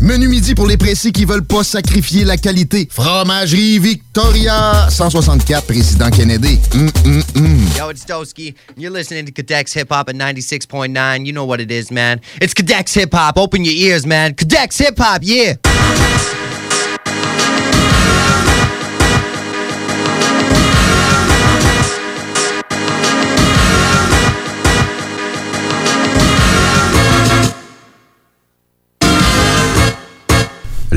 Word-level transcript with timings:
Menu 0.00 0.28
midi 0.28 0.54
pour 0.54 0.68
les 0.68 0.76
pressés 0.76 1.10
qui 1.10 1.24
veulent 1.24 1.44
pas 1.44 1.64
sacrifier 1.64 2.24
la 2.24 2.36
qualité. 2.36 2.88
Fromagerie 2.88 3.80
Victoria, 3.80 4.86
164 4.88 5.66
Président 5.66 6.08
Kennedy. 6.10 6.60
Mm, 6.72 6.86
mm, 7.04 7.22
mm. 7.34 7.76
Yo, 7.76 7.90
it's 7.90 8.04
Doski. 8.04 8.54
You're 8.76 8.92
listening 8.92 9.26
to 9.26 9.32
Cadex 9.32 9.74
Hip 9.74 9.88
Hop 9.90 10.08
at 10.08 10.14
96.9. 10.14 11.26
You 11.26 11.32
know 11.32 11.44
what 11.44 11.60
it 11.60 11.72
is, 11.72 11.90
man. 11.90 12.20
It's 12.40 12.54
Cadex 12.54 12.94
Hip 12.94 13.12
Hop. 13.12 13.38
Open 13.38 13.64
your 13.64 13.74
ears, 13.74 14.06
man. 14.06 14.34
Cadex 14.34 14.78
Hip 14.78 14.98
Hop, 14.98 15.22
yeah. 15.24 15.54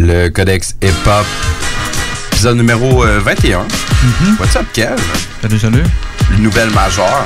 Le 0.10 0.28
Codex 0.30 0.74
Hip 0.82 0.88
Hop, 1.06 1.24
épisode 2.32 2.58
numéro 2.58 3.04
euh, 3.06 3.20
21. 3.24 3.60
What's 4.40 4.56
up, 4.56 4.66
Kev? 4.74 4.96
Salut, 5.40 5.60
salut. 5.60 5.84
Une 6.36 6.42
nouvelle 6.42 6.72
majeure. 6.72 7.24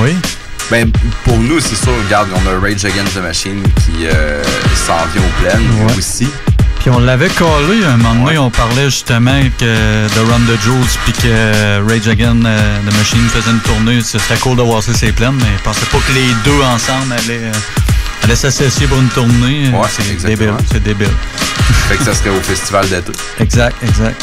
Oui. 0.00 0.14
Ben, 0.70 0.90
pour 1.24 1.38
nous, 1.38 1.60
c'est 1.60 1.76
sûr, 1.76 1.92
regarde, 2.04 2.28
on 2.34 2.46
a 2.46 2.60
Rage 2.60 2.84
Against 2.84 3.14
the 3.14 3.22
Machine 3.22 3.62
qui 3.86 4.06
euh, 4.06 4.42
s'en 4.86 4.98
vient 5.14 5.22
aux 5.22 5.40
plaines 5.42 5.86
Ouais. 5.86 5.94
aussi. 5.96 6.28
Puis 6.80 6.90
on 6.90 6.98
l'avait 6.98 7.30
collé 7.30 7.82
un 7.86 7.96
moment 7.96 8.26
donné, 8.26 8.36
on 8.36 8.50
parlait 8.50 8.84
justement 8.90 9.40
que 9.58 9.64
de 9.64 10.30
Run 10.30 10.40
the 10.40 10.60
Jules 10.62 10.98
puis 11.04 11.12
que 11.14 11.88
Rage 11.88 12.06
Again 12.06 12.44
euh, 12.44 12.78
The 12.86 12.92
Machine 12.98 13.26
faisait 13.30 13.50
une 13.50 13.60
tournée. 13.60 14.02
Ce 14.02 14.18
serait 14.18 14.36
cool 14.40 14.58
de 14.58 14.62
voir 14.62 14.82
ça 14.82 14.92
ces 14.92 15.10
plaines, 15.10 15.36
mais 15.38 15.56
je 15.56 15.62
pensais 15.62 15.86
pas 15.90 15.98
que 16.06 16.12
les 16.12 16.28
deux 16.44 16.62
ensemble 16.62 17.14
allaient, 17.14 17.50
allaient 18.24 18.36
s'associer 18.36 18.86
pour 18.86 18.98
une 18.98 19.08
tournée. 19.08 19.70
Ouais, 19.70 19.88
c'est 19.88 20.26
débile. 20.26 20.54
C'est 20.70 20.82
débile. 20.82 21.08
Fait 21.88 21.96
que 21.96 22.04
ça 22.04 22.14
serait 22.14 22.30
au 22.30 22.40
festival 22.40 22.88
d'été. 22.88 23.12
Exact, 23.38 23.76
exact. 23.82 24.22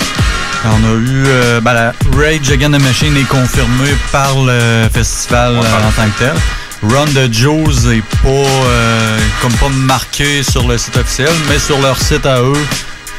On 0.66 0.84
a 0.86 0.94
eu 0.94 1.24
euh, 1.28 1.60
ben, 1.60 1.74
la 1.74 1.94
Rage 2.16 2.50
Again 2.52 2.72
the 2.72 2.82
Machine 2.82 3.16
est 3.18 3.28
confirmée 3.28 3.96
par 4.12 4.34
le 4.36 4.88
festival 4.94 5.54
Ouais, 5.56 5.66
euh, 5.66 5.88
en 5.88 5.92
tant 5.92 6.10
que 6.10 6.20
tel. 6.20 6.34
Run 6.84 7.06
the 7.08 7.34
Joes 7.34 7.92
est 7.92 8.02
pas 8.22 8.30
euh, 8.30 9.20
comme 9.42 9.54
pas 9.54 9.70
marqué 9.70 10.42
sur 10.44 10.68
le 10.68 10.78
site 10.78 10.96
officiel, 10.98 11.32
mais 11.50 11.60
sur 11.60 11.80
leur 11.82 11.98
site 12.02 12.26
à 12.26 12.42
eux, 12.42 12.66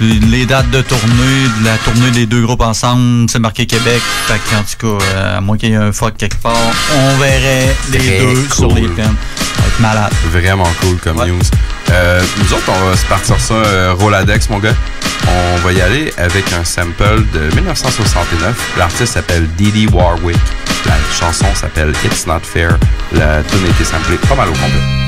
les 0.01 0.45
dates 0.47 0.71
de 0.71 0.81
tournée, 0.83 1.49
de 1.61 1.65
la 1.65 1.77
tournée 1.79 2.11
des 2.11 2.27
deux 2.27 2.43
groupes 2.43 2.61
ensemble, 2.63 3.29
c'est 3.31 3.39
marqué 3.39 3.67
Québec. 3.67 4.01
Fait 4.27 4.41
qu'en 4.51 4.63
tout 4.63 4.99
cas, 4.99 5.05
euh, 5.05 5.39
à 5.39 5.41
moins 5.41 5.57
qu'il 5.57 5.71
y 5.71 5.73
ait 5.73 5.77
un 5.77 5.93
fuck 5.93 6.17
quelque 6.17 6.37
part, 6.43 6.57
on 6.97 7.17
verrait 7.19 7.75
les 7.91 7.99
Très 7.99 8.19
deux 8.21 8.35
cool. 8.49 8.55
sur 8.55 8.75
les 8.75 8.89
plaines. 8.89 9.15
Ça 9.37 9.63
va 9.63 9.67
être 9.69 9.81
malade. 9.81 10.13
Vraiment 10.33 10.71
cool 10.81 10.97
comme 10.99 11.19
Ouais. 11.19 11.29
news. 11.29 11.41
Euh, 11.91 12.23
nous 12.39 12.53
autres, 12.55 12.69
on 12.69 12.89
va 12.91 12.97
se 12.97 13.05
partir 13.07 13.39
ça 13.41 13.55
euh, 13.55 13.95
Roladex, 13.99 14.49
mon 14.51 14.59
gars. 14.59 14.75
On 15.27 15.57
va 15.67 15.73
y 15.73 15.81
aller 15.81 16.13
avec 16.19 16.53
un 16.53 16.65
sample 16.65 17.23
de 17.33 17.55
1969. 17.55 18.55
L'artiste 18.77 19.15
s'appelle 19.15 19.49
Didi 19.57 19.87
Warwick. 19.87 20.37
La 20.87 20.95
chanson 21.19 21.47
s'appelle 21.55 21.93
It's 22.05 22.27
Not 22.27 22.41
Fair. 22.43 22.77
La 23.13 23.43
tune 23.43 23.65
a 23.65 23.71
été 23.71 23.85
samplée 23.85 24.17
pas 24.29 24.35
mal 24.35 24.49
au 24.49 24.53
complet. 24.53 25.04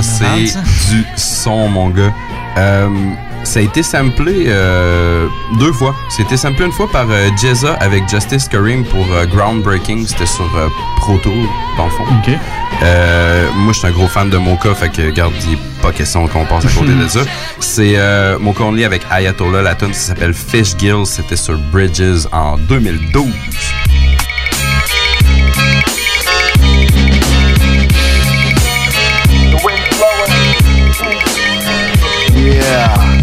Ça 0.00 0.02
c'est 0.02 0.58
du 0.90 1.04
son, 1.16 1.68
mon 1.68 1.90
gars. 1.90 2.14
Euh, 2.56 2.88
ça 3.44 3.58
a 3.58 3.62
été 3.62 3.82
samplé 3.82 4.44
euh, 4.46 5.26
deux 5.58 5.72
fois. 5.72 5.94
C'était 6.08 6.36
samplé 6.36 6.64
une 6.66 6.72
fois 6.72 6.90
par 6.90 7.06
euh, 7.10 7.28
Jezza 7.36 7.74
avec 7.74 8.08
Justice 8.08 8.48
Kareem 8.48 8.84
pour 8.84 9.04
euh, 9.12 9.26
Groundbreaking. 9.26 10.06
C'était 10.06 10.26
sur 10.26 10.48
Pro 10.98 11.18
Tour, 11.18 11.32
dans 11.76 11.86
le 11.86 11.90
fond. 11.90 12.04
Moi, 13.56 13.72
je 13.72 13.78
suis 13.78 13.88
un 13.88 13.90
gros 13.90 14.06
fan 14.08 14.30
de 14.30 14.38
Mocha, 14.38 14.74
fait 14.74 14.90
que, 14.90 15.10
garde, 15.10 15.34
il 15.50 15.58
pas 15.82 15.92
question 15.92 16.26
qu'on 16.28 16.44
passe 16.44 16.64
à 16.64 16.78
côté 16.78 16.92
de 16.94 17.08
ça. 17.08 17.20
C'est 17.60 17.96
Mocha 18.38 18.64
Only 18.64 18.84
avec 18.84 19.02
Ayatollah. 19.10 19.62
La 19.62 19.74
tune, 19.74 19.92
ça 19.92 20.08
s'appelle 20.08 20.34
Fish 20.34 20.76
Gills. 20.78 21.06
C'était 21.06 21.36
sur 21.36 21.58
Bridges 21.72 22.26
en 22.32 22.56
2012. 22.56 23.26
Yeah. 32.42 33.22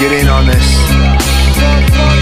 Get 0.00 0.12
in 0.12 0.28
on 0.28 0.46
this. 0.46 0.66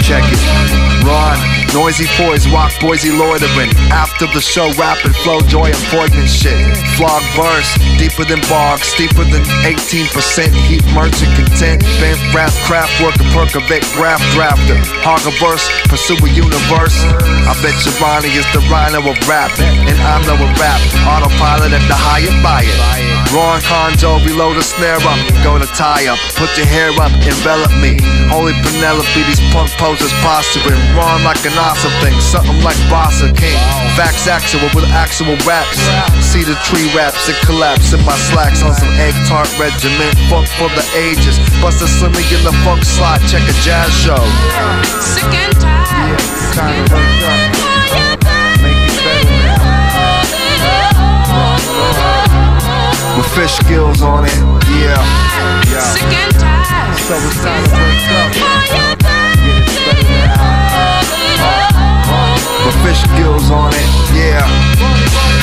Check 0.05 0.23
it. 0.27 1.05
Ron, 1.05 1.64
noisy 1.75 2.07
boys, 2.15 2.47
walk 2.47 2.71
Boise 2.79 3.11
loitering. 3.11 3.69
After 3.91 4.25
the 4.31 4.39
show, 4.39 4.71
rapid 4.79 5.11
flow, 5.27 5.43
joy 5.51 5.67
and 5.75 5.83
poignant 5.91 6.31
shit. 6.31 6.55
Flog 6.95 7.21
verse, 7.35 7.67
deeper 7.99 8.23
than 8.23 8.39
bog, 8.47 8.79
steeper 8.79 9.27
than 9.27 9.43
18%. 9.67 10.07
Heat 10.71 10.85
merchant 10.95 11.31
content, 11.35 11.83
bent 11.99 12.19
rap, 12.31 12.55
craft 12.63 12.95
worker, 13.03 13.27
percovate, 13.35 13.83
graph 13.99 14.23
drafter. 14.31 14.79
Hog 15.03 15.19
verse, 15.43 15.67
pursue 15.91 16.15
a 16.15 16.29
universe. 16.31 16.95
I 17.43 17.51
bet 17.59 17.75
Ronnie 17.99 18.31
is 18.31 18.47
the 18.55 18.63
rhino 18.71 19.03
of 19.03 19.19
rap, 19.27 19.51
and 19.59 19.99
I'm 20.07 20.23
no 20.23 20.39
rap. 20.55 20.79
Autopilot 21.03 21.75
at 21.75 21.83
the 21.91 21.97
higher 21.97 22.31
buy 22.39 22.63
it. 22.63 22.79
Ron 23.35 23.59
Conjo, 23.67 24.23
reload 24.23 24.55
a 24.55 24.63
snare 24.63 25.01
up, 25.03 25.19
go 25.43 25.59
to 25.59 25.67
tie 25.75 26.07
up, 26.07 26.19
put 26.39 26.55
your 26.55 26.67
hair 26.67 26.95
up, 27.03 27.11
envelop 27.25 27.73
me. 27.83 27.99
Holy 28.31 28.53
Penelope, 28.63 29.21
these 29.27 29.43
punk 29.51 29.69
posers 29.75 30.13
posturing. 30.23 30.79
Ron 30.95 31.23
like 31.23 31.43
an 31.43 31.57
awesome 31.65 31.89
thing, 32.05 32.13
something 32.21 32.61
like 32.61 32.77
boss 32.93 33.25
Bossa 33.25 33.33
King. 33.33 33.57
Facts 33.97 34.27
actual 34.27 34.69
with 34.77 34.85
actual 34.93 35.33
raps. 35.49 35.81
See 36.21 36.45
the 36.45 36.53
tree 36.69 36.85
raps 36.93 37.25
that 37.25 37.37
collapse 37.41 37.89
in 37.89 38.01
my 38.05 38.13
slacks 38.29 38.61
on 38.61 38.73
some 38.77 38.93
egg 39.01 39.17
tart 39.25 39.49
regiment. 39.57 40.13
Funk 40.29 40.45
for 40.61 40.69
the 40.77 40.85
ages. 40.93 41.41
Bust 41.61 41.81
a 41.81 41.89
slimmy 41.89 42.21
in 42.29 42.41
the 42.45 42.53
funk 42.61 42.85
slot, 42.85 43.17
check 43.25 43.41
a 43.49 43.55
jazz 43.65 43.89
show. 43.97 44.21
sick 45.01 45.25
and 45.25 45.57
tired. 45.57 46.21
Time 46.53 46.85
to 46.85 47.01
wake 47.01 47.25
up, 47.33 48.21
make 48.61 48.77
it 48.85 49.01
better 49.01 49.65
with 53.17 53.29
fish 53.33 53.57
gills 53.65 54.01
on 54.01 54.25
it. 54.25 54.37
Yeah, 54.69 55.01
yeah. 55.71 55.81
Sick 55.81 56.13
and 56.13 56.33
tired. 56.37 56.99
So 57.09 57.15
it's 57.17 57.41
time 57.41 57.63
to 57.65 57.73
wake 57.73 59.09
up. 59.09 59.14
With 62.65 62.73
fish 62.83 63.03
gills 63.15 63.51
on 63.51 63.71
it. 63.73 63.89
Yeah, 64.15 64.41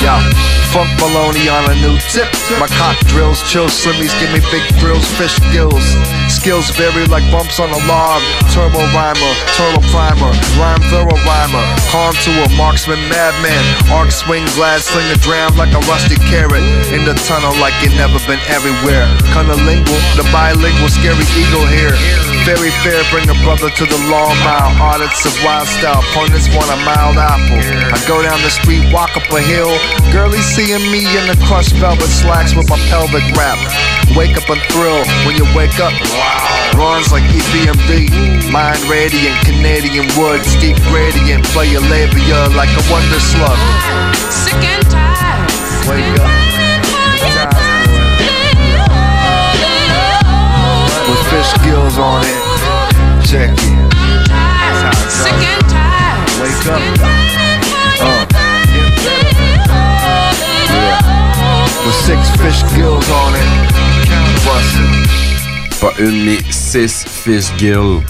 yeah. 0.03 0.62
Funk 0.73 0.89
baloney 0.97 1.53
on 1.53 1.69
a 1.69 1.77
new 1.85 2.01
tip. 2.09 2.33
My 2.57 2.65
cock 2.81 2.97
drills, 3.13 3.45
chill 3.45 3.69
slimmies, 3.69 4.09
give 4.17 4.33
me 4.33 4.41
big 4.49 4.65
thrills, 4.81 5.05
fish 5.21 5.37
gills. 5.53 5.85
Skills 6.33 6.73
vary 6.81 7.05
like 7.13 7.29
bumps 7.29 7.61
on 7.61 7.69
a 7.69 7.81
log. 7.85 8.25
Turbo 8.57 8.81
rhymer, 8.97 9.33
turtle 9.53 9.85
primer, 9.93 10.33
rhyme 10.57 10.81
thorough 10.89 11.21
rhymer. 11.29 11.65
Calm 11.93 12.17
to 12.25 12.33
a 12.41 12.49
marksman, 12.57 12.97
madman. 13.13 13.61
Arc 13.93 14.09
swing, 14.09 14.49
glass 14.57 14.89
sling 14.89 15.05
a 15.13 15.19
dram 15.21 15.53
like 15.61 15.77
a 15.77 15.83
rusty 15.85 16.17
carrot. 16.33 16.65
In 16.89 17.05
the 17.05 17.13
tunnel 17.29 17.53
like 17.61 17.77
you 17.85 17.93
never 18.01 18.17
been 18.25 18.41
everywhere. 18.49 19.05
Cunnilingual, 19.37 20.01
the 20.17 20.25
bilingual, 20.33 20.89
scary 20.89 21.29
eagle 21.37 21.69
here. 21.69 21.93
Very 22.49 22.73
fair, 22.81 23.05
bring 23.13 23.29
a 23.29 23.37
brother 23.45 23.69
to 23.69 23.85
the 23.85 24.01
long 24.09 24.35
mile. 24.41 24.73
Audits 24.81 25.29
of 25.29 25.37
wild 25.45 25.69
style, 25.69 26.01
opponents 26.01 26.49
want 26.57 26.73
a 26.73 26.79
mild 26.81 27.21
apple. 27.21 27.61
I 27.93 28.01
go 28.09 28.25
down 28.25 28.41
the 28.41 28.51
street, 28.51 28.89
walk 28.89 29.21
up 29.21 29.29
a 29.31 29.41
hill. 29.45 29.71
Girlie 30.11 30.41
seeing 30.63 30.91
me 30.93 31.03
in 31.19 31.27
the 31.27 31.37
crushed 31.47 31.75
velvet 31.77 32.07
slacks 32.07 32.55
with 32.55 32.69
my 32.71 32.79
pelvic 32.89 33.25
wrap. 33.37 33.59
Wake 34.17 34.37
up 34.37 34.49
and 34.49 34.61
thrill 34.71 35.03
when 35.27 35.35
you 35.37 35.47
wake 35.57 35.79
up. 35.81 35.93
Runs 36.79 37.11
like 37.11 37.25
E 37.35 37.41
EPMD, 37.41 38.53
mind 38.53 38.79
radiant, 38.87 39.37
Canadian 39.45 40.07
woods, 40.17 40.55
deep 40.61 40.77
gradient, 40.91 41.45
play 41.47 41.69
your 41.71 41.83
labia 41.83 42.49
like 42.55 42.71
a 42.71 42.83
wonder 42.91 43.21
slug. 43.21 43.59
Sick 44.31 44.55
and 44.55 44.85
tired. 44.91 45.51
Wake 45.89 46.21
up, 46.23 46.31
with 51.09 51.23
fish 51.31 51.53
gills 51.65 51.99
on 51.99 52.23
it. 52.23 52.39
Check 53.27 53.51
it, 53.51 53.79
Sick 55.11 55.33
and 55.33 55.65
tired. 55.69 56.41
wake 56.41 56.67
up. 56.71 57.52
With 61.85 61.95
six 61.95 62.31
fish 62.41 62.63
Gills 62.75 63.09
on 63.11 63.35
it. 63.35 63.73
Bust 64.45 64.77
it. 64.77 65.23
Pas 65.81 65.93
une, 65.99 66.25
mais 66.25 66.39
six 66.51 67.05
fish 67.05 67.51
gills. 67.59 68.03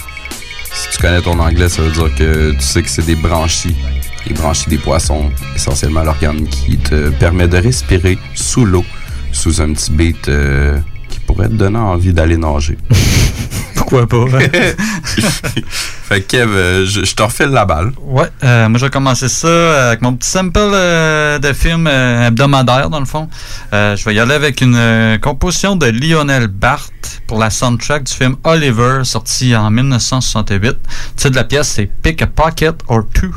Si 0.73 0.91
tu 0.91 0.99
connais 0.99 1.23
ton 1.23 1.39
anglais, 1.39 1.69
ça 1.71 1.81
veut 1.81 1.91
dire 1.91 2.15
que 2.15 2.53
tu 2.53 2.61
sais 2.61 2.83
que 2.83 2.91
c'est 2.91 3.07
des 3.07 3.15
branchies. 3.15 3.77
Les 4.27 4.35
branchies 4.35 4.69
des 4.69 4.79
poissons, 4.79 5.31
essentiellement 5.55 6.03
l'organe 6.03 6.47
qui 6.49 6.77
te 6.77 7.09
permet 7.11 7.49
de 7.49 7.57
respirer 7.57 8.19
sous 8.35 8.67
l'eau, 8.67 8.85
sous 9.33 9.61
un 9.63 9.73
petit 9.73 9.91
beat 9.91 10.29
euh, 10.29 10.79
qui 11.09 11.21
pourrait 11.21 11.49
te 11.49 11.55
donner 11.55 11.79
envie 11.79 12.13
d'aller 12.13 12.37
nager. 12.37 12.77
Pourquoi 13.75 14.07
pas? 14.07 14.25
fait 16.13 16.21
que 16.23 16.27
Kev, 16.27 16.51
euh, 16.51 16.85
je, 16.85 17.05
je 17.05 17.15
te 17.15 17.23
refile 17.23 17.47
la 17.47 17.65
balle. 17.65 17.93
Ouais, 18.03 18.29
euh, 18.45 18.69
moi 18.69 18.79
je 18.79 18.85
vais 18.85 18.91
commencer 18.91 19.29
ça 19.29 19.89
avec 19.89 20.03
mon 20.03 20.15
petit 20.15 20.29
sample 20.29 20.59
euh, 20.59 21.39
de 21.39 21.53
film 21.53 21.87
euh, 21.87 22.27
hebdomadaire 22.29 22.91
dans 22.91 23.01
le 23.01 23.07
fond. 23.07 23.29
Euh, 23.73 23.97
je 23.97 24.05
vais 24.05 24.15
y 24.15 24.21
aller 24.21 24.35
avec 24.35 24.61
une 24.61 24.77
euh, 24.77 25.19
composition 25.19 25.77
de 25.77 25.87
Lionel 25.87 26.49
Barthes 26.49 27.23
pour 27.27 27.39
la 27.39 27.49
soundtrack 27.51 28.05
du 28.05 28.13
film 28.13 28.37
Oliver 28.45 29.01
sorti 29.05 29.57
en 29.57 29.71
1968. 29.71 30.61
Le 30.63 30.77
titre 31.17 31.31
de 31.31 31.37
la 31.37 31.45
pièce 31.45 31.69
c'est 31.69 31.87
Pick 31.87 32.21
a 32.21 32.27
Pocket 32.27 32.75
or 32.89 33.05
Two. 33.15 33.33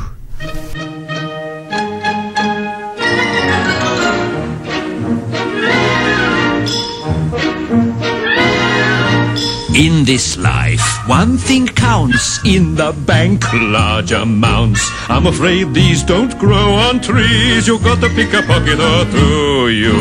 In 9.78 10.06
this 10.06 10.38
life, 10.38 10.95
one 11.08 11.38
thing 11.38 11.68
counts. 11.68 12.40
In 12.46 12.76
the 12.76 12.92
bank, 13.06 13.44
large 13.54 14.12
amounts. 14.12 14.82
I'm 15.10 15.28
afraid 15.28 15.74
these 15.74 16.04
don't 16.04 16.38
grow 16.40 16.74
on 16.76 17.00
trees. 17.00 17.68
You 17.68 17.80
gotta 17.80 18.10
pick 18.10 18.34
a 18.34 18.42
pocket 18.42 18.80
or 18.80 19.06
two. 19.12 19.70
You 19.70 19.94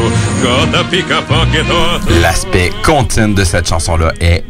gotta 0.42 0.84
pick 0.90 1.10
a 1.10 1.22
pocket 1.22 1.66
or 1.70 2.00
two. 2.06 2.20
L'aspect 2.20 2.72
content 2.82 3.34
de 3.34 3.44
cette 3.44 3.68
chanson-là 3.68 4.12
est 4.20 4.44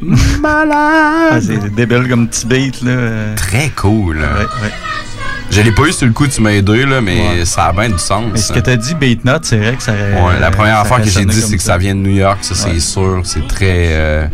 Ah, 0.45 1.39
c'est 1.41 1.75
débile 1.75 2.09
comme 2.09 2.29
petit 2.29 2.47
beat 2.47 2.83
là. 2.83 2.91
euh. 2.91 3.35
très 3.37 3.71
cool. 3.71 4.19
Ouais, 4.19 4.23
ouais. 4.23 4.71
Je 5.51 5.61
l'ai 5.61 5.73
pas 5.73 5.83
eu 5.83 5.93
sur 5.93 6.07
le 6.07 6.13
coup, 6.13 6.27
tu 6.27 6.41
m'as 6.41 6.51
aidé, 6.53 6.85
là, 6.85 7.01
mais 7.01 7.21
Ouais. 7.39 7.45
ça 7.45 7.67
a 7.67 7.73
bien 7.73 7.89
du 7.91 7.99
sens. 7.99 8.25
Mais 8.33 8.39
ce 8.41 8.53
que 8.53 8.59
t'as 8.59 8.75
dit, 8.77 8.95
Beatnut, 8.95 9.41
c'est 9.45 9.59
vrai 9.59 9.75
que 9.77 9.83
ça 9.83 9.93
Ouais, 9.93 10.41
la 10.41 10.51
première 10.51 10.79
affaire 10.81 11.01
que 11.03 11.09
j'ai 11.09 11.25
dit, 11.25 11.41
c'est 11.41 11.57
que 11.57 11.63
ça 11.63 11.79
vient 11.79 11.95
de 11.95 12.01
New 12.01 12.15
York, 12.17 12.39
ça 12.43 12.55
c'est 12.55 12.71
Ouais. 12.71 12.81
sûr. 12.81 13.21
C'est 13.25 13.47
très. 13.47 13.89
euh, 13.93 14.27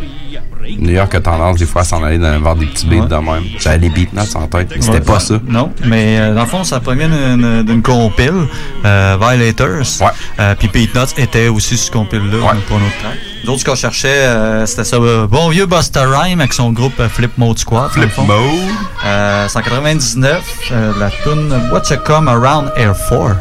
New 0.79 0.91
York 0.91 1.13
a 1.15 1.21
tendance 1.21 1.57
des 1.57 1.65
fois 1.65 1.81
à 1.81 1.85
s'en 1.85 2.03
aller 2.03 2.17
dans, 2.17 2.55
des 2.55 2.65
petits 2.65 2.85
beats 2.85 3.01
ouais. 3.01 3.07
de 3.07 3.15
même. 3.15 3.43
J'avais 3.59 3.79
des 3.79 3.89
beatnuts 3.89 4.35
en 4.35 4.47
tête, 4.47 4.69
mais 4.75 4.81
c'était 4.81 5.01
pas 5.01 5.19
ça. 5.19 5.35
Non, 5.47 5.71
mais 5.85 6.19
euh, 6.19 6.35
dans 6.35 6.41
le 6.41 6.47
fond, 6.47 6.63
ça 6.63 6.79
provient 6.79 7.09
d'une, 7.09 7.81
compile, 7.81 8.47
euh, 8.85 9.17
Violators. 9.19 10.01
Ouais. 10.01 10.07
Euh, 10.39 10.55
puis 10.57 10.67
Beatnuts 10.67 11.13
était 11.17 11.47
aussi 11.47 11.77
ce 11.77 11.91
compile-là 11.91 12.37
pour 12.67 12.79
notre 12.79 12.97
track. 12.99 13.17
D'autres 13.45 13.63
qu'on 13.63 13.75
cherchait, 13.75 14.07
euh, 14.07 14.65
c'était 14.67 14.83
ça, 14.83 14.99
bon 14.99 15.49
vieux 15.49 15.65
Buster 15.65 16.05
Rhyme 16.05 16.41
avec 16.41 16.53
son 16.53 16.71
groupe 16.71 17.01
Flip 17.07 17.35
Mode 17.37 17.57
Squad. 17.57 17.89
Flip 17.91 18.15
Mode. 18.17 19.49
199, 19.49 20.71
la 20.99 21.09
tune 21.23 21.69
What's 21.71 21.91
a 21.91 21.97
Come 21.97 22.27
Around 22.27 22.71
Air 22.77 22.93
4. 23.09 23.37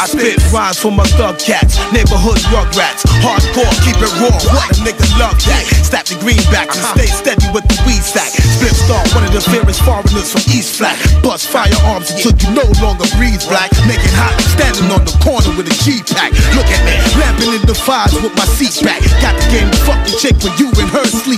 I 0.00 0.08
spit 0.08 0.40
rhymes 0.48 0.80
for 0.80 0.88
my 0.88 1.04
thug 1.20 1.36
cats, 1.36 1.76
neighborhood 1.92 2.40
rugrats, 2.48 3.04
hardcore, 3.20 3.68
keep 3.84 4.00
it 4.00 4.08
raw. 4.16 4.32
What 4.56 4.72
a 4.72 4.80
nigga 4.80 5.04
love 5.20 5.36
that. 5.44 5.60
Stack 5.84 6.08
the 6.08 6.16
greenbacks 6.24 6.80
and 6.80 6.88
stay 6.96 7.04
steady 7.04 7.44
with 7.52 7.68
the 7.68 7.76
weed 7.84 8.00
sack. 8.00 8.32
Split 8.32 8.72
star, 8.72 9.04
one 9.12 9.28
of 9.28 9.32
the 9.36 9.44
fairest 9.44 9.84
foreigners 9.84 10.32
from 10.32 10.40
East 10.48 10.80
Flat. 10.80 10.96
Bust 11.20 11.52
firearms 11.52 12.16
until 12.16 12.32
you 12.32 12.48
no 12.56 12.64
longer 12.80 13.04
breathe 13.20 13.44
black. 13.52 13.68
Make 13.84 14.00
it 14.00 14.16
hot, 14.16 14.40
standing 14.56 14.88
on 14.88 15.04
the 15.04 15.12
corner 15.20 15.52
with 15.52 15.68
a 15.68 15.76
G 15.84 16.00
pack. 16.16 16.32
Look 16.56 16.64
at 16.72 16.80
me, 16.88 16.96
lamping 17.20 17.60
in 17.60 17.64
the 17.68 17.76
fives 17.76 18.16
with 18.24 18.32
my 18.40 18.48
seat 18.56 18.80
back. 18.80 19.04
Got 19.20 19.36
the 19.36 19.46
game 19.52 19.68
to 19.68 19.80
fuck 19.84 20.00
the 20.08 20.16
chick 20.16 20.40
when 20.40 20.56
you 20.56 20.72
and 20.80 20.88
her 20.96 21.04
sleep 21.04 21.29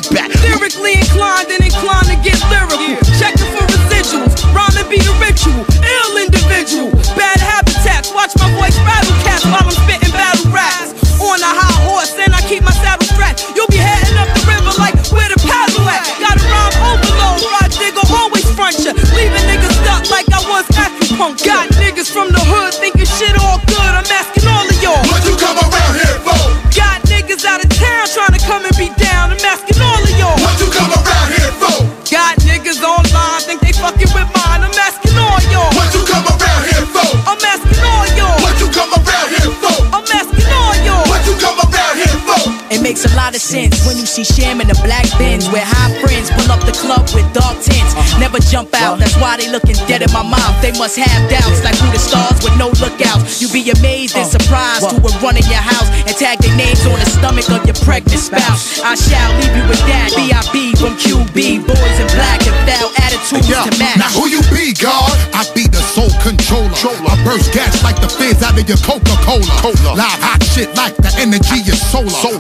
Sham 44.33 44.61
in 44.65 44.69
the 44.69 44.79
black 44.81 45.05
bins 45.21 45.45
where 45.53 45.65
high 45.65 45.93
friends 46.01 46.33
pull 46.33 46.49
up 46.49 46.65
the 46.65 46.73
club 46.73 47.05
with 47.13 47.29
dark 47.37 47.61
tints. 47.61 47.93
Never 48.17 48.41
jump 48.41 48.73
out, 48.73 48.97
that's 48.99 49.17
why 49.21 49.37
they 49.37 49.49
looking 49.53 49.77
dead 49.85 50.01
in 50.01 50.11
my 50.13 50.25
mouth. 50.25 50.57
They 50.65 50.73
must 50.81 50.97
have 50.97 51.21
doubts 51.29 51.61
like 51.61 51.77
who 51.77 51.89
the 51.93 52.01
stars 52.01 52.41
with 52.41 52.57
no 52.57 52.73
lookouts. 52.81 53.41
You 53.45 53.53
be 53.53 53.61
amazed 53.71 54.17
and 54.17 54.25
surprised 54.25 54.89
who 54.89 54.97
would 55.05 55.17
run 55.21 55.37
in 55.37 55.45
your 55.53 55.61
house 55.61 55.89
and 56.09 56.17
tag 56.17 56.41
their 56.41 56.57
names 56.57 56.81
on 56.89 56.97
the 56.97 57.09
stomach 57.13 57.49
of 57.53 57.61
your 57.69 57.77
pregnant 57.85 58.21
spouse. 58.25 58.81
I 58.81 58.97
shall 58.97 59.31
leave 59.37 59.53
you 59.53 59.65
with 59.69 59.83
that. 59.85 60.17
B.I.B. 60.17 60.81
from 60.81 60.97
QB, 60.97 61.69
boys 61.69 61.97
in 62.01 62.09
black 62.17 62.41
and 62.49 62.57
foul 62.65 62.89
attitudes 63.05 63.49
Yeah. 63.53 63.69
to 63.69 63.73
match. 63.77 64.01
Now 64.01 64.11
who 64.17 64.33
you 64.33 64.41
be, 64.49 64.73
God? 64.73 65.13
I 65.37 65.45
be 65.53 65.69
the 65.69 65.83
soul 65.93 66.09
controller. 66.25 66.73
I 67.05 67.21
burst 67.29 67.53
gas 67.53 67.85
like 67.85 68.01
the 68.01 68.09
fizz 68.09 68.41
out 68.43 68.57
of 68.57 68.65
your 68.65 68.81
Coca-Cola. 68.81 69.45
Cola. 69.61 69.93
Live 69.93 70.21
hot 70.25 70.41
shit 70.57 70.73
like 70.73 70.97
the 71.05 71.13
energy 71.21 71.61
is 71.69 71.77
solar. 71.93 72.09
For 72.09 72.33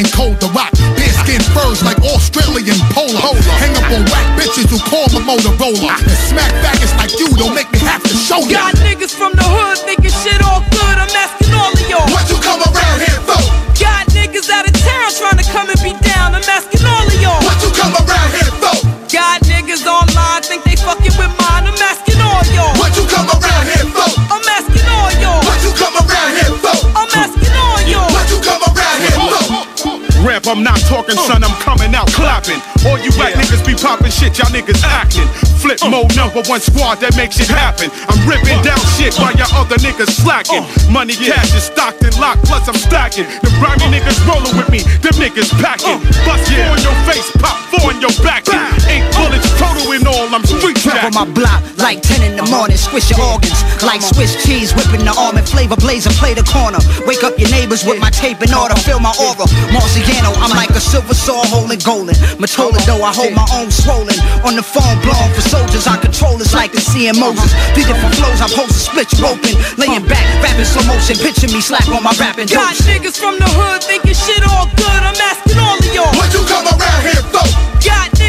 getting 0.00 0.16
cold 0.16 0.40
to 0.40 0.46
rock. 0.48 0.72
Bear 0.96 1.12
skin 1.24 1.40
furs 1.52 1.82
like 1.84 1.98
Australian 2.00 2.78
polar. 2.92 3.20
Hang 3.60 3.76
up 3.76 3.84
on 3.92 4.02
whack 4.08 4.26
bitches 4.38 4.68
who 4.70 4.78
call 4.78 5.06
the 5.08 5.20
Motorola. 5.20 5.92
And 5.92 6.18
smack 6.28 6.52
faggots 6.64 6.96
like 6.96 7.12
you 7.18 7.28
don't 7.36 7.54
make 7.54 7.70
me 7.72 7.78
have 7.80 8.02
to 8.04 8.14
show 8.16 8.40
ya. 8.48 8.72
I'm 30.50 30.64
not 30.64 30.82
talking, 30.90 31.14
son, 31.14 31.44
I'm 31.46 31.54
coming 31.62 31.94
out 31.94 32.10
clapping. 32.10 32.58
All 32.82 32.98
you 32.98 33.14
whack 33.14 33.38
niggas 33.38 33.62
be 33.62 33.78
popping 33.78 34.10
shit, 34.10 34.34
y'all 34.34 34.50
niggas 34.50 34.82
acting. 34.82 35.30
Flip 35.62 35.78
uh. 35.78 35.88
mode, 35.88 36.10
number 36.18 36.42
one 36.50 36.58
squad 36.58 36.98
that 37.06 37.14
makes 37.14 37.38
it 37.38 37.46
happen. 37.46 37.86
I'm 38.10 38.18
ripping 38.26 38.58
uh. 38.58 38.74
down 38.74 38.82
shit 38.98 39.14
while 39.14 39.30
y'all 39.38 39.46
other 39.54 39.78
niggas 39.78 40.10
slacking. 40.10 40.66
Uh. 40.66 40.90
Money, 40.90 41.14
cash 41.14 41.54
is 41.54 41.70
stocked 41.70 42.02
and 42.02 42.18
locked, 42.18 42.42
plus 42.50 42.66
I'm 42.66 42.74
stacking. 42.74 43.30
The 43.46 43.50
grimy 43.62 43.94
niggas 43.94 44.18
rolling 44.26 44.58
with 44.58 44.66
me, 44.74 44.82
them 45.06 45.14
niggas 45.22 45.54
packing. 45.62 46.02
Bust 46.26 46.50
four 46.50 46.74
in 46.74 46.82
your 46.82 46.98
face, 47.06 47.30
pop 47.38 47.54
four 47.70 47.94
in 47.94 48.02
your 48.02 48.14
back. 48.26 48.42
Eight 48.90 49.06
bullets 49.14 49.48
total 49.58 49.92
in 49.92 50.06
all, 50.06 50.28
I'm 50.34 50.44
street 50.44 50.76
Trap 50.82 51.04
on 51.04 51.14
my 51.14 51.24
block 51.24 51.62
like 51.90 52.02
10 52.02 52.22
in 52.22 52.36
the 52.36 52.46
morning. 52.46 52.76
Squish 52.76 53.10
your 53.10 53.20
organs 53.24 53.56
like 53.82 54.00
Swiss 54.04 54.36
cheese. 54.44 54.70
Whipping 54.76 55.02
the 55.02 55.14
almond 55.16 55.48
flavor 55.48 55.76
blazer. 55.76 56.12
Play 56.20 56.34
the 56.36 56.44
corner. 56.44 56.78
Wake 57.08 57.24
up 57.24 57.34
your 57.40 57.50
neighbors 57.50 57.82
with 57.82 57.98
my 57.98 58.10
tape 58.10 58.38
in 58.44 58.52
order. 58.54 58.76
Fill 58.86 59.00
my 59.00 59.10
aura. 59.18 59.48
Marciano, 59.74 60.30
I'm 60.38 60.52
like 60.54 60.70
a 60.76 60.80
silver 60.80 61.16
saw 61.16 61.42
holding 61.48 61.80
golden. 61.82 62.14
Matola 62.38 62.78
though, 62.86 63.02
I 63.02 63.10
hold 63.10 63.34
my 63.34 63.48
own 63.56 63.72
swollen. 63.72 64.14
On 64.44 64.54
the 64.54 64.62
phone 64.62 64.96
blown 65.02 65.28
for 65.34 65.42
soldiers. 65.42 65.88
I 65.88 65.96
control 65.98 66.38
it's 66.38 66.54
like 66.54 66.72
the 66.72 66.80
seeing 66.80 67.18
Moses. 67.18 67.50
Three 67.74 67.88
different 67.88 68.14
flows. 68.14 68.38
I'm 68.38 68.52
supposed 68.52 68.76
to 68.76 68.82
split 68.82 69.08
you 69.16 69.26
open. 69.26 69.56
Laying 69.80 70.04
back, 70.06 70.22
rapping 70.44 70.68
slow 70.68 70.84
motion. 70.86 71.16
Picture 71.18 71.48
me 71.48 71.60
slap 71.60 71.88
on 71.88 72.04
my 72.04 72.14
rapping 72.20 72.46
Got 72.46 72.76
dose. 72.76 72.86
niggas 72.86 73.16
from 73.18 73.40
the 73.40 73.48
hood 73.48 73.82
thinking 73.82 74.14
shit 74.14 74.44
all 74.46 74.68
good. 74.76 75.00
I'm 75.02 75.16
asking 75.16 75.58
all 75.58 75.74
of 75.80 75.90
y'all. 75.90 76.12
What 76.14 76.30
you 76.36 76.44
come 76.44 76.68
around 76.68 77.02
here 77.02 77.24
for? 77.32 77.46
Got 77.80 78.12
niggas 78.12 78.14
out 78.14 78.14
of 78.14 78.19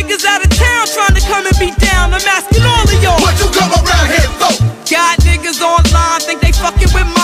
Come 1.31 1.47
and 1.47 1.57
be 1.59 1.71
down, 1.79 2.13
I'm 2.13 2.19
asking 2.27 2.61
all 2.61 2.83
of 2.83 3.01
y'all. 3.01 3.15
What 3.21 3.39
you 3.39 3.47
come 3.55 3.71
around 3.71 4.07
here 4.11 4.27
for? 4.35 4.51
Got 4.91 5.19
niggas 5.19 5.61
online, 5.61 6.19
think 6.19 6.41
they 6.41 6.51
fucking 6.51 6.91
with 6.93 7.07
my. 7.15 7.20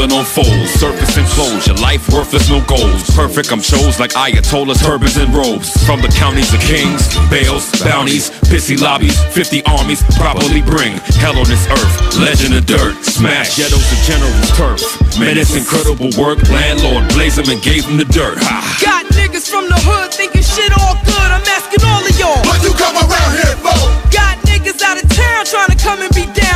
Falling 0.00 0.12
on 0.12 0.24
foes. 0.24 0.70
Surface 0.78 1.16
and 1.16 1.26
close, 1.28 1.66
your 1.66 1.76
life 1.76 2.08
worthless, 2.08 2.48
no 2.48 2.60
goals. 2.64 3.02
Perfect, 3.14 3.52
I'm 3.52 3.60
chose 3.60 3.98
like 3.98 4.12
Ayatollahs, 4.12 4.82
turbans, 4.82 5.16
and 5.16 5.32
robes. 5.34 5.70
From 5.84 6.00
the 6.00 6.08
counties 6.08 6.52
of 6.54 6.60
kings, 6.60 7.02
bales, 7.28 7.66
bounties, 7.82 8.30
pissy 8.48 8.80
lobbies, 8.80 9.18
50 9.34 9.64
armies 9.64 10.02
properly 10.16 10.62
bring 10.62 10.98
hell 11.20 11.36
on 11.38 11.46
this 11.48 11.66
earth. 11.68 11.94
Legend 12.18 12.54
of 12.54 12.66
dirt, 12.66 12.94
smash 13.04 13.56
ghettos 13.56 13.84
and 13.92 14.02
generals 14.06 14.50
turf. 14.56 14.80
Man, 15.18 15.36
it's 15.36 15.54
incredible 15.56 16.10
work. 16.20 16.38
Landlord 16.48 17.08
blaze 17.14 17.38
'em 17.38 17.48
and 17.48 17.60
gave 17.62 17.84
him 17.84 17.96
the 17.96 18.06
dirt. 18.06 18.38
Ha. 18.38 18.78
Got 18.80 19.06
niggas 19.16 19.48
from 19.48 19.68
the 19.68 19.78
hood 19.86 20.12
thinking 20.14 20.42
shit 20.42 20.72
all 20.80 20.96
good. 21.04 21.30
I'm 21.36 21.44
asking 21.56 21.84
all 21.84 22.02
of 22.02 22.14
y'all. 22.18 22.42
What 22.46 22.62
you 22.62 22.72
come 22.74 22.96
around 22.96 23.32
here 23.36 23.56
for? 23.64 23.80
Got 24.10 24.38
niggas 24.46 24.80
out 24.82 25.02
of 25.02 25.08
town 25.10 25.44
trying 25.44 25.70
to 25.74 25.78
come 25.82 26.00
and 26.02 26.14
be 26.14 26.26
down. 26.26 26.49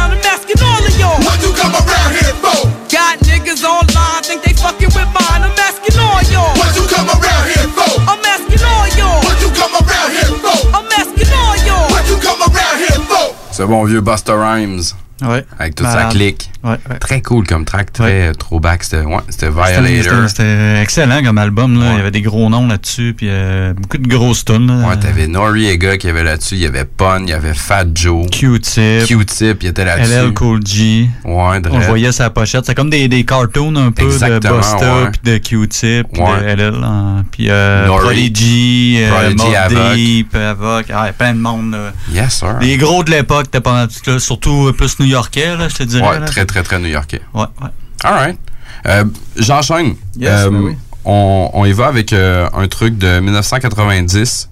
Fucking 4.64 4.92
with 4.96 5.10
mine. 5.12 5.42
I'm 5.44 5.58
asking 5.60 5.96
all 6.00 6.20
y'all. 6.32 6.56
What 6.56 6.72
you 6.72 6.84
come 6.88 7.08
around 7.12 7.44
here 7.52 7.68
for? 7.76 7.92
I'm 8.08 8.24
asking 8.24 8.64
all 8.64 8.88
y'all. 8.96 9.20
What 9.20 9.36
you 9.44 9.50
come 9.52 9.74
around 9.76 10.10
here 10.16 10.32
for? 10.40 10.56
I'm 10.72 10.88
asking 11.00 11.30
all 11.36 11.56
y'all. 11.68 11.88
What 11.92 12.04
you 12.08 12.16
come 12.16 12.40
around 12.48 12.76
here 12.80 13.00
for? 13.10 13.26
Ce 13.52 13.62
bon 13.62 13.84
vieux 13.84 14.00
Buster 14.00 14.36
Rhymes. 14.36 15.03
Ouais. 15.24 15.44
Avec 15.58 15.74
toute 15.74 15.86
sa 15.86 15.94
Malade. 15.94 16.12
clique. 16.12 16.50
Ouais, 16.62 16.70
ouais. 16.88 16.98
Très 16.98 17.20
cool 17.20 17.46
comme 17.46 17.64
track, 17.64 17.92
très 17.92 18.28
euh, 18.28 18.32
throwback. 18.32 18.84
C'était 18.84 19.00
ouais, 19.02 19.16
c'était 19.28 19.46
C'était- 19.46 19.82
Violator. 20.00 20.28
C'était 20.30 20.80
excellent 20.80 21.22
comme 21.22 21.38
album. 21.38 21.78
Là. 21.78 21.92
Il 21.92 21.96
y 21.98 22.00
avait 22.00 22.10
des 22.10 22.22
gros 22.22 22.48
noms 22.48 22.66
là-dessus, 22.66 23.14
puis 23.16 23.26
euh, 23.30 23.74
beaucoup 23.74 23.98
de 23.98 24.08
grosses 24.08 24.44
tunes. 24.44 24.70
Ouais, 24.88 24.96
t'avais 24.98 25.26
Noriega 25.26 25.96
qui 25.98 26.08
avait 26.08 26.24
là-dessus, 26.24 26.54
il 26.54 26.62
y 26.62 26.66
avait 26.66 26.84
Pun, 26.86 27.20
il 27.24 27.28
y 27.30 27.32
avait 27.32 27.52
Fat 27.54 27.84
Joe. 27.94 28.26
Q-Tip. 28.30 29.06
Q-Tip, 29.06 29.62
il 29.62 29.68
était 29.68 29.84
là-dessus. 29.84 30.10
LL 30.12 30.32
Cool 30.34 30.60
G. 30.66 31.08
Ouais, 31.24 31.60
On 31.70 31.78
voyait 31.80 32.12
sa 32.12 32.30
pochette. 32.30 32.64
C'est 32.66 32.74
comme 32.74 32.90
des, 32.90 33.08
des 33.08 33.24
cartoons 33.24 33.74
un 33.76 33.90
peu 33.92 34.04
Exactement, 34.04 34.54
de 34.54 34.58
Busta, 34.58 35.10
puis 35.12 35.32
de 35.32 35.38
Q-Tip, 35.38 36.06
puis 36.12 36.22
de 36.22 36.44
LL. 36.54 36.80
hein. 36.82 37.24
Puis 37.30 37.46
euh. 37.50 37.86
Prodigy, 37.86 38.96
euh, 39.00 39.10
Prodigy, 39.10 39.54
Havoc. 39.56 39.94
Deep, 39.94 40.34
Havoc. 40.34 40.86
Ah, 40.92 41.10
plein 41.16 41.34
de 41.34 41.38
monde. 41.40 41.72
là. 41.72 41.92
Yes, 42.12 42.38
sir. 42.38 42.56
Les 42.60 42.76
gros 42.76 43.04
de 43.04 43.10
l'époque, 43.10 43.50
t'es 43.50 43.60
pas 43.60 43.86
là, 44.06 44.18
surtout 44.18 44.72
plus 44.76 44.98
new-yorkais, 45.14 45.56
là, 45.56 45.68
je 45.68 45.74
te 45.76 45.82
dirais. 45.84 46.08
Ouais, 46.08 46.18
là. 46.20 46.26
très, 46.26 46.44
très, 46.44 46.62
très 46.62 46.78
new-yorkais. 46.78 47.20
Ouais, 47.34 47.44
ouais. 47.62 47.68
Alright. 48.02 48.38
Euh, 48.86 49.04
J'enchaîne. 49.36 49.94
Yes, 50.16 50.30
Euh, 50.46 50.50
ben 50.50 50.60
oui. 50.60 50.76
on, 51.04 51.50
on 51.54 51.64
y 51.64 51.72
va 51.72 51.86
avec 51.86 52.12
euh, 52.12 52.48
un 52.52 52.66
truc 52.68 52.98
de 52.98 53.20
1990. 53.20 54.50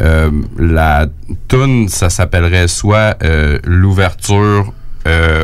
Euh, 0.00 0.30
la 0.58 1.06
tune, 1.48 1.88
ça 1.88 2.10
s'appellerait 2.10 2.68
soit 2.68 3.16
euh, 3.22 3.58
l'ouverture 3.64 4.72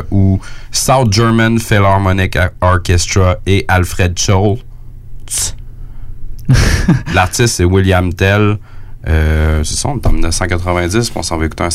ou 0.09 0.39
South 0.71 1.13
German 1.13 1.59
Philharmonic 1.59 2.35
Orchestra 2.61 3.35
et 3.45 3.63
Alfred 3.67 4.17
Schultz. 4.17 5.55
L'artiste, 7.13 7.55
c'est 7.57 7.63
William 7.63 8.11
Tell. 8.11 8.57
C'est 9.05 9.63
ça, 9.65 9.89
on 9.89 9.97
est 9.99 10.07
en 10.07 10.13
1990, 10.13 11.09
puis 11.11 11.19
on 11.19 11.21
s'en 11.21 11.37
va 11.37 11.45
écouter 11.45 11.63
un 11.63 11.69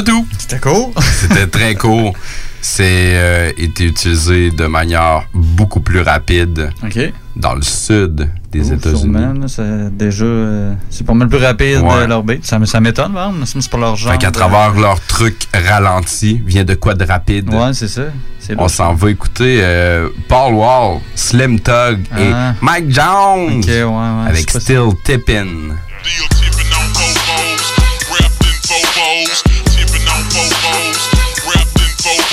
déjà 0.00 0.02
tout. 0.02 0.26
C'était 0.38 0.58
cool. 0.60 0.92
C'était 1.00 1.46
très 1.46 1.74
court. 1.74 2.14
C'est 2.60 3.12
euh, 3.14 3.52
été 3.56 3.84
utilisé 3.84 4.50
de 4.50 4.66
manière 4.66 5.28
beaucoup 5.32 5.78
plus 5.80 6.00
rapide 6.00 6.70
OK. 6.82 6.98
dans 7.36 7.54
le 7.54 7.62
sud 7.62 8.28
des 8.50 8.72
États-Unis. 8.72 9.44
c'est 9.46 9.96
déjà, 9.96 10.24
euh, 10.24 10.74
c'est 10.90 11.06
pas 11.06 11.14
mal 11.14 11.28
plus 11.28 11.38
rapide 11.38 11.78
Ouais. 11.82 11.92
euh, 11.92 12.06
leur 12.08 12.24
beat. 12.24 12.44
Ça, 12.44 12.58
ça 12.64 12.80
m'étonne, 12.80 13.14
C'est 13.44 13.70
pas 13.70 13.78
leur 13.78 13.94
genre. 13.94 14.10
Fait 14.12 14.18
qu'à 14.18 14.32
travers 14.32 14.72
leur 14.80 15.00
truc 15.02 15.46
ralenti, 15.54 16.42
vient 16.44 16.64
de 16.64 16.74
quoi 16.74 16.94
de 16.94 17.04
rapide? 17.04 17.52
Ouais, 17.54 17.72
c'est 17.72 17.88
ça. 17.88 18.02
C'est 18.40 18.54
On 18.58 18.66
s'en 18.68 18.94
va 18.94 19.10
écouter 19.10 19.58
euh, 19.60 20.08
Paul 20.28 20.54
Wall, 20.54 20.98
Slim 21.14 21.60
Tug 21.60 22.00
Ah. 22.12 22.20
et 22.20 22.32
Mike 22.62 22.90
Jones 22.90 23.58
Ok, 23.58 23.66
ouais, 23.66 23.82
ouais. 23.84 24.28
avec 24.28 24.50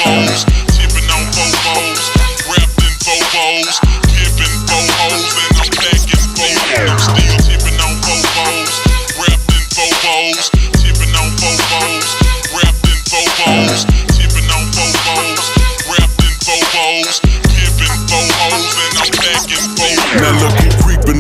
hoes, 0.04 0.44
tipping 0.76 1.08
on 1.16 1.24
bobos, 1.32 2.12
wrapped 2.52 2.80
in 2.84 2.94
bobos, 3.08 3.80
giving 4.12 4.56
bobos, 4.68 5.32
and 5.40 5.56
I'm 5.64 5.70
packing 5.80 6.26
bobos. 6.36 6.92
I'm 6.92 7.00
still 7.00 7.38
tipping 7.48 7.80
on 7.80 7.94
bobos, 8.04 8.72
wrapped 9.16 9.48
in 9.56 9.64
bobos, 9.72 10.52
tipping 10.84 11.16
on 11.16 11.30
bobos, 11.40 12.08
wrapped 12.52 12.84
in 12.84 13.00
bobos, 13.12 13.80
tipping 14.12 14.50
on 14.52 14.64
bobos, 14.76 15.44
wrapped 15.88 16.20
in 16.20 16.36
bobos, 16.44 17.16
giving 17.48 17.96
bobos, 18.12 18.76
and 18.84 19.00
I'm 19.00 19.12
packing 19.24 19.68
bobos 19.80 20.63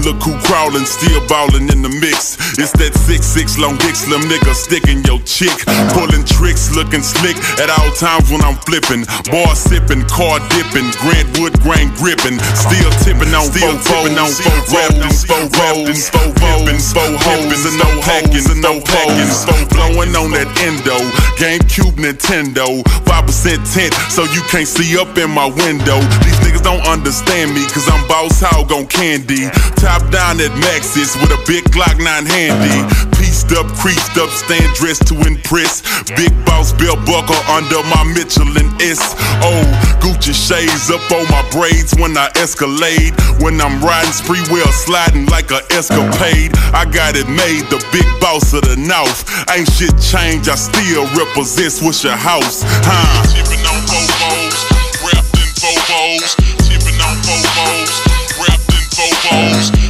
look 0.04 0.20
who 0.20 0.36
crawlin', 0.44 0.86
still 0.86 1.24
ballin' 1.28 1.72
in 1.72 1.82
the 1.82 1.90
mix. 2.04 2.36
It's 2.60 2.76
that 2.76 2.92
six 3.08 3.26
six 3.26 3.58
long 3.58 3.80
dick 3.80 3.96
slim 3.96 4.22
nigga 4.28 4.52
sticking 4.52 5.00
your 5.08 5.20
chick, 5.24 5.56
pulling 5.96 6.28
tricks, 6.28 6.76
looking 6.76 7.02
slick 7.02 7.40
at 7.64 7.72
all 7.72 7.92
times 7.96 8.28
when 8.28 8.44
I'm 8.44 8.60
flippin'. 8.68 9.08
Bar 9.32 9.56
sippin', 9.56 10.04
car 10.12 10.44
dippin', 10.52 10.92
Grant 11.00 11.28
Wood 11.40 11.56
grain 11.64 11.88
grippin', 11.96 12.38
still 12.54 12.92
tippin' 13.04 13.32
on 13.32 13.48
still 13.48 13.80
tippin' 13.80 14.20
on 14.20 14.32
four 14.32 14.68
rolls, 14.84 15.24
four 15.24 15.48
rolls, 15.56 16.12
four 16.12 16.28
rolls, 16.44 16.84
four 16.92 17.12
hoes, 17.24 17.64
and 17.64 17.78
no 17.80 17.90
packin', 18.04 18.44
and 18.52 18.62
no 18.62 18.84
packin', 18.84 19.32
four 19.48 19.64
blowin' 19.72 20.12
on 20.20 20.36
that 20.36 20.52
endo, 20.68 21.00
GameCube 21.40 21.96
Nintendo, 21.96 22.84
five 23.08 23.24
percent 23.24 23.64
tint, 23.72 23.96
so 24.12 24.28
you 24.36 24.44
can't 24.52 24.68
see 24.68 25.00
up 25.00 25.16
in 25.16 25.32
my 25.32 25.48
window. 25.48 26.04
These 26.28 26.40
niggas 26.44 26.64
don't 26.64 26.84
understand 26.88 27.56
me, 27.56 27.64
cause 27.72 27.88
I'm 27.88 28.04
boss 28.12 28.44
hog 28.44 28.72
on 28.76 28.86
candy. 28.88 29.48
Top 29.94 30.10
down 30.10 30.42
at 30.42 30.50
Maxis 30.58 31.14
with 31.22 31.30
a 31.30 31.38
big 31.46 31.62
Glock 31.70 32.02
9 32.02 32.26
handy. 32.26 32.82
Pieced 33.14 33.54
up, 33.54 33.70
creased 33.78 34.18
up, 34.18 34.34
stand 34.34 34.66
dressed 34.74 35.06
to 35.06 35.14
impress. 35.22 35.86
Big 36.18 36.34
boss 36.50 36.74
belt 36.74 36.98
buckle 37.06 37.38
under 37.46 37.78
my 37.94 38.02
Michelin 38.10 38.74
S. 38.82 39.14
Oh, 39.46 39.62
Gucci 40.02 40.34
shades 40.34 40.90
up 40.90 41.06
on 41.14 41.30
my 41.30 41.46
braids 41.54 41.94
when 42.02 42.18
I 42.18 42.34
escalade. 42.42 43.14
When 43.38 43.62
I'm 43.62 43.86
riding 43.86 44.10
spree 44.10 44.42
wheel 44.50 44.66
sliding 44.74 45.28
like 45.30 45.54
a 45.54 45.62
escapade. 45.70 46.58
I 46.74 46.90
got 46.90 47.14
it 47.14 47.30
made, 47.30 47.70
the 47.70 47.78
big 47.94 48.10
boss 48.18 48.50
of 48.58 48.66
the 48.66 48.74
north. 48.74 49.30
Ain't 49.54 49.70
shit 49.70 49.94
changed, 50.02 50.50
I 50.50 50.58
still 50.58 51.06
represent 51.14 51.86
what's 51.86 52.02
your 52.02 52.18
house, 52.18 52.66
huh? 52.66 53.30
Tipping 53.30 53.62
on 53.70 53.78
Bobos, 53.86 54.58
wrapped 55.06 55.38
in 55.38 55.54
Bobos, 55.62 56.34
tipping 56.66 56.98
on 56.98 57.14
Bobos, 57.22 57.94
wrapped 58.42 58.74
in 58.74 58.82
Bobos, 58.98 59.83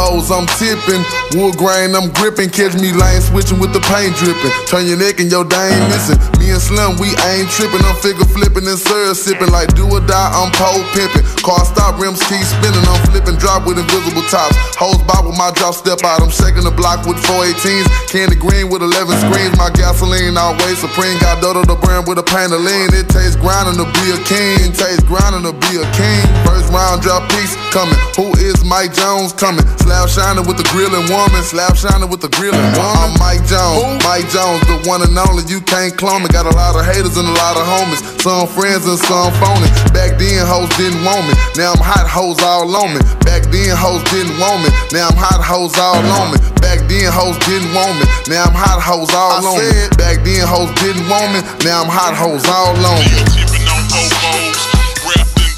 Fofos, 0.00 0.32
I'm 0.32 0.48
tipping. 0.56 1.04
Wood 1.36 1.60
grain, 1.60 1.92
I'm 1.92 2.08
gripping. 2.16 2.48
Catch 2.48 2.80
me 2.80 2.88
lane 2.96 3.20
switching 3.20 3.60
with 3.60 3.76
the 3.76 3.84
paint 3.84 4.16
dripping. 4.16 4.48
Turn 4.64 4.88
your 4.88 4.96
neck 4.96 5.20
and 5.20 5.28
your 5.28 5.44
day 5.44 5.76
ain't 5.76 5.92
missing. 5.92 6.16
Me 6.40 6.48
and 6.48 6.62
Slim, 6.62 6.96
we 6.96 7.12
ain't 7.28 7.52
tripping. 7.52 7.84
I'm 7.84 7.96
figure 8.00 8.24
flipping 8.24 8.64
and 8.64 8.80
syrup 8.80 9.12
sipping. 9.12 9.52
Like 9.52 9.76
do 9.76 9.84
or 9.84 10.00
die, 10.00 10.30
I'm 10.32 10.48
pole 10.56 10.80
pimping. 10.96 11.24
Car 11.44 11.60
stop, 11.68 12.00
rims 12.00 12.24
keep 12.32 12.40
spinning. 12.40 12.80
I'm 12.88 13.00
flipping 13.12 13.36
drop 13.36 13.68
with 13.68 13.76
invisible 13.76 14.24
tops. 14.32 14.56
Hose 14.80 15.04
bob 15.04 15.28
with 15.28 15.36
my 15.36 15.52
drop 15.52 15.76
step 15.76 16.00
out. 16.00 16.24
I'm 16.24 16.32
shaking 16.32 16.64
the 16.64 16.72
block 16.72 17.04
with 17.04 17.20
418s. 17.28 17.86
Candy 18.08 18.40
green 18.40 18.72
with 18.72 18.80
11 18.80 19.20
screens. 19.20 19.52
My 19.60 19.68
gasoline 19.68 20.40
always 20.40 20.80
supreme. 20.80 21.20
Got 21.20 21.44
Dodo 21.44 21.60
the 21.68 21.76
brand 21.76 22.08
with 22.08 22.16
a 22.16 22.24
pain 22.24 22.48
of 22.48 22.64
lean. 22.64 22.88
It 22.96 23.12
tastes 23.12 23.36
grinding 23.36 23.76
to 23.76 23.84
be 24.00 24.16
a 24.16 24.18
king. 24.24 24.72
Tastes 24.72 25.04
grinding 25.04 25.44
to 25.44 25.52
be 25.52 25.76
a 25.76 25.86
king. 25.92 26.24
First 26.48 26.72
round 26.72 27.04
drop 27.04 27.28
piece 27.36 27.52
coming. 27.68 28.00
Who 28.16 28.32
is 28.40 28.64
Mike 28.64 28.96
Jones 28.96 29.36
coming? 29.36 29.66
Slab 29.90 30.06
shining 30.06 30.46
with 30.46 30.54
the 30.54 30.62
grilling 30.70 31.02
woman. 31.10 31.42
Slab 31.42 31.74
shining 31.74 32.06
with 32.06 32.22
the 32.22 32.30
grilling 32.38 32.62
woman. 32.78 32.94
I'm 32.94 33.10
Mike 33.18 33.42
Jones. 33.42 33.98
Mike 34.06 34.30
Jones, 34.30 34.62
the 34.70 34.78
one 34.86 35.02
and 35.02 35.18
only. 35.18 35.42
You 35.50 35.58
can't 35.66 35.90
clone 35.98 36.22
me. 36.22 36.30
Got 36.30 36.46
a 36.46 36.54
lot 36.54 36.78
of 36.78 36.86
haters 36.86 37.18
and 37.18 37.26
a 37.26 37.34
lot 37.34 37.58
of 37.58 37.66
homies. 37.66 37.98
Some 38.22 38.46
friends 38.54 38.86
and 38.86 39.02
some 39.02 39.34
phony. 39.42 39.66
Back 39.90 40.14
then, 40.14 40.46
hoes 40.46 40.70
didn't 40.78 41.02
want 41.02 41.26
me. 41.26 41.34
Now 41.58 41.74
I'm 41.74 41.82
hot 41.82 42.06
hoes 42.06 42.38
all 42.38 42.70
on 42.70 42.94
me. 42.94 43.02
Back 43.26 43.50
then, 43.50 43.74
hoes 43.74 44.06
didn't 44.14 44.38
want 44.38 44.62
me. 44.62 44.70
Now 44.94 45.10
I'm 45.10 45.18
hot 45.18 45.42
hoes 45.42 45.74
all 45.74 45.98
on 45.98 46.26
me. 46.30 46.38
Back 46.62 46.86
then, 46.86 47.10
hoes 47.10 47.34
didn't 47.42 47.74
want 47.74 47.98
me. 47.98 48.06
Now 48.30 48.46
I'm 48.46 48.54
hot 48.54 48.78
hoes 48.78 49.10
all 49.10 49.42
on 49.42 49.58
me. 49.58 49.90
Back 49.98 50.22
then, 50.22 50.46
hoes 50.46 50.70
didn't 50.78 51.02
want 51.10 51.34
me. 51.34 51.42
Now 51.66 51.82
I'm 51.82 51.90
hot 51.90 52.14
hoes 52.14 52.46
all 52.46 52.78
on 52.78 52.94
me. 53.02 53.10
Tipping 53.34 53.66
on 53.66 53.82
Vovos, 53.90 54.54
wrapped 55.02 55.34
in 55.34 55.50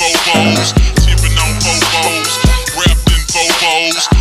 Vovos, 0.00 0.72
tipping 1.04 1.36
on 1.36 1.52
Vovos, 1.60 2.40
wrapped 2.74 3.10
in 3.12 3.20
Vovos, 3.28 4.19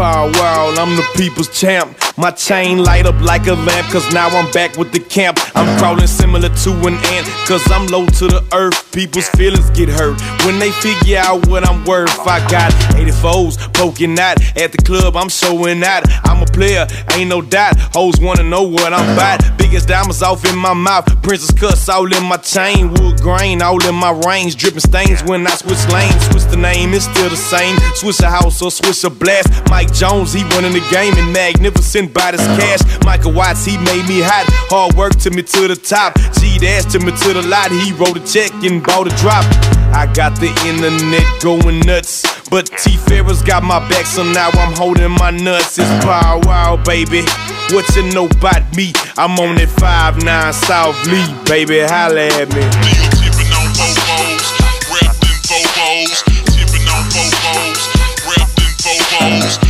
power 0.00 0.30
wow, 0.32 0.74
I'm 0.78 0.96
the 0.96 1.06
people's 1.14 1.48
champ. 1.48 1.94
My 2.16 2.30
chain 2.30 2.82
light 2.82 3.04
up 3.04 3.20
like 3.20 3.46
a 3.46 3.52
lamp, 3.52 3.86
cause 3.92 4.10
now 4.12 4.28
I'm 4.28 4.50
back 4.52 4.78
with 4.78 4.92
the 4.92 5.00
camp. 5.00 5.38
I'm 5.54 5.78
crawling 5.78 6.06
similar 6.06 6.48
to 6.48 6.70
an 6.88 6.94
ant, 6.94 7.26
cause 7.46 7.64
I'm 7.70 7.86
low 7.86 8.06
to 8.06 8.26
the 8.28 8.42
earth. 8.54 8.92
People's 8.92 9.28
feelings 9.30 9.68
get 9.70 9.90
hurt 9.90 10.20
when 10.44 10.58
they 10.58 10.70
figure 10.70 11.18
out 11.18 11.46
what 11.48 11.68
I'm 11.68 11.84
worth. 11.84 12.18
I 12.20 12.40
got 12.50 12.72
84s 12.96 13.72
poking 13.74 14.18
out 14.18 14.40
at 14.56 14.72
the 14.72 14.78
club, 14.78 15.16
I'm 15.16 15.28
showing 15.28 15.84
out. 15.84 16.04
I'm 16.24 16.42
a 16.42 16.46
player, 16.46 16.86
ain't 17.12 17.28
no 17.28 17.42
doubt. 17.42 17.78
Hoes 17.94 18.20
wanna 18.20 18.44
know 18.44 18.62
what 18.62 18.92
I'm 18.94 19.12
about. 19.12 19.40
Biggest 19.58 19.88
diamonds 19.88 20.22
off 20.22 20.44
in 20.46 20.56
my 20.56 20.74
mouth, 20.74 21.06
princess 21.22 21.52
cuts 21.52 21.88
all 21.88 22.10
in 22.10 22.24
my 22.24 22.38
chain. 22.38 22.92
Wood 22.94 23.20
grain 23.20 23.60
all 23.60 23.82
in 23.86 23.94
my 23.94 24.12
range, 24.26 24.56
dripping 24.56 24.80
stains 24.80 25.22
when 25.24 25.46
I 25.46 25.50
switch 25.50 25.84
lanes. 25.92 26.24
Switch 26.30 26.44
the 26.44 26.56
name, 26.56 26.94
it's 26.94 27.04
still 27.04 27.28
the 27.28 27.36
same. 27.36 27.78
Switch 27.94 28.20
a 28.20 28.30
house 28.30 28.62
or 28.62 28.70
switch 28.70 29.04
a 29.04 29.10
blast. 29.10 29.48
Mike 29.68 29.89
Jones, 29.92 30.32
he 30.32 30.44
running 30.54 30.72
the 30.72 30.84
game 30.90 31.14
and 31.16 31.32
magnificent 31.32 32.14
by 32.14 32.32
this 32.32 32.44
cash. 32.58 32.80
Michael 33.04 33.32
Watts, 33.32 33.64
he 33.64 33.76
made 33.78 34.06
me 34.08 34.20
hot. 34.20 34.46
Hard 34.70 34.94
work 34.94 35.16
took 35.16 35.34
me 35.34 35.42
to 35.42 35.68
the 35.68 35.76
top. 35.76 36.18
G 36.40 36.58
dash 36.58 36.86
took 36.92 37.02
me 37.02 37.12
to 37.12 37.32
the 37.34 37.42
lot. 37.42 37.70
He 37.70 37.92
wrote 37.92 38.16
a 38.16 38.24
check 38.24 38.52
and 38.64 38.82
bought 38.82 39.06
a 39.06 39.14
drop. 39.16 39.44
I 39.92 40.06
got 40.12 40.38
the 40.38 40.48
internet 40.66 41.26
going 41.42 41.80
nuts. 41.80 42.22
But 42.50 42.66
T 42.78 42.96
Ferris 42.96 43.42
got 43.42 43.62
my 43.62 43.78
back, 43.88 44.06
so 44.06 44.24
now 44.24 44.50
I'm 44.54 44.74
holding 44.74 45.12
my 45.12 45.30
nuts. 45.30 45.78
It's 45.78 45.88
power 46.04 46.40
wow, 46.44 46.76
baby. 46.82 47.22
What 47.70 47.86
you 47.94 48.02
know 48.10 48.26
about 48.26 48.74
me? 48.74 48.92
I'm 49.16 49.38
on 49.38 49.54
that 49.56 49.70
5-9 49.78 50.26
South 50.54 50.98
Lee, 51.06 51.30
baby. 51.46 51.80
Holla 51.86 52.26
at 52.26 52.48
me. 52.50 52.66
Tipping 53.22 53.50
on 53.54 53.70
Vovos, 53.78 54.50
tipping 56.50 56.86
on 56.90 57.06
Vovos, 57.14 57.78
wrapped 58.26 58.58
in 59.62 59.69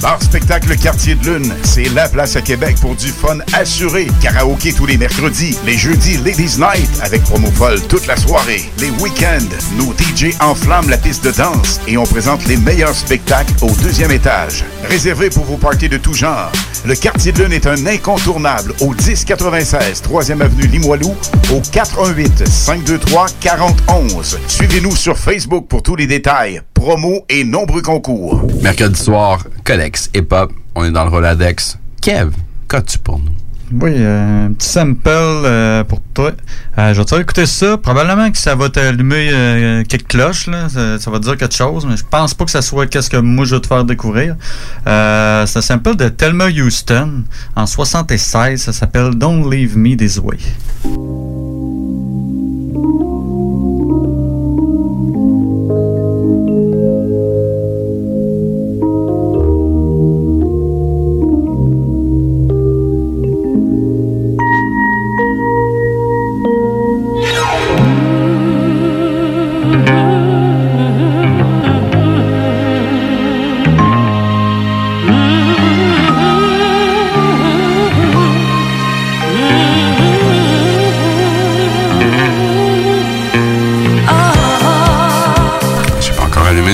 Bar 0.00 0.22
Spectacle 0.22 0.76
Quartier 0.76 1.14
de 1.14 1.24
Lune, 1.24 1.54
c'est 1.62 1.88
la 1.94 2.08
place 2.08 2.34
à 2.34 2.40
Québec 2.40 2.76
pour 2.80 2.94
du 2.94 3.08
fun 3.08 3.38
assuré. 3.52 4.06
Karaoké 4.22 4.72
tous 4.72 4.86
les 4.86 4.96
mercredis, 4.96 5.58
les 5.66 5.76
jeudis 5.76 6.16
Ladies 6.18 6.56
Night 6.58 6.88
avec 7.02 7.22
promo 7.24 7.50
folle 7.50 7.80
toute 7.82 8.06
la 8.06 8.16
soirée. 8.16 8.62
Les 8.78 8.90
week-ends, 8.90 9.48
nos 9.76 9.92
DJ 9.92 10.34
enflamment 10.40 10.88
la 10.88 10.96
piste 10.96 11.24
de 11.24 11.30
danse 11.30 11.80
et 11.86 11.98
on 11.98 12.04
présente 12.04 12.46
les 12.46 12.56
meilleurs 12.56 12.94
spectacles 12.94 13.52
au 13.60 13.70
deuxième 13.82 14.10
étage. 14.10 14.64
Réservé 14.88 15.28
pour 15.28 15.44
vos 15.44 15.58
parties 15.58 15.88
de 15.88 15.98
tout 15.98 16.14
genre. 16.14 16.50
Le 16.86 16.94
Quartier 16.94 17.32
de 17.32 17.42
Lune 17.42 17.52
est 17.52 17.66
un 17.66 17.86
incontournable 17.86 18.72
au 18.80 18.94
1096 18.94 20.02
3e 20.02 20.40
avenue 20.40 20.66
Limoilou 20.66 21.14
au 21.52 21.60
418 21.60 22.48
523 22.48 23.26
4011. 23.40 24.38
Suivez-nous 24.48 24.96
sur 24.96 25.18
Facebook 25.18 25.66
pour 25.68 25.82
tous 25.82 25.96
les 25.96 26.06
détails, 26.06 26.62
promos 26.72 27.26
et 27.28 27.44
nombreux 27.44 27.82
concours. 27.82 28.46
Mercredi 28.62 28.98
soir, 28.98 29.44
Codex 29.90 30.10
Hip 30.14 30.28
Hop, 30.30 30.52
on 30.76 30.84
est 30.84 30.92
dans 30.92 31.04
le 31.04 31.10
Roladex. 31.10 31.78
Kev, 32.00 32.30
qu'as-tu 32.68 32.98
pour 32.98 33.18
nous? 33.18 33.32
Oui, 33.72 33.92
euh, 33.96 34.46
un 34.46 34.52
petit 34.52 34.68
sample 34.68 35.00
euh, 35.06 35.84
pour 35.84 36.00
toi. 36.14 36.32
Euh, 36.78 36.92
je 36.92 36.98
vais 36.98 37.04
te 37.04 37.10
faire 37.10 37.20
écouter 37.20 37.46
ça. 37.46 37.76
Probablement 37.76 38.30
que 38.30 38.38
ça 38.38 38.54
va 38.54 38.68
t'allumer 38.68 39.84
quelques 39.88 40.08
cloches. 40.08 40.46
Là. 40.48 40.68
Ça, 40.68 41.10
va 41.10 41.18
te 41.18 41.24
dire 41.24 41.36
quelque 41.36 41.54
chose, 41.54 41.86
mais 41.86 41.96
je 41.96 42.04
pense 42.08 42.34
pas 42.34 42.44
que 42.44 42.50
ça 42.50 42.62
soit 42.62 42.86
qu'est-ce 42.86 43.10
que 43.10 43.16
moi 43.16 43.44
je 43.44 43.56
vais 43.56 43.60
te 43.60 43.66
faire 43.66 43.84
découvrir. 43.84 44.36
C'est 44.84 44.90
un 44.90 45.60
sample 45.60 45.96
de 45.96 46.08
Thelma 46.08 46.46
Houston 46.46 47.24
en 47.56 47.66
76. 47.66 48.62
Ça 48.62 48.72
s'appelle 48.72 49.14
Don't 49.14 49.48
Leave 49.50 49.76
Me 49.76 49.96
This 49.96 50.18
Way. 50.18 50.38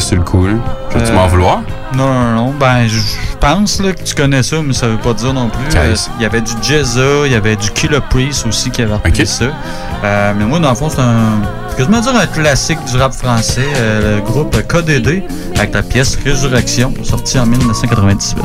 Sur 0.07 0.17
le 0.17 0.23
coup, 0.23 0.47
là. 0.47 0.55
Tu 0.91 0.99
Euh, 0.99 1.15
m'en 1.15 1.27
vouloir? 1.27 1.63
Non, 1.95 2.07
non, 2.13 2.31
non. 2.35 2.55
Ben, 2.59 2.87
je 2.87 2.99
pense 3.41 3.81
là, 3.81 3.93
que 3.93 4.03
tu 4.03 4.15
connais 4.15 4.43
ça, 4.43 4.57
mais 4.65 4.73
ça 4.73 4.89
veut 4.89 4.97
pas 4.99 5.13
dire 5.15 5.33
non 5.35 5.49
plus. 5.49 5.65
Euh, 5.77 5.95
Il 6.19 6.23
y 6.23 6.27
avait 6.27 6.41
du 6.41 6.53
Jezza, 6.63 7.27
il 7.27 7.33
y 7.33 7.35
avait 7.35 7.57
du 7.57 7.71
Killer 7.71 8.01
Priest 8.11 8.47
aussi 8.47 8.71
qui 8.71 8.83
avait 8.83 8.95
repris 8.95 9.27
ça. 9.27 9.45
Euh, 10.05 10.33
mais 10.39 10.45
moi, 10.45 10.59
dans 10.59 10.71
le 10.71 10.77
fond, 10.77 10.89
c'est 10.89 11.01
un. 11.01 11.41
Quasiment 11.77 12.01
dire 12.01 12.17
un 12.17 12.27
classique 12.27 12.79
du 12.91 12.97
rap 12.97 13.13
français, 13.13 13.61
euh, 13.77 14.17
le 14.17 14.23
groupe 14.23 14.57
KDD, 14.67 15.23
avec 15.57 15.75
la 15.75 15.83
pièce 15.83 16.17
Résurrection, 16.25 16.93
sortie 17.03 17.39
en 17.39 17.45
1998. 17.47 18.43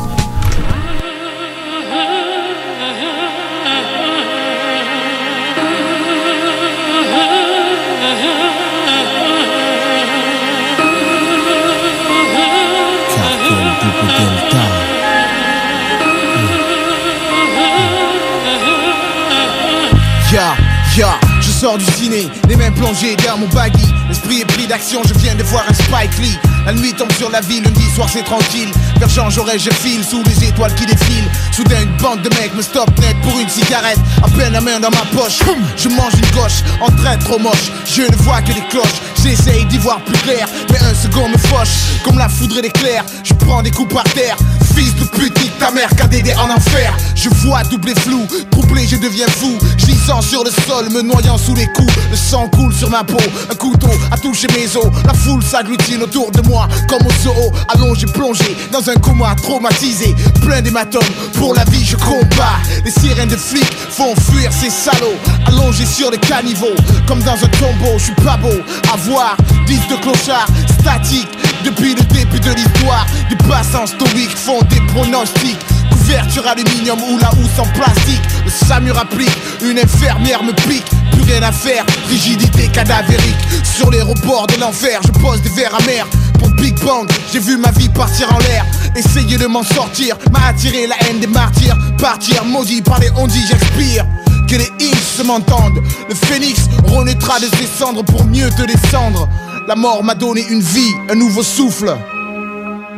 Sors 21.61 21.77
du 21.77 21.85
ciné, 21.85 22.27
les 22.49 22.55
mains 22.55 22.71
plongées 22.71 23.15
dans 23.17 23.37
mon 23.37 23.47
baggy. 23.49 23.85
L'esprit 24.09 24.41
est 24.41 24.45
pris 24.45 24.65
d'action, 24.65 25.01
je 25.07 25.13
viens 25.19 25.35
de 25.35 25.43
voir 25.43 25.63
un 25.69 25.73
Spike 25.73 26.17
Lee. 26.17 26.35
La 26.65 26.73
nuit 26.73 26.91
tombe 26.91 27.11
sur 27.19 27.29
la 27.29 27.39
ville, 27.41 27.63
lundi 27.63 27.87
soir 27.93 28.09
c'est 28.11 28.23
tranquille. 28.23 28.69
Vers 28.97 29.29
Jaurès, 29.29 29.61
je 29.61 29.69
file 29.69 30.03
sous 30.03 30.23
les 30.23 30.47
étoiles 30.47 30.73
qui 30.73 30.87
défilent. 30.87 31.29
Soudain, 31.51 31.83
une 31.83 31.95
bande 31.97 32.23
de 32.23 32.29
mecs 32.29 32.55
me 32.55 32.63
stoppe 32.63 32.97
net 32.99 33.15
pour 33.21 33.39
une 33.39 33.47
cigarette. 33.47 33.99
À 34.23 34.29
peine 34.29 34.53
la 34.53 34.61
main 34.61 34.79
dans 34.79 34.89
ma 34.89 35.05
poche, 35.15 35.37
je 35.77 35.89
mange 35.89 36.13
une 36.15 36.35
gauche 36.35 36.63
en 36.81 36.89
train 36.95 37.17
trop 37.17 37.37
moche. 37.37 37.69
Je 37.85 38.01
ne 38.01 38.15
vois 38.23 38.41
que 38.41 38.53
des 38.53 38.67
cloches. 38.71 39.01
J'essaye 39.21 39.65
d'y 39.65 39.77
voir 39.77 40.01
plus 40.01 40.17
clair, 40.17 40.47
mais 40.71 40.79
un 40.79 40.95
second 40.95 41.29
me 41.29 41.37
fauche. 41.37 42.01
Comme 42.03 42.17
la 42.17 42.27
foudre 42.27 42.57
et 42.57 42.63
l'éclair, 42.63 43.05
je 43.23 43.35
prends 43.35 43.61
des 43.61 43.69
coups 43.69 43.93
par 43.93 44.03
terre. 44.05 44.35
Fils 44.75 44.95
de 44.95 45.05
pute, 45.05 45.57
ta 45.59 45.71
mère, 45.71 45.89
KDD 45.89 46.33
en 46.37 46.49
enfer. 46.49 46.95
Je 47.15 47.29
vois 47.29 47.63
doublé 47.63 47.93
flou, 47.95 48.25
troublé, 48.51 48.87
je 48.87 48.97
deviens 48.97 49.27
fou. 49.27 49.57
Glissant 49.77 50.21
sur 50.21 50.43
le 50.43 50.51
sol, 50.67 50.89
me 50.91 51.01
noyant 51.01 51.37
sous 51.37 51.55
les 51.55 51.67
coups. 51.67 51.93
Le 52.09 52.17
sang 52.17 52.47
coule 52.49 52.73
sur 52.73 52.89
ma 52.89 53.03
peau, 53.03 53.17
un 53.49 53.55
couteau 53.55 53.89
a 54.11 54.17
touché 54.17 54.47
mes 54.55 54.75
os. 54.75 54.87
La 55.05 55.13
foule 55.13 55.43
s'agglutine 55.43 56.03
autour 56.03 56.31
de 56.31 56.41
moi, 56.47 56.67
comme 56.87 57.05
au 57.05 57.11
zoo. 57.23 57.51
Allongé, 57.69 58.05
plongé 58.07 58.57
dans 58.71 58.89
un 58.89 58.95
coma 58.95 59.35
traumatisé. 59.35 60.15
Plein 60.41 60.61
d'hématomes, 60.61 61.01
pour 61.33 61.53
la 61.53 61.63
vie 61.65 61.85
je 61.85 61.95
combats. 61.97 62.59
Les 62.83 62.91
sirènes 62.91 63.29
de 63.29 63.37
flics 63.37 63.77
font 63.89 64.15
fuir 64.15 64.51
ces 64.51 64.69
salauds. 64.69 65.17
Allongé 65.47 65.85
sur 65.85 66.11
les 66.11 66.17
caniveaux, 66.17 66.75
comme 67.07 67.21
dans 67.23 67.33
un 67.33 67.49
tombeau. 67.59 67.97
Je 67.97 68.05
suis 68.05 68.15
pas 68.15 68.37
beau 68.37 68.59
à 68.91 68.97
voir, 68.97 69.37
10 69.67 69.75
de 69.89 69.95
clochards 70.01 70.47
statiques. 70.79 71.29
Depuis 71.63 71.93
le 71.93 72.01
début 72.01 72.39
de 72.39 72.53
l'histoire, 72.53 73.05
des 73.29 73.35
passants 73.47 73.85
stoïques 73.85 74.35
font 74.35 74.60
des 74.69 74.81
pronostics. 74.93 75.59
Couverture 75.89 76.47
aluminium 76.47 76.99
ou 77.03 77.17
la 77.19 77.29
housse 77.31 77.59
en 77.59 77.67
plastique. 77.77 78.21
Le 78.43 78.51
SAMUR 78.51 78.97
applique, 78.97 79.37
une 79.61 79.79
infirmière 79.79 80.43
me 80.43 80.53
pique. 80.53 80.89
Plus 81.11 81.21
rien 81.21 81.43
à 81.43 81.51
faire, 81.51 81.85
rigidité 82.09 82.67
cadavérique. 82.67 83.35
Sur 83.63 83.91
les 83.91 84.01
rebords 84.01 84.47
de 84.47 84.59
l'enfer, 84.59 84.99
je 85.05 85.11
pose 85.19 85.41
des 85.41 85.49
verres 85.49 85.75
amers. 85.75 86.07
Pour 86.39 86.49
Big 86.51 86.77
Bang, 86.83 87.09
j'ai 87.31 87.39
vu 87.39 87.57
ma 87.57 87.71
vie 87.71 87.89
partir 87.89 88.33
en 88.33 88.39
l'air. 88.39 88.65
Essayer 88.95 89.37
de 89.37 89.47
m'en 89.47 89.63
sortir 89.63 90.17
m'a 90.31 90.47
attiré 90.47 90.87
la 90.87 90.95
haine 91.07 91.19
des 91.19 91.27
martyrs. 91.27 91.77
Partir, 91.97 92.43
maudit 92.45 92.81
par 92.81 92.99
les 92.99 93.11
ondits, 93.11 93.45
j'expire. 93.47 94.05
Que 94.47 94.55
les 94.55 94.71
Inks 94.81 95.17
se 95.17 95.23
m'entendent. 95.23 95.81
Le 96.09 96.15
phénix 96.15 96.67
renaîtra 96.87 97.39
de 97.39 97.45
ses 97.45 97.67
cendres 97.67 98.03
pour 98.03 98.25
mieux 98.25 98.49
te 98.49 98.63
descendre. 98.63 99.29
La 99.67 99.75
mort 99.75 100.03
m'a 100.03 100.15
donné 100.15 100.43
une 100.49 100.61
vie, 100.61 100.91
un 101.09 101.15
nouveau 101.15 101.43
souffle. 101.43 101.95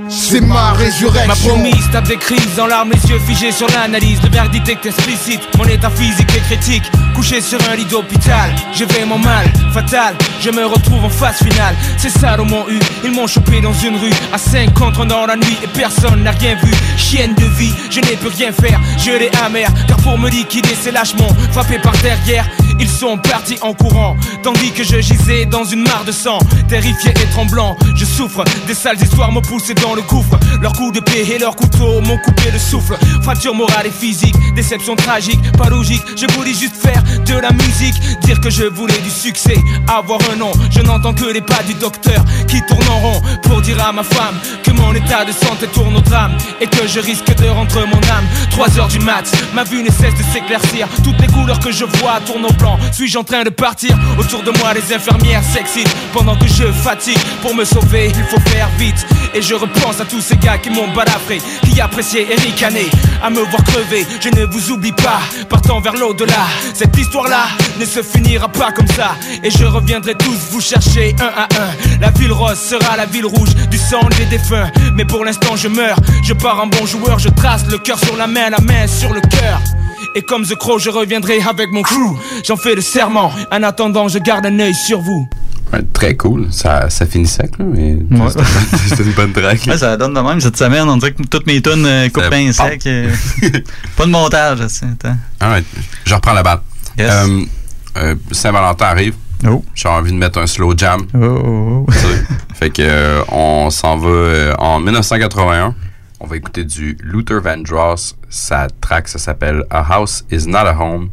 C'est 0.09 0.41
ma 0.41 0.73
résurrection. 0.73 1.27
Ma 1.27 1.35
promise 1.35 1.89
tape 1.91 2.07
des 2.07 2.17
crises 2.17 2.59
en 2.59 2.67
larmes, 2.67 2.91
les 2.91 3.09
yeux 3.09 3.19
figés 3.19 3.51
sur 3.51 3.67
l'analyse. 3.67 4.21
Le 4.23 4.29
verdict 4.29 4.67
est 4.67 4.85
explicite, 4.85 5.41
mon 5.57 5.65
état 5.65 5.89
physique 5.89 6.29
est 6.35 6.41
critique. 6.41 6.83
Couché 7.15 7.41
sur 7.41 7.59
un 7.69 7.75
lit 7.75 7.85
d'hôpital, 7.85 8.53
je 8.73 8.85
vais 8.85 9.05
mon 9.05 9.19
mal, 9.19 9.45
fatal. 9.71 10.15
Je 10.41 10.49
me 10.49 10.65
retrouve 10.65 11.05
en 11.05 11.09
phase 11.09 11.37
finale. 11.37 11.75
Ces 11.97 12.09
salauds 12.09 12.45
m'ont 12.45 12.67
eu, 12.69 12.79
ils 13.03 13.11
m'ont 13.11 13.27
chopé 13.27 13.61
dans 13.61 13.73
une 13.73 13.97
rue. 13.97 14.13
À 14.33 14.37
5 14.37 14.73
contre 14.73 15.05
dans 15.05 15.25
la 15.25 15.35
nuit 15.35 15.57
et 15.63 15.67
personne 15.67 16.23
n'a 16.23 16.31
rien 16.31 16.55
vu. 16.55 16.71
Chienne 16.97 17.35
de 17.35 17.45
vie, 17.45 17.73
je 17.89 17.99
n'ai 18.01 18.15
pu 18.15 18.27
rien 18.27 18.51
faire. 18.51 18.79
Je 18.97 19.11
l'ai 19.11 19.31
amer, 19.45 19.69
car 19.87 19.97
pour 19.97 20.17
me 20.17 20.29
liquider, 20.29 20.75
c'est 20.79 20.91
lâchement. 20.91 21.29
Frappé 21.51 21.79
par 21.79 21.93
derrière, 21.97 22.47
ils 22.79 22.89
sont 22.89 23.17
partis 23.17 23.57
en 23.61 23.73
courant. 23.73 24.15
Tandis 24.43 24.71
que 24.71 24.83
je 24.83 24.99
gisais 24.99 25.45
dans 25.45 25.63
une 25.63 25.83
mare 25.83 26.03
de 26.05 26.11
sang. 26.11 26.39
Terrifié 26.67 27.11
et 27.11 27.29
tremblant, 27.31 27.75
je 27.95 28.05
souffre. 28.05 28.43
Des 28.67 28.73
sales 28.73 29.01
histoires 29.01 29.31
m'ont 29.31 29.41
poussé 29.41 29.73
dans 29.73 29.95
le 29.95 30.01
gouffre. 30.01 30.37
Leurs 30.61 30.73
coups 30.73 30.93
de 30.93 30.99
pied 30.99 31.35
et 31.35 31.39
leurs 31.39 31.55
couteaux 31.55 32.01
m'ont 32.01 32.17
coupé 32.17 32.51
le 32.51 32.59
souffle. 32.59 32.97
Fracture 33.21 33.55
morale 33.55 33.87
et 33.87 33.91
physique, 33.91 34.35
déception 34.55 34.95
tragique, 34.95 35.39
pas 35.57 35.69
logique. 35.69 36.01
Je 36.15 36.25
voulais 36.33 36.53
juste 36.53 36.75
faire 36.75 37.03
de 37.25 37.39
la 37.39 37.51
musique, 37.51 37.95
dire 38.21 38.39
que 38.41 38.49
je 38.49 38.63
voulais 38.63 38.99
du 38.99 39.09
succès, 39.09 39.57
avoir 39.87 40.19
un 40.31 40.37
nom. 40.37 40.51
Je 40.69 40.81
n'entends 40.81 41.13
que 41.13 41.25
les 41.25 41.41
pas 41.41 41.63
du 41.63 41.73
docteur 41.75 42.23
qui 42.47 42.61
tournent 42.67 42.89
en 42.89 42.99
rond 42.99 43.21
pour 43.43 43.61
dire 43.61 43.81
à 43.83 43.91
ma 43.91 44.03
femme 44.03 44.35
que 44.63 44.71
mon 44.71 44.93
état 44.93 45.25
de 45.25 45.31
santé 45.31 45.67
tourne 45.67 45.95
au 45.95 46.01
drame 46.01 46.37
et 46.61 46.67
que 46.67 46.87
je 46.87 46.99
risque 46.99 47.35
de 47.35 47.47
rentrer 47.47 47.85
mon 47.85 47.97
âme. 47.97 48.25
3 48.51 48.79
heures 48.79 48.87
du 48.87 48.99
mat, 48.99 49.25
ma 49.53 49.63
vue 49.63 49.83
ne 49.83 49.89
cesse 49.89 50.15
de 50.15 50.23
s'éclaircir. 50.31 50.87
Toutes 51.03 51.19
les 51.19 51.27
couleurs 51.27 51.59
que 51.59 51.71
je 51.71 51.85
vois 51.85 52.19
tournent 52.25 52.45
au 52.45 52.53
Suis-je 52.91 53.17
en 53.17 53.23
train 53.23 53.43
de 53.43 53.49
partir 53.49 53.97
Autour 54.19 54.43
de 54.43 54.51
moi, 54.59 54.73
les 54.73 54.93
infirmières 54.93 55.43
s'excitent 55.43 55.93
pendant 56.13 56.35
que 56.35 56.47
je 56.47 56.71
fatigue. 56.71 57.17
Pour 57.41 57.55
me 57.55 57.65
sauver, 57.65 58.11
il 58.15 58.23
faut 58.25 58.39
faire 58.49 58.69
vite. 58.77 59.05
Et 59.33 59.41
je 59.41 59.55
repense 59.55 59.99
à 59.99 60.05
tous 60.05 60.21
ces 60.21 60.37
gars 60.37 60.57
qui 60.57 60.69
m'ont 60.69 60.87
balafré, 60.93 61.39
qui 61.63 61.81
appréciaient 61.81 62.27
et 62.29 62.35
ricané. 62.35 62.85
À 63.23 63.29
me 63.29 63.39
voir 63.39 63.63
crever, 63.63 64.05
je 64.21 64.29
ne 64.29 64.45
vous 64.45 64.71
oublie 64.71 64.91
pas. 64.91 65.21
Partant 65.49 65.79
vers 65.79 65.93
l'au-delà, 65.93 66.45
cette 66.73 66.95
histoire-là 66.97 67.45
ne 67.79 67.85
se 67.85 68.03
finira 68.03 68.47
pas 68.47 68.71
comme 68.71 68.87
ça. 68.87 69.15
Et 69.43 69.49
je 69.49 69.65
reviendrai 69.65 70.15
tous 70.15 70.37
vous 70.51 70.61
chercher 70.61 71.15
un 71.19 71.41
à 71.41 71.43
un. 71.45 71.99
La 71.99 72.11
ville 72.11 72.31
rose 72.31 72.59
sera 72.59 72.95
la 72.95 73.05
ville 73.05 73.25
rouge 73.25 73.55
du 73.71 73.77
sang 73.77 74.07
des 74.17 74.25
défunts. 74.25 74.69
Mais 74.93 75.05
pour 75.05 75.25
l'instant, 75.25 75.55
je 75.55 75.67
meurs. 75.67 75.97
Je 76.23 76.33
pars 76.33 76.61
en 76.61 76.67
bon 76.67 76.85
joueur, 76.85 77.17
je 77.19 77.29
trace 77.29 77.65
le 77.67 77.77
cœur 77.77 77.97
sur 77.97 78.15
la 78.15 78.27
main, 78.27 78.49
la 78.49 78.61
main 78.61 78.87
sur 78.87 79.13
le 79.13 79.21
cœur. 79.21 79.59
Et 80.15 80.21
comme 80.21 80.45
The 80.45 80.55
Crow, 80.55 80.77
je 80.79 80.89
reviendrai 80.89 81.41
avec 81.41 81.71
mon 81.71 81.81
crew. 81.81 82.15
J'en 82.45 82.55
fais 82.57 82.75
le 82.75 82.81
serment. 82.81 83.31
En 83.51 83.63
attendant, 83.63 84.07
je 84.07 84.19
garde 84.19 84.45
un 84.45 84.59
œil 84.59 84.73
sur 84.75 84.99
vous. 85.01 85.27
Ouais, 85.71 85.81
très 85.91 86.15
cool. 86.15 86.47
Ça, 86.51 86.87
ça 86.91 87.07
finit 87.07 87.25
sec, 87.25 87.57
là, 87.57 87.65
mais 87.67 87.97
c'était 88.87 89.03
une 89.03 89.11
bonne 89.13 89.33
track. 89.33 89.59
Ouais, 89.67 89.77
ça 89.77 89.97
donne 89.97 90.13
de 90.13 90.19
même 90.19 90.39
cette 90.39 90.55
semaine. 90.57 90.87
On 90.87 90.97
dirait 90.97 91.13
que 91.13 91.23
toutes 91.23 91.47
mes 91.47 91.61
tunes 91.61 91.85
euh, 91.87 92.09
coupent 92.09 92.29
bien 92.29 92.51
sec. 92.51 92.85
euh, 92.85 93.09
pas 93.97 94.05
de 94.05 94.11
montage. 94.11 94.59
c'est-. 94.67 94.85
Ah 95.39 95.53
ouais, 95.53 95.63
je 96.05 96.13
reprends 96.13 96.33
la 96.33 96.43
balle. 96.43 96.59
Euh, 96.99 97.41
euh, 97.97 98.15
Saint-Valentin 98.31 98.85
arrive. 98.85 99.15
Oh. 99.47 99.65
J'ai 99.73 99.89
envie 99.89 100.11
de 100.11 100.17
mettre 100.17 100.37
un 100.39 100.45
slow 100.47 100.73
jam. 100.77 101.01
Oh. 101.19 101.85
Tu 101.91 101.97
sais. 101.97 102.23
fait 102.53 102.69
que 102.69 102.81
euh, 102.83 103.23
on 103.29 103.71
s'en 103.71 103.97
va 103.97 104.07
euh, 104.09 104.53
en 104.59 104.79
1981. 104.79 105.73
On 106.23 106.27
va 106.27 106.37
écouter 106.37 106.63
du 106.63 106.97
Luther 107.01 107.41
Vandross. 107.41 108.15
Sa 108.29 108.67
track, 108.79 109.09
ça 109.09 109.19
s'appelle 109.19 109.65
A 109.69 109.81
House 109.93 110.23
Is 110.31 110.47
Not 110.47 110.59
a 110.59 110.73
Home. 110.79 111.09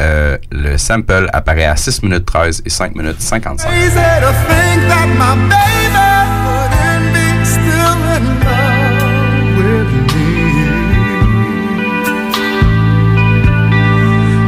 Euh, 0.00 0.38
le 0.50 0.78
sample 0.78 1.28
apparaît 1.32 1.66
à 1.66 1.76
6 1.76 2.02
minutes 2.02 2.24
13 2.24 2.62
et 2.64 2.70
5 2.70 2.94
minutes 2.96 3.22
55. 3.22 3.68
Easy 3.70 3.94
to 3.94 4.32
think 4.48 4.88
that 4.88 5.06
my 5.18 5.36
baby 5.52 6.16
wouldn't 6.46 7.12
be 7.12 7.44
still 7.44 7.96
in 8.16 8.24
love 8.44 9.56
with 9.58 9.92
me? 10.14 10.32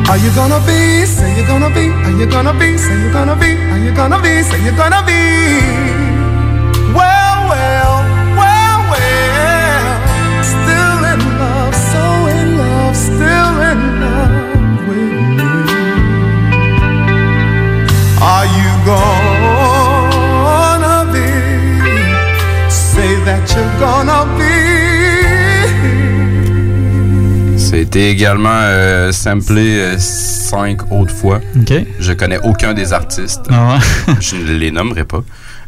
Are 0.09 0.17
you 0.17 0.31
gonna 0.35 0.61
be? 0.67 1.05
Say 1.07 1.35
you're 1.37 1.47
gonna 1.47 1.69
be. 1.69 1.91
Are 1.91 2.11
you 2.19 2.27
gonna 2.27 2.55
be? 2.55 2.79
Say 2.79 2.99
you're 2.99 3.13
gonna 3.13 3.37
be. 3.37 3.53
Are 3.71 3.79
you 3.79 3.93
gonna 3.95 4.19
be? 4.23 4.43
Say 4.43 4.63
you're 4.65 4.75
gonna 4.77 5.03
be? 5.07 5.61
Well, 6.95 7.49
well, 7.51 7.98
still 12.99 13.55
in 13.71 13.81
love 14.01 14.89
with 14.89 15.13
me. 15.39 15.53
Are 18.21 18.47
you 18.59 18.71
gonna 18.93 20.99
be? 21.15 21.31
Say 22.71 23.11
that 23.27 23.45
you're 23.55 23.77
gonna 23.79 24.21
be? 24.37 24.57
C'était 27.57 28.11
également 28.11 28.61
euh, 28.63 29.13
samplé 29.13 29.97
5 29.99 30.91
autres 30.91 31.15
fois. 31.15 31.41
OK. 31.61 31.73
Je 32.01 32.13
connais 32.15 32.39
aucun 32.43 32.73
des 32.75 32.93
artistes. 32.93 33.47
Ah 33.51 33.79
Je 34.21 34.37
ne 34.37 34.53
les 34.59 34.71
nommerai 34.71 35.05
pas. 35.05 35.23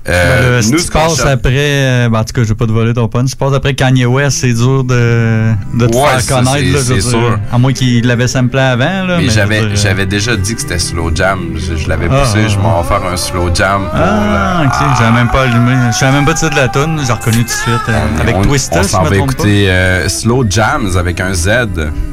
Ben, 0.07 0.13
Euh, 0.15 0.63
si 0.63 0.73
nous, 0.73 0.79
tu 0.81 0.89
passes 0.89 1.21
après, 1.27 1.53
euh, 1.55 2.09
ben, 2.09 2.21
en 2.21 2.25
tout 2.25 2.33
cas, 2.33 2.43
je 2.43 2.49
vais 2.49 2.55
pas 2.55 2.67
te 2.67 2.73
voler 2.73 2.95
ton 2.95 3.07
punch. 3.07 3.31
Tu 3.31 3.37
passes 3.37 3.53
après 3.53 3.75
Kanye 3.75 4.07
West, 4.07 4.39
c'est 4.41 4.53
dur 4.55 4.83
de, 4.83 5.53
de 5.75 5.87
te 5.87 5.95
Ouais, 5.97 6.19
faire 6.19 6.39
connaître. 6.39 6.79
c'est- 6.83 7.01
sûr. 7.03 7.39
À 7.53 7.59
moins 7.59 7.73
qu'il 7.75 8.07
l'avait 8.07 8.27
samplé 8.27 8.61
avant. 8.61 8.85
Là, 8.85 9.19
Mais, 9.19 9.25
mais 9.25 9.29
je 9.29 9.77
j'avais, 9.77 10.07
déjà 10.07 10.37
dit 10.37 10.55
que 10.55 10.61
c'était 10.63 10.79
slow 10.79 11.11
jam. 11.15 11.41
Je, 11.55 11.77
je 11.77 11.89
l'avais 11.89 12.07
Ah, 12.11 12.21
poussé, 12.23 12.39
ah, 12.45 12.49
je 12.49 12.59
m'en 12.59 12.81
vais 12.81 12.89
faire 12.89 13.05
un 13.13 13.17
slow 13.17 13.51
jam. 13.55 13.83
Pour, 13.91 14.01
Ah, 14.03 14.63
ok, 14.65 14.97
j'avais 14.99 15.13
même 15.13 15.29
pas 15.29 15.43
allumé. 15.43 15.75
Je 15.93 15.97
savais 15.99 16.13
même 16.13 16.25
pas 16.25 16.33
de 16.33 16.57
la 16.57 16.69
tune, 16.69 16.99
j'ai 17.07 17.13
reconnu 17.13 17.39
tout 17.39 17.45
de 17.45 17.49
suite. 17.51 17.89
euh, 17.91 18.21
avec 18.23 18.37
on, 18.37 18.43
Twista, 18.43 18.81
on 18.81 18.83
s'en 18.85 19.03
va 19.03 19.15
écouter 19.17 19.69
euh, 19.71 20.09
Slow 20.09 20.45
Jams 20.49 20.97
avec 20.99 21.21
un 21.21 21.35
Z, 21.35 21.49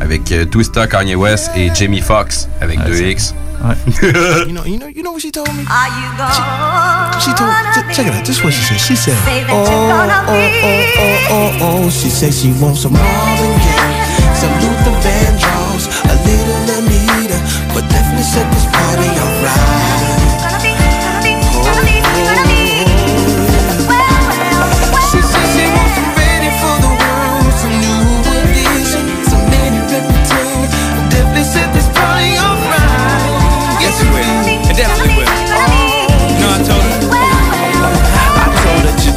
avec 0.02 0.30
euh, 0.34 0.44
Twista, 0.46 0.88
Kanye 0.88 1.16
West 1.16 1.52
et 1.56 1.72
Jamie 1.74 2.02
Foxx 2.02 2.50
avec 2.62 2.80
2X. 2.82 3.34
you 4.48 4.54
know, 4.54 4.64
you 4.64 4.78
know, 4.78 4.86
you 4.88 5.02
know 5.04 5.12
what 5.14 5.22
she 5.22 5.32
told 5.32 5.50
me? 5.50 5.66
Are 5.66 5.90
you 5.90 6.08
gonna 6.14 7.18
She 7.20 7.34
told. 7.34 7.50
ch- 7.74 7.96
Check 7.96 8.06
it 8.08 8.14
out. 8.14 8.26
This 8.26 8.38
is 8.38 8.44
what 8.44 8.54
she 8.54 8.62
said. 8.62 8.80
She 8.80 8.96
said, 8.96 9.18
"Oh, 9.50 9.66
oh, 9.66 9.68
oh, 9.68 10.30
oh, 10.30 11.34
oh, 11.34 11.86
oh." 11.86 11.90
She 11.90 12.10
said 12.10 12.34
she 12.34 12.54
wants 12.62 12.82
some 12.86 12.94
Marvin 12.94 13.54
Gaye, 13.66 13.98
some 14.38 14.54
Luther 14.62 14.94
Vandross, 15.02 15.90
a 16.06 16.14
little 16.22 16.78
Anita, 16.86 17.40
but 17.74 17.82
definitely 17.90 18.24
set 18.30 18.46
this 18.54 18.66
party 18.70 19.10
alright. 19.26 19.97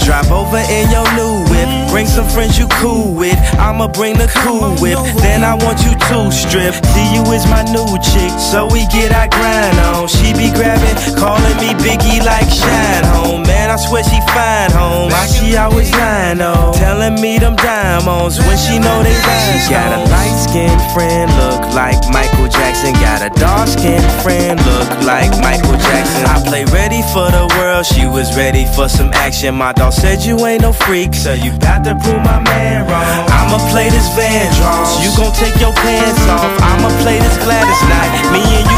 Drop 0.05 0.31
over 0.31 0.59
in 0.59 0.91
your 0.91 1.07
new. 1.15 1.30
Bring 1.91 2.07
some 2.07 2.29
friends 2.29 2.59
you 2.59 2.69
cool 2.79 3.13
with. 3.15 3.37
I'ma 3.59 3.89
bring 3.89 4.17
the 4.17 4.31
cool 4.47 4.71
whip. 4.79 4.99
Then 5.21 5.43
I 5.43 5.55
want 5.55 5.83
you 5.83 5.93
to 5.93 6.31
strip. 6.31 6.75
See 6.95 7.09
you 7.15 7.23
is 7.35 7.45
my 7.51 7.67
new 7.75 7.91
chick, 7.99 8.33
so 8.39 8.71
we 8.71 8.87
get 8.95 9.11
our 9.13 9.29
grind 9.29 9.77
on. 9.91 10.07
She 10.07 10.33
be 10.33 10.55
grabbing, 10.55 10.97
calling 11.19 11.57
me 11.59 11.75
Biggie 11.83 12.23
like 12.25 12.49
Shine 12.49 13.05
Home. 13.11 13.43
Man, 13.43 13.71
I 13.71 13.77
swear 13.77 14.05
she 14.05 14.19
fine 14.31 14.71
home. 14.71 15.11
Why 15.11 15.27
she 15.27 15.57
always 15.57 15.91
lying 15.93 16.41
on? 16.41 16.75
Telling 16.75 17.21
me 17.21 17.39
them 17.39 17.57
diamonds 17.57 18.39
when 18.39 18.57
she 18.57 18.79
know 18.79 19.03
they 19.03 19.15
rhyme. 19.27 19.71
Got 19.71 19.91
a 19.99 20.01
light 20.11 20.37
skinned 20.47 20.83
friend, 20.95 21.27
look 21.43 21.75
like 21.75 21.99
Michael 22.11 22.49
Jackson. 22.49 22.95
Got 23.03 23.27
a 23.27 23.31
dark 23.39 23.69
skinned 23.69 24.07
friend, 24.23 24.59
look 24.65 24.89
like 25.03 25.31
Michael 25.43 25.75
Jackson. 25.75 26.23
I 26.27 26.43
play 26.47 26.65
ready 26.71 27.03
for 27.11 27.31
the 27.31 27.51
world, 27.59 27.85
she 27.85 28.07
was 28.07 28.37
ready 28.37 28.65
for 28.77 28.89
some 28.89 29.11
action. 29.13 29.55
My 29.55 29.73
dog 29.73 29.93
said 29.93 30.23
you 30.23 30.39
ain't 30.47 30.63
no 30.63 30.73
freak, 30.73 31.15
so 31.15 31.33
you 31.33 31.51
got 31.59 31.80
to 31.85 31.95
prove 31.97 32.23
my 32.23 32.39
man 32.45 32.87
wrong. 32.87 33.25
I'ma 33.31 33.59
play 33.71 33.89
this 33.89 34.09
Vandross, 34.13 35.03
you 35.03 35.11
gon' 35.17 35.33
take 35.33 35.57
your 35.61 35.73
pants 35.73 36.23
off. 36.29 36.53
I'ma 36.61 36.91
play 37.03 37.19
this 37.19 37.37
Gladys 37.43 37.83
night, 37.89 38.13
me 38.33 38.43
and 38.61 38.70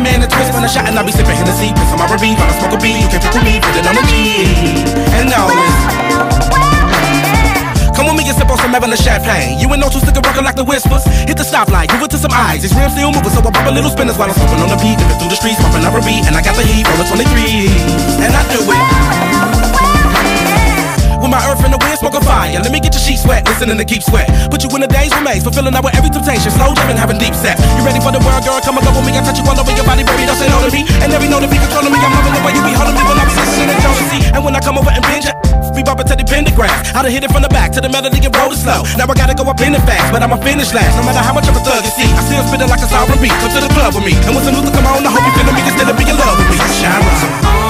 when 0.00 0.14
I'm 0.14 0.20
messing 0.20 0.20
with 0.20 0.20
Kyle, 0.20 0.20
man, 0.20 0.22
and 0.22 0.32
twist. 0.32 0.52
When 0.54 0.64
I 0.64 0.68
shot 0.68 0.88
and 0.88 0.98
I 0.98 1.02
be 1.02 1.12
sipping 1.12 1.36
Hennessy, 1.36 1.72
piss 1.72 1.92
on 1.92 1.98
my 1.98 2.08
R&B, 2.08 2.34
while 2.36 2.48
I 2.48 2.54
smoke 2.56 2.72
a 2.72 2.80
B. 2.80 2.96
You 2.96 3.08
can 3.08 3.20
pick 3.20 3.34
with 3.34 3.44
me, 3.44 3.60
put 3.60 3.76
it 3.76 3.86
on 3.86 3.94
the 3.94 4.04
G. 4.08 4.44
And 5.16 5.28
now 5.28 5.48
it's... 5.50 5.76
Come 7.96 8.06
with 8.08 8.16
me 8.16 8.24
and 8.28 8.36
sip 8.36 8.48
on 8.48 8.56
some 8.56 8.74
Evelyn 8.74 8.96
champagne. 8.96 9.60
You 9.60 9.68
ain't 9.68 9.80
no 9.80 9.92
two 9.92 10.00
sticker 10.00 10.24
rockin' 10.24 10.44
like 10.44 10.56
the 10.56 10.64
whispers. 10.64 11.04
Hit 11.28 11.36
the 11.36 11.44
stoplight, 11.44 11.92
move 11.92 12.08
it 12.08 12.10
to 12.16 12.18
some 12.18 12.32
eyes. 12.32 12.64
It's 12.64 12.72
real 12.72 12.88
still 12.88 13.12
moving, 13.12 13.28
so 13.28 13.44
I 13.44 13.50
pop 13.52 13.66
a 13.66 13.72
little 13.72 13.90
spinners 13.90 14.16
while 14.16 14.28
I'm 14.28 14.36
smoking 14.36 14.60
on 14.64 14.72
the 14.72 14.80
beat. 14.80 14.96
Dipping 14.96 15.18
through 15.20 15.28
the 15.28 15.38
streets, 15.38 15.60
popping 15.60 15.84
up 15.84 15.92
a 15.92 16.00
beat, 16.00 16.24
and 16.24 16.32
I 16.32 16.40
got 16.40 16.56
the 16.56 16.64
heat, 16.64 16.88
rollin' 16.88 17.04
23. 17.04 17.68
And 18.24 18.32
I 18.32 18.42
do 18.48 18.60
it. 18.64 19.69
My 21.30 21.38
earth 21.46 21.62
and 21.62 21.70
the 21.70 21.78
wind, 21.78 21.94
smoke 22.02 22.18
a 22.18 22.22
fire. 22.26 22.58
Let 22.58 22.74
me 22.74 22.82
get 22.82 22.90
your 22.90 22.98
sheets 22.98 23.22
wet, 23.22 23.46
listening 23.46 23.78
to 23.78 23.86
keep 23.86 24.02
sweat. 24.02 24.26
Put 24.50 24.66
you 24.66 24.70
in 24.74 24.82
the 24.82 24.90
days 24.90 25.14
remains, 25.14 25.46
fulfilling 25.46 25.70
out 25.78 25.86
with 25.86 25.94
every 25.94 26.10
temptation. 26.10 26.50
Slow 26.50 26.74
jamming, 26.74 26.98
having 26.98 27.22
deep 27.22 27.38
sex. 27.38 27.62
You 27.78 27.86
ready 27.86 28.02
for 28.02 28.10
the 28.10 28.18
world, 28.18 28.42
girl? 28.42 28.58
Come 28.58 28.82
and 28.82 28.84
go 28.84 28.90
with 28.90 29.06
me. 29.06 29.14
I 29.14 29.22
touch 29.22 29.38
you 29.38 29.46
all 29.46 29.54
over 29.54 29.70
your 29.70 29.86
body, 29.86 30.02
baby. 30.02 30.26
Don't 30.26 30.34
say 30.34 30.50
no 30.50 30.58
to 30.58 30.74
me. 30.74 30.82
And 30.98 31.14
every 31.14 31.30
note 31.30 31.46
to 31.46 31.48
be 31.48 31.54
controlling 31.54 31.94
me. 31.94 32.02
I'm 32.02 32.10
loving 32.18 32.34
the 32.34 32.42
way 32.42 32.50
you 32.50 32.62
be 32.66 32.74
holding 32.74 32.98
me 32.98 33.02
when 33.06 33.14
I 33.14 33.24
be 33.30 33.34
listening 33.38 33.70
to 33.70 33.76
jealousy. 33.78 34.20
And 34.34 34.42
when 34.42 34.58
I 34.58 34.60
come 34.60 34.74
over 34.74 34.90
and 34.90 35.06
binge 35.06 35.30
it, 35.30 35.38
be 35.70 35.86
bumping 35.86 36.10
to 36.10 36.18
the 36.18 36.26
pentagram. 36.26 36.74
I 36.98 37.06
done 37.06 37.14
hit 37.14 37.22
it 37.22 37.30
from 37.30 37.46
the 37.46 37.52
back 37.54 37.70
to 37.78 37.80
the 37.80 37.86
melody 37.86 38.18
and 38.18 38.34
roll 38.34 38.50
it 38.50 38.58
slow. 38.58 38.82
Now 38.98 39.06
I 39.06 39.14
gotta 39.14 39.38
go 39.38 39.46
up 39.46 39.62
in 39.62 39.70
it 39.70 39.86
fast, 39.86 40.10
but 40.10 40.26
I'ma 40.26 40.34
finish 40.42 40.74
last. 40.74 40.98
No 40.98 41.06
matter 41.06 41.22
how 41.22 41.30
much 41.30 41.46
of 41.46 41.54
a 41.54 41.62
thug 41.62 41.86
you 41.86 41.94
see, 41.94 42.10
I 42.10 42.26
still 42.26 42.42
spit 42.42 42.58
it 42.58 42.66
like 42.66 42.82
a 42.82 42.90
sovereign 42.90 43.22
beat. 43.22 43.30
Come 43.38 43.54
to 43.54 43.62
the 43.62 43.70
club 43.70 43.94
with 43.94 44.02
me. 44.02 44.18
And 44.26 44.34
when 44.34 44.42
some 44.42 44.58
Luther 44.58 44.74
come 44.74 44.90
on, 44.90 45.06
I 45.06 45.10
hope 45.14 45.22
you 45.22 45.32
feeling 45.38 45.54
me 45.54 45.62
instead 45.62 45.86
of 45.86 45.94
be 45.94 46.10
in 46.10 46.18
love 46.18 46.42
with 46.42 46.50
me. 46.50 46.58
Shine 46.82 47.69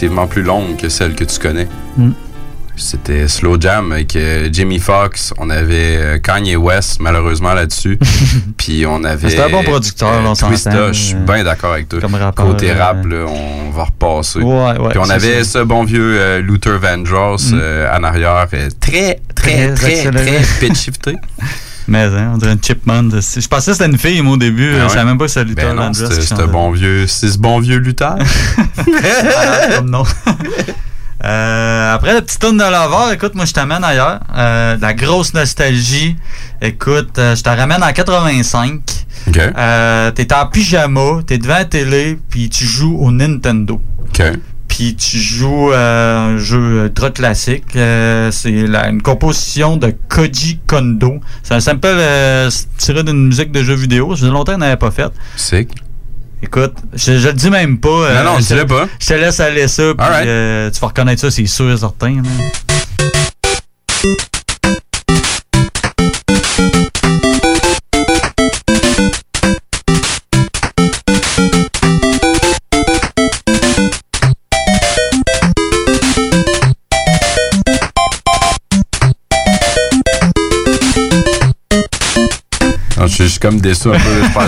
excessivement 0.00 0.26
plus 0.26 0.42
longue 0.42 0.76
que 0.76 0.88
celle 0.88 1.14
que 1.14 1.24
tu 1.24 1.38
connais. 1.38 1.68
Mm. 1.98 2.10
C'était 2.76 3.28
Slow 3.28 3.60
Jam 3.60 3.92
avec 3.92 4.16
euh, 4.16 4.48
Jimmy 4.50 4.78
Fox. 4.78 5.34
On 5.36 5.50
avait 5.50 5.96
euh, 5.98 6.18
Kanye 6.18 6.56
West, 6.56 6.96
malheureusement, 7.00 7.52
là-dessus. 7.52 7.98
Puis 8.56 8.86
on 8.86 9.04
avait. 9.04 9.28
C'était 9.28 9.42
un 9.42 9.50
bon 9.50 9.62
producteur, 9.62 10.22
là, 10.22 10.30
on 10.30 10.34
s'entend, 10.34 10.86
je 10.88 10.92
suis 10.98 11.14
euh, 11.14 11.18
bien 11.18 11.44
d'accord 11.44 11.74
avec 11.74 11.90
toi. 11.90 12.00
comme 12.00 12.14
rappeur, 12.14 12.46
Côté 12.46 12.70
euh, 12.70 12.78
rap, 12.82 13.04
là, 13.04 13.26
on 13.28 13.70
va 13.70 13.84
repasser. 13.84 14.38
Ouais, 14.38 14.78
ouais, 14.78 14.88
Puis 14.90 14.98
on 14.98 15.10
avait 15.10 15.44
ça. 15.44 15.58
ce 15.60 15.64
bon 15.64 15.84
vieux 15.84 16.16
euh, 16.18 16.40
Luther 16.40 16.78
Vandross 16.78 17.50
Mm. 17.50 17.58
euh, 17.60 17.98
en 17.98 18.02
arrière, 18.02 18.46
euh, 18.54 18.68
très, 18.80 19.20
très, 19.34 19.74
Très 19.74 20.04
très, 20.04 20.10
très 20.10 20.40
pitch 20.60 20.80
shifté. 20.80 21.16
Mais 21.90 22.04
hein, 22.04 22.30
on 22.34 22.38
dirait 22.38 22.52
une 22.52 22.62
chipmunk. 22.62 23.10
de- 23.12 23.20
Je 23.20 23.48
pensais 23.48 23.72
que 23.72 23.76
c'était 23.76 23.90
une 23.90 23.98
fille, 23.98 24.22
moi, 24.22 24.34
au 24.34 24.36
début. 24.38 24.72
Ah 24.76 24.84
Je 24.84 24.92
savais 24.94 25.04
même 25.04 25.18
pas 25.18 25.24
que 25.26 25.30
c'était 25.32 25.44
Luther 25.46 25.74
Ben 25.74 25.92
c'était 25.92 26.22
chantait. 26.24 26.46
bon 26.46 26.70
vieux, 26.70 27.06
c'est 27.06 27.28
ce 27.28 27.36
bon 27.38 27.58
vieux 27.60 27.76
Luther. 27.78 28.14
Ah, 28.78 29.74
comme 29.76 29.90
non. 29.90 30.04
Euh, 31.22 31.94
après 31.94 32.14
le 32.14 32.22
petit 32.22 32.38
tourne 32.38 32.56
de 32.56 32.62
l'avant, 32.62 33.10
écoute, 33.10 33.34
moi 33.34 33.44
je 33.44 33.52
t'amène 33.52 33.84
ailleurs. 33.84 34.20
Euh, 34.34 34.78
la 34.80 34.94
grosse 34.94 35.34
nostalgie. 35.34 36.16
Écoute, 36.62 37.18
euh, 37.18 37.36
je 37.36 37.42
te 37.42 37.50
ramène 37.50 37.82
en 37.82 37.92
85. 37.92 38.80
OK. 39.28 39.36
Euh, 39.38 40.10
t'es 40.12 40.32
en 40.32 40.46
pyjama, 40.46 41.20
t'es 41.26 41.36
devant 41.36 41.56
la 41.56 41.66
télé, 41.66 42.18
puis 42.30 42.48
tu 42.48 42.64
joues 42.64 42.96
au 42.98 43.10
Nintendo. 43.10 43.82
OK. 44.00 44.22
Puis 44.70 44.94
tu 44.94 45.18
joues 45.18 45.72
à 45.74 46.20
un 46.20 46.38
jeu 46.38 46.90
très 46.94 47.12
classique. 47.12 47.64
Euh, 47.76 48.30
c'est 48.30 48.66
la- 48.66 48.88
une 48.88 49.02
composition 49.02 49.76
de 49.76 49.92
Koji 50.08 50.60
Kondo. 50.66 51.20
C'est 51.42 51.54
un 51.54 51.60
sample 51.60 51.80
euh, 51.86 52.48
tiré 52.78 53.02
d'une 53.02 53.26
musique 53.26 53.50
de 53.52 53.62
jeu 53.62 53.74
vidéo. 53.74 54.14
Ça 54.14 54.20
faisait 54.22 54.30
longtemps 54.32 54.52
qu'on 54.52 54.58
n'avait 54.58 54.76
pas 54.76 54.90
fait. 54.92 55.10
Sick. 55.36 55.70
Écoute, 56.42 56.74
je, 56.94 57.18
je 57.18 57.26
le 57.28 57.34
dis 57.34 57.50
même 57.50 57.78
pas. 57.78 57.88
euh, 57.90 58.24
Non, 58.24 58.32
non, 58.32 58.38
je 58.38 58.46
dis-le 58.46 58.64
pas. 58.66 58.88
Je 58.98 59.06
te 59.08 59.12
laisse 59.14 59.40
aller 59.40 59.68
ça, 59.68 59.82
puis 59.94 60.06
euh, 60.26 60.70
tu 60.70 60.80
vas 60.80 60.86
reconnaître 60.86 61.20
ça, 61.20 61.30
c'est 61.30 61.44
sûr 61.46 61.70
et 61.70 61.76
certain. 61.76 62.22
là. 62.22 62.30
Je 83.24 83.30
suis 83.30 83.38
comme 83.40 83.60
déçu 83.60 83.88
un 83.88 83.92
peu. 83.92 83.98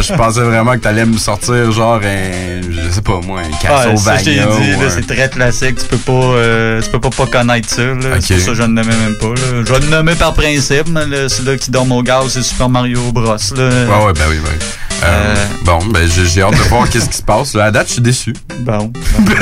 Je 0.02 0.12
pensais 0.14 0.40
vraiment 0.40 0.72
que 0.72 0.78
t'allais 0.78 1.04
me 1.06 1.16
sortir 1.18 1.70
genre 1.72 2.00
un, 2.02 2.60
je 2.62 2.90
sais 2.90 3.02
pas 3.02 3.20
moi, 3.24 3.40
un 3.40 3.48
dit, 3.48 3.56
Castlevania. 3.60 4.46
un- 4.48 4.90
c'est 4.90 5.06
très 5.06 5.28
classique. 5.28 5.76
Tu 5.78 5.86
peux 5.86 5.96
pas, 5.98 6.12
euh, 6.12 6.80
tu 6.82 6.90
peux 6.90 7.00
pas, 7.00 7.10
pas 7.10 7.26
connaître 7.26 7.68
ça. 7.68 7.82
là. 7.82 7.94
C'est 8.20 8.34
pour 8.34 8.42
ça 8.44 8.50
que 8.50 8.54
je 8.54 8.62
le 8.62 8.68
nommais 8.68 8.96
même 8.96 9.16
pas. 9.20 9.28
là. 9.28 9.62
Je 9.66 9.72
vais 9.72 9.80
le 9.80 9.86
nommer 9.88 10.14
par 10.14 10.34
principe, 10.34 10.88
mais 10.88 11.06
là, 11.06 11.28
celui-là 11.28 11.56
qui 11.56 11.70
dorme 11.70 11.92
au 11.92 12.02
gaz, 12.02 12.28
c'est 12.30 12.42
Super 12.42 12.68
Mario 12.68 13.12
Bros. 13.12 13.24
Là. 13.24 13.36
Ouais, 13.38 14.04
ouais, 14.06 14.12
ben 14.14 14.24
oui, 14.30 14.36
ben 14.42 14.50
oui. 14.52 14.64
Euh, 15.04 15.34
Bon, 15.64 15.78
ben 15.86 16.08
j'ai 16.08 16.42
hâte 16.42 16.52
de 16.52 16.62
voir 16.68 16.88
qu'est-ce 16.88 17.08
qui 17.08 17.16
se 17.16 17.22
passe. 17.22 17.54
Là, 17.54 17.64
à 17.64 17.70
date, 17.72 17.88
je 17.88 17.92
suis 17.94 18.02
déçu. 18.02 18.32
Bon. 18.60 18.92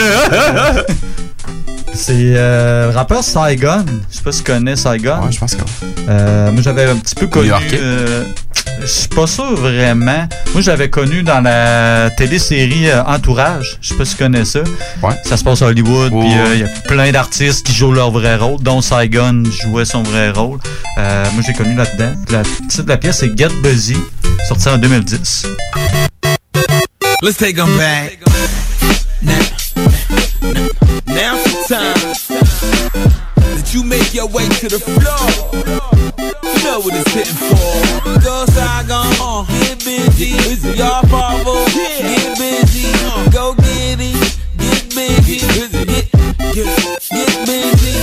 C'est 1.92 2.12
euh, 2.36 2.90
le 2.90 2.94
rappeur 2.96 3.22
Saigon. 3.24 3.84
Je 4.10 4.16
sais 4.16 4.22
pas 4.22 4.32
si 4.32 4.38
tu 4.42 4.44
connais 4.52 4.76
Saigon. 4.76 5.18
Ouais, 5.24 5.32
je 5.32 5.38
pense 5.38 5.54
que 5.54 5.62
Euh, 6.08 6.52
moi, 6.52 6.62
j'avais 6.62 6.84
un 6.84 6.96
petit 6.96 7.14
peu 7.14 7.26
connu. 7.26 7.50
Euh, 7.74 8.24
je 8.80 8.86
suis 8.86 9.08
pas 9.08 9.26
sûr 9.26 9.54
vraiment. 9.54 10.28
Moi, 10.52 10.62
je 10.62 10.70
l'avais 10.70 10.90
connu 10.90 11.22
dans 11.22 11.40
la 11.40 12.10
télésérie 12.10 12.88
euh, 12.88 13.02
Entourage. 13.04 13.78
Je 13.80 13.88
sais 13.88 13.94
pas 13.94 14.04
si 14.04 14.16
tu 14.16 14.22
connais 14.22 14.44
ça. 14.44 14.60
Ça 15.24 15.36
se 15.36 15.44
passe 15.44 15.62
à 15.62 15.66
Hollywood. 15.66 16.10
Puis 16.10 16.34
euh, 16.34 16.54
il 16.54 16.60
y 16.60 16.64
a 16.64 16.68
plein 16.86 17.10
d'artistes 17.12 17.66
qui 17.66 17.72
jouent 17.72 17.92
leur 17.92 18.10
vrai 18.10 18.36
rôle, 18.36 18.60
dont 18.62 18.80
Saigon 18.80 19.44
jouait 19.44 19.84
son 19.84 20.02
vrai 20.02 20.30
rôle. 20.30 20.58
Euh, 20.98 21.24
moi, 21.34 21.42
j'ai 21.46 21.52
connu 21.52 21.74
là-dedans. 21.74 22.12
Le 22.30 22.42
titre 22.68 22.84
de 22.84 22.88
la 22.88 22.96
pièce, 22.96 23.18
c'est 23.18 23.36
Get 23.36 23.50
Busy, 23.62 23.96
sorti 24.48 24.68
en 24.68 24.78
2010. 24.78 25.46
Let's 27.22 27.36
take 27.36 27.54
them 27.54 27.76
back. 27.76 28.18
Now, 31.06 31.36
that 33.54 33.74
you 33.74 33.82
make 33.82 34.14
your 34.14 34.28
way 34.28 34.48
to 34.48 34.68
the 34.68 34.78
floor. 34.78 35.22
You 36.42 36.64
know 36.64 36.80
what 36.80 36.94
it's 36.94 37.12
hitting 37.12 37.34
for. 37.34 38.20
Go 38.20 38.46
Saigon, 38.46 39.06
uh, 39.20 39.44
get 39.60 39.84
busy. 39.84 40.30
Y'all 40.78 41.02
Bravo, 41.08 41.64
get 41.74 42.38
busy. 42.38 42.90
Go 43.30 43.54
get 43.54 43.98
it, 44.00 44.38
get 44.58 44.94
busy. 44.94 45.38
Get, 45.38 46.12
get, 46.54 47.08
get 47.10 47.46
busy. 47.46 47.94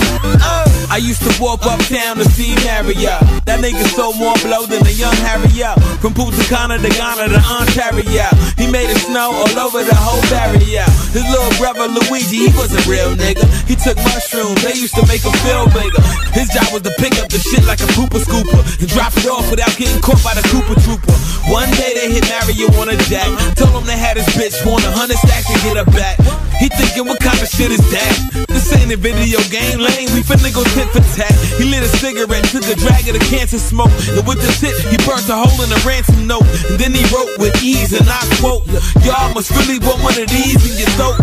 Oh. 0.42 0.67
I 0.98 1.00
used 1.00 1.22
to 1.22 1.30
walk 1.38 1.62
uptown 1.62 2.18
to 2.18 2.26
see 2.26 2.58
Mario. 2.66 3.22
That 3.46 3.62
nigga 3.62 3.86
so 3.94 4.18
more 4.18 4.34
blow 4.42 4.66
than 4.66 4.82
a 4.82 4.96
young 4.98 5.14
Harriet. 5.22 5.78
From 6.02 6.18
Punta 6.18 6.42
Cana 6.50 6.82
to 6.82 6.90
Ghana 6.90 7.38
to 7.38 7.38
Ontario. 7.38 8.26
He 8.58 8.66
made 8.66 8.90
it 8.90 8.98
snow 9.06 9.30
all 9.30 9.54
over 9.62 9.86
the 9.86 9.94
whole 9.94 10.18
barrier. 10.26 10.90
His 11.14 11.22
little 11.30 11.54
brother 11.62 11.86
Luigi, 11.86 12.50
he 12.50 12.52
was 12.58 12.74
a 12.74 12.82
real 12.90 13.14
nigga. 13.14 13.46
He 13.70 13.78
took 13.78 13.94
mushrooms, 14.10 14.58
they 14.66 14.74
used 14.74 14.98
to 14.98 15.06
make 15.06 15.22
him 15.22 15.38
feel 15.46 15.70
bigger. 15.70 16.02
His 16.34 16.50
job 16.50 16.74
was 16.74 16.82
to 16.90 16.94
pick 16.98 17.14
up 17.22 17.30
the 17.30 17.38
shit 17.46 17.62
like 17.70 17.78
a 17.78 17.90
pooper 17.94 18.18
scooper 18.18 18.58
and 18.58 18.90
drop 18.90 19.14
it 19.22 19.30
off 19.30 19.46
without 19.54 19.78
getting 19.78 20.02
caught 20.02 20.18
by 20.26 20.34
the 20.34 20.42
Cooper 20.50 20.82
Trooper. 20.82 21.14
One 21.54 21.70
day 21.78 21.94
they 21.94 22.10
hit 22.10 22.26
Mario 22.26 22.74
on 22.82 22.90
a 22.90 22.98
jack. 23.06 23.30
Told 23.54 23.78
him 23.78 23.86
they 23.86 24.02
had 24.02 24.18
his 24.18 24.26
bitch 24.34 24.66
want 24.66 24.82
a 24.82 24.90
hundred 24.90 25.22
stacks 25.22 25.46
to 25.46 25.62
get 25.62 25.78
her 25.78 25.86
back. 25.94 26.18
He 26.58 26.70
thinking, 26.70 27.06
what 27.06 27.20
kind 27.22 27.38
of 27.38 27.48
shit 27.48 27.70
is 27.70 27.84
that? 27.94 28.48
This 28.50 28.74
ain't 28.74 28.92
a 28.92 28.98
video 28.98 29.38
game 29.54 29.78
lane. 29.78 30.10
We 30.18 30.26
finna 30.26 30.50
go 30.50 30.66
tit 30.74 30.90
for 30.90 31.06
tat. 31.14 31.30
He 31.62 31.70
lit 31.70 31.86
a 31.86 31.92
cigarette, 32.02 32.44
took 32.50 32.66
a 32.66 32.74
drag 32.74 33.06
of 33.06 33.14
the 33.14 33.24
cancer 33.30 33.62
smoke, 33.62 33.94
and 34.18 34.26
with 34.26 34.42
the 34.42 34.50
tip, 34.58 34.74
he 34.90 34.98
burnt 35.06 35.30
a 35.30 35.38
hole 35.38 35.62
in 35.62 35.70
a 35.70 35.80
ransom 35.86 36.26
note. 36.26 36.46
And 36.70 36.82
then 36.82 36.98
he 36.98 37.06
wrote 37.14 37.38
with 37.38 37.54
ease, 37.62 37.94
and 37.94 38.10
I 38.10 38.22
quote, 38.42 38.66
Y'all 39.06 39.30
must 39.38 39.54
really 39.54 39.78
want 39.86 40.02
one 40.02 40.18
of 40.18 40.28
these 40.30 40.58
in 40.66 40.76
your 40.82 40.90
throat. 40.98 41.22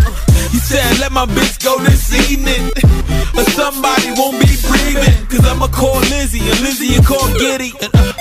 He 0.54 0.62
said, 0.62 0.86
Let 1.02 1.10
my 1.10 1.26
bitch 1.26 1.58
go 1.66 1.82
this 1.82 2.14
evening, 2.30 2.70
or 3.36 3.44
somebody 3.58 4.14
won't 4.14 4.38
be 4.38 4.54
breathing. 4.70 5.18
Cause 5.26 5.42
I'ma 5.50 5.66
call 5.66 5.98
Lizzie, 6.14 6.46
and 6.46 6.60
Lizzie 6.62 6.94
will 6.94 7.02
call 7.02 7.26
Giddy, 7.34 7.74
and, 7.82 7.90
uh, 7.90 8.14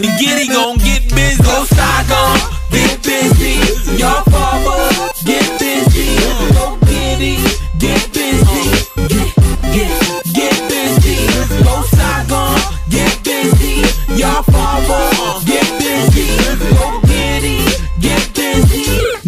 and 0.00 0.12
Giddy 0.16 0.48
gon' 0.48 0.80
get 0.80 1.04
busy. 1.12 1.42
Go 1.44 1.68
Saigon, 1.68 2.40
get 2.72 2.96
busy. 3.04 3.60
Y'all 4.00 4.24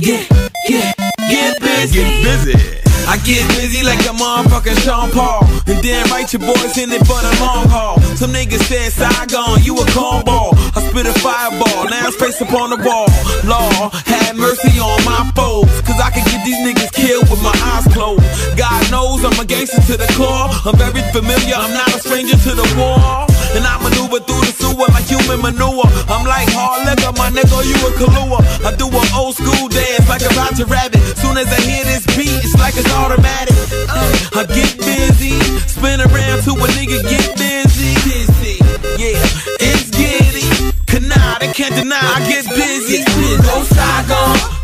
Get, 0.00 0.28
get, 0.68 0.96
get 1.28 1.61
busy. 1.61 1.98
Get 1.98 2.22
busy. 2.22 2.54
I 3.08 3.16
get 3.24 3.48
busy 3.56 3.84
like 3.84 3.98
a 4.00 4.14
motherfucking 4.14 4.78
Sean 4.84 5.11
Paul. 5.11 5.57
And 5.78 5.86
then 5.86 6.10
write 6.10 6.34
your 6.34 6.42
boys 6.42 6.74
in 6.74 6.90
it 6.90 7.06
for 7.06 7.22
the 7.22 7.30
long 7.38 7.70
haul. 7.70 8.02
Some 8.18 8.34
niggas 8.34 8.66
said 8.66 8.90
Saigon, 8.90 9.62
you 9.62 9.78
a 9.78 9.86
cornball. 9.94 10.50
I 10.74 10.82
spit 10.82 11.06
a 11.06 11.14
fireball, 11.22 11.86
now 11.86 12.10
it's 12.10 12.18
face 12.18 12.40
upon 12.42 12.74
the 12.74 12.82
wall. 12.82 13.06
Law, 13.46 13.86
had 14.02 14.34
mercy 14.34 14.74
on 14.82 14.98
my 15.06 15.22
foes. 15.38 15.70
Cause 15.86 16.02
I 16.02 16.10
can 16.10 16.26
get 16.34 16.42
these 16.42 16.58
niggas 16.66 16.90
killed 16.90 17.30
with 17.30 17.38
my 17.46 17.54
eyes 17.70 17.86
closed. 17.94 18.26
God 18.58 18.90
knows 18.90 19.22
I'm 19.22 19.38
a 19.38 19.46
gangster 19.46 19.78
to 19.94 19.94
the 19.94 20.10
core. 20.18 20.50
I'm 20.66 20.74
very 20.74 20.98
familiar, 21.14 21.54
I'm 21.54 21.70
not 21.70 21.94
a 21.94 22.02
stranger 22.02 22.34
to 22.34 22.52
the 22.58 22.66
war. 22.74 23.30
And 23.54 23.62
I 23.62 23.78
maneuver 23.78 24.18
through 24.18 24.50
the 24.50 24.54
sewer 24.58 24.90
like 24.90 25.06
human 25.06 25.38
manure. 25.38 25.86
I'm 26.10 26.26
like 26.26 26.50
hard 26.58 26.90
liquor, 26.90 27.14
my 27.14 27.30
nigga, 27.30 27.54
you 27.62 27.78
a 27.86 27.90
Kahlua. 27.94 28.42
I 28.66 28.74
do 28.74 28.90
an 28.90 29.06
old 29.14 29.38
school 29.38 29.70
dance 29.70 30.10
like 30.10 30.26
a 30.26 30.32
Roger 30.34 30.66
Rabbit. 30.66 30.98
Soon 31.22 31.38
as 31.38 31.46
I 31.46 31.60
hear 31.62 31.86
this 31.86 32.02
beat, 32.18 32.34
it's 32.42 32.58
like 32.58 32.74
it's 32.74 32.90
automatic. 32.98 33.47
I 34.38 34.44
get 34.44 34.79
busy, 34.79 35.35
spin 35.66 36.01
around 36.01 36.42
to 36.44 36.53
a 36.53 36.66
nigga 36.79 37.03
get 37.11 37.37
busy. 37.37 38.62
Yeah, 38.96 39.18
it's 39.59 39.90
giddy. 39.90 40.46
Canard, 40.87 41.40
they 41.40 41.53
can't 41.53 41.74
deny, 41.74 41.98
I 41.98 42.20
get 42.20 42.46
busy. 42.46 43.03
Go 43.42 43.64
Saigon, 43.64 44.57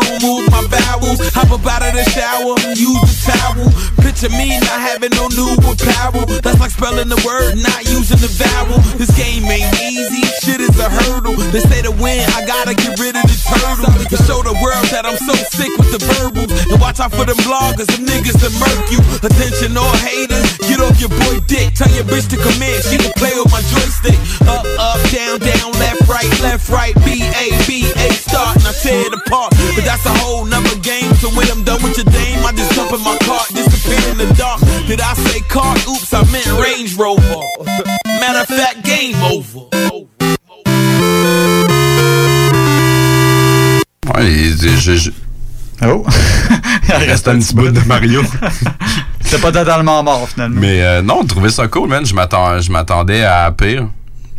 bathroom, 0.00 0.22
move 0.22 0.50
my 0.50 0.66
bowels, 0.68 1.20
hop 1.34 1.50
up 1.50 1.66
out 1.66 1.82
of 1.82 1.94
the 1.94 2.04
shower, 2.10 2.56
use 2.74 3.00
the 3.00 3.32
towel. 3.32 3.91
Picture 4.12 4.36
me 4.36 4.60
not 4.60 4.76
having 4.76 5.08
no 5.16 5.24
new 5.32 5.56
apparel. 5.64 6.28
That's 6.44 6.60
like 6.60 6.68
spelling 6.68 7.08
the 7.08 7.16
word, 7.24 7.56
not 7.56 7.80
using 7.88 8.20
the 8.20 8.28
vowel. 8.28 8.76
This 9.00 9.08
game 9.16 9.40
ain't 9.48 9.72
easy, 9.80 10.20
shit 10.44 10.60
is 10.60 10.76
a 10.76 10.84
hurdle. 10.84 11.32
They 11.48 11.64
say 11.64 11.80
to 11.80 11.90
win, 11.96 12.20
I 12.36 12.44
gotta 12.44 12.76
get 12.76 13.00
rid 13.00 13.16
of 13.16 13.24
the 13.24 13.38
turtle. 13.40 13.88
To 13.88 14.16
show 14.28 14.44
the 14.44 14.52
world 14.60 14.84
that 14.92 15.08
I'm 15.08 15.16
so 15.16 15.32
sick 15.32 15.72
with 15.80 15.96
the 15.96 16.00
verbals. 16.20 16.52
And 16.68 16.76
watch 16.76 17.00
out 17.00 17.16
for 17.16 17.24
them 17.24 17.40
bloggers, 17.40 17.88
them 17.88 18.04
niggas 18.04 18.36
that 18.44 18.52
murk 18.60 18.84
you. 18.92 19.00
Attention 19.24 19.80
all 19.80 19.96
haters, 20.04 20.44
get 20.68 20.84
off 20.84 21.00
your 21.00 21.08
boy 21.08 21.40
dick. 21.48 21.72
Tell 21.72 21.88
your 21.96 22.04
bitch 22.04 22.28
to 22.30 22.36
come 22.36 22.60
in, 22.60 22.76
she 22.84 23.00
can 23.00 23.16
play 23.16 23.32
with 23.32 23.48
my 23.48 23.64
joystick. 23.72 24.20
Up, 24.44 24.68
up, 24.76 25.00
down, 25.08 25.40
down, 25.40 25.72
left, 25.80 26.04
right, 26.04 26.28
left, 26.44 26.68
right, 26.68 26.92
B, 27.00 27.24
A, 27.40 27.48
B, 27.64 27.88
A, 27.96 28.12
start, 28.12 28.60
and 28.60 28.68
I 28.68 28.76
tear 28.76 29.08
it 29.08 29.14
apart. 29.16 29.56
But 29.72 29.88
that's 29.88 30.04
a 30.04 30.12
whole 30.20 30.44
nother 30.44 30.76
game. 30.84 31.16
So 31.16 31.32
when 31.32 31.48
I'm 31.48 31.64
done 31.64 31.80
with 31.80 31.96
your 31.96 32.12
dame, 32.12 32.44
I 32.44 32.52
just 32.52 32.61
jump 32.92 33.00
in 33.00 33.04
my 33.04 33.18
car, 33.18 33.40
disappear 33.54 34.10
in 34.10 34.18
the 34.18 34.34
dark. 34.34 34.60
Did 34.86 35.00
I 35.00 35.14
say 35.14 35.40
car? 35.48 35.74
Oops, 35.88 36.12
I 36.12 36.24
meant 36.30 36.46
Range 36.46 36.94
Rover. 36.96 37.40
Matter 38.20 38.40
of 38.40 38.46
fact, 38.48 38.84
game 38.84 39.16
over. 39.22 39.68
Ouais, 44.14 44.52
je- 44.60 44.96
je- 44.96 45.10
Oh! 45.84 46.04
Il 46.88 46.94
reste 47.10 47.26
un 47.26 47.38
petit 47.40 47.54
bout 47.56 47.70
de 47.70 47.80
Mario. 47.86 48.22
C'était 49.20 49.38
pas 49.40 49.50
totalement 49.50 50.00
mort 50.04 50.28
finalement. 50.28 50.60
Mais 50.60 50.80
euh, 50.82 51.02
non, 51.02 51.18
on 51.22 51.24
trouvait 51.24 51.50
ça 51.50 51.66
cool, 51.66 51.88
man. 51.88 52.06
Je 52.06 52.14
m'attendais 52.70 53.24
à 53.24 53.50
pire. 53.50 53.88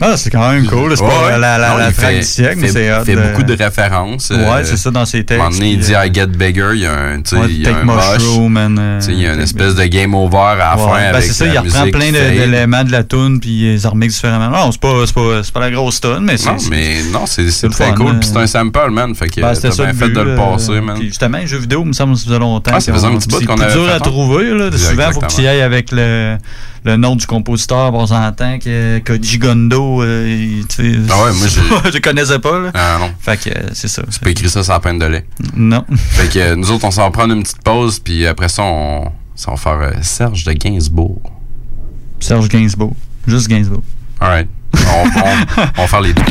Ah, 0.05 0.17
c'est 0.17 0.29
quand 0.29 0.51
même 0.51 0.65
cool. 0.67 0.97
C'est 0.97 1.03
pas 1.03 1.23
Ouais, 1.25 1.39
la, 1.39 1.57
la, 1.57 1.69
Non, 1.69 1.77
la 1.77 1.87
il 1.89 1.93
track 1.93 2.09
fait- 2.11 2.19
du 2.19 2.23
siècle, 2.25 2.57
mais 2.59 2.67
c'est 2.67 2.93
hot 2.93 3.05
fait 3.05 3.15
de- 3.15 3.21
beaucoup 3.21 3.43
de 3.43 3.53
références. 3.55 4.29
Ouais, 4.31 4.63
c'est 4.63 4.75
ça, 4.77 4.91
dans 4.91 5.05
ses 5.05 5.23
textes, 5.23 5.31
À 5.41 5.45
un 5.45 5.49
moment 5.49 5.57
donné, 5.57 5.71
il 5.71 5.79
dit 5.79 5.95
euh, 5.95 6.05
I 6.05 6.13
get 6.13 6.27
bigger. 6.27 6.71
Il 6.73 6.81
y 6.81 6.85
a 6.85 6.91
un, 6.93 7.17
Ouais, 7.17 7.47
il 7.49 7.61
y 7.61 7.67
a 7.67 7.77
un. 7.77 7.83
Mushroom 7.85 8.57
euh, 8.57 8.99
il 9.07 9.19
y 9.21 9.27
a 9.27 9.33
une 9.33 9.39
espèce 9.41 9.75
de 9.75 9.85
game 9.85 10.13
over 10.13 10.37
à 10.37 10.55
la 10.55 10.77
fin 10.77 11.11
ben, 11.13 11.21
c'est 11.21 11.33
ça, 11.33 11.45
il 11.45 11.57
reprend 11.57 11.89
plein 11.89 12.11
d'éléments 12.11 12.83
de 12.83 12.91
la 12.91 13.03
tune 13.03 13.39
puis 13.39 13.49
il 13.49 13.75
les 13.81 13.87
remixe 13.87 14.15
différemment. 14.15 14.49
Non, 14.49 14.71
c'est 14.71 14.81
pas, 14.81 15.03
c'est 15.05 15.13
pas, 15.15 15.41
c'est 15.43 15.53
pas 15.53 15.59
la 15.61 15.71
grosse 15.71 16.01
tune, 16.01 16.19
mais 16.21 16.37
c'est. 16.37 16.49
Non, 16.49 16.57
mais 16.69 16.95
non, 17.11 17.25
c'est 17.25 17.49
c'est 17.51 17.69
très 17.69 17.93
cool. 17.93 18.07
euh. 18.07 18.19
Puis 18.19 18.29
c'est 18.33 18.37
un 18.39 18.47
sample, 18.47 18.89
man. 18.91 19.15
Fait 19.15 19.27
que 19.29 19.39
Ben, 19.41 19.53
t'as 19.53 19.69
bien 19.69 19.93
fait 19.93 20.09
de 20.09 20.19
le 20.21 20.31
euh, 20.31 20.37
passer, 20.37 20.81
man. 20.81 20.97
justement, 21.01 21.37
les 21.37 21.47
jeux 21.47 21.59
vidéo, 21.59 21.81
il 21.83 21.87
me 21.87 21.93
semble 21.93 22.17
ça 22.17 22.25
faisait 22.25 22.39
longtemps. 22.39 22.71
Ah, 22.73 22.79
ça 22.79 22.91
faisait 22.93 23.07
un 23.07 23.15
petit 23.17 23.27
bout 23.27 23.39
c'est 23.39 23.45
qu'on 23.45 23.55
avait 23.59 23.71
dur 23.73 23.87
à 23.89 23.95
hein? 23.95 23.99
trouver. 23.99 24.49
Là. 24.51 24.69
Souvent, 24.75 25.03
il 25.07 25.13
faut 25.13 25.19
que 25.21 25.27
tu 25.33 25.41
y 25.41 25.47
ailles 25.47 25.61
avec 25.61 25.91
le, 25.91 26.37
le 26.86 26.97
nom 26.97 27.15
du 27.15 27.25
compositeur. 27.25 27.91
Bon, 27.91 28.01
on 28.01 28.07
s'entend 28.07 28.59
que 28.59 28.99
Koji 28.99 29.38
Gondo, 29.38 30.01
euh, 30.03 30.61
tu 30.69 30.93
sais, 30.93 30.99
Ah 31.09 31.23
ouais, 31.23 31.31
moi, 31.34 31.47
j'ai- 31.47 31.91
je 31.93 31.97
connaissais 31.99 32.39
pas. 32.39 32.59
Là. 32.59 32.71
Ah 32.73 32.97
non. 32.99 33.11
Fait 33.19 33.38
que 33.38 33.49
euh, 33.49 33.69
c'est 33.73 33.88
ça. 33.88 34.03
Tu 34.11 34.19
peux 34.19 34.29
écrire 34.29 34.49
ça 34.49 34.61
la 34.67 34.79
peine 34.79 34.99
de 34.99 35.05
lait. 35.05 35.25
Non. 35.55 35.86
Fait 35.95 36.27
que 36.27 36.39
euh, 36.39 36.55
nous 36.55 36.71
autres, 36.71 36.86
on 36.86 36.91
s'en 36.91 37.03
va 37.03 37.11
prendre 37.11 37.34
une 37.34 37.43
petite 37.43 37.61
pause, 37.63 37.99
puis 37.99 38.25
après 38.27 38.49
ça, 38.49 38.63
on, 38.63 39.11
ça 39.36 39.51
va 39.51 39.57
faire 39.57 39.79
euh, 39.81 39.91
Serge 40.01 40.43
de 40.43 40.53
Gainsbourg. 40.53 41.21
Serge 42.19 42.47
Gainsbourg. 42.49 42.95
Juste 43.27 43.47
Gainsbourg. 43.47 43.84
Alright. 44.19 44.47
On, 44.75 45.05
on, 45.05 45.61
on 45.77 45.81
va 45.81 45.88
faire 45.88 46.01
les 46.01 46.13
deux. 46.13 46.23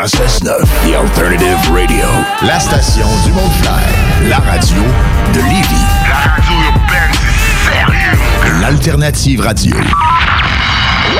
96.9 0.00 0.64
The 0.86 0.94
Alternative 0.94 1.70
Radio. 1.70 2.06
La 2.40 2.58
station 2.58 3.06
du 3.26 3.32
Mont 3.32 3.50
Clair. 3.60 4.30
La 4.30 4.38
radio 4.38 4.80
de 5.34 5.40
Lévis. 5.40 5.84
La 6.08 6.30
radio 6.30 6.54
urbaine, 6.68 7.12
c'est 7.12 7.70
sérieux. 7.70 8.60
L'Alternative 8.62 9.42
Radio. 9.42 9.76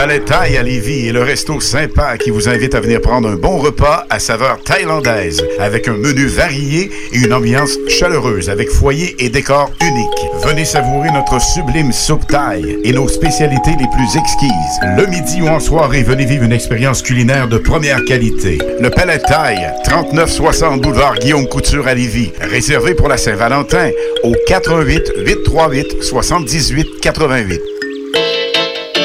Palais 0.00 0.20
Thaï 0.20 0.56
à 0.56 0.62
Lévis 0.62 1.08
est 1.08 1.12
le 1.12 1.22
resto 1.22 1.60
sympa 1.60 2.16
qui 2.16 2.30
vous 2.30 2.48
invite 2.48 2.74
à 2.74 2.80
venir 2.80 3.02
prendre 3.02 3.28
un 3.28 3.34
bon 3.34 3.58
repas 3.58 4.06
à 4.08 4.18
saveur 4.18 4.58
thaïlandaise 4.62 5.44
avec 5.58 5.88
un 5.88 5.92
menu 5.98 6.24
varié 6.24 6.90
et 7.12 7.18
une 7.18 7.34
ambiance 7.34 7.76
chaleureuse 7.86 8.48
avec 8.48 8.70
foyer 8.70 9.14
et 9.18 9.28
décor 9.28 9.70
unique. 9.82 10.42
Venez 10.42 10.64
savourer 10.64 11.10
notre 11.10 11.38
sublime 11.38 11.92
soupe 11.92 12.26
thaï 12.26 12.78
et 12.82 12.94
nos 12.94 13.08
spécialités 13.08 13.72
les 13.78 13.88
plus 13.88 14.16
exquises. 14.16 14.80
Le 14.96 15.04
midi 15.04 15.42
ou 15.42 15.48
en 15.48 15.60
soirée, 15.60 16.02
venez 16.02 16.24
vivre 16.24 16.44
une 16.44 16.52
expérience 16.52 17.02
culinaire 17.02 17.46
de 17.46 17.58
première 17.58 18.02
qualité. 18.06 18.56
Le 18.80 18.88
Palais 18.88 19.18
Thaï, 19.18 19.70
3960 19.84 20.80
boulevard 20.80 21.18
Guillaume 21.18 21.46
Couture 21.46 21.86
à 21.86 21.92
Lévis. 21.92 22.32
Réservé 22.40 22.94
pour 22.94 23.08
la 23.08 23.18
Saint-Valentin 23.18 23.90
au 24.22 24.32
88 24.46 25.12
838 25.26 26.02
78 26.02 26.88
88. 27.02 27.69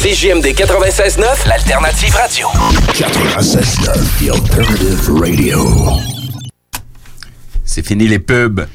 CGMD 0.00 0.54
96.9, 0.54 1.48
l'alternative 1.48 2.14
radio. 2.14 2.46
96.9 2.92 3.94
The 4.20 4.30
Alternative 4.30 5.10
Radio. 5.20 5.58
C'est 7.64 7.84
fini 7.84 8.06
les 8.06 8.20
pubs. 8.20 8.68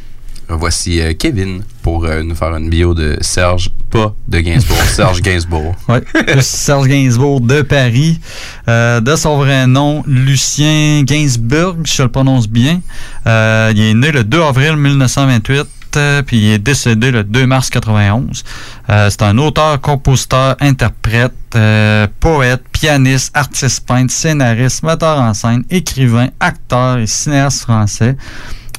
Voici 0.50 1.00
euh, 1.00 1.14
Kevin 1.18 1.64
pour 1.82 2.04
euh, 2.04 2.24
nous 2.24 2.36
faire 2.36 2.54
une 2.58 2.70
bio 2.70 2.94
de 2.94 3.18
Serge, 3.22 3.72
pas 3.90 4.14
de 4.28 4.40
Gainsbourg, 4.42 4.78
Serge 4.94 5.22
Gainsbourg. 5.22 5.74
Oui, 5.88 6.00
Serge 6.42 6.88
Gainsbourg 6.90 7.40
de 7.40 7.62
Paris. 7.62 8.20
Euh, 8.68 9.00
de 9.00 9.16
son 9.16 9.38
vrai 9.38 9.66
nom, 9.66 10.04
Lucien 10.06 11.04
Gainsbourg, 11.04 11.78
si 11.86 11.96
je 11.96 12.04
le 12.04 12.10
prononce 12.10 12.50
bien. 12.50 12.82
Euh, 13.28 13.72
il 13.74 13.82
est 13.82 13.94
né 13.94 14.12
le 14.12 14.26
2 14.26 14.42
avril 14.42 14.76
1928. 14.76 15.68
Euh, 15.98 16.22
Puis 16.22 16.38
il 16.38 16.52
est 16.52 16.60
décédé 16.60 17.12
le 17.12 17.24
2 17.24 17.46
mars 17.46 17.70
91. 17.70 18.44
Euh, 18.90 19.10
c'est 19.10 19.22
un 19.22 19.38
auteur, 19.38 19.80
compositeur, 19.82 20.56
interprète, 20.60 21.34
euh, 21.56 22.08
poète, 22.20 22.64
pianiste, 22.72 23.36
artiste 23.36 23.86
peintre, 23.86 24.14
scénariste, 24.14 24.84
metteur 24.84 25.20
en 25.20 25.34
scène, 25.34 25.64
écrivain, 25.70 26.30
acteur 26.40 26.98
et 26.98 27.08
cinéaste 27.08 27.62
français. 27.62 28.16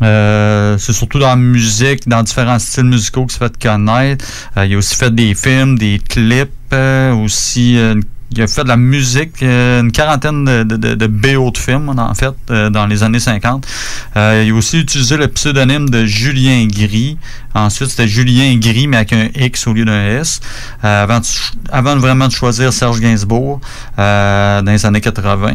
C'est 0.01 0.93
surtout 0.93 1.21
dans 1.21 1.29
la 1.29 1.37
musique, 1.37 2.09
dans 2.09 2.23
différents 2.23 2.59
styles 2.59 2.85
musicaux 2.85 3.27
qu'il 3.27 3.39
s'est 3.39 3.45
fait 3.45 3.63
connaître. 3.63 4.25
Il 4.57 4.75
a 4.75 4.77
aussi 4.77 4.97
fait 4.97 5.15
des 5.15 5.35
films, 5.35 5.79
des 5.79 6.01
clips, 6.01 6.51
aussi 7.13 7.79
euh, 7.79 7.95
il 8.37 8.43
a 8.43 8.47
fait 8.47 8.65
de 8.65 8.69
la 8.69 8.77
musique, 8.77 9.43
euh, 9.43 9.81
une 9.81 9.93
quarantaine 9.93 10.45
de, 10.45 10.77
de, 10.77 11.07
BO 11.07 11.51
de 11.51 11.59
films, 11.59 11.89
en 11.89 12.15
fait, 12.15 12.35
euh, 12.51 12.71
dans 12.71 12.87
les 12.87 13.03
années 13.03 13.21
50. 13.21 13.67
Euh, 14.17 14.43
il 14.45 14.53
a 14.53 14.55
aussi 14.55 14.81
utilisé 14.81 15.17
le 15.17 15.29
pseudonyme 15.29 15.89
de 15.89 16.05
Julien 16.05 16.67
Gris. 16.67 17.17
Ensuite, 17.55 17.91
c'était 17.91 18.09
Julien 18.09 18.57
Gris, 18.57 18.89
mais 18.89 18.97
avec 18.99 19.13
un 19.13 19.29
X 19.35 19.67
au 19.67 19.73
lieu 19.73 19.85
d'un 19.85 20.19
S. 20.19 20.41
Avant, 20.83 21.21
de, 21.21 22.01
vraiment 22.01 22.27
de 22.27 22.33
choisir 22.33 22.73
Serge 22.73 23.01
Gainsbourg, 23.01 23.61
dans 23.97 24.65
les 24.67 24.85
années 24.85 25.01
80. 25.01 25.53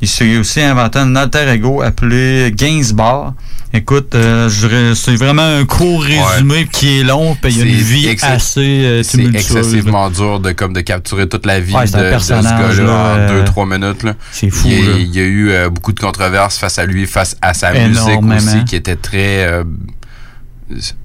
Il 0.00 0.08
s'est 0.08 0.36
aussi 0.36 0.60
inventé 0.60 0.98
un 1.00 1.16
alter 1.16 1.48
ego 1.48 1.82
appelé 1.82 2.52
Gainsbar. 2.54 3.34
Écoute, 3.72 4.16
euh, 4.16 4.48
c'est 4.94 5.14
vraiment 5.14 5.44
un 5.44 5.64
court 5.64 6.02
résumé 6.02 6.66
qui 6.72 6.98
est 6.98 7.04
long, 7.04 7.36
puis 7.40 7.52
il 7.52 7.58
y 7.58 7.62
a 7.62 7.64
une 7.66 7.70
vie 7.80 8.16
assez 8.20 8.60
euh, 8.60 9.02
C'est 9.04 9.22
excessivement 9.24 10.10
dur 10.10 10.40
de, 10.40 10.50
comme, 10.50 10.72
de 10.72 10.80
capturer 10.80 11.28
toute 11.28 11.46
la 11.46 11.60
vie 11.60 11.74
Ouais, 11.74 11.84
de, 11.84 12.14
de 12.14 12.18
ce 12.18 12.32
gars-là 12.32 12.72
là, 12.82 12.92
euh, 13.16 13.42
en 13.42 13.44
2-3 13.44 13.78
minutes. 13.78 14.02
là. 14.02 14.14
c'est 14.32 14.50
fou, 14.50 14.66
Il 14.66 14.72
y, 14.72 14.82
a, 14.82 14.90
là. 14.90 14.96
il 14.98 15.14
y 15.14 15.20
a 15.20 15.24
eu 15.24 15.50
euh, 15.50 15.70
beaucoup 15.70 15.92
de 15.92 16.00
controverses 16.00 16.58
face 16.58 16.80
à 16.80 16.84
lui, 16.86 17.06
face 17.06 17.36
à 17.42 17.54
sa 17.54 17.72
musique 17.72 18.22
aussi, 18.24 18.64
qui 18.64 18.74
était 18.74 18.96
très. 18.96 19.62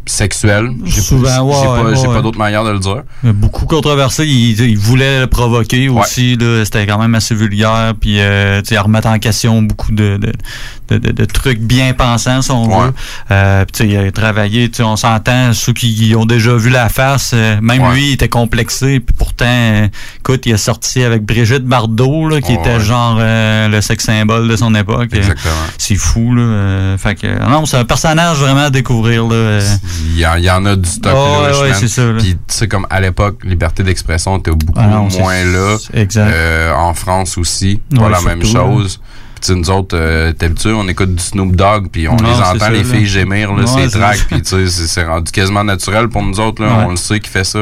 Sexuel. 0.05 0.69
J'ai 0.85 1.01
Souvent, 1.01 1.27
pas, 1.29 1.43
ouais, 1.43 1.53
j'ai 1.55 1.65
pas, 1.65 1.83
ouais, 1.83 2.07
ouais. 2.07 2.15
pas 2.15 2.21
d'autre 2.21 2.37
manière 2.37 2.63
de 2.63 2.71
le 2.71 2.79
dire. 2.79 3.03
Mais 3.23 3.33
Beaucoup 3.33 3.65
controversé. 3.65 4.25
Il, 4.25 4.59
il 4.59 4.77
voulait 4.77 5.21
le 5.21 5.27
provoquer 5.27 5.89
aussi. 5.89 6.35
là. 6.37 6.63
C'était 6.65 6.85
quand 6.85 6.97
même 6.99 7.15
assez 7.15 7.35
vulgaire. 7.35 7.93
Puis, 7.99 8.19
euh, 8.19 8.61
tu 8.61 8.69
sais, 8.69 8.79
remettre 8.79 9.07
en 9.07 9.19
question 9.19 9.61
beaucoup 9.61 9.91
de, 9.91 10.17
de, 10.17 10.97
de, 10.97 11.11
de- 11.11 11.25
trucs 11.25 11.59
bien 11.59 11.93
pensants, 11.93 12.41
si 12.41 12.51
on 12.51 12.67
veut. 12.67 12.93
Euh, 13.31 13.65
tu 13.73 13.83
sais, 13.83 13.89
il 13.89 13.97
a 13.97 14.11
travaillé. 14.11 14.69
tu 14.69 14.77
sais, 14.77 14.83
On 14.83 14.95
s'entend, 14.95 15.53
ceux 15.53 15.73
qui 15.73 16.13
ont 16.17 16.25
déjà 16.25 16.55
vu 16.55 16.69
la 16.69 16.89
face, 16.89 17.31
euh, 17.33 17.57
même 17.61 17.91
lui, 17.93 18.09
il 18.09 18.13
était 18.13 18.29
complexé. 18.29 18.99
Puis 18.99 19.15
pourtant, 19.17 19.89
écoute, 20.19 20.45
il 20.45 20.51
est 20.53 20.57
sorti 20.57 21.03
avec 21.03 21.23
Brigitte 21.23 21.65
Bardot, 21.65 22.27
là, 22.29 22.41
qui 22.41 22.53
était 22.53 22.79
genre 22.79 23.17
euh, 23.19 23.67
le 23.67 23.81
sexe 23.81 24.05
symbole 24.05 24.47
de 24.47 24.55
son 24.55 24.73
époque. 24.75 25.09
Exactement. 25.13 25.53
C'est 25.77 25.95
fou, 25.95 26.35
là. 26.35 26.41
Euh, 26.43 26.97
fait 26.97 27.15
que, 27.15 27.27
non, 27.49 27.65
c'est 27.65 27.77
un 27.77 27.85
personnage 27.85 28.37
vraiment 28.37 28.65
à 28.65 28.69
découvrir, 28.69 29.25
là. 29.27 29.59
Il 30.03 30.19
y, 30.19 30.25
en- 30.25 30.35
il 30.35 30.43
y 30.43 30.49
en 30.51 30.65
a 30.65 30.75
du 30.75 30.89
stock 30.89 31.13
Ouais, 31.13 31.47
louche, 31.49 31.81
ouais, 31.81 31.87
ça, 31.87 32.05
là. 32.05 32.19
Puis, 32.19 32.33
tu 32.35 32.39
sais, 32.47 32.67
comme 32.67 32.85
à 32.89 32.99
l'époque, 33.01 33.43
liberté 33.43 33.83
d'expression 33.83 34.37
était 34.37 34.51
beaucoup 34.51 34.73
Ah 34.79 34.87
non, 34.87 35.07
moins 35.19 35.43
là. 35.43 35.77
exact. 35.93 36.27
Euh, 36.31 36.73
en 36.73 36.93
France 36.93 37.37
aussi, 37.37 37.81
pas 37.95 38.03
Ouais, 38.03 38.09
la 38.09 38.21
même 38.21 38.43
surtout, 38.43 38.71
chose. 38.77 39.01
Sais, 39.45 39.55
nous 39.55 39.69
autres, 39.69 39.97
euh, 39.97 40.31
t'es 40.33 40.45
habitué, 40.47 40.71
on 40.73 40.87
écoute 40.87 41.15
du 41.15 41.21
Snoop 41.23 41.55
Dogg, 41.55 41.87
puis 41.91 42.07
on 42.07 42.15
Non, 42.15 42.23
les 42.29 42.39
entend, 42.39 42.59
ça, 42.59 42.69
les 42.69 42.83
là. 42.83 42.89
filles 42.93 43.05
gémir, 43.05 43.53
là, 43.53 43.65
ces 43.67 43.89
tracks, 43.97 44.25
puis 44.29 44.41
tu 44.41 44.67
sais, 44.67 44.87
c'est- 44.87 45.03
rendu 45.05 45.31
quasiment 45.31 45.63
naturel 45.63 46.07
pour 46.09 46.23
nous 46.23 46.39
autres, 46.39 46.61
là. 46.63 46.69
Ouais. 46.69 46.83
On 46.87 46.89
le 46.91 46.95
sait 46.97 47.19
qu'il 47.19 47.29
fait 47.31 47.43
ça. 47.43 47.59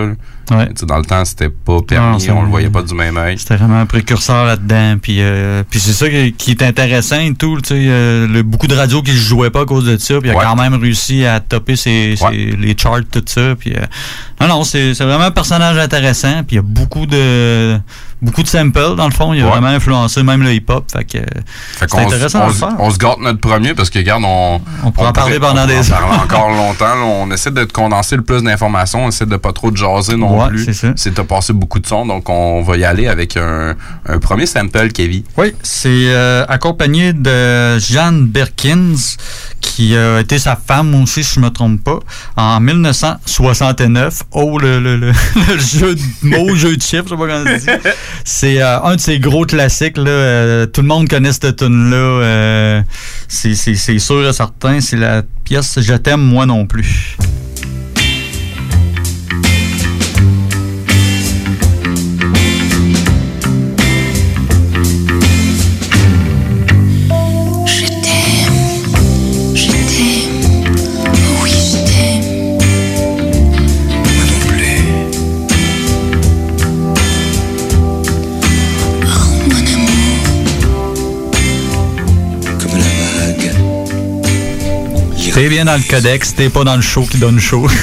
Ouais. 0.51 0.67
Dans 0.85 0.97
le 0.97 1.05
temps, 1.05 1.23
c'était 1.23 1.47
pas 1.49 1.79
permis, 1.87 2.29
on 2.29 2.41
le 2.43 2.49
voyait 2.49 2.69
pas 2.69 2.81
du 2.81 2.93
même 2.93 3.15
œil. 3.15 3.37
C'était 3.39 3.55
vraiment 3.55 3.79
un 3.79 3.85
précurseur 3.85 4.43
là-dedans. 4.45 4.97
Puis, 5.01 5.17
euh, 5.21 5.63
puis 5.69 5.79
c'est 5.79 5.93
ça 5.93 6.09
qui, 6.09 6.33
qui 6.33 6.51
est 6.51 6.61
intéressant 6.61 7.19
et 7.21 7.33
tout. 7.33 7.59
Tu 7.61 7.69
sais, 7.69 7.75
euh, 7.87 8.27
le- 8.27 8.43
beaucoup 8.43 8.67
de 8.67 8.75
radios 8.75 9.01
qui 9.01 9.11
ne 9.11 9.15
jouaient 9.15 9.51
pas 9.51 9.61
à 9.61 9.65
cause 9.65 9.85
de 9.85 9.95
ça. 9.97 10.19
Puis 10.19 10.29
il 10.29 10.35
a 10.37 10.43
quand 10.43 10.57
même 10.57 10.73
réussi 10.75 11.25
à 11.25 11.39
topper 11.39 11.77
ses, 11.77 12.15
ses- 12.17 12.57
les 12.59 12.75
charts, 12.77 12.99
tout 13.09 13.23
ça. 13.25 13.55
Puis, 13.57 13.73
euh, 13.73 13.79
non, 14.41 14.47
non, 14.49 14.63
c'est 14.65 14.93
c'est 14.93 15.05
vraiment 15.05 15.23
un 15.23 15.31
personnage 15.31 15.77
intéressant. 15.77 16.43
Puis 16.45 16.51
il 16.51 16.55
y 16.55 16.59
a 16.59 16.61
beaucoup 16.61 17.05
de 17.05 17.79
beaucoup 18.23 18.41
de 18.43 18.47
samples, 18.47 18.95
dans 18.95 19.05
le 19.05 19.13
fond. 19.13 19.33
Il 19.33 19.41
a 19.41 19.45
Ouais. 19.45 19.51
vraiment 19.51 19.67
influencé 19.67 20.23
même 20.23 20.41
le 20.43 20.53
hip-hop. 20.53 20.85
Fait 20.91 21.03
que 21.05 21.19
Fait 21.19 21.85
c'est 21.89 21.99
intéressant 21.99 22.45
on, 22.47 22.51
se- 22.51 22.57
faire. 22.57 22.75
on 22.79 22.89
se 22.89 22.97
gâte 22.97 23.19
notre 23.19 23.39
premier 23.39 23.73
parce 23.73 23.89
que, 23.89 23.99
regarde, 23.99 24.23
on. 24.25 24.61
On 24.83 24.91
pourra 24.91 25.09
en 25.09 25.13
parler 25.13 25.39
pendant 25.39 25.63
on 25.63 25.67
des 25.67 25.91
heures. 25.91 25.99
parler 25.99 26.17
encore 26.23 26.49
longtemps. 26.55 26.85
là. 26.95 27.01
On 27.03 27.29
essaie 27.31 27.51
de 27.51 27.63
te 27.63 27.73
condenser 27.73 28.15
le 28.15 28.23
plus 28.23 28.41
d'informations. 28.43 29.05
On 29.05 29.09
essaie 29.09 29.25
de 29.25 29.37
pas 29.37 29.53
trop 29.53 29.69
te 29.71 29.77
jaser 29.77 30.15
non 30.17 30.41
Ouais, 30.41 30.49
plus. 30.49 30.65
c'est 30.65 30.73
ça. 30.73 31.11
T'as 31.13 31.23
passé 31.23 31.53
beaucoup 31.53 31.79
de 31.79 31.85
sons. 31.87 32.05
Donc, 32.05 32.29
on 32.29 32.61
va 32.63 32.77
y 32.77 32.85
aller 32.85 33.07
avec 33.07 33.37
un, 33.37 33.75
un 34.07 34.19
premier 34.19 34.45
sample, 34.45 34.89
Kevin. 34.91 35.23
Oui, 35.37 35.53
c'est 35.61 35.89
euh, 35.89 36.45
accompagné 36.47 37.13
de 37.13 37.77
Jeanne 37.79 38.25
Berkins, 38.25 38.95
qui 39.61 39.95
a 39.95 40.19
été 40.19 40.39
sa 40.39 40.55
femme 40.55 40.95
aussi, 41.01 41.23
si 41.23 41.35
je 41.35 41.39
me 41.39 41.49
trompe 41.49 41.83
pas, 41.83 41.99
en 42.37 42.59
1969. 42.59 44.23
Oh, 44.31 44.57
le, 44.59 44.79
le, 44.79 44.97
le, 44.97 45.07
le 45.47 45.57
jeu 45.59 45.95
de 45.95 46.01
mots, 46.23 46.55
jeu 46.55 46.75
de 46.75 46.81
chiffres, 46.81 47.03
je 47.05 47.09
sais 47.09 47.15
pas 47.17 47.27
comment 47.27 47.45
ça 47.45 47.59
se 47.59 47.65
dit. 47.65 47.89
C'est 48.23 48.61
euh, 48.61 48.79
un 48.81 48.95
de 48.95 49.01
ses 49.01 49.19
gros 49.19 49.45
classiques. 49.45 49.97
Là, 49.97 50.09
euh, 50.09 50.65
tout 50.65 50.81
le 50.81 50.87
monde 50.87 51.07
connaît 51.07 51.31
cette 51.31 51.57
tune-là. 51.57 51.95
euh, 51.95 52.81
c'est 53.27 53.55
sûr 53.99 54.27
et 54.27 54.33
certain. 54.33 54.79
C'est 54.81 54.97
la 54.97 55.23
pièce 55.43 55.79
Je 55.81 55.93
t'aime, 55.93 56.21
moi 56.21 56.45
non 56.45 56.65
plus. 56.65 57.17
T'es 85.33 85.49
bien 85.49 85.65
dans 85.65 85.75
le 85.75 85.81
codex, 85.89 86.35
t'es 86.35 86.49
pas 86.49 86.63
dans 86.63 86.75
le 86.75 86.81
show 86.81 87.03
qui 87.09 87.17
donne 87.17 87.39
chaud. 87.39 87.67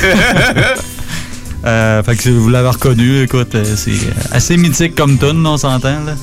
Euh, 1.62 2.02
fait 2.02 2.16
que 2.16 2.22
si 2.22 2.30
vous 2.30 2.48
l'avez 2.48 2.70
reconnu, 2.70 3.20
écoute, 3.20 3.54
euh, 3.54 3.76
c'est 3.76 3.90
euh, 3.90 4.12
assez 4.32 4.56
mythique 4.56 4.94
comme 4.94 5.18
tune, 5.18 5.46
on 5.46 5.58
s'entend. 5.58 6.02
là. 6.06 6.14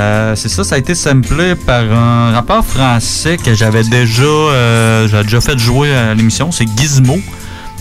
Euh, 0.00 0.34
c'est 0.34 0.48
ça, 0.48 0.64
ça 0.64 0.74
a 0.74 0.78
été 0.78 0.96
samplé 0.96 1.54
par 1.54 1.82
un 1.84 2.32
rappeur 2.32 2.64
français 2.66 3.36
que 3.36 3.54
j'avais 3.54 3.84
déjà, 3.84 4.24
euh, 4.24 5.06
j'avais 5.06 5.22
déjà 5.22 5.40
fait 5.40 5.56
jouer 5.56 5.94
à 5.94 6.14
l'émission, 6.14 6.50
c'est 6.50 6.66
Gizmo. 6.76 7.16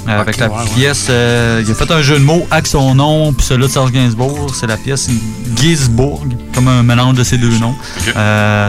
Euh, 0.07 0.19
avec 0.21 0.37
la 0.37 0.49
ouais, 0.49 0.55
pièce, 0.75 1.07
il 1.09 1.71
a 1.71 1.73
fait 1.73 1.89
un 1.91 2.03
jeu 2.03 2.19
de 2.19 2.23
mots 2.23 2.45
avec 2.51 2.67
son 2.67 2.93
nom, 2.93 3.33
puis 3.33 3.47
celui 3.47 3.63
de 3.63 3.71
Serge 3.71 3.91
Gainsbourg, 3.91 4.53
c'est 4.53 4.67
la 4.67 4.77
pièce 4.77 5.09
Gizbourg, 5.55 6.23
comme 6.53 6.67
un 6.67 6.83
mélange 6.83 7.15
de 7.15 7.23
ces 7.23 7.39
deux 7.39 7.57
noms. 7.57 7.75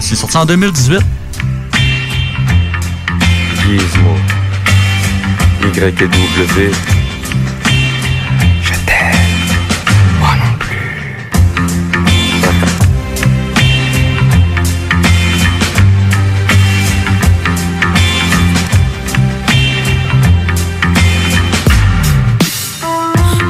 C'est 0.01 0.17
sorti 0.17 0.39
en 0.39 0.47
2018. 0.47 1.01
Gizmo. 3.79 4.15
Y-W. 5.63 6.71
Je 8.63 8.75
t'aime. 8.85 9.51
Moi 10.21 10.33
non 10.37 10.53
plus. 10.59 10.91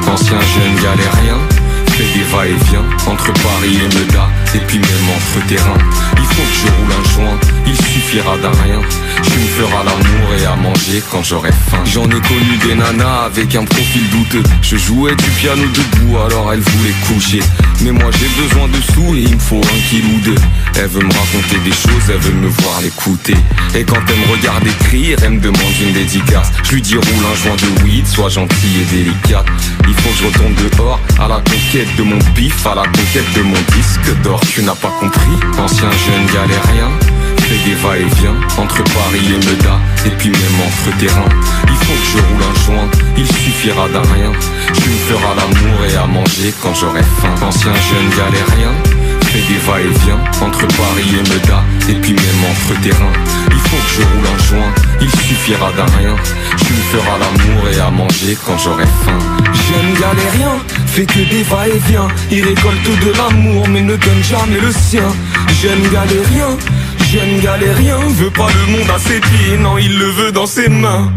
Ancien 0.07 0.39
jeune 0.39 0.75
des 0.95 1.22
entre 3.07 3.31
Paris 3.31 3.77
et 3.77 3.95
Meda, 3.95 4.27
et 4.55 4.59
puis 4.59 4.79
même 4.79 5.09
entre 5.15 5.47
terrain. 5.47 5.77
Il 6.17 6.25
faut 6.25 6.41
que 6.41 6.55
je 6.55 6.71
roule 6.73 6.91
un 6.91 7.09
joint, 7.09 7.39
il 7.67 7.75
suffira 7.75 8.37
d'un 8.37 8.51
rien. 8.63 8.81
Tu 9.23 9.39
me 9.39 9.45
feras 9.45 9.83
l'amour 9.83 10.33
et 10.39 10.45
à 10.45 10.55
manger 10.55 11.03
quand 11.11 11.23
j'aurai 11.23 11.51
faim. 11.51 11.83
J'en 11.85 12.05
ai 12.05 12.21
connu 12.21 12.57
des 12.67 12.75
nanas 12.75 13.25
avec 13.25 13.55
un 13.55 13.65
profil 13.65 14.09
douteux. 14.09 14.43
Je 14.61 14.77
jouais 14.77 15.15
du 15.15 15.29
piano 15.37 15.61
debout, 15.61 16.17
alors 16.17 16.51
elle 16.53 16.61
voulait 16.61 16.95
coucher. 17.07 17.39
Mais 17.81 17.91
moi 17.91 18.09
j'ai 18.11 18.29
besoin 18.41 18.67
de 18.67 18.81
sous 18.93 19.15
et 19.15 19.21
il 19.21 19.35
me 19.35 19.39
faut 19.39 19.61
un 19.61 19.89
kilo 19.89 20.07
ou 20.15 20.19
deux. 20.21 20.41
Elle 20.75 20.87
veut 20.87 21.03
me 21.03 21.13
raconter 21.13 21.59
des 21.63 21.71
choses, 21.71 22.09
elle 22.09 22.17
veut 22.17 22.33
me 22.33 22.47
voir 22.47 22.81
l'écouter. 22.81 23.35
Et 23.75 23.83
quand 23.83 23.99
elle 24.07 24.27
me 24.27 24.35
regarde 24.35 24.65
écrire, 24.65 25.19
elle 25.23 25.33
me 25.33 25.39
demande 25.39 25.73
une 25.81 25.93
dédicace. 25.93 26.51
Je 26.63 26.75
lui 26.75 26.81
dis 26.81 26.95
roule 26.95 27.25
un 27.31 27.35
joint 27.35 27.55
de 27.55 27.83
weed, 27.83 28.07
sois 28.07 28.29
gentil 28.29 28.81
et 28.81 28.95
délicate. 28.95 29.45
Il 29.87 29.93
faut 29.93 30.09
que 30.09 30.17
je 30.19 30.25
retourne 30.25 30.55
dehors 30.55 30.99
à 31.19 31.27
la 31.27 31.35
conquête 31.35 31.95
de 31.97 32.03
mon 32.03 32.22
pif, 32.35 32.65
à 32.65 32.75
la 32.75 32.83
conquête 32.83 33.33
de 33.35 33.41
mon 33.41 33.61
disque 33.75 34.21
d'or. 34.23 34.39
Tu 34.47 34.63
n'as 34.63 34.75
pas 34.75 34.91
compris, 34.99 35.37
ancien 35.57 35.89
jeune 35.91 36.25
galérien. 36.27 36.89
Fait 37.39 37.69
des 37.69 37.75
va-et-vient 37.75 38.35
entre 38.57 38.83
Paris 38.83 39.27
et 39.27 39.45
Meda, 39.45 39.79
et 40.05 40.09
puis 40.11 40.29
même 40.29 40.59
entre 40.65 40.97
terrain. 40.97 41.29
Il 41.67 41.75
faut 41.75 41.93
que 41.93 42.07
je 42.11 42.17
roule 42.17 42.43
un 42.43 42.65
joint, 42.65 42.89
il 43.17 43.27
suffira 43.27 43.89
d'un 43.89 44.01
rien. 44.13 44.31
Tu 44.73 44.89
me 44.89 44.97
feras 44.97 45.35
l'amour 45.35 45.85
et 45.85 45.95
à 45.95 46.07
manger 46.07 46.53
quand 46.61 46.73
j'aurai 46.73 47.03
faim. 47.03 47.35
Ancien 47.45 47.73
jeune 47.73 48.09
galérien 48.09 48.92
fait 49.33 49.51
des 49.51 49.59
va-et-vient 49.59 50.19
entre 50.45 50.67
Paris 50.77 51.09
et 51.19 51.29
Meda, 51.29 51.63
et 51.89 51.99
puis 52.01 52.13
même 52.13 52.43
entre 52.51 52.79
terrain. 52.81 53.13
Il 53.49 53.57
faut 53.57 53.77
que 53.77 53.91
je 53.95 54.01
roule 54.01 54.27
un 54.27 54.43
joint, 54.43 54.73
il 55.01 55.09
suffira 55.09 55.71
d'un 55.71 55.89
rien. 55.97 56.15
Tu 56.65 56.73
me 56.73 56.83
feras 56.91 57.17
l'amour 57.17 57.69
et 57.69 57.79
à 57.79 57.89
manger 57.89 58.37
quand 58.45 58.57
j'aurai 58.59 58.85
faim. 58.85 59.17
Jeune 59.67 59.93
galérien, 59.99 60.53
fait 60.87 61.05
que 61.05 61.23
des 61.31 61.43
va-et-vient. 61.43 62.07
Il 62.31 62.43
récolte 62.45 63.05
de 63.05 63.11
l'amour, 63.17 63.67
mais 63.69 63.81
ne 63.81 63.95
donne 63.95 64.23
jamais 64.23 64.59
le 64.59 64.71
sien. 64.71 65.09
Jeune 65.61 65.81
galérien, 65.91 66.51
jeune 67.11 67.39
galérien, 67.41 67.97
veut 68.09 68.31
pas 68.31 68.49
le 68.59 68.71
monde 68.73 68.89
à 68.95 68.99
ses 68.99 69.19
pieds, 69.19 69.57
non, 69.57 69.77
il 69.79 69.97
le 69.97 70.09
veut 70.11 70.31
dans 70.31 70.45
ses 70.45 70.69
mains. 70.69 71.11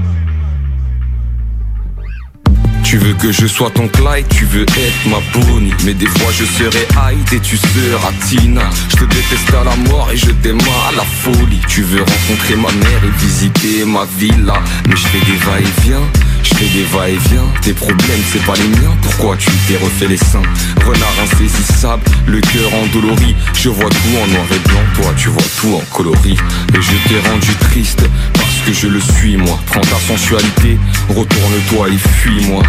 Tu 2.89 2.99
veux 2.99 3.14
que 3.14 3.32
je 3.32 3.49
sois 3.49 3.68
ton 3.70 3.89
Clyde, 3.89 4.28
tu 4.28 4.45
veux 4.45 4.62
être 4.62 5.07
ma 5.07 5.18
Bonnie. 5.34 5.74
Mais 5.84 5.93
des 5.93 6.07
fois 6.07 6.30
je 6.30 6.45
serai 6.45 6.87
Hyde 6.93 7.32
et 7.32 7.41
tu 7.41 7.57
seras 7.57 8.12
Tina. 8.28 8.62
Je 8.91 8.97
te 8.99 9.05
déteste 9.07 9.53
à 9.61 9.64
la 9.64 9.74
mort 9.91 10.09
et 10.12 10.16
je 10.16 10.30
t'aime 10.30 10.61
à 10.89 10.93
la 10.95 11.03
folie. 11.03 11.61
Tu 11.66 11.82
veux 11.82 11.99
rencontrer 11.99 12.55
ma 12.55 12.70
mère 12.70 13.03
et 13.05 13.18
visiter 13.18 13.84
ma 13.84 14.05
villa. 14.05 14.62
Mais 14.89 14.95
je 14.95 15.05
fais 15.09 15.18
des 15.18 15.37
va-et-vient 15.39 16.03
je 16.47 16.55
fais 16.55 16.66
des 16.66 16.84
va-et-vient, 16.84 17.47
tes 17.62 17.72
problèmes 17.72 18.22
c'est 18.32 18.44
pas 18.44 18.55
les 18.55 18.68
miens. 18.80 18.97
Pourquoi 19.03 19.36
tu 19.36 19.51
t'es 19.66 19.76
refait 19.76 20.07
les 20.07 20.16
seins? 20.16 20.42
Renard 20.84 21.14
insaisissable, 21.22 22.03
le 22.26 22.40
cœur 22.40 22.72
endolori. 22.74 23.34
Je 23.55 23.68
vois 23.68 23.90
tout 23.90 24.16
en 24.22 24.26
noir 24.28 24.47
et 24.53 24.68
blanc, 24.68 24.80
toi 24.94 25.12
tu 25.16 25.28
vois 25.28 25.42
tout 25.61 25.74
en 25.74 25.84
coloris. 25.94 26.38
Et 26.74 26.80
je 26.80 27.09
t'ai 27.09 27.28
rendu 27.28 27.55
triste 27.68 28.05
parce 28.34 28.59
que 28.64 28.72
je 28.72 28.86
le 28.86 29.01
suis 29.01 29.36
moi. 29.36 29.59
Prends 29.66 29.80
ta 29.80 29.99
sensualité, 30.07 30.78
retourne-toi 31.09 31.88
et 31.88 31.99
fuis-moi. 32.20 32.62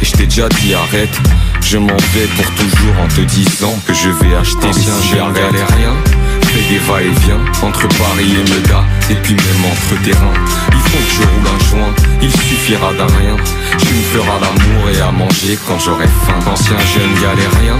Et 0.00 0.04
je 0.04 0.12
t'ai 0.12 0.26
déjà 0.26 0.48
dit 0.48 0.74
arrête. 0.74 1.18
Je 1.60 1.76
m'en 1.76 1.96
vais 2.14 2.26
pour 2.36 2.50
toujours 2.52 3.00
en 3.02 3.08
te 3.08 3.20
disant 3.20 3.74
que 3.86 3.92
je 3.92 4.08
vais 4.08 4.34
acheter 4.36 4.68
Ancien 4.68 4.92
cigarettes 5.02 5.34
galérien, 5.34 5.94
Fais 6.46 6.62
des 6.68 6.78
va-et-vient 6.78 7.40
entre 7.62 7.86
Paris 7.98 8.34
et 8.34 8.50
Meda 8.50 8.84
Et 9.10 9.14
puis 9.14 9.34
même 9.34 9.64
entre 9.70 10.02
terrain 10.02 10.32
Il 10.72 10.78
faut 10.90 10.98
que 10.98 11.12
je 11.14 11.22
roule 11.22 11.46
un 11.46 11.64
joint 11.70 11.94
Il 12.22 12.30
suffira 12.30 12.92
d'un 12.94 13.06
rien. 13.06 13.36
Tu 13.78 13.94
me 13.94 14.02
feras 14.02 14.38
l'amour 14.40 14.90
et 14.92 15.00
à 15.00 15.12
manger 15.12 15.58
quand 15.66 15.78
j'aurai 15.78 16.06
faim. 16.06 16.38
Ancien 16.50 16.78
jeune 16.78 17.14
galérien 17.22 17.78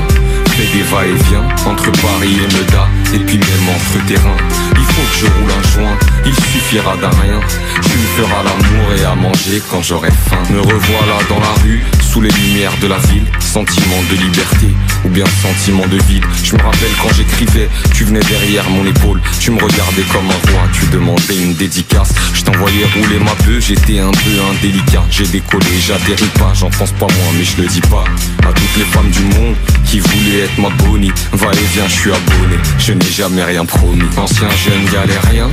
Fais 0.51 0.67
des 0.77 0.83
va-et-vient 0.83 1.47
entre 1.67 1.91
Paris 2.03 2.37
et 2.37 2.57
Meda 2.57 2.89
Et 3.15 3.19
puis 3.19 3.39
même 3.39 3.69
entre 3.75 4.07
terrain 4.07 4.37
Il 4.77 4.85
faut 4.85 5.03
que 5.03 5.19
je 5.19 5.27
roule 5.27 5.51
un 5.51 5.69
joint 5.69 5.99
Il 6.27 6.35
suffira 6.35 6.97
d'un 6.97 7.11
rien. 7.11 7.41
Tu 7.83 7.99
me 7.99 8.07
feras 8.17 8.43
l'amour 8.43 8.93
et 8.97 9.05
à 9.05 9.15
manger 9.15 9.63
quand 9.71 9.83
j'aurai 9.83 10.11
faim. 10.11 10.43
Me 10.51 10.61
revoilà 10.61 11.19
dans 11.29 11.41
la 11.41 11.63
rue 11.63 11.83
Sous 12.01 12.21
les 12.21 12.31
lumières 12.31 12.77
de 12.81 12.89
la 12.89 12.99
ville 12.99 13.27
Sentiment 13.41 14.03
de 14.11 14.17
liberté 14.17 14.69
ou 15.05 15.09
bien 15.09 15.25
sentiment 15.43 15.87
de 15.87 15.99
vide. 16.05 16.25
Je 16.43 16.55
me 16.55 16.63
rappelle 16.63 16.91
quand 17.03 17.13
j'écrivais 17.15 17.69
Tu 17.95 18.05
venais 18.05 18.21
derrière 18.21 18.69
mon 18.71 18.87
épaule. 18.87 19.21
Tu 19.39 19.51
me 19.51 19.63
regardais 19.63 20.03
comme 20.13 20.27
un 20.27 20.51
roi 20.51 20.69
Tu 20.73 20.87
demandais 20.87 21.37
une 21.43 21.55
dédicace. 21.55 22.13
Je 22.35 22.43
t'envoyais 22.43 22.85
rouler 22.95 23.19
ma 23.19 23.35
peu 23.45 23.61
J'étais 23.61 23.99
un 23.99 24.11
peu 24.11 24.31
indélicat. 24.51 25.05
J'ai 25.11 25.27
décollé, 25.27 25.67
j'atterris 25.81 26.31
pas 26.39 26.53
J'en 26.55 26.71
pense 26.71 26.93
pas 26.93 27.07
moi 27.07 27.33
mais 27.37 27.45
je 27.45 27.63
le 27.63 27.69
dis 27.69 27.81
pas 27.83 28.05
À 28.43 28.53
toutes 28.53 28.77
les 28.77 28.85
femmes 28.85 29.11
du 29.11 29.23
monde 29.23 29.57
Qui 29.85 30.01
voulaient 30.01 30.45
être 30.45 30.59
ma 30.59 30.71
bonnie. 30.85 31.13
Va 31.33 31.51
et 31.53 31.67
viens, 31.75 31.89
je 31.89 31.95
suis 31.95 32.11
abonné. 32.11 32.57
Je 32.79 32.93
n'ai 32.93 33.11
jamais 33.11 33.45
rien 33.45 33.65
promis. 33.65 34.03
Ancien 34.17 34.49
jeune 34.51 34.85
galérien 34.93 35.51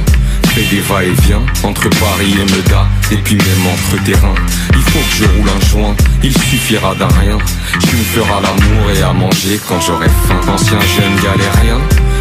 Fais 0.58 0.76
des 0.76 0.82
va-et-vient 0.82 1.46
entre 1.62 1.88
Paris 1.88 2.34
et 2.34 2.56
Meda 2.56 2.88
Et 3.12 3.18
puis 3.18 3.36
même 3.36 3.68
entre 3.72 4.04
terrain 4.04 4.34
Il 4.74 4.82
faut 4.82 4.98
que 4.98 5.16
je 5.16 5.24
roule 5.26 5.50
un 5.50 5.66
joint 5.68 5.96
Il 6.24 6.36
suffira 6.36 6.96
d'un 6.96 7.08
rien. 7.22 7.38
Tu 7.88 7.96
me 7.96 8.04
feras 8.04 8.42
l'amour 8.42 8.90
et 8.90 9.04
à 9.04 9.14
manger 9.14 9.60
quand 9.70 9.80
j'aurai 9.80 10.08
faim. 10.08 10.42
Ancien 10.52 10.80
jeune 10.80 11.16
galérien 11.18 11.80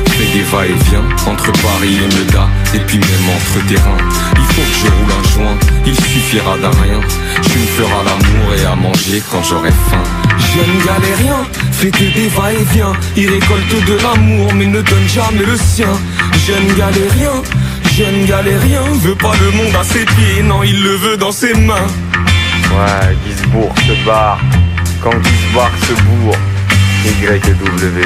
Fais 0.08 0.26
des 0.36 0.42
va-et-vient 0.42 1.04
entre 1.26 1.50
Paris 1.62 1.96
et 1.96 2.14
Meda 2.14 2.46
Et 2.74 2.80
puis 2.80 2.98
même 2.98 3.28
entre 3.36 3.66
terrain 3.68 3.96
Il 4.34 4.44
faut 4.52 4.60
que 4.60 4.78
je 4.82 4.86
roule 4.86 5.12
un 5.18 5.28
joint 5.32 5.58
Il 5.86 5.94
suffira 5.94 6.58
d'un 6.58 6.76
rien. 6.82 7.00
Tu 7.42 7.58
me 7.58 7.66
feras 7.66 8.02
l'amour 8.04 8.54
et 8.54 8.66
à 8.66 8.74
manger 8.74 9.22
quand 9.30 9.42
j'aurai 9.44 9.72
faim. 9.88 10.02
Jeune 10.38 10.78
galérien, 10.84 11.46
fait 11.72 11.90
que 11.90 12.04
des 12.14 12.28
va-et-vient. 12.28 12.92
Il 13.16 13.30
récolte 13.30 13.86
de 13.86 13.94
l'amour 14.02 14.52
mais 14.54 14.66
ne 14.66 14.82
donne 14.82 15.08
jamais 15.08 15.44
le 15.44 15.56
sien. 15.56 15.88
Jeune 16.46 16.66
galérien, 16.78 17.42
jeune 17.96 18.26
galérien 18.26 18.82
Veut 19.00 19.14
pas 19.14 19.32
le 19.40 19.50
monde 19.52 19.74
à 19.74 19.82
ses 19.82 20.04
pieds, 20.04 20.42
non 20.42 20.62
il 20.62 20.82
le 20.82 20.96
veut 20.96 21.16
dans 21.16 21.32
ses 21.32 21.54
mains 21.54 21.86
Ouais, 22.70 23.16
Gisbourg 23.26 23.74
se 23.86 24.04
barre. 24.04 24.38
Quand 25.02 25.12
Gisbourg 25.12 25.70
se 25.80 26.02
bourre, 26.02 26.36
Y 27.06 27.48
et 27.48 27.54
W. 27.54 28.04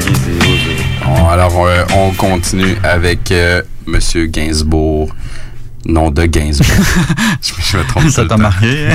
Lisez, 0.00 0.38
osez. 0.40 0.76
Bon, 1.02 1.28
alors, 1.28 1.64
euh, 1.64 1.84
on 1.96 2.10
continue 2.10 2.76
avec 2.82 3.32
euh, 3.32 3.62
Monsieur 3.86 4.26
Gainsbourg. 4.26 5.14
Non, 5.86 6.10
de 6.10 6.26
Gainsbourg. 6.26 6.68
je, 7.40 7.52
je 7.62 7.76
me 7.78 7.84
trompe 7.84 8.10
Ça 8.10 8.26
t'a 8.26 8.36
marqué. 8.36 8.88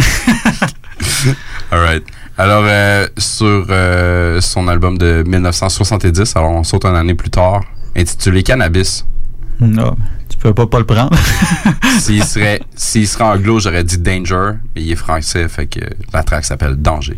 Alright. 1.72 2.04
Alors, 2.38 2.66
euh, 2.68 3.08
sur 3.18 3.66
euh, 3.70 4.40
son 4.40 4.68
album 4.68 5.00
de 5.00 5.24
1970, 5.26 6.36
alors 6.36 6.52
on 6.52 6.64
saute 6.64 6.86
une 6.86 6.96
année 6.96 7.16
plus 7.16 7.32
tard, 7.32 7.62
intitulé 7.96 8.44
Cannabis. 8.44 9.06
Non, 9.68 9.96
tu 10.30 10.38
peux 10.38 10.54
pas 10.54 10.68
pas 10.68 10.80
le 10.80 10.86
prendre. 10.86 11.18
S'il 12.00 12.24
serait, 12.24 12.62
s'il 12.76 13.08
serait 13.08 13.24
anglo, 13.24 13.60
j'aurais 13.60 13.84
dit 13.84 13.98
Danger, 13.98 14.54
mais 14.76 14.82
il 14.82 14.92
est 14.92 14.96
français, 14.96 15.48
fait 15.48 15.68
que 15.68 15.80
la 16.12 16.24
track 16.24 16.44
s'appelle 16.44 16.76
Danger. 16.76 17.18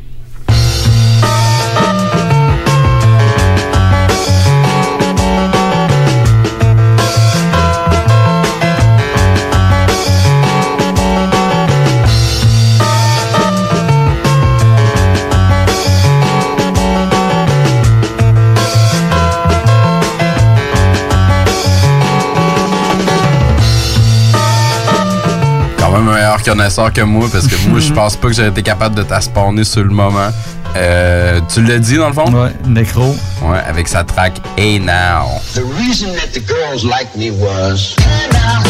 Connaisseur 26.45 26.93
que 26.93 27.01
moi, 27.01 27.27
parce 27.31 27.47
que 27.47 27.55
moi, 27.67 27.79
je 27.79 27.91
pense 27.91 28.15
pas 28.15 28.27
que 28.27 28.33
j'aurais 28.33 28.49
été 28.49 28.61
capable 28.61 28.95
de 28.95 29.03
t'aspawner 29.03 29.63
sur 29.63 29.83
le 29.83 29.89
moment. 29.89 30.29
Euh, 30.75 31.39
tu 31.51 31.63
l'as 31.63 31.79
dit 31.79 31.95
dans 31.97 32.07
le 32.07 32.13
fond? 32.13 32.31
Ouais, 32.31 32.51
Necro. 32.67 33.15
Ouais, 33.41 33.59
avec 33.67 33.87
sa 33.87 34.03
track 34.03 34.33
Hey 34.57 34.79
Now. 34.79 35.41
The 35.55 35.63
reason 35.79 36.09
that 36.15 36.33
the 36.33 36.45
girls 36.45 36.83
liked 36.83 37.15
me 37.15 37.31
was. 37.31 37.95
Hey 37.99 38.29
now, 38.31 38.61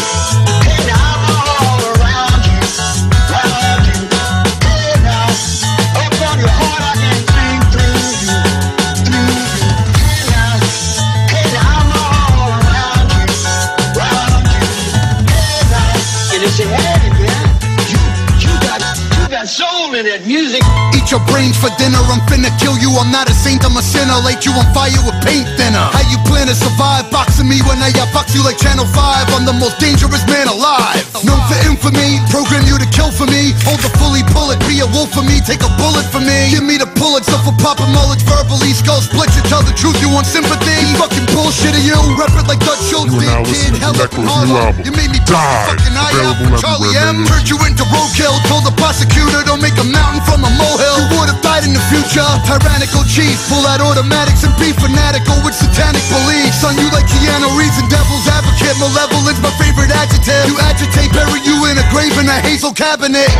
hey 0.63 0.87
now, 0.87 1.04
you 19.59 19.64
got 19.64 19.64
soul 19.75 19.91
in 19.95 20.05
that 20.07 20.23
music. 20.23 20.63
Eat 20.95 21.11
your 21.11 21.21
brains 21.27 21.59
for 21.59 21.67
dinner, 21.75 21.99
I'm 22.07 22.23
finna 22.31 22.51
kill 22.57 22.79
you. 22.79 22.89
I'm 22.95 23.11
not 23.11 23.27
a 23.27 23.35
saint, 23.35 23.67
I'm 23.67 23.75
a 23.75 23.83
sinner. 23.83 24.15
Light 24.23 24.47
you 24.47 24.55
on 24.55 24.65
fire 24.71 24.95
with 25.03 25.17
paint 25.27 25.45
thinner. 25.59 25.83
How 25.91 26.03
you 26.07 26.17
plan 26.23 26.47
to 26.47 26.55
survive? 26.55 27.11
Boxing 27.11 27.47
me 27.51 27.59
when 27.67 27.79
I 27.83 27.91
outbox 27.99 28.31
you 28.33 28.41
like 28.43 28.57
Channel 28.57 28.87
5. 28.87 29.35
I'm 29.35 29.43
the 29.43 29.55
most 29.59 29.77
dangerous 29.79 30.23
man 30.31 30.47
alive. 30.47 31.03
Known 31.27 31.41
for 31.51 31.59
infamy, 31.67 32.23
program 32.31 32.63
you 32.65 32.79
to 32.79 32.87
kill 32.95 33.11
for 33.11 33.27
me. 33.27 33.51
Hold 33.67 33.83
the 33.83 33.91
fully 33.99 34.23
bullet, 34.31 34.59
be 34.65 34.79
a 34.79 34.87
wolf 34.95 35.11
for 35.11 35.23
me, 35.25 35.43
take 35.43 35.61
a 35.61 35.71
bullet 35.75 36.07
for 36.07 36.23
me. 36.23 36.51
Give 36.55 36.63
me 36.63 36.79
the 36.79 36.87
Pulitzer 36.95 37.37
for 37.43 37.53
popping 37.59 37.91
mullets 37.91 38.23
verbally. 38.23 38.71
Skull 38.71 39.03
split 39.03 39.29
you, 39.35 39.43
tell 39.51 39.61
the 39.61 39.75
truth, 39.75 39.99
you 39.99 40.07
want 40.09 40.25
sympathy? 40.25 40.71
This 40.79 40.95
fucking 40.95 41.27
bullshit 41.35 41.75
of 41.75 41.83
you. 41.83 41.97
Rep 42.15 42.31
it 42.39 42.47
like 42.47 42.61
Dutch 42.63 42.79
Schultz 42.87 43.11
You 43.11 43.19
are 43.19 43.43
now 43.43 43.43
did, 43.43 43.51
kid. 43.51 43.75
listening 43.75 43.81
to 43.83 43.91
Hell 43.91 43.99
up 43.99 44.13
in 44.15 44.23
Necro's 44.23 44.47
new 44.47 44.55
album, 44.55 44.81
You 44.87 44.93
made 44.95 45.11
me 45.11 45.19
Die. 45.27 45.35
fucking 45.67 45.95
eye 45.95 46.15
out 46.23 46.39
Available 46.39 46.55
for 46.55 46.61
Charlie 46.63 46.93
M. 46.95 47.27
Turned 47.27 47.49
you 47.51 47.57
into 47.67 47.83
roadkill, 47.91 48.35
told 48.47 48.63
the 48.63 48.73
prosecutor 48.79 49.43
don't 49.43 49.61
make 49.65 49.81
a 49.81 49.87
mountain 49.89 50.21
from 50.21 50.45
a 50.45 50.51
molehill. 50.61 51.09
You 51.09 51.17
would've 51.17 51.41
died 51.41 51.65
in 51.65 51.73
the 51.73 51.81
future. 51.89 52.25
Tyrannical 52.45 53.01
chief, 53.09 53.33
full 53.49 53.65
out 53.65 53.81
automatics 53.81 54.45
and 54.45 54.53
be 54.61 54.69
fanatical 54.77 55.33
with 55.41 55.57
satanic 55.57 56.05
beliefs. 56.13 56.61
Son, 56.61 56.77
you 56.77 56.85
like 56.93 57.09
Keanu 57.09 57.49
Reeves 57.57 57.81
and 57.81 57.89
devil's 57.89 58.29
advocate. 58.29 58.77
Malevolence, 58.77 59.41
my 59.41 59.49
favorite 59.57 59.89
adjective. 59.89 60.45
You 60.45 60.61
agitate, 60.61 61.09
bury 61.17 61.41
you 61.41 61.57
in 61.65 61.81
a 61.81 61.85
grave 61.89 62.13
in 62.21 62.29
a 62.29 62.37
hazel 62.45 62.73
cabinet. 62.77 63.33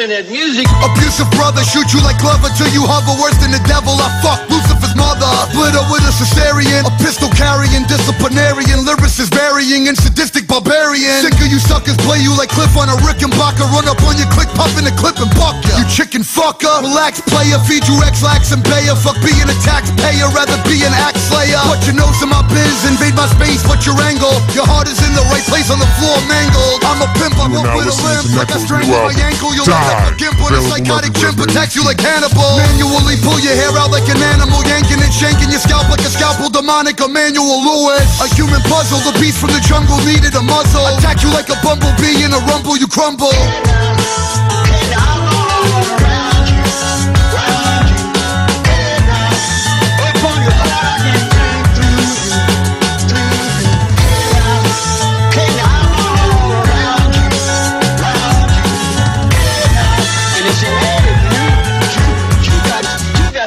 Soul 0.00 0.08
in 0.08 0.16
that 0.16 0.32
music. 0.32 0.64
Abusive 0.80 1.28
brother, 1.36 1.60
shoot 1.60 1.84
you 1.92 2.00
like 2.00 2.16
Glover 2.20 2.48
till 2.56 2.72
you 2.72 2.88
hover 2.88 3.12
worse 3.20 3.36
than 3.36 3.52
the 3.52 3.60
devil. 3.68 3.92
I 4.00 4.08
fuck 4.24 4.40
Lucifer's 4.48 4.96
mother. 4.96 5.28
Split 5.52 5.76
her 5.76 5.84
with 5.92 6.04
a 6.08 6.12
cesarean, 6.16 6.88
a 6.88 6.92
pistol 6.96 7.28
carrying, 7.36 7.84
disciplinarian, 7.84 8.84
lyricist 8.88 9.32
varying, 9.36 9.88
and 9.92 9.96
sadistic 9.96 10.48
barbarian. 10.48 11.20
Sick 11.20 11.36
of 11.36 11.48
you 11.52 11.60
suckers, 11.60 11.96
play 12.00 12.20
you 12.24 12.32
like 12.36 12.48
Cliff 12.48 12.72
on 12.80 12.88
a 12.88 12.96
Rick 13.04 13.20
and 13.20 13.32
Rickenbacker. 13.32 13.66
Run 13.68 13.86
up 13.88 14.00
on 14.08 14.16
your 14.16 14.30
click, 14.32 14.48
pop 14.56 14.72
in 14.80 14.88
a 14.88 14.94
clip 14.96 15.20
and 15.20 15.30
buck 15.36 15.60
ya. 15.68 15.76
You 15.76 15.84
chicken 15.92 16.24
fucker. 16.24 16.80
Relax, 16.80 17.20
player, 17.28 17.60
feed 17.68 17.84
you 17.84 17.96
X-Lax 18.00 18.56
and 18.56 18.64
Bayer. 18.64 18.96
Fuck 18.96 19.20
being 19.20 19.48
a 19.48 19.56
taxpayer, 19.60 20.32
rather 20.32 20.56
be 20.64 20.80
an 20.80 20.96
axe 20.96 21.28
slayer. 21.28 21.60
Put 21.68 21.84
your 21.84 22.00
nose 22.00 22.16
in 22.24 22.32
my 22.32 22.40
biz, 22.48 22.88
invade 22.88 23.16
my 23.16 23.28
space, 23.36 23.60
what's 23.68 23.84
your 23.84 23.98
angle? 24.00 24.32
Your 24.56 24.64
heart 24.64 24.88
is 24.88 24.96
in 25.04 25.12
the 25.12 25.24
right 25.28 25.44
place 25.44 25.68
on 25.68 25.76
the 25.76 25.90
floor, 26.00 26.16
mangled. 26.24 26.80
I'm 26.88 27.04
a 27.04 27.08
pimp, 27.20 27.36
I 27.36 27.52
You 27.52 27.60
are 27.60 27.68
walk 27.68 27.68
now 27.68 27.76
with 27.76 27.90
a 27.90 27.92
listening 27.92 28.32
limp, 28.32 28.40
like 28.40 28.48
I 28.48 28.56
Necro's 28.56 28.64
strangled 28.64 28.88
new 28.88 29.12
my 29.12 29.28
ankle. 29.28 29.52
You'll 29.52 29.68
Die. 29.68 29.89
Like 29.90 30.14
a 30.14 30.16
gimp 30.16 30.38
on 30.38 30.54
a 30.54 30.62
psychotic 30.70 31.12
chimp, 31.18 31.38
attacks 31.42 31.74
you 31.74 31.82
like 31.82 31.98
Hannibal. 31.98 32.56
Manually 32.56 33.18
pull 33.26 33.38
your 33.42 33.54
hair 33.54 33.74
out 33.74 33.90
like 33.90 34.06
an 34.06 34.22
animal, 34.34 34.62
yanking 34.66 35.02
and 35.02 35.10
shanking 35.10 35.50
your 35.50 35.62
scalp 35.62 35.90
like 35.90 36.02
a 36.06 36.10
scalpel, 36.10 36.48
demonic 36.50 37.00
Emmanuel 37.02 37.58
Lewis. 37.62 38.06
A 38.22 38.28
human 38.34 38.62
puzzle, 38.70 39.02
the 39.02 39.14
beast 39.18 39.42
from 39.42 39.50
the 39.50 39.62
jungle 39.66 39.98
needed 40.06 40.34
a 40.34 40.42
muzzle. 40.42 40.86
Attack 40.94 41.22
you 41.22 41.30
like 41.34 41.50
a 41.50 41.58
bumblebee 41.62 42.22
in 42.22 42.30
a 42.30 42.40
rumble, 42.46 42.78
you 42.78 42.86
crumble. 42.86 43.34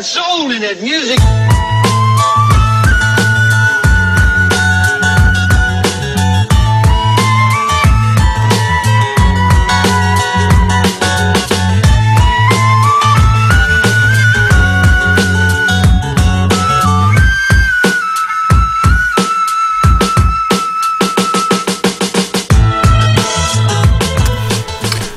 soul 0.04 0.52
in 0.52 0.62
that 0.62 0.82
music. 0.82 1.20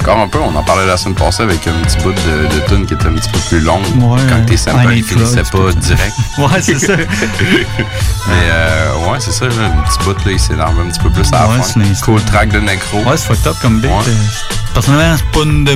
Un 0.08 0.28
peu, 0.28 0.45
On 0.56 0.60
en 0.60 0.62
parlait 0.62 0.86
la 0.86 0.96
semaine 0.96 1.14
passée 1.14 1.42
avec 1.42 1.66
un 1.66 1.72
petit 1.82 1.98
bout 1.98 2.12
de, 2.12 2.46
de 2.54 2.66
tune 2.66 2.86
qui 2.86 2.94
était 2.94 3.06
un 3.08 3.12
petit 3.12 3.28
peu 3.28 3.38
plus 3.40 3.60
longue. 3.60 3.82
Ouais, 3.98 4.18
quand 4.26 4.42
tes 4.46 4.54
I 4.54 4.58
samples 4.58 4.88
Need 4.88 4.96
ils 4.98 5.04
finissaient 5.04 5.42
Drugs, 5.42 5.74
pas 5.74 5.80
direct. 5.80 6.12
Ouais, 6.38 6.62
c'est 6.62 6.78
ça. 6.78 6.94
Mais 8.28 8.32
euh, 8.50 9.10
ouais, 9.10 9.18
c'est 9.20 9.32
ça. 9.32 9.44
Là, 9.46 9.52
un 9.66 9.82
petit 9.88 9.98
bout, 10.04 10.16
là, 10.24 10.32
il 10.32 10.40
s'énerve 10.40 10.80
un 10.80 10.88
petit 10.88 11.00
peu 11.00 11.10
plus 11.10 11.28
à 11.32 11.40
la 11.42 11.48
Ouais, 11.48 11.56
fin. 11.58 11.62
c'est- 11.62 12.00
Cool 12.04 12.22
track 12.22 12.48
de 12.52 12.60
Necro. 12.60 12.98
Ouais, 13.00 13.16
c'est 13.18 13.26
fucked 13.26 13.46
up 13.46 13.56
comme 13.60 13.80
beat. 13.80 13.90
Ouais. 13.90 13.96
Euh, 14.08 14.12
Personnellement, 14.74 15.16
c'est 15.16 15.30
pas 15.40 15.44
une 15.46 15.64
de 15.64 15.72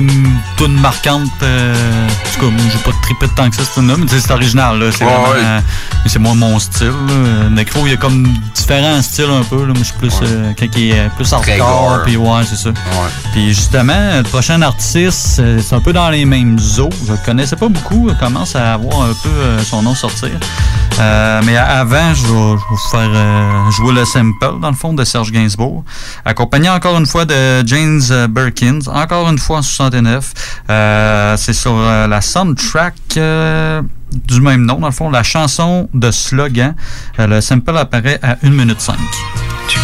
tune 0.57 0.79
marquante. 0.79 1.23
euh, 1.41 2.07
en 2.07 2.39
tout 2.39 2.45
cas, 2.51 2.55
j'ai 2.71 2.77
pas 2.79 2.91
trippé 3.01 3.25
de 3.27 3.31
tant 3.31 3.49
que 3.49 3.55
ça, 3.55 3.63
cette 3.63 3.73
tune-là, 3.73 3.95
mais 3.97 4.05
c'est 4.07 4.31
original. 4.31 4.77
là, 4.79 4.91
C'est 4.91 5.03
Ouais, 5.05 5.11
vraiment, 5.11 5.33
euh, 5.35 5.59
c'est 6.05 6.19
moins 6.19 6.35
mon 6.35 6.59
style. 6.59 6.87
là. 7.07 7.49
Necro, 7.49 7.85
il 7.87 7.91
y 7.91 7.93
a 7.93 7.97
comme 7.97 8.27
différents 8.53 9.01
styles 9.01 9.25
un 9.31 9.43
peu. 9.43 9.61
Là. 9.61 9.73
Moi, 9.73 9.77
je 9.79 9.83
suis 9.85 9.93
plus, 9.93 10.13
euh, 10.21 10.53
quelqu'un 10.53 10.73
qui 10.77 10.91
est 10.91 11.09
plus 11.15 11.33
hardcore. 11.33 12.01
Puis 12.05 12.15
ouais, 12.17 12.41
c'est 12.47 12.57
ça. 12.57 12.69
Puis 13.33 13.47
justement, 13.55 14.17
le 14.17 14.23
prochain 14.23 14.61
artiste, 14.71 15.39
euh, 15.39 15.59
c'est 15.61 15.75
un 15.75 15.81
peu 15.81 15.91
dans 15.91 16.09
les 16.09 16.23
mêmes 16.23 16.57
eaux. 16.79 16.89
Je 17.05 17.13
connaissais 17.25 17.57
pas 17.57 17.67
beaucoup. 17.67 18.07
Il 18.09 18.15
commence 18.17 18.55
à 18.55 18.73
avoir 18.73 19.01
un 19.01 19.13
peu 19.21 19.29
euh, 19.29 19.59
son 19.59 19.81
nom 19.81 19.93
sortir. 19.93 20.31
Euh, 20.99 21.41
mais 21.45 21.57
avant, 21.57 22.13
je 22.13 22.23
vais, 22.23 22.55
vous 22.69 22.77
faire 22.89 23.71
jouer 23.71 23.93
le 23.93 24.05
sample, 24.05 24.59
dans 24.61 24.69
le 24.69 24.75
fond, 24.75 24.93
de 24.93 25.03
Serge 25.03 25.31
Gainsbourg. 25.31 25.83
Accompagné 26.23 26.69
encore 26.69 26.97
une 26.97 27.05
fois 27.05 27.25
de 27.25 27.67
James 27.67 28.01
Birkins, 28.29 28.79
encore 28.87 29.29
une 29.29 29.39
fois 29.39 29.57
en 29.57 29.61
69. 29.61 30.33
Euh, 30.69 31.35
c'est 31.37 31.53
sur 31.53 31.75
la 31.77 32.21
soundtrack 32.21 32.95
du 33.15 34.41
même 34.41 34.65
nom, 34.65 34.79
dans 34.79 34.87
le 34.87 34.93
fond, 34.93 35.09
la 35.09 35.23
chanson 35.23 35.89
de 35.93 36.11
Slogan. 36.11 36.75
Le 37.17 37.41
sample 37.41 37.77
apparaît 37.77 38.19
à 38.21 38.37
1 38.43 38.49
minute 38.49 38.79
5. 38.79 38.95
Tu 39.67 39.79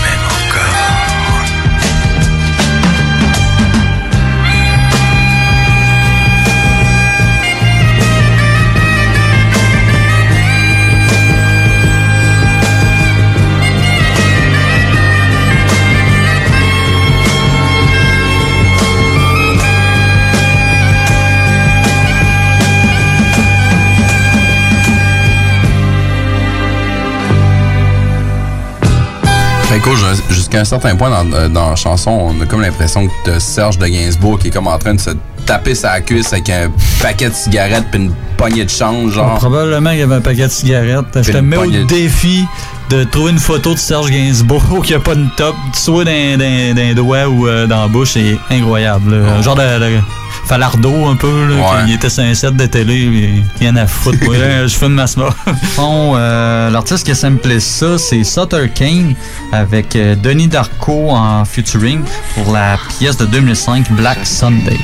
jusqu'à 30.57 30.61
un 30.61 30.79
certain 30.79 30.95
point 30.95 31.09
dans, 31.09 31.35
euh, 31.35 31.49
dans 31.49 31.69
la 31.69 31.75
chanson, 31.75 32.11
on 32.11 32.41
a 32.41 32.45
comme 32.45 32.61
l'impression 32.61 33.07
que 33.25 33.39
Serge 33.39 33.77
de 33.77 33.87
Gainsbourg 33.87 34.39
qui 34.39 34.47
est 34.47 34.51
comme 34.51 34.67
en 34.67 34.77
train 34.77 34.95
de 34.95 34.99
se 34.99 35.11
taper 35.45 35.75
sa 35.75 36.01
cuisse 36.01 36.33
avec 36.33 36.49
un 36.49 36.69
paquet 37.01 37.29
de 37.29 37.33
cigarettes 37.33 37.85
puis 37.91 38.01
une 38.01 38.11
poignée 38.37 38.65
de 38.65 38.69
change, 38.69 39.13
genre. 39.13 39.35
Probablement 39.35 39.91
qu'il 39.91 39.99
y 39.99 40.03
avait 40.03 40.15
un 40.15 40.21
paquet 40.21 40.47
de 40.47 40.51
cigarettes. 40.51 41.05
Je 41.21 41.31
te 41.31 41.37
mets 41.37 41.57
au 41.57 41.85
défi 41.85 42.45
de 42.89 43.03
trouver 43.03 43.31
une 43.31 43.39
photo 43.39 43.73
de 43.73 43.79
Serge 43.79 44.09
Gainsbourg 44.09 44.81
qui 44.83 44.93
a 44.93 44.99
pas 44.99 45.13
une 45.13 45.29
top, 45.37 45.55
soit 45.73 46.03
les 46.03 46.93
doigts 46.95 47.27
ou 47.27 47.47
euh, 47.47 47.67
dans 47.67 47.83
la 47.83 47.87
bouche. 47.87 48.11
C'est 48.13 48.37
incroyable. 48.51 49.13
Un 49.13 49.41
genre 49.41 49.55
de, 49.55 49.61
de 49.61 49.99
falardeau 50.45 51.05
un 51.07 51.15
peu. 51.15 51.47
Là, 51.47 51.55
Ouais. 51.55 51.85
qu'il 51.85 51.93
était 51.95 52.09
sur 52.09 52.23
un 52.23 52.33
set 52.33 52.55
de 52.55 52.65
télé. 52.65 52.95
Il 52.95 53.43
rien 53.59 53.75
à 53.75 53.87
foutre. 53.87 54.17
moi, 54.23 54.37
là, 54.37 54.67
je 54.67 54.75
fume 54.75 54.93
ma 54.93 55.07
smoke. 55.07 55.33
bon, 55.77 56.13
euh, 56.15 56.69
L'artiste 56.69 57.05
qui 57.05 57.11
a 57.11 57.15
samplé 57.15 57.59
ça, 57.59 57.97
c'est 57.97 58.23
Sutter 58.23 58.69
Kane 58.73 59.15
avec 59.51 59.95
euh, 59.95 60.15
Denis 60.15 60.47
Darko 60.47 61.09
en 61.11 61.45
featuring 61.45 62.01
pour 62.35 62.51
la 62.53 62.77
pièce 62.99 63.17
de 63.17 63.25
2005 63.25 63.91
Black 63.93 64.19
Sunday. 64.25 64.77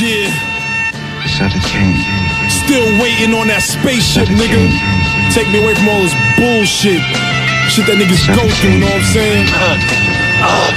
Yeah. 0.00 0.30
Still 2.48 3.00
waiting 3.00 3.34
on 3.34 3.46
that 3.48 3.60
spaceship, 3.60 4.28
nigga. 4.28 4.58
Take 5.34 5.48
me 5.50 5.58
away 5.58 5.74
from 5.74 5.88
all 5.88 6.00
this 6.02 6.14
bullshit. 6.38 7.00
Shit 7.68 7.86
that 7.86 7.96
niggas 7.96 8.26
go 8.34 8.46
through, 8.48 8.70
you 8.70 8.78
know 8.80 8.86
what 8.86 8.96
I'm 8.96 9.04
saying? 9.04 9.46
Oh, 10.42 10.70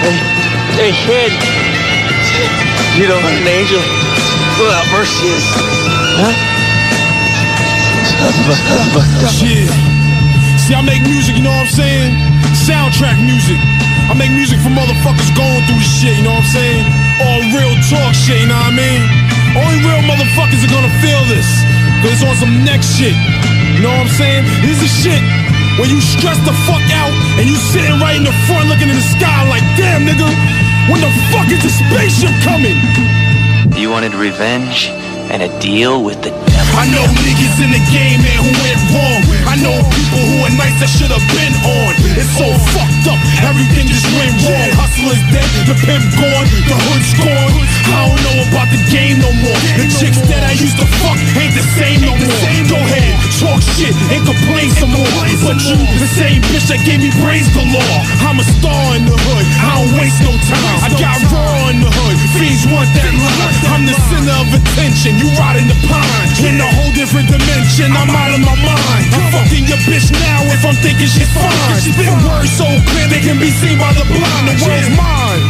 hey, 0.76 0.92
hey, 0.92 1.30
kid. 1.30 1.83
You 2.94 3.10
know 3.10 3.18
what 3.18 3.34
an 3.34 3.42
angel 3.42 3.82
without 4.54 4.86
mercy 4.94 5.26
is. 5.26 5.42
Huh? 6.14 6.30
Yeah. 9.42 9.66
See, 10.62 10.78
I 10.78 10.82
make 10.86 11.02
music, 11.02 11.34
you 11.34 11.42
know 11.42 11.50
what 11.50 11.66
I'm 11.66 11.74
saying? 11.74 12.14
Soundtrack 12.54 13.18
music. 13.18 13.58
I 14.06 14.14
make 14.14 14.30
music 14.30 14.62
for 14.62 14.70
motherfuckers 14.70 15.26
going 15.34 15.66
through 15.66 15.82
the 15.82 15.90
shit, 15.90 16.14
you 16.14 16.22
know 16.22 16.38
what 16.38 16.46
I'm 16.46 16.54
saying? 16.54 16.82
All 17.18 17.42
real 17.50 17.74
talk 17.90 18.14
shit, 18.14 18.46
you 18.46 18.46
know 18.46 18.62
what 18.62 18.70
I 18.70 18.78
mean? 18.78 19.02
Only 19.58 19.82
real 19.82 20.02
motherfuckers 20.06 20.62
are 20.62 20.70
gonna 20.70 20.94
feel 21.02 21.22
this. 21.26 21.50
Cause 21.98 22.14
it's 22.14 22.22
on 22.22 22.38
some 22.38 22.62
next 22.62 22.94
shit. 22.94 23.18
You 23.74 23.82
know 23.82 23.90
what 23.90 24.06
I'm 24.06 24.14
saying? 24.14 24.46
This 24.62 24.78
is 24.78 24.92
shit 25.02 25.22
when 25.82 25.90
you 25.90 25.98
stress 25.98 26.38
the 26.46 26.54
fuck 26.70 26.86
out 26.94 27.10
and 27.42 27.50
you 27.50 27.58
sitting 27.74 27.98
right 27.98 28.14
in 28.14 28.22
the 28.22 28.34
front 28.46 28.70
looking 28.70 28.86
in 28.86 28.94
the 28.94 29.08
sky 29.18 29.42
like, 29.50 29.66
damn 29.74 30.06
nigga, 30.06 30.30
when 30.90 31.00
the 31.00 31.10
fuck 31.32 31.48
is 31.50 31.62
the 31.62 31.70
spaceship 31.70 32.34
coming? 32.42 32.76
You 33.80 33.90
wanted 33.90 34.14
revenge 34.14 34.88
and 35.30 35.42
a 35.42 35.60
deal 35.60 36.04
with 36.04 36.22
the. 36.22 36.53
I 36.74 36.90
know 36.90 37.06
niggas 37.22 37.58
in 37.62 37.70
the 37.70 37.82
game, 37.90 38.20
man, 38.22 38.38
who 38.42 38.50
went 38.62 38.80
wrong. 38.92 39.20
I 39.46 39.54
know 39.62 39.76
people 39.94 40.22
who 40.22 40.36
are 40.46 40.54
nice 40.58 40.74
that 40.82 40.90
should 40.90 41.10
have 41.10 41.24
been 41.32 41.54
on. 41.64 41.92
It's 42.18 42.30
so 42.34 42.46
fucked 42.74 43.06
up, 43.10 43.20
everything 43.46 43.86
just 43.86 44.06
went 44.18 44.34
wrong. 44.42 44.70
Hustler's 44.74 45.22
dead, 45.30 45.46
the 45.70 45.76
pimp 45.86 46.04
gone, 46.18 46.46
the 46.66 46.76
hood's 46.90 47.12
gone. 47.14 47.52
I 47.94 48.10
don't 48.10 48.20
know 48.26 48.38
about 48.50 48.68
the 48.74 48.80
game 48.90 49.22
no 49.22 49.30
more. 49.30 49.60
The 49.78 49.86
chicks 49.86 50.18
that 50.30 50.42
I 50.42 50.54
used 50.58 50.78
to 50.82 50.86
fuck 51.02 51.18
ain't 51.38 51.54
the 51.54 51.64
same 51.78 52.02
no 52.02 52.12
more. 52.18 52.42
Go 52.66 52.78
ahead, 52.78 53.12
talk 53.38 53.60
shit 53.78 53.94
and 54.10 54.22
complain 54.26 54.68
some 54.74 54.92
more. 54.92 55.10
But 55.46 55.62
you, 55.62 55.78
the 55.78 56.10
same 56.10 56.42
bitch 56.50 56.66
that 56.74 56.82
gave 56.82 57.02
me 57.02 57.10
brains 57.22 57.50
galore. 57.54 58.00
I'm 58.24 58.42
a 58.42 58.46
star 58.58 58.98
in 58.98 59.06
the 59.06 59.14
hood, 59.14 59.46
I 59.62 59.78
don't 59.78 59.92
waste 59.98 60.20
no 60.26 60.34
time. 60.50 60.78
I 60.82 60.88
got 60.98 61.18
raw 61.30 61.70
in 61.70 61.82
the 61.82 61.90
hood, 61.90 62.16
fiends 62.34 62.66
want 62.66 62.90
that 62.98 63.14
line. 63.14 63.54
I'm 63.70 63.84
the 63.86 63.96
center 64.10 64.36
of 64.42 64.48
attention, 64.54 65.22
you 65.22 65.30
rotting 65.38 65.70
the 65.70 65.78
pine. 65.86 66.28
In 66.44 66.60
a 66.60 66.68
whole 66.76 66.92
different 66.92 67.32
dimension, 67.32 67.88
I'm 67.96 68.12
out 68.12 68.36
of 68.36 68.40
my 68.44 68.52
mind. 68.60 69.04
I'm 69.16 69.32
fucking 69.32 69.64
your 69.64 69.80
bitch 69.88 70.12
now 70.12 70.44
if 70.52 70.60
I'm 70.60 70.76
thinking 70.84 71.08
she's 71.08 71.32
fine. 71.32 71.80
Spit 71.80 72.12
words 72.20 72.52
so 72.52 72.68
clear 72.92 73.08
they 73.08 73.24
can 73.24 73.40
be 73.40 73.48
seen 73.48 73.80
by 73.80 73.96
the 73.96 74.04
blind. 74.04 74.52
The 74.52 74.56
world's 74.60 74.92
mine. 74.92 75.40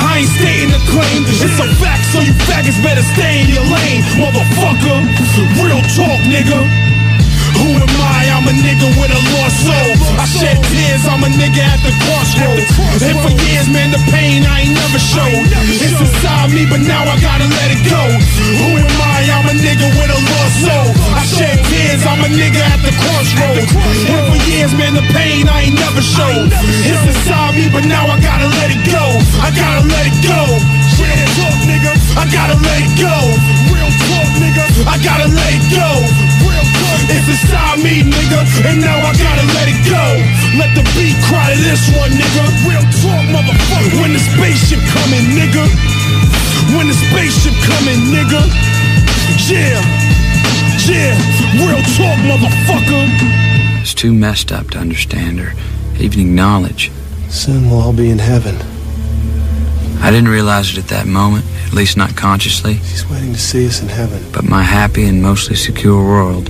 I 0.00 0.24
ain't 0.24 0.32
stating 0.40 0.72
a 0.72 0.80
claim, 0.88 1.28
it's 1.28 1.44
a 1.44 1.68
fact, 1.76 2.04
so 2.16 2.24
you 2.24 2.32
faggots 2.48 2.80
better 2.82 3.04
stay 3.14 3.44
in 3.44 3.48
your 3.52 3.66
lane, 3.68 4.00
motherfucker. 4.16 5.04
Real 5.60 5.84
talk, 5.92 6.20
nigga. 6.24 6.87
Who 7.56 7.80
am 7.80 7.94
I? 8.02 8.28
I'm 8.36 8.46
a 8.46 8.54
nigga 8.54 8.88
with 9.00 9.10
a 9.10 9.20
lost 9.34 9.66
soul. 9.66 9.92
I 10.20 10.24
shed 10.26 10.58
tears, 10.70 11.04
I'm 11.08 11.24
a 11.24 11.30
nigga 11.32 11.62
at 11.62 11.80
the 11.82 11.92
crossroads. 12.04 12.70
And 13.02 13.16
for 13.24 13.32
years, 13.48 13.68
man, 13.68 13.90
the 13.90 14.02
pain 14.12 14.44
I 14.46 14.68
ain't 14.68 14.74
never 14.74 15.00
showed. 15.00 15.46
It's 15.80 15.98
inside 15.98 16.52
me, 16.54 16.66
but 16.68 16.80
now 16.80 17.02
I 17.02 17.16
gotta 17.18 17.48
let 17.48 17.68
it 17.72 17.82
go. 17.88 18.02
Who 18.60 18.78
am 18.78 19.00
I? 19.00 19.26
I'm 19.34 19.46
a 19.50 19.54
nigga 19.54 19.86
with 19.98 20.10
a 20.10 20.20
lost 20.20 20.56
soul. 20.66 20.88
I 21.14 21.22
shed 21.24 21.58
tears, 21.66 22.06
I'm 22.06 22.22
a 22.22 22.30
nigga 22.30 22.62
at 22.62 22.80
the 22.82 22.92
crossroads. 22.94 23.70
And 24.06 24.22
for 24.30 24.38
years, 24.50 24.72
man, 24.74 24.94
the 24.94 25.06
pain 25.14 25.48
I 25.48 25.68
ain't 25.68 25.78
never 25.78 26.02
showed. 26.02 26.50
It's 26.86 27.02
inside 27.10 27.54
me, 27.56 27.66
but 27.70 27.84
now 27.84 28.06
I 28.06 28.20
gotta 28.20 28.48
let 28.60 28.70
it 28.70 28.82
go. 28.86 29.04
I 29.42 29.50
gotta 29.54 29.82
let 29.86 30.04
it 30.06 30.18
go. 30.22 30.42
Real 30.98 31.28
talk, 31.38 31.58
nigga. 31.66 31.92
I 32.18 32.24
gotta 32.30 32.56
let 32.58 32.78
it 32.82 32.94
go. 32.98 33.16
Real 33.74 33.92
talk, 34.06 34.30
nigga. 34.42 34.64
I 34.86 34.96
gotta 35.02 35.28
let 35.30 35.50
it 35.54 35.64
go. 35.74 36.37
Real 36.58 36.66
talk. 36.74 37.00
It's 37.06 37.28
inside 37.30 37.78
me, 37.78 38.02
nigga. 38.02 38.42
And 38.66 38.80
now 38.80 38.98
I 38.98 39.14
gotta 39.14 39.46
let 39.54 39.70
it 39.70 39.78
go. 39.86 40.04
Let 40.58 40.74
the 40.74 40.82
beat 40.98 41.14
cry 41.30 41.54
to 41.54 41.58
this 41.62 41.86
one, 41.94 42.10
nigga. 42.10 42.44
Real 42.66 42.82
talk, 42.98 43.22
motherfucker. 43.30 44.02
When 44.02 44.12
the 44.12 44.18
spaceship 44.18 44.82
coming, 44.90 45.22
nigga. 45.38 45.64
When 46.74 46.88
the 46.88 46.98
spaceship 46.98 47.54
coming, 47.62 48.10
nigga. 48.10 48.42
Yeah. 49.46 49.78
Yeah. 50.90 51.14
Real 51.62 51.82
talk, 51.94 52.18
motherfucker. 52.26 53.06
It's 53.80 53.94
too 53.94 54.12
messed 54.12 54.50
up 54.50 54.70
to 54.70 54.78
understand 54.78 55.38
or 55.40 55.52
even 56.00 56.20
acknowledge. 56.20 56.90
Soon 57.28 57.70
we'll 57.70 57.80
all 57.80 57.92
be 57.92 58.10
in 58.10 58.18
heaven. 58.18 58.56
I 60.00 60.10
didn't 60.10 60.28
realize 60.28 60.70
it 60.70 60.78
at 60.78 60.88
that 60.88 61.06
moment, 61.06 61.44
at 61.66 61.72
least 61.72 61.96
not 61.96 62.16
consciously. 62.16 62.74
She's 62.74 63.08
waiting 63.08 63.32
to 63.32 63.38
see 63.38 63.66
us 63.66 63.82
in 63.82 63.88
heaven. 63.88 64.22
But 64.32 64.44
my 64.44 64.62
happy 64.62 65.04
and 65.06 65.22
mostly 65.22 65.56
secure 65.56 66.02
world 66.02 66.48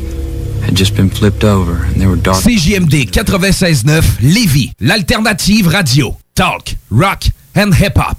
had 0.63 0.75
just 0.75 0.95
been 0.95 1.11
flipped 1.11 1.45
over, 1.45 1.85
and 1.85 1.97
there 2.01 2.09
were 2.09 2.17
dark. 2.17 2.43
CJMD 2.45 3.07
96.9 3.11 4.19
Lévis, 4.21 4.73
l'alternative 4.81 5.73
radio. 5.73 6.17
Talk, 6.35 6.69
rock 6.91 7.25
and 7.55 7.75
hip-hop. 7.75 8.19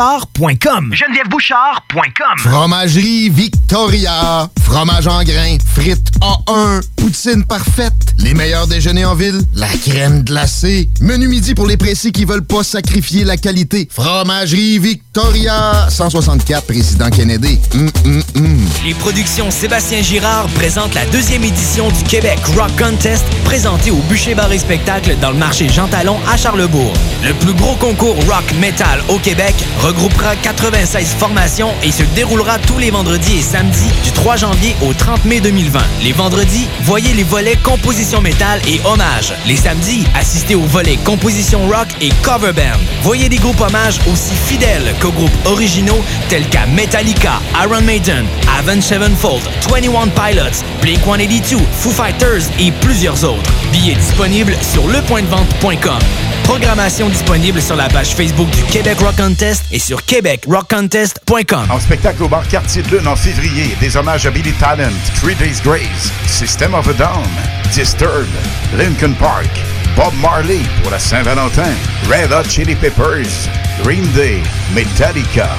genevièvebouchard.com. 0.01 0.93
genevièvebouchard.com. 0.93 2.37
Fromagerie 2.37 3.29
Victoria. 3.29 4.49
Fromage 4.63 5.07
en 5.07 5.23
grains. 5.23 5.57
Frites 5.75 6.11
A1. 6.21 6.81
Poutine 6.95 7.43
parfaite. 7.43 7.93
Les 8.17 8.33
meilleurs 8.33 8.67
déjeuners 8.67 9.05
en 9.05 9.15
ville. 9.15 9.41
La 9.53 9.67
crème 9.67 10.23
glacée. 10.23 10.89
Menu 11.01 11.27
midi 11.27 11.53
pour 11.53 11.67
les 11.67 11.77
pressés 11.77 12.11
qui 12.11 12.25
veulent 12.25 12.45
pas 12.45 12.63
sacrifier 12.63 13.23
la 13.23 13.37
qualité. 13.37 13.87
Fromagerie 13.91 14.79
Victoria. 14.79 15.87
164 15.89 16.65
Président 16.65 17.09
Kennedy. 17.09 17.59
Hum, 17.73 17.91
hum, 18.05 18.23
hum. 18.35 18.65
Les 18.85 18.93
productions 18.95 19.51
Sébastien 19.51 20.01
Girard 20.01 20.47
présentent 20.55 20.95
la 20.95 21.05
deuxième 21.07 21.43
édition 21.43 21.89
du 21.89 22.03
Québec 22.03 22.39
Rock 22.57 22.71
Contest 22.77 23.25
présenté 23.43 23.91
au 23.91 23.97
Bûcher 24.09 24.33
Bar 24.33 24.51
et 24.51 24.59
Spectacle 24.59 25.15
dans 25.21 25.31
le 25.31 25.37
marché 25.37 25.69
Jean 25.69 25.87
Talon 25.87 26.17
à 26.31 26.37
Charlebourg. 26.37 26.93
Le 27.23 27.33
plus 27.35 27.53
gros 27.53 27.75
concours 27.75 28.15
rock 28.27 28.51
metal 28.59 29.01
au 29.09 29.19
Québec 29.19 29.53
regroupera 29.91 30.37
96 30.37 31.15
formations 31.19 31.73
et 31.83 31.91
se 31.91 32.03
déroulera 32.15 32.57
tous 32.59 32.77
les 32.77 32.91
vendredis 32.91 33.39
et 33.39 33.41
samedis 33.41 33.91
du 34.03 34.11
3 34.13 34.37
janvier 34.37 34.73
au 34.81 34.93
30 34.93 35.25
mai 35.25 35.41
2020. 35.41 35.79
Les 36.01 36.13
vendredis, 36.13 36.69
voyez 36.83 37.13
les 37.13 37.23
volets 37.23 37.57
composition 37.57 38.21
métal 38.21 38.61
et 38.67 38.79
hommage. 38.85 39.33
Les 39.45 39.57
samedis, 39.57 40.05
assistez 40.15 40.55
aux 40.55 40.61
volets 40.61 40.95
composition 40.95 41.67
rock 41.67 41.89
et 41.99 42.09
cover 42.23 42.53
band. 42.53 42.79
Voyez 43.03 43.27
des 43.27 43.35
groupes 43.35 43.59
hommages 43.59 43.99
aussi 44.09 44.33
fidèles 44.33 44.95
qu'aux 45.01 45.11
groupes 45.11 45.29
originaux 45.45 46.01
tels 46.29 46.47
qu'à 46.47 46.65
Metallica, 46.67 47.41
Iron 47.61 47.81
Maiden, 47.81 48.25
Avenged 48.57 48.83
Sevenfold, 48.83 49.43
21 49.69 50.07
Pilots, 50.07 50.63
Blink-182, 50.81 51.57
Foo 51.73 51.91
Fighters 51.91 52.43
et 52.59 52.71
plusieurs 52.71 53.25
autres. 53.25 53.51
Billets 53.73 53.95
disponibles 53.95 54.55
sur 54.61 54.87
lepointdevente.com. 54.87 55.99
Programmation 56.43 57.07
disponible 57.07 57.61
sur 57.61 57.75
la 57.75 57.87
page 57.87 58.13
Facebook 58.15 58.49
du 58.49 58.63
Québec 58.63 58.99
Rock 58.99 59.15
Contest 59.15 59.63
et 59.71 59.79
sur 59.81 60.05
québecrockcontest.com. 60.05 61.71
En 61.71 61.79
spectacle 61.79 62.23
au 62.23 62.27
bar 62.27 62.47
Quartier 62.47 62.83
de 62.83 62.97
Lune 62.97 63.07
en 63.07 63.15
février, 63.15 63.75
des 63.79 63.97
hommages 63.97 64.25
à 64.25 64.31
Billy 64.31 64.53
Talent, 64.53 64.93
Three 65.21 65.35
Days 65.35 65.59
Grace, 65.63 66.11
System 66.27 66.73
of 66.75 66.87
a 66.87 66.93
Down, 66.93 67.27
Disturbed, 67.73 68.29
Lincoln 68.77 69.13
Park, 69.19 69.49
Bob 69.95 70.13
Marley 70.21 70.61
pour 70.81 70.91
la 70.91 70.99
Saint-Valentin, 70.99 71.73
Red 72.09 72.31
Hot 72.31 72.47
Chili 72.47 72.75
Peppers, 72.75 73.49
Green 73.83 74.05
Day, 74.13 74.41
Metallica, 74.73 75.49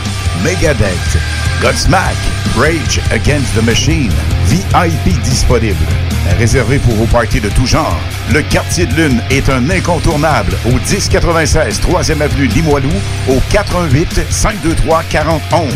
Megadeth, 0.42 1.18
Godsmack, 1.60 2.16
Rage 2.56 3.00
Against 3.10 3.54
the 3.54 3.62
Machine, 3.62 4.12
VIP 4.46 5.20
disponible. 5.24 6.11
Réservé 6.38 6.78
pour 6.78 6.94
vos 6.94 7.06
parties 7.06 7.40
de 7.40 7.48
tout 7.48 7.66
genre, 7.66 8.00
le 8.32 8.42
Quartier 8.42 8.86
de 8.86 8.94
Lune 8.94 9.22
est 9.30 9.48
un 9.48 9.68
incontournable 9.70 10.56
au 10.66 10.72
1096 10.72 11.80
3e 11.80 12.20
Avenue 12.20 12.46
Limoilou 12.46 12.92
au 13.28 13.38
88 13.50 14.20
523 14.30 15.02
4011. 15.10 15.72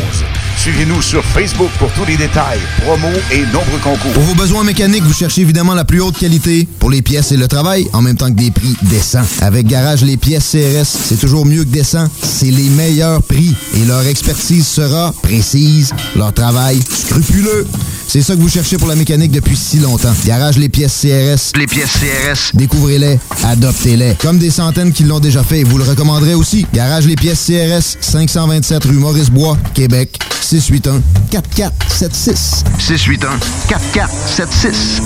Suivez-nous 0.57 1.03
sur 1.03 1.25
Facebook 1.25 1.71
pour 1.79 1.93
tous 1.93 2.05
les 2.07 2.17
détails, 2.17 2.59
promos 2.83 3.07
et 3.31 3.43
nombreux 3.53 3.79
concours. 3.83 4.13
Pour 4.13 4.23
vos 4.23 4.35
besoins 4.35 4.65
mécaniques, 4.65 5.05
vous 5.05 5.13
cherchez 5.13 5.43
évidemment 5.43 5.75
la 5.75 5.85
plus 5.85 6.01
haute 6.01 6.19
qualité 6.19 6.67
pour 6.81 6.91
les 6.91 7.03
pièces 7.03 7.31
et 7.31 7.37
le 7.37 7.47
travail, 7.47 7.87
en 7.93 8.03
même 8.03 8.17
temps 8.17 8.31
que 8.31 8.37
des 8.37 8.51
prix 8.51 8.75
décents. 8.83 9.23
Avec 9.43 9.67
Garage 9.67 10.03
Les 10.03 10.17
Pièces 10.17 10.51
CRS, 10.51 10.87
c'est 10.87 11.21
toujours 11.21 11.47
mieux 11.47 11.63
que 11.63 11.69
décent. 11.69 12.09
C'est 12.23 12.51
les 12.51 12.69
meilleurs 12.71 13.23
prix 13.23 13.55
et 13.75 13.85
leur 13.85 14.05
expertise 14.07 14.67
sera 14.67 15.13
précise, 15.23 15.93
leur 16.17 16.33
travail 16.33 16.81
scrupuleux. 16.83 17.67
C'est 18.09 18.23
ça 18.23 18.35
que 18.35 18.41
vous 18.41 18.49
cherchez 18.49 18.77
pour 18.77 18.89
la 18.89 18.95
mécanique 18.95 19.33
depuis 19.33 19.57
si 19.57 19.79
longtemps. 19.79 20.13
Les 20.59 20.69
Pièces 20.69 21.01
CRS. 21.01 21.59
Les 21.59 21.67
pièces 21.67 21.93
CRS. 21.93 22.55
Découvrez-les, 22.55 23.19
adoptez-les. 23.45 24.15
Comme 24.21 24.39
des 24.39 24.51
centaines 24.51 24.93
qui 24.93 25.05
l'ont 25.05 25.19
déjà 25.19 25.43
fait, 25.43 25.63
vous 25.63 25.79
le 25.79 25.85
recommanderez 25.85 26.35
aussi. 26.35 26.67
Garage 26.75 27.07
Les 27.07 27.17
Pièces 27.17 27.47
CRS, 27.47 27.97
527 28.01 28.85
rue 28.85 28.93
Maurice-Bois, 28.93 29.57
Québec. 29.73 30.19
681 30.43 31.03
4476. 31.31 32.65
681 32.79 33.39
4476. 33.69 35.03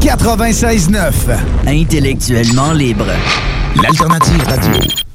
96.9. 0.00 1.12
Intellectuellement 1.68 2.72
libre. 2.72 3.06
L'alternative 3.80 4.42
radio. 4.44 4.72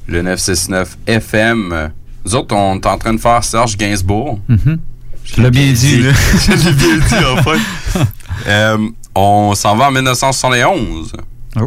Le 0.08 0.22
969 0.22 0.96
FM. 1.06 1.90
Nous 2.24 2.34
autres, 2.34 2.54
on 2.56 2.76
est 2.76 2.86
en 2.86 2.96
train 2.96 3.12
de 3.12 3.20
faire 3.20 3.44
Serge 3.44 3.76
Gainsbourg. 3.76 4.38
Tu 5.32 5.42
l'as 5.42 5.50
bien 5.50 5.72
dit. 5.72 6.02
Je 6.02 6.52
l'ai 6.52 6.72
bien 6.72 6.96
dit, 6.98 7.24
enfin. 7.38 8.04
Euh, 8.46 8.76
on 9.14 9.54
s'en 9.56 9.74
va 9.76 9.88
en 9.88 9.90
1971. 9.90 11.10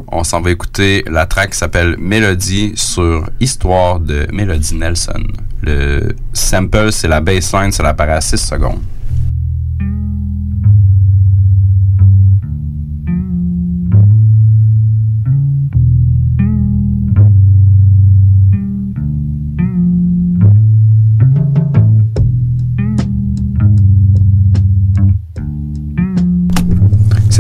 On 0.07 0.23
s'en 0.23 0.39
va 0.39 0.51
écouter 0.51 1.03
la 1.07 1.25
track 1.25 1.49
qui 1.51 1.57
s'appelle 1.57 1.95
Mélodie 1.97 2.73
sur 2.75 3.27
Histoire 3.39 3.99
de 3.99 4.27
Mélodie 4.31 4.75
Nelson. 4.75 5.23
Le 5.63 6.15
sample, 6.31 6.91
c'est 6.91 7.07
la 7.07 7.21
baseline, 7.21 7.71
ça 7.71 7.85
apparaît 7.85 8.13
à 8.13 8.21
6 8.21 8.37
secondes. 8.37 8.81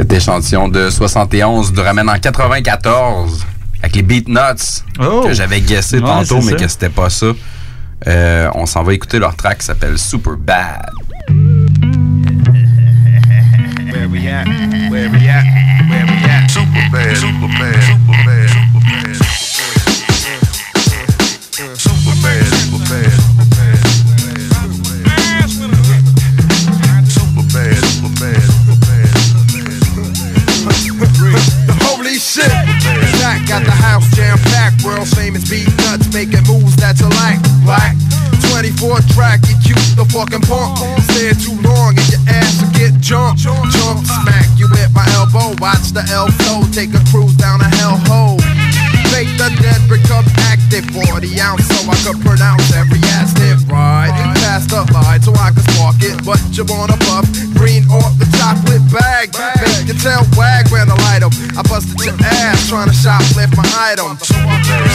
Cet 0.09 0.17
échantillon 0.17 0.67
de 0.69 0.89
71 0.89 1.71
nous 1.71 1.83
ramène 1.83 2.09
en 2.09 2.17
94 2.17 3.45
avec 3.83 3.95
les 3.95 4.01
Beat 4.01 4.27
Nuts 4.27 4.83
que 4.97 5.33
j'avais 5.33 5.61
guessé 5.61 5.99
Ouais, 5.99 6.01
tantôt, 6.07 6.37
mais 6.41 6.51
ça. 6.53 6.55
que 6.55 6.67
c'était 6.67 6.89
pas 6.89 7.11
ça. 7.11 7.27
Euh, 8.07 8.49
on 8.55 8.65
s'en 8.65 8.81
va 8.81 8.93
écouter 8.93 9.19
leur 9.19 9.35
track 9.35 9.59
qui 9.59 9.65
s'appelle 9.65 9.99
Super 9.99 10.35
Bad. 10.35 10.89
Where 13.91 14.07
we 14.09 14.27
at? 14.27 14.45
Where 14.89 15.09
we 15.11 15.27
at? 15.27 15.43
Where 15.89 16.05
we 16.07 16.23
at? 16.25 16.29
Bad, 16.31 16.49
super 16.49 16.89
bad, 16.91 17.15
super 17.83 18.25
bad. 18.25 18.48
Got 33.59 33.65
the 33.65 33.83
house 33.83 34.07
jam 34.15 34.37
packed, 34.51 34.83
world 34.83 35.07
famous 35.07 35.49
beat 35.49 35.67
nuts, 35.83 36.11
making 36.13 36.43
moves 36.47 36.75
that's 36.75 37.01
alike. 37.01 37.39
Black 37.63 37.95
24 38.51 38.99
track, 39.13 39.39
you 39.47 39.55
cute 39.63 39.79
the 39.95 40.05
fucking 40.11 40.41
punk. 40.41 40.77
Stay 41.11 41.33
too 41.35 41.55
long 41.61 41.97
and 41.97 42.07
your 42.09 42.23
ass 42.27 42.61
will 42.61 42.71
get 42.71 42.99
jumped. 42.99 43.41
Jump, 43.41 44.05
smack 44.05 44.47
you 44.57 44.67
with 44.71 44.91
my 44.93 45.05
elbow. 45.15 45.55
Watch 45.59 45.91
the 45.91 46.03
flow, 46.39 46.63
take 46.71 46.93
a 46.93 47.03
cruise 47.11 47.35
down 47.35 47.61
a 47.61 47.69
hell 47.75 47.97
hole. 48.07 48.48
Make 49.19 49.35
the 49.35 49.51
dead 49.59 49.83
become 49.91 50.23
active 50.47 50.87
40 50.95 51.27
ounce 51.43 51.67
so 51.67 51.83
I 51.91 51.95
could 52.07 52.23
pronounce 52.23 52.71
every 52.71 53.03
active 53.19 53.59
right. 53.67 54.07
Pass 54.39 54.63
the 54.63 54.87
line 54.95 55.19
so 55.19 55.35
I 55.35 55.51
can 55.51 55.59
spark 55.75 55.99
it, 55.99 56.23
but 56.23 56.39
you 56.55 56.63
wanna 56.63 56.95
puff 57.03 57.27
green 57.59 57.83
off 57.91 58.15
the 58.15 58.23
chocolate 58.39 58.79
bag. 58.87 59.35
Make 59.59 59.91
your 59.91 59.99
tail 59.99 60.23
wag 60.39 60.71
when 60.71 60.87
I 60.87 61.19
up. 61.19 61.35
I 61.51 61.67
busted 61.67 61.99
your 61.99 62.15
ass 62.15 62.71
trying 62.71 62.87
to 62.87 62.95
shoplift 62.95 63.59
my 63.59 63.67
item. 63.91 64.15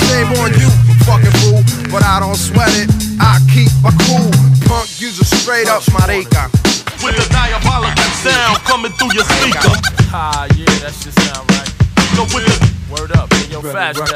Shame 0.09 0.33
on 0.41 0.57
you, 0.57 0.72
fucking 1.05 1.37
fool, 1.45 1.61
but 1.93 2.01
I 2.01 2.16
don't 2.25 2.41
sweat 2.41 2.72
it. 2.81 2.89
I 3.20 3.45
keep 3.53 3.68
my 3.85 3.93
cool 4.09 4.33
punk 4.64 4.89
user 5.05 5.29
straight 5.29 5.68
up 5.68 5.85
marica. 5.93 6.49
With 7.05 7.20
a 7.20 7.29
diabolical 7.29 8.09
sound 8.25 8.57
coming 8.64 8.93
through 8.97 9.20
your 9.20 9.29
speaker. 9.37 9.68
Ah, 10.16 10.49
yeah, 10.57 10.64
that 10.81 10.97
shit 10.97 11.12
sound 11.12 11.45
right. 11.53 11.68
So 12.16 12.25
with 12.33 12.49
the 12.49 12.74
Word 12.95 13.11
up, 13.18 13.26
yo, 13.51 13.59
fashion. 13.59 14.07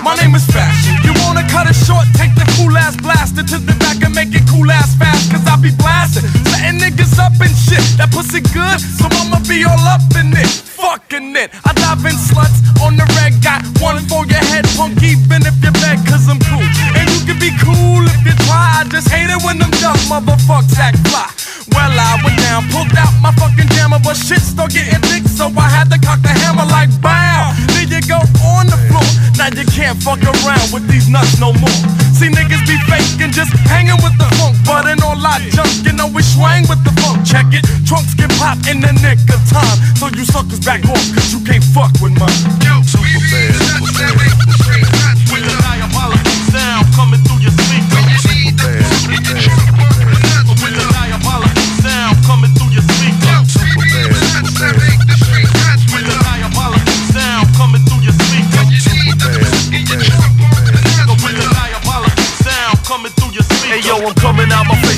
My 0.00 0.16
name 0.16 0.32
is 0.32 0.46
Fashion. 0.48 0.96
You 1.04 1.12
wanna 1.20 1.44
cut 1.52 1.68
it 1.68 1.76
short? 1.76 2.08
Take 2.16 2.32
the 2.32 2.48
cool 2.56 2.72
ass 2.72 2.96
blaster 2.96 3.44
to 3.44 3.58
the 3.60 3.76
back 3.76 4.00
and 4.00 4.14
make 4.14 4.32
it 4.32 4.40
cool 4.48 4.64
ass 4.72 4.96
fast. 4.96 5.28
Cause 5.28 5.44
I 5.44 5.60
be 5.60 5.68
blasting, 5.76 6.24
setting 6.48 6.80
niggas 6.80 7.20
up 7.20 7.36
and 7.44 7.52
shit. 7.52 7.84
That 8.00 8.08
pussy 8.08 8.40
good, 8.40 8.80
so 8.80 9.04
I'ma 9.20 9.44
be 9.44 9.68
all 9.68 9.84
up 9.84 10.00
in 10.16 10.32
it. 10.32 10.48
Fucking 10.48 11.36
it. 11.36 11.52
I 11.68 11.76
dive 11.76 12.08
in 12.08 12.16
sluts 12.16 12.64
on 12.80 12.96
the 12.96 13.04
red. 13.20 13.36
Got 13.44 13.60
one 13.84 14.00
for 14.08 14.24
your 14.24 14.40
head, 14.48 14.64
punk, 14.80 14.96
even 15.04 15.44
if 15.44 15.56
you 15.60 15.72
beg, 15.84 16.00
cause 16.08 16.24
I'm 16.24 16.40
cool. 16.48 16.64
And 16.96 17.04
you 17.12 17.20
can 17.28 17.36
be 17.36 17.52
cool 17.60 18.00
if 18.00 18.24
you 18.24 18.32
try. 18.48 18.80
I 18.80 18.88
just 18.88 19.12
hate 19.12 19.28
it 19.28 19.44
when 19.44 19.60
them 19.60 19.72
dumb 19.84 20.00
motherfuckers 20.08 20.72
act 20.80 21.04
fly. 21.12 21.28
Well, 21.74 21.92
I 21.92 22.16
went 22.24 22.40
down, 22.40 22.64
pulled 22.72 22.96
out 22.96 23.12
my 23.20 23.32
fucking 23.36 23.68
jammer, 23.76 24.00
but 24.00 24.16
shit 24.16 24.40
still 24.40 24.68
getting 24.68 25.02
thick, 25.12 25.28
so 25.28 25.52
I 25.52 25.68
had 25.68 25.92
to 25.92 25.98
cock 25.98 26.22
the 26.22 26.32
hammer 26.32 26.64
like 26.64 26.88
bow. 27.02 27.52
Then 27.74 27.90
you 27.90 28.00
go 28.06 28.22
on 28.46 28.70
the 28.70 28.78
floor. 28.86 29.06
Now 29.34 29.50
you 29.50 29.66
can't 29.66 29.98
fuck 29.98 30.22
around 30.22 30.70
with 30.72 30.86
these 30.86 31.10
nuts 31.10 31.38
no 31.38 31.52
more. 31.52 31.80
See 32.14 32.30
niggas 32.30 32.64
be 32.64 32.78
faking, 32.88 33.34
just 33.34 33.52
hanging 33.68 33.98
with 34.00 34.16
the 34.16 34.30
funk, 34.38 34.56
but 34.64 34.86
in 34.86 35.02
all 35.02 35.18
I 35.18 35.42
junk, 35.52 35.68
you 35.84 35.92
know 35.92 36.08
we 36.08 36.22
swang 36.22 36.64
with 36.70 36.80
the 36.86 36.94
funk. 37.02 37.26
Check 37.26 37.52
it, 37.52 37.66
trunks 37.84 38.14
get 38.14 38.30
pop 38.38 38.56
in 38.70 38.80
the 38.80 38.94
nick 39.02 39.20
of 39.28 39.42
time, 39.50 39.76
so 39.98 40.08
you 40.14 40.24
suckers 40.24 40.60
back 40.60 40.86
off, 40.86 41.02
cause 41.12 41.34
you 41.34 41.42
can't 41.44 41.64
fuck 41.74 41.92
with 42.00 42.16
mine. 42.16 42.40
Yo, 42.64 42.80
super 42.86 43.20
bad, 43.28 43.52
super 43.82 43.92
bad. 44.00 45.14
with 45.28 45.44
the 45.44 45.54
diabolical 45.60 46.38
sound 46.54 46.86
coming 46.94 47.20
through 47.26 47.42
your 47.42 47.52
speaker. 47.52 48.00
With 49.10 49.65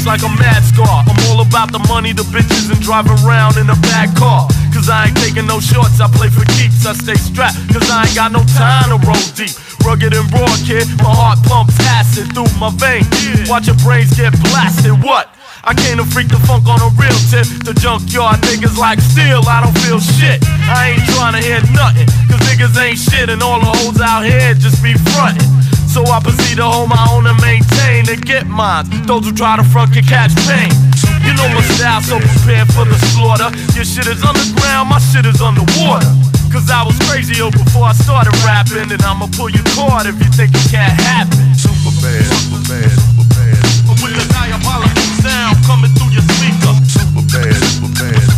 like 0.09 0.25
a 0.25 0.33
mad 0.41 0.65
scar. 0.65 1.05
I'm 1.05 1.21
all 1.29 1.45
about 1.45 1.69
the 1.69 1.85
money, 1.85 2.17
the 2.17 2.25
bitches, 2.33 2.73
and 2.73 2.81
driving 2.81 3.13
around 3.21 3.61
in 3.61 3.69
a 3.69 3.77
bad 3.93 4.09
car. 4.17 4.49
Cause 4.73 4.89
I 4.89 5.13
ain't 5.13 5.17
taking 5.21 5.45
no 5.45 5.61
shorts, 5.61 6.01
I 6.01 6.09
play 6.09 6.33
for 6.33 6.49
keeps. 6.57 6.89
I 6.89 6.97
stay 6.97 7.21
strapped, 7.21 7.61
cause 7.69 7.85
I 7.93 8.09
ain't 8.09 8.17
got 8.17 8.33
no 8.33 8.41
time 8.57 8.89
to 8.89 8.99
roll 9.05 9.21
deep. 9.37 9.53
Rugged 9.85 10.17
and 10.17 10.25
raw, 10.33 10.49
kid, 10.65 10.89
my 11.05 11.13
heart 11.13 11.45
pumps 11.45 11.77
acid 11.93 12.33
through 12.33 12.49
my 12.57 12.73
veins. 12.81 13.05
Watch 13.53 13.69
your 13.69 13.77
brains 13.85 14.17
get 14.17 14.33
blasted, 14.49 14.97
what? 15.05 15.29
I 15.61 15.77
came 15.77 16.01
to 16.01 16.09
freak 16.09 16.33
the 16.33 16.41
funk 16.49 16.65
on 16.65 16.81
a 16.81 16.89
real 16.97 17.19
tip. 17.29 17.45
The 17.69 17.77
junkyard 17.77 18.41
niggas 18.49 18.81
like 18.81 19.05
steel, 19.05 19.45
I 19.45 19.61
don't 19.61 19.77
feel 19.85 20.01
shit. 20.01 20.41
I 20.73 20.97
ain't 20.97 21.05
trying 21.13 21.37
to 21.37 21.43
hear 21.45 21.61
nothing, 21.77 22.09
cause 22.33 22.41
niggas 22.49 22.73
ain't 22.81 22.97
shit, 22.97 23.29
and 23.29 23.45
all 23.45 23.61
the 23.61 23.69
hoes 23.77 24.01
out 24.01 24.25
here 24.25 24.57
just 24.57 24.81
be 24.81 24.97
frontin'. 25.13 25.45
So 25.99 26.07
I 26.07 26.23
proceed 26.23 26.63
to 26.63 26.67
hold 26.71 26.95
my 26.95 27.03
own 27.11 27.27
and 27.27 27.35
maintain 27.43 28.07
and 28.07 28.23
get 28.23 28.47
mine. 28.47 28.87
Those 29.11 29.27
who 29.27 29.35
try 29.35 29.59
to 29.59 29.67
front 29.67 29.91
can 29.91 30.07
catch 30.07 30.31
pain. 30.47 30.71
You 31.27 31.35
know 31.35 31.51
my 31.51 31.59
style, 31.75 31.99
so 32.07 32.23
prepare 32.23 32.63
for 32.71 32.87
the 32.87 32.95
slaughter. 33.11 33.51
Your 33.75 33.83
shit 33.83 34.07
is 34.07 34.23
underground, 34.23 34.95
my 34.95 35.03
shit 35.03 35.27
is 35.27 35.43
underwater. 35.43 36.07
Cause 36.55 36.71
I 36.71 36.87
was 36.87 36.95
crazy 37.11 37.43
before 37.43 37.91
I 37.91 37.99
started 37.99 38.31
rapping, 38.47 38.95
and 38.95 39.03
I'ma 39.03 39.27
pull 39.35 39.51
your 39.51 39.67
cord 39.75 40.07
if 40.07 40.15
you 40.23 40.31
think 40.39 40.55
it 40.55 40.71
can't 40.71 40.95
happen. 41.03 41.35
Super 41.59 41.91
bad, 41.99 42.31
super 42.31 42.63
bad, 42.71 42.95
super 42.95 43.27
bad. 43.35 43.59
With 43.99 44.15
the 44.15 44.27
diabolical 44.31 45.03
sound 45.19 45.59
coming 45.67 45.91
through 45.99 46.15
your 46.15 46.23
speaker. 46.31 46.79
Super 46.87 47.27
bad, 47.27 47.59
super 47.75 47.91
bad, 47.91 48.23
super 48.23 48.38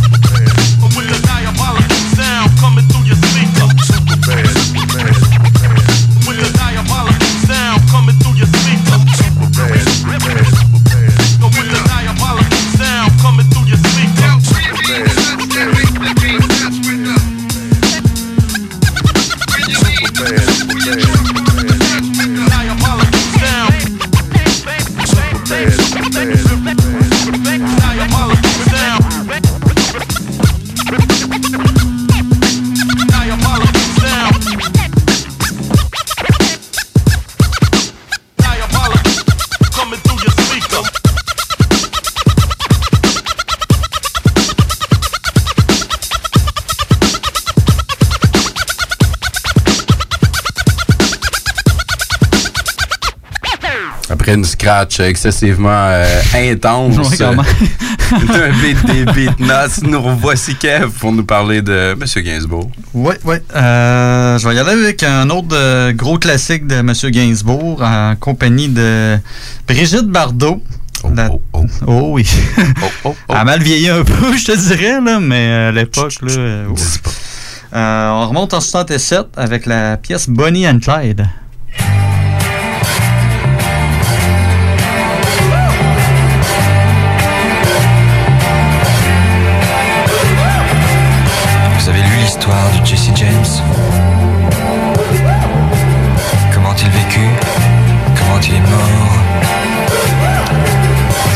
Scratch 54.71 54.99
excessivement 55.01 55.69
euh, 55.69 56.05
intense 56.33 56.95
euh, 57.21 57.33
d'un 58.27 58.51
beat 58.61 58.85
des 58.85 59.05
beatnuts, 59.05 59.83
nous 59.83 60.01
revoici 60.01 60.55
Kev 60.55 60.89
pour 60.99 61.11
nous 61.11 61.25
parler 61.25 61.61
de 61.61 61.91
M. 61.93 62.23
Gainsbourg. 62.23 62.69
Oui, 62.93 63.15
oui. 63.25 63.35
Euh, 63.55 64.37
je 64.37 64.47
vais 64.47 64.55
y 64.55 64.59
aller 64.59 64.71
avec 64.71 65.03
un 65.03 65.29
autre 65.29 65.53
euh, 65.53 65.91
gros 65.91 66.17
classique 66.17 66.67
de 66.67 66.75
M. 66.75 66.93
Gainsbourg 67.11 67.81
en 67.81 68.15
compagnie 68.17 68.69
de 68.69 69.17
Brigitte 69.67 70.07
Bardot. 70.07 70.63
La- 71.15 71.29
oh, 71.87 72.09
oui. 72.13 72.25
Elle 73.29 73.35
a 73.35 73.43
mal 73.43 73.61
vieilli 73.61 73.89
un 73.89 74.03
peu, 74.03 74.37
je 74.37 74.45
te 74.45 74.57
dirais, 74.57 75.01
là, 75.01 75.19
mais 75.19 75.47
euh, 75.49 75.69
à 75.69 75.71
l'époque, 75.71 76.13
là. 76.21 76.31
euh. 76.31 76.65
Euh, 77.73 78.09
on 78.09 78.27
remonte 78.29 78.53
en 78.53 78.61
67 78.61 79.27
avec 79.35 79.65
la 79.65 79.97
pièce 79.97 80.29
Bonnie 80.29 80.67
and 80.67 80.79
Clyde. 80.79 81.25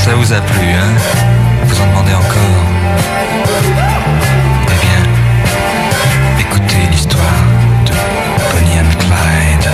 Ça 0.05 0.13
vous 0.13 0.31
a 0.33 0.39
plu, 0.41 0.67
hein 0.69 0.93
Vous 1.65 1.81
en 1.81 1.87
demandez 1.87 2.13
encore 2.13 2.63
Eh 4.63 4.85
bien, 4.85 5.01
écoutez 6.39 6.77
l'histoire 6.91 7.23
de 7.85 7.91
Bonnie 8.51 8.79
and 8.79 8.93
Clyde. 8.99 9.69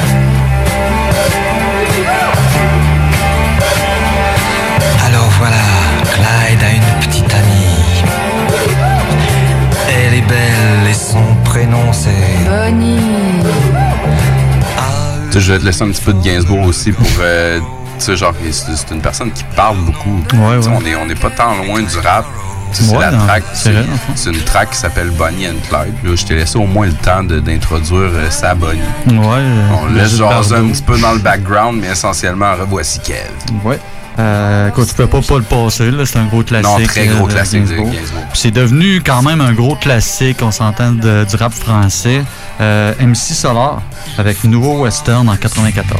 Alors 5.05 5.29
voilà, 5.37 5.55
Clyde 6.13 6.63
a 6.63 6.71
une 6.75 7.05
petite 7.05 7.33
amie. 7.33 8.03
Elle 9.89 10.13
est 10.13 10.21
belle 10.27 10.89
et 10.89 10.93
son 10.93 11.23
prénom 11.43 11.91
c'est 11.91 12.09
Bonnie. 12.49 12.99
Sais, 15.31 15.39
je 15.41 15.53
vais 15.53 15.59
te 15.59 15.65
laisser 15.65 15.83
un 15.83 15.89
petit 15.91 16.01
peu 16.01 16.13
de 16.13 16.21
Gainsbourg 16.21 16.65
aussi 16.67 16.91
pour. 16.93 17.05
euh, 17.19 17.59
sais, 18.01 18.15
genre, 18.17 18.33
c'est 18.51 18.91
une 18.91 19.01
personne 19.01 19.31
qui 19.31 19.43
parle 19.55 19.77
beaucoup. 19.77 20.21
Ouais, 20.33 20.57
ouais. 20.57 20.67
On 20.67 20.85
est, 20.85 20.95
on 20.95 21.09
est 21.09 21.19
pas 21.19 21.29
tant 21.29 21.55
loin 21.63 21.81
du 21.81 21.97
rap. 21.97 22.25
C'est 22.73 22.89
Ouais, 22.95 22.99
la 23.01 23.11
non, 23.11 23.25
track. 23.25 23.43
c'est 23.53 24.29
une 24.29 24.41
track 24.45 24.69
qui 24.71 24.77
s'appelle 24.77 25.09
Bonnie 25.09 25.45
and 25.47 25.55
Clyde. 25.67 25.93
Là, 26.05 26.15
je 26.15 26.23
t'ai 26.25 26.35
laissé 26.35 26.57
au 26.57 26.65
moins 26.65 26.85
le 26.87 26.93
temps 26.93 27.21
d'introduire 27.21 28.11
euh, 28.13 28.29
sa 28.29 28.55
Bonnie. 28.55 28.79
Ouais. 29.07 29.15
euh, 29.17 29.67
On 29.83 29.93
laisse 29.93 30.15
jaser 30.15 30.55
un 30.55 30.69
petit 30.69 30.81
peu 30.81 30.97
dans 30.97 31.11
le 31.11 31.19
background, 31.19 31.79
mais 31.81 31.87
essentiellement, 31.87 32.53
revoici 32.55 32.99
Kev. 33.01 33.17
Ouais. 33.65 33.77
Euh, 34.19 34.69
écoute, 34.69 34.87
tu 34.87 34.93
peux 34.93 35.07
pas 35.07 35.21
pas 35.21 35.37
le 35.37 35.43
passer, 35.43 35.91
là, 35.91 36.05
c'est 36.05 36.19
un 36.19 36.25
gros 36.27 36.43
classique. 36.43 36.67
Non, 36.79 36.85
très 36.85 37.07
gros 37.07 37.25
euh, 37.25 37.27
de 37.27 37.33
classique 37.33 37.65
de 37.65 37.75
Gainsbourg. 37.75 38.23
C'est 38.33 38.51
devenu 38.51 39.01
quand 39.05 39.21
même 39.21 39.41
un 39.41 39.51
gros 39.53 39.75
classique, 39.75 40.37
on 40.41 40.51
s'entend, 40.51 40.91
du 40.91 41.35
rap 41.37 41.53
français. 41.53 42.21
Euh, 42.61 42.93
MC 43.01 43.15
Solar, 43.33 43.81
avec 44.17 44.43
Nouveau 44.45 44.79
Western 44.83 45.27
en 45.27 45.35
94. 45.35 45.99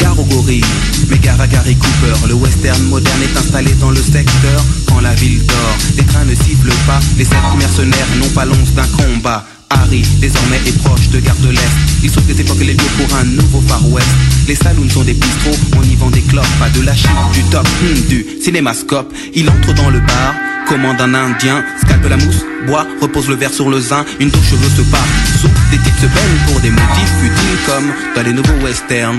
Gare 0.00 0.18
aux 0.18 0.24
gorilles, 0.24 0.64
mais 1.08 1.18
gare 1.18 1.40
à 1.40 1.46
Gary 1.46 1.76
Cooper. 1.76 2.28
Le 2.28 2.34
western 2.34 2.82
moderne 2.84 3.22
est 3.22 3.38
installé 3.38 3.72
dans 3.80 3.90
le 3.90 4.02
secteur. 4.02 4.64
Quand 4.88 5.00
la 5.00 5.14
ville 5.14 5.44
dort, 5.46 5.76
les 5.96 6.04
trains 6.04 6.24
ne 6.24 6.34
sifflent 6.34 6.74
pas. 6.86 7.00
Les 7.16 7.24
sept 7.24 7.38
mercenaires 7.58 8.06
n'ont 8.18 8.28
pas 8.30 8.44
l'once 8.44 8.72
d'un 8.74 8.86
combat. 8.86 9.44
Harry, 9.70 10.02
désormais, 10.20 10.60
est 10.66 10.78
proche 10.82 11.08
de 11.10 11.20
Gare 11.20 11.36
de 11.36 11.50
l'Est. 11.50 11.76
Il 12.02 12.10
sauve 12.10 12.26
des 12.26 12.40
époques 12.40 12.60
et 12.60 12.64
les 12.64 12.72
lieux 12.72 12.92
pour 12.96 13.16
un 13.16 13.24
nouveau 13.24 13.62
Far 13.68 13.86
West. 13.90 14.08
Les 14.46 14.54
saloons 14.54 14.88
sont 14.88 15.04
des 15.04 15.14
bistrots, 15.14 15.58
on 15.76 15.82
y 15.82 15.94
vend 15.94 16.10
des 16.10 16.22
clopes, 16.22 16.46
pas 16.58 16.70
de 16.70 16.84
la 16.84 16.94
chip, 16.94 17.10
du 17.34 17.42
top, 17.44 17.68
hmm, 17.82 18.08
du 18.08 18.26
cinémascope. 18.42 19.12
Il 19.34 19.48
entre 19.50 19.74
dans 19.74 19.90
le 19.90 20.00
bar, 20.00 20.34
commande 20.66 21.00
un 21.00 21.12
indien, 21.12 21.62
scalpe 21.82 22.08
la 22.08 22.16
mousse, 22.16 22.44
boit, 22.66 22.86
repose 23.02 23.28
le 23.28 23.34
verre 23.34 23.52
sur 23.52 23.68
le 23.68 23.80
zin, 23.80 24.04
une 24.20 24.30
douche 24.30 24.50
cheveux 24.50 24.70
se 24.74 24.82
part, 24.90 25.06
sous 25.40 25.48
des 25.70 25.78
types 25.78 25.98
se 26.00 26.06
baignent 26.06 26.46
pour 26.46 26.60
des 26.60 26.70
motifs 26.70 27.12
futiles 27.20 27.58
comme 27.66 27.92
dans 28.14 28.22
les 28.22 28.32
nouveaux 28.32 28.64
westerns. 28.64 29.18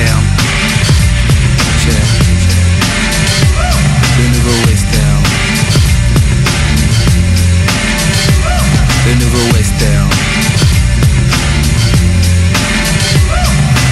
Yeah. 0.00 0.16
Le 4.18 4.24
nouveau 4.28 4.56
western. 4.66 5.22
Le 9.06 9.12
nouveau 9.14 9.44
western. 9.52 10.08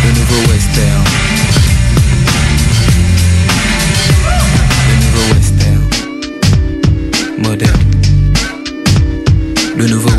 Le 0.04 0.10
nouveau 0.18 0.40
western. 0.50 1.04
Le 4.88 4.94
nouveau 5.04 5.24
western. 5.34 5.82
Moderne. 7.38 7.84
Le 9.76 9.86
nouveau 9.86 10.17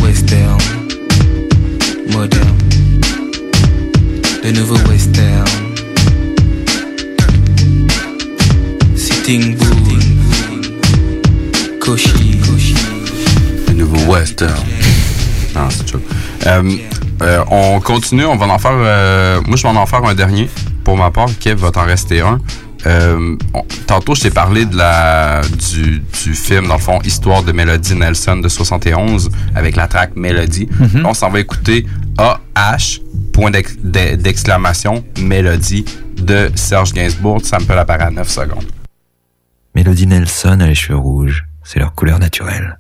Euh, 16.50 16.78
euh, 17.22 17.44
on 17.52 17.80
continue, 17.80 18.26
on 18.26 18.36
va 18.36 18.48
en 18.48 18.58
faire. 18.60 18.72
euh, 18.74 19.42
moi, 19.46 19.56
je 19.56 19.64
vais 19.64 19.70
en 19.70 19.86
faire 19.86 20.04
un 20.04 20.14
dernier. 20.16 20.50
Pour 20.84 20.98
ma 20.98 21.12
part, 21.12 21.30
Kev 21.40 21.60
va 21.62 21.72
t'en 21.72 21.84
rester 21.86 22.22
un. 22.22 22.40
Euh, 22.86 23.36
on- 23.54 23.66
tantôt, 23.88 24.16
je 24.16 24.22
t'ai 24.22 24.30
parlé 24.32 24.66
de 24.66 24.76
la, 24.78 25.42
du, 25.72 26.00
du 26.00 26.34
film, 26.34 26.68
dans 26.68 26.76
le 26.76 26.80
fond, 26.82 27.00
Histoire 27.04 27.44
de 27.44 27.52
Melody 27.52 27.94
Nelson 27.96 28.38
de 28.38 28.48
71, 28.48 29.30
avec 29.54 29.76
la 29.76 29.88
track 29.88 30.16
Melody. 30.16 30.68
Mhm. 30.80 31.06
On 31.06 31.14
s'en 31.14 31.30
va 31.30 31.42
écouter 31.42 31.86
AH, 32.18 33.00
point 33.34 33.52
d'ex- 33.52 33.76
d'e- 33.84 34.16
d'exclamation, 34.16 35.04
Mélodie 35.20 35.86
de 36.18 36.50
Serge 36.56 36.94
Gainsbourg. 36.94 37.42
Ça 37.44 37.60
me 37.60 37.66
peut 37.66 37.78
apparaître 37.78 38.06
à 38.08 38.12
9 38.12 38.30
secondes. 38.30 38.66
Mélodie 39.76 40.08
Nelson 40.08 40.60
a 40.62 40.66
les 40.68 40.74
cheveux 40.76 40.98
rouges. 40.98 41.46
C'est 41.64 41.80
leur 41.80 41.94
couleur 41.94 42.18
naturelle. 42.18 42.80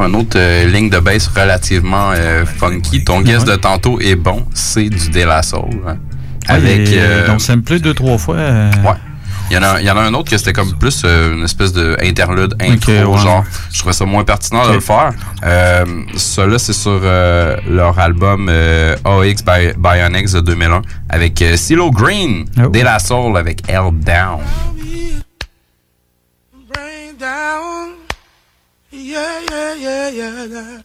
Encore 0.00 0.14
une 0.14 0.20
autre 0.22 0.36
euh, 0.38 0.64
ligne 0.66 0.88
de 0.88 0.98
bass 0.98 1.26
relativement 1.28 2.10
euh, 2.14 2.44
funky. 2.46 3.04
Ton 3.04 3.20
guess 3.20 3.44
de 3.44 3.56
tantôt 3.56 4.00
est 4.00 4.16
bon. 4.16 4.46
C'est 4.54 4.88
du 4.88 5.10
De 5.10 5.24
La 5.24 5.42
Soul. 5.42 5.60
hein. 5.86 5.96
Avec. 6.48 6.88
Et 6.88 6.98
euh, 6.98 7.26
Donc, 7.26 7.40
ça 7.40 7.54
me 7.54 7.62
plaît 7.62 7.78
deux, 7.80 7.92
trois 7.94 8.16
fois. 8.18 8.36
euh, 8.36 8.70
Ouais. 8.84 8.94
Il 9.50 9.54
y, 9.54 9.58
en 9.58 9.62
a, 9.64 9.80
il 9.80 9.86
y 9.86 9.90
en 9.90 9.96
a 9.96 10.02
un 10.02 10.14
autre 10.14 10.30
que 10.30 10.38
c'était 10.38 10.52
comme 10.52 10.78
plus 10.78 11.02
euh, 11.04 11.34
une 11.34 11.42
espèce 11.44 11.72
de 11.72 11.96
interlude, 12.00 12.54
intro, 12.62 12.92
ouais. 12.92 13.18
genre. 13.18 13.44
Je 13.72 13.78
trouvais 13.80 13.92
ça 13.92 14.04
moins 14.04 14.22
pertinent 14.22 14.64
de 14.68 14.74
le 14.74 14.80
faire. 14.80 15.10
Euh, 15.44 15.84
c'est 16.16 16.72
sur 16.72 17.00
euh, 17.02 17.56
leur 17.68 17.98
album 17.98 18.46
euh, 18.48 18.94
AX 19.04 19.42
by 19.44 19.72
Bionics 19.76 20.32
de 20.34 20.40
2001 20.40 20.82
avec 21.08 21.42
euh, 21.42 21.56
CeeLo 21.56 21.90
Green, 21.90 22.44
Oh. 22.64 22.68
De 22.68 22.80
La 22.80 23.00
Soul 23.00 23.36
avec 23.36 23.68
Held 23.68 23.98
Down. 24.04 24.38
Brain 26.72 27.12
down. 27.18 27.69
Yeah, 28.92 29.40
yeah, 29.48 29.74
yeah, 29.74 30.08
yeah, 30.08 30.44
yeah. 30.46 30.80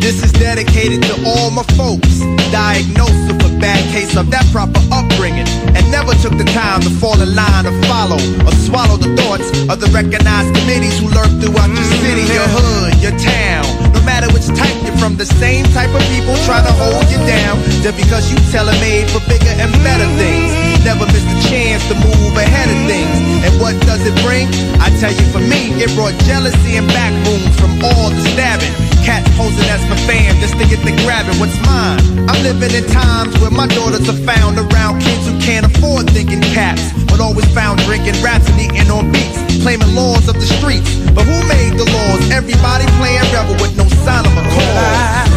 This 0.00 0.24
is 0.24 0.32
dedicated 0.32 1.02
to 1.02 1.14
all 1.26 1.50
my 1.50 1.62
folks. 1.76 2.20
Diagnosed 2.50 3.28
with 3.28 3.44
a 3.44 3.58
bad 3.60 3.84
case 3.92 4.16
of 4.16 4.30
that 4.30 4.46
proper 4.52 4.80
upbringing. 4.90 5.44
And 5.76 5.84
never 5.92 6.14
took 6.24 6.32
the 6.38 6.48
time 6.56 6.80
to 6.80 6.88
fall 6.96 7.20
in 7.20 7.34
line 7.36 7.66
or 7.66 7.76
follow 7.84 8.16
or 8.48 8.52
swallow 8.64 8.96
the 8.96 9.12
thoughts 9.20 9.44
of 9.68 9.80
the 9.84 9.88
recognized 9.92 10.48
committees 10.56 10.96
who 10.98 11.12
lurk 11.12 11.28
throughout 11.44 11.68
your 11.68 11.84
city, 12.00 12.24
Just 17.88 18.04
because 18.04 18.28
you 18.28 18.36
tell 18.52 18.68
tailor-made 18.68 19.08
for 19.08 19.24
bigger 19.32 19.48
and 19.48 19.72
better 19.80 20.04
things. 20.20 20.52
Never 20.84 21.08
miss 21.08 21.24
the 21.24 21.40
chance 21.48 21.80
to 21.88 21.96
move 21.96 22.36
ahead 22.36 22.68
of 22.68 22.76
things. 22.84 23.16
And 23.40 23.56
what 23.56 23.80
does 23.88 24.04
it 24.04 24.12
bring? 24.20 24.44
I 24.76 24.92
tell 25.00 25.08
you, 25.08 25.24
for 25.32 25.40
me, 25.40 25.72
it 25.80 25.88
brought 25.96 26.12
jealousy 26.28 26.76
and 26.76 26.84
back 26.92 27.16
wounds 27.24 27.56
from 27.56 27.80
all 27.80 28.12
the 28.12 28.20
stabbing. 28.36 28.68
Cats 29.08 29.24
posing 29.40 29.64
as 29.72 29.80
my 29.88 29.96
fam 30.04 30.36
just 30.36 30.60
to 30.60 30.68
get 30.68 30.84
the 30.84 30.92
grabbing 31.00 31.40
what's 31.40 31.56
mine. 31.64 32.28
I'm 32.28 32.36
living 32.44 32.76
in 32.76 32.84
times 32.92 33.32
where 33.40 33.48
my 33.48 33.64
daughters 33.72 34.04
are 34.04 34.20
found 34.20 34.60
around 34.60 35.00
kids 35.00 35.24
who 35.24 35.32
can't 35.40 35.64
afford 35.64 36.12
thinking 36.12 36.44
caps, 36.52 36.92
but 37.08 37.24
always 37.24 37.48
found 37.56 37.80
drinking 37.88 38.20
raps 38.20 38.52
and 38.52 38.60
eating 38.60 38.92
on 38.92 39.08
beats, 39.08 39.40
claiming 39.64 39.96
laws 39.96 40.28
of 40.28 40.36
the 40.36 40.44
streets. 40.60 40.92
But 41.16 41.24
who 41.24 41.40
made 41.48 41.72
the 41.80 41.88
laws? 41.88 42.20
Everybody 42.36 42.84
playing 43.00 43.24
rebel 43.32 43.56
with 43.64 43.80
no 43.80 43.88
sign 44.04 44.28
of 44.28 44.36
a 44.36 44.44
cause. 44.44 45.27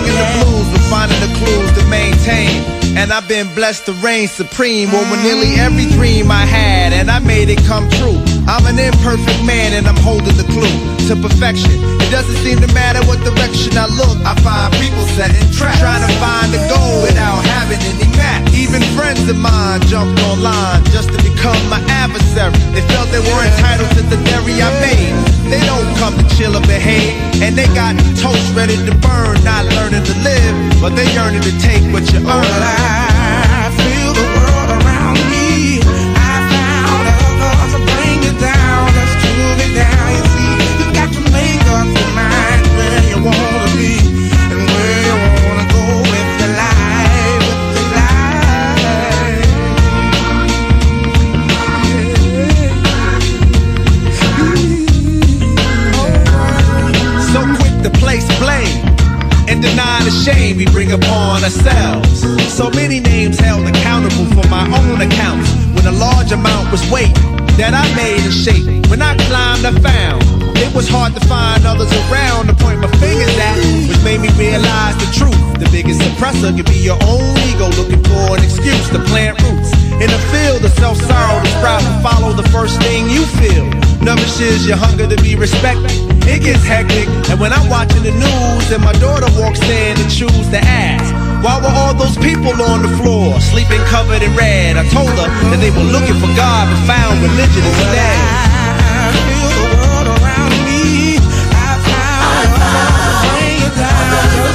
Singing 0.00 0.18
the 0.18 0.44
blues, 0.44 0.68
but 0.72 0.80
finding 0.90 1.20
the 1.20 1.32
clues 1.38 1.72
to 1.78 1.86
maintain. 1.88 2.64
And 2.96 3.12
I've 3.12 3.28
been 3.28 3.52
blessed 3.54 3.86
to 3.86 3.92
reign 3.94 4.28
supreme 4.28 4.90
over 4.94 5.16
nearly 5.22 5.54
every 5.54 5.86
dream 5.86 6.30
I 6.30 6.44
had, 6.44 6.92
and 6.92 7.10
I 7.10 7.18
made 7.20 7.48
it 7.48 7.58
come 7.64 7.88
true. 7.90 8.29
I'm 8.50 8.66
an 8.66 8.82
imperfect 8.82 9.46
man, 9.46 9.78
and 9.78 9.86
I'm 9.86 10.02
holding 10.02 10.34
the 10.34 10.42
clue 10.50 10.74
to 11.06 11.14
perfection. 11.14 11.70
It 12.02 12.10
doesn't 12.10 12.34
seem 12.42 12.58
to 12.58 12.66
matter 12.74 12.98
what 13.06 13.22
direction 13.22 13.78
I 13.78 13.86
look. 13.86 14.18
I 14.26 14.34
find 14.42 14.74
people 14.82 15.06
setting 15.14 15.38
traps, 15.54 15.78
trying 15.78 16.02
to 16.02 16.10
find 16.18 16.50
the 16.50 16.58
goal 16.66 17.06
without 17.06 17.46
having 17.46 17.78
any 17.78 18.10
map. 18.18 18.42
Even 18.50 18.82
friends 18.98 19.22
of 19.30 19.38
mine 19.38 19.78
jumped 19.86 20.18
online 20.26 20.82
just 20.90 21.14
to 21.14 21.18
become 21.22 21.62
my 21.70 21.78
adversary. 22.02 22.50
They 22.74 22.82
felt 22.90 23.06
they 23.14 23.22
were 23.22 23.42
entitled 23.54 23.94
to 23.94 24.02
the 24.10 24.18
dairy 24.26 24.58
I 24.58 24.74
made. 24.82 25.14
They 25.46 25.62
don't 25.70 25.86
come 26.02 26.18
to 26.18 26.26
chill 26.34 26.58
or 26.58 26.64
behave, 26.66 27.14
and 27.38 27.54
they 27.54 27.70
got 27.70 27.94
toast 28.18 28.50
ready 28.58 28.74
to 28.74 28.94
burn, 28.98 29.38
not 29.46 29.62
learning 29.78 30.02
to 30.02 30.14
live, 30.26 30.54
but 30.82 30.98
they 30.98 31.06
yearning 31.14 31.46
to 31.46 31.54
take 31.62 31.86
what 31.94 32.02
you 32.10 32.18
earn. 32.26 33.19
We 60.60 60.66
bring 60.66 60.92
upon 60.92 61.42
ourselves. 61.42 62.20
So 62.52 62.68
many 62.76 63.00
names 63.00 63.38
held 63.38 63.66
accountable 63.66 64.28
for 64.36 64.46
my 64.52 64.68
own 64.68 65.00
accounts 65.00 65.48
when 65.72 65.86
a 65.86 65.96
large 65.96 66.32
amount 66.32 66.70
was 66.70 66.84
weight 66.92 67.14
that 67.56 67.72
I 67.72 67.88
made 67.96 68.20
and 68.20 68.32
shape. 68.32 68.68
When 68.92 69.00
I 69.00 69.16
climbed, 69.24 69.64
I 69.64 69.72
found 69.80 70.20
it 70.60 70.68
was 70.76 70.86
hard 70.86 71.14
to 71.14 71.20
find 71.24 71.64
others 71.64 71.88
around 72.12 72.48
to 72.48 72.54
point 72.60 72.78
my 72.78 72.92
fingers 73.00 73.32
at, 73.40 73.56
which 73.88 74.04
made 74.04 74.20
me 74.20 74.28
realize 74.36 75.00
the 75.00 75.08
truth. 75.16 75.40
The 75.56 75.68
biggest 75.72 76.04
suppressor 76.04 76.52
can 76.52 76.68
be 76.68 76.84
your 76.84 77.00
own 77.08 77.32
ego 77.48 77.72
looking 77.80 78.04
for 78.04 78.36
an 78.36 78.44
excuse 78.44 78.84
to 78.92 79.00
plant 79.08 79.40
roots. 79.40 79.79
In 80.00 80.08
a 80.08 80.18
field 80.32 80.64
of 80.64 80.72
self-sorrow 80.80 81.44
to 81.44 81.50
sprout 81.60 81.84
and 81.84 82.02
follow 82.02 82.32
the 82.32 82.48
first 82.48 82.80
thing 82.80 83.10
you 83.10 83.26
feel. 83.36 83.68
Nourishes 84.00 84.66
your 84.66 84.78
hunger 84.78 85.06
to 85.06 85.16
be 85.20 85.36
respected. 85.36 85.92
It 86.24 86.40
gets 86.40 86.64
hectic, 86.64 87.06
and 87.28 87.38
when 87.38 87.52
I'm 87.52 87.68
watching 87.68 88.02
the 88.02 88.12
news 88.12 88.64
and 88.72 88.82
my 88.82 88.94
daughter 88.96 89.28
walks 89.36 89.60
in 89.60 90.00
and 90.00 90.08
choose 90.08 90.48
to 90.56 90.60
ask, 90.64 91.04
why 91.44 91.60
were 91.60 91.68
all 91.68 91.92
those 91.92 92.16
people 92.16 92.56
on 92.64 92.80
the 92.80 92.88
floor, 92.96 93.38
sleeping 93.40 93.84
covered 93.92 94.22
in 94.22 94.34
red? 94.34 94.78
I 94.78 94.88
told 94.88 95.12
her 95.20 95.28
that 95.52 95.60
they 95.60 95.68
were 95.68 95.84
looking 95.92 96.16
for 96.16 96.32
God 96.32 96.64
but 96.72 96.80
found 96.88 97.20
religion 97.20 97.60
instead. 97.60 98.48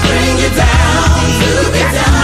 Bring 0.09 0.37
it 0.41 0.53
down, 0.57 1.05
move 1.37 1.75
it 1.75 1.93
down. 1.93 2.14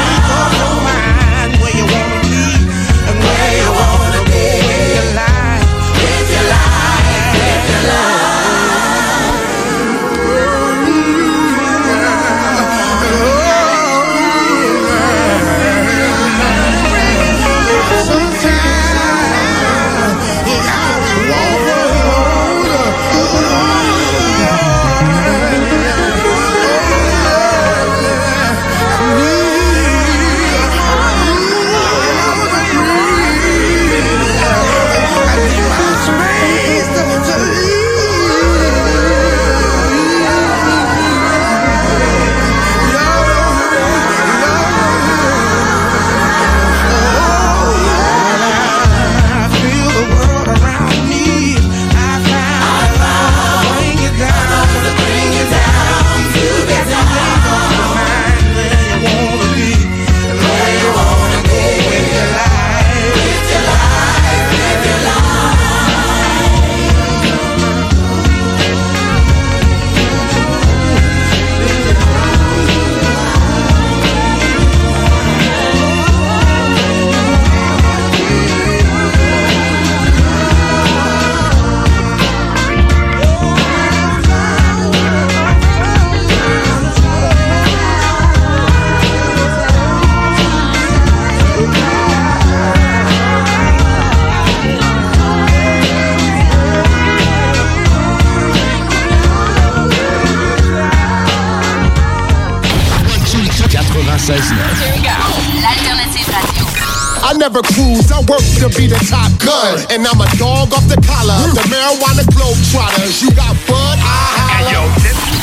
And 109.89 110.05
I'm 110.05 110.21
a 110.21 110.29
dog 110.37 110.73
off 110.73 110.87
the 110.87 110.99
collar. 111.01 111.39
The 111.53 111.65
marijuana 111.71 112.25
globe 112.35 112.59
trotters. 112.69 113.21
You 113.21 113.31
got 113.33 113.55
bud, 113.67 113.97
I 113.97 114.03
holla. 114.37 114.91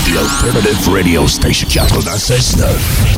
The 0.06 0.18
Alternative 0.18 0.88
Radio 0.88 1.26
Station 1.26 1.68
96.9. 1.68 3.17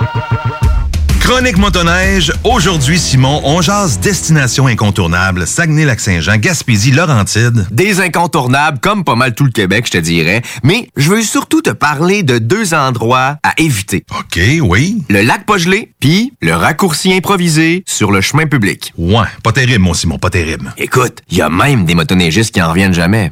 Chronique 1.31 1.59
motoneige. 1.59 2.33
Aujourd'hui, 2.43 2.99
Simon, 2.99 3.39
on 3.45 3.61
jase 3.61 4.01
destination 4.01 4.67
incontournable. 4.67 5.47
Saguenay-Lac-Saint-Jean, 5.47 6.35
Gaspésie, 6.35 6.91
Laurentide. 6.91 7.67
Des 7.71 8.01
incontournables, 8.01 8.79
comme 8.79 9.05
pas 9.05 9.15
mal 9.15 9.33
tout 9.33 9.45
le 9.45 9.51
Québec, 9.51 9.85
je 9.85 9.91
te 9.91 9.97
dirais. 9.97 10.41
Mais 10.63 10.89
je 10.97 11.09
veux 11.09 11.21
surtout 11.21 11.61
te 11.61 11.69
parler 11.69 12.23
de 12.23 12.37
deux 12.37 12.73
endroits 12.73 13.37
à 13.43 13.53
éviter. 13.57 14.03
OK, 14.19 14.41
oui. 14.61 15.03
Le 15.07 15.21
lac 15.21 15.45
pas 15.45 15.57
gelé, 15.57 15.93
puis 16.01 16.33
le 16.41 16.53
raccourci 16.53 17.13
improvisé 17.13 17.85
sur 17.87 18.11
le 18.11 18.19
chemin 18.19 18.45
public. 18.45 18.91
Ouais, 18.97 19.23
pas 19.41 19.53
terrible, 19.53 19.85
mon 19.85 19.93
Simon, 19.93 20.19
pas 20.19 20.29
terrible. 20.29 20.73
Écoute, 20.75 21.21
il 21.29 21.37
y 21.37 21.41
a 21.41 21.47
même 21.47 21.85
des 21.85 21.95
motoneigistes 21.95 22.53
qui 22.53 22.61
en 22.61 22.67
reviennent 22.67 22.93
jamais. 22.93 23.31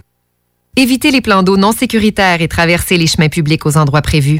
Évitez 0.77 1.11
les 1.11 1.19
plans 1.19 1.43
d'eau 1.43 1.57
non 1.57 1.73
sécuritaires 1.73 2.41
et 2.41 2.47
traversez 2.47 2.97
les 2.97 3.07
chemins 3.07 3.27
publics 3.27 3.65
aux 3.65 3.75
endroits 3.75 4.01
prévus. 4.01 4.39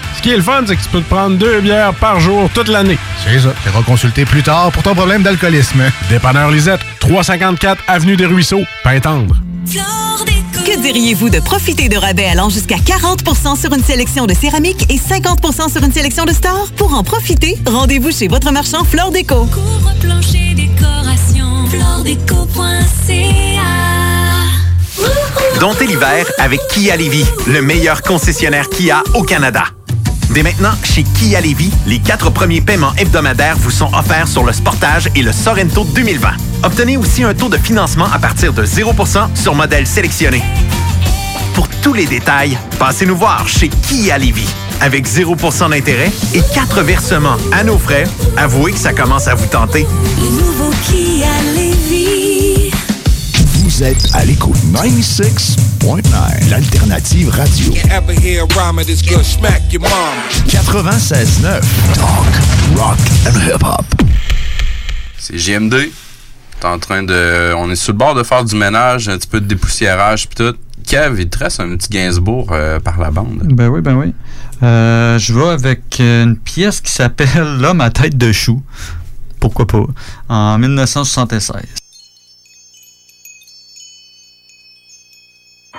Ce 0.15 0.21
qui 0.21 0.31
est 0.31 0.37
le 0.37 0.43
fun, 0.43 0.63
c'est 0.67 0.75
que 0.75 0.81
tu 0.81 0.89
peux 0.89 1.01
te 1.01 1.09
prendre 1.09 1.37
deux 1.37 1.61
bières 1.61 1.93
par 1.93 2.19
jour 2.19 2.49
toute 2.53 2.67
l'année. 2.67 2.97
C'est 3.23 3.39
ça. 3.39 3.53
Tu 3.63 3.83
consulter 3.83 4.25
plus 4.25 4.43
tard 4.43 4.71
pour 4.71 4.83
ton 4.83 4.93
problème 4.93 5.23
d'alcoolisme. 5.23 5.83
Dépanneur 6.09 6.51
Lisette, 6.51 6.81
354 6.99 7.83
Avenue 7.87 8.15
des 8.17 8.25
Ruisseaux, 8.25 8.63
Pintendre. 8.83 9.35
Que 10.65 10.79
diriez-vous 10.79 11.29
de 11.29 11.39
profiter 11.39 11.89
de 11.89 11.97
rabais 11.97 12.27
allant 12.27 12.49
jusqu'à 12.49 12.75
40% 12.75 13.59
sur 13.59 13.73
une 13.73 13.83
sélection 13.83 14.27
de 14.27 14.33
céramique 14.33 14.85
et 14.89 14.97
50% 14.97 15.71
sur 15.71 15.83
une 15.83 15.91
sélection 15.91 16.23
de 16.23 16.33
stores? 16.33 16.69
Pour 16.77 16.93
en 16.93 17.03
profiter, 17.03 17.57
rendez-vous 17.65 18.11
chez 18.11 18.27
votre 18.27 18.51
marchand 18.51 18.83
Flore 18.83 19.11
Déco. 19.11 19.45
Couvre-plancher 19.45 20.53
décoration, 20.53 21.65
floredeco.ca. 21.67 23.21
Domptez 25.59 25.87
l'hiver 25.87 26.25
avec 26.37 26.59
Kia 26.69 26.95
Lévis, 26.95 27.25
le 27.47 27.61
meilleur 27.61 28.01
concessionnaire 28.03 28.69
Kia 28.69 29.03
au 29.15 29.23
Canada. 29.23 29.63
Dès 30.33 30.43
maintenant, 30.43 30.71
chez 30.83 31.03
Kia 31.03 31.41
Lévis, 31.41 31.71
les 31.85 31.99
quatre 31.99 32.29
premiers 32.29 32.61
paiements 32.61 32.93
hebdomadaires 32.97 33.57
vous 33.57 33.69
sont 33.69 33.91
offerts 33.93 34.29
sur 34.29 34.45
le 34.45 34.53
Sportage 34.53 35.09
et 35.13 35.21
le 35.21 35.33
Sorento 35.33 35.83
2020. 35.83 36.29
Obtenez 36.63 36.95
aussi 36.95 37.23
un 37.23 37.33
taux 37.33 37.49
de 37.49 37.57
financement 37.57 38.07
à 38.13 38.17
partir 38.17 38.53
de 38.53 38.63
0% 38.65 39.35
sur 39.35 39.55
modèle 39.55 39.85
sélectionné. 39.85 40.41
Pour 41.53 41.67
tous 41.83 41.93
les 41.93 42.05
détails, 42.05 42.57
passez 42.79 43.05
nous 43.05 43.17
voir 43.17 43.45
chez 43.49 43.67
Kia 43.67 44.17
Lévis. 44.17 44.47
Avec 44.79 45.05
0% 45.05 45.69
d'intérêt 45.69 46.11
et 46.33 46.41
4 46.41 46.81
versements 46.81 47.37
à 47.51 47.63
nos 47.65 47.77
frais, 47.77 48.05
avouez 48.37 48.71
que 48.71 48.79
ça 48.79 48.93
commence 48.93 49.27
à 49.27 49.35
vous 49.35 49.47
tenter. 49.47 49.85
Vous 53.81 53.87
êtes 53.87 54.13
à 54.13 54.23
l'écoute 54.23 54.57
96.9, 54.75 56.51
l'alternative 56.51 57.29
radio. 57.29 57.73
Ever 57.89 58.13
hear 58.13 58.43
a 58.43 58.45
rhyme 58.53 58.77
this 58.85 59.01
good 59.01 59.25
smack 59.25 59.73
your 59.73 59.81
mom? 59.81 59.89
96.9, 60.45 61.61
talk, 61.95 62.77
rock 62.77 62.99
and 63.25 63.39
hip-hop. 63.39 63.83
C'est 65.17 65.35
GMD. 65.35 65.89
T'es 66.59 66.67
en 66.67 66.77
train 66.77 67.01
de. 67.01 67.55
On 67.57 67.71
est 67.71 67.75
sur 67.75 67.93
le 67.93 67.97
bord 67.97 68.13
de 68.13 68.21
faire 68.21 68.45
du 68.45 68.55
ménage, 68.55 69.09
un 69.09 69.17
petit 69.17 69.27
peu 69.27 69.41
de 69.41 69.47
dépoussiérage 69.47 70.29
pis 70.29 70.35
tout. 70.35 70.55
Kev, 70.85 71.19
il 71.19 71.27
te 71.27 71.39
reste 71.39 71.59
un 71.59 71.75
petit 71.75 71.89
Gainsbourg 71.89 72.49
euh, 72.51 72.79
par 72.79 72.99
la 72.99 73.09
bande. 73.09 73.41
Ben 73.45 73.67
oui, 73.67 73.81
ben 73.81 73.95
oui. 73.95 74.13
Euh, 74.61 75.17
je 75.17 75.33
vais 75.33 75.49
avec 75.49 75.97
une 75.97 76.37
pièce 76.37 76.81
qui 76.81 76.91
s'appelle 76.91 77.57
L'homme 77.59 77.81
à 77.81 77.89
tête 77.89 78.15
de 78.15 78.31
chou. 78.31 78.61
Pourquoi 79.39 79.65
pas? 79.65 79.85
En 80.29 80.59
1976. 80.59 81.80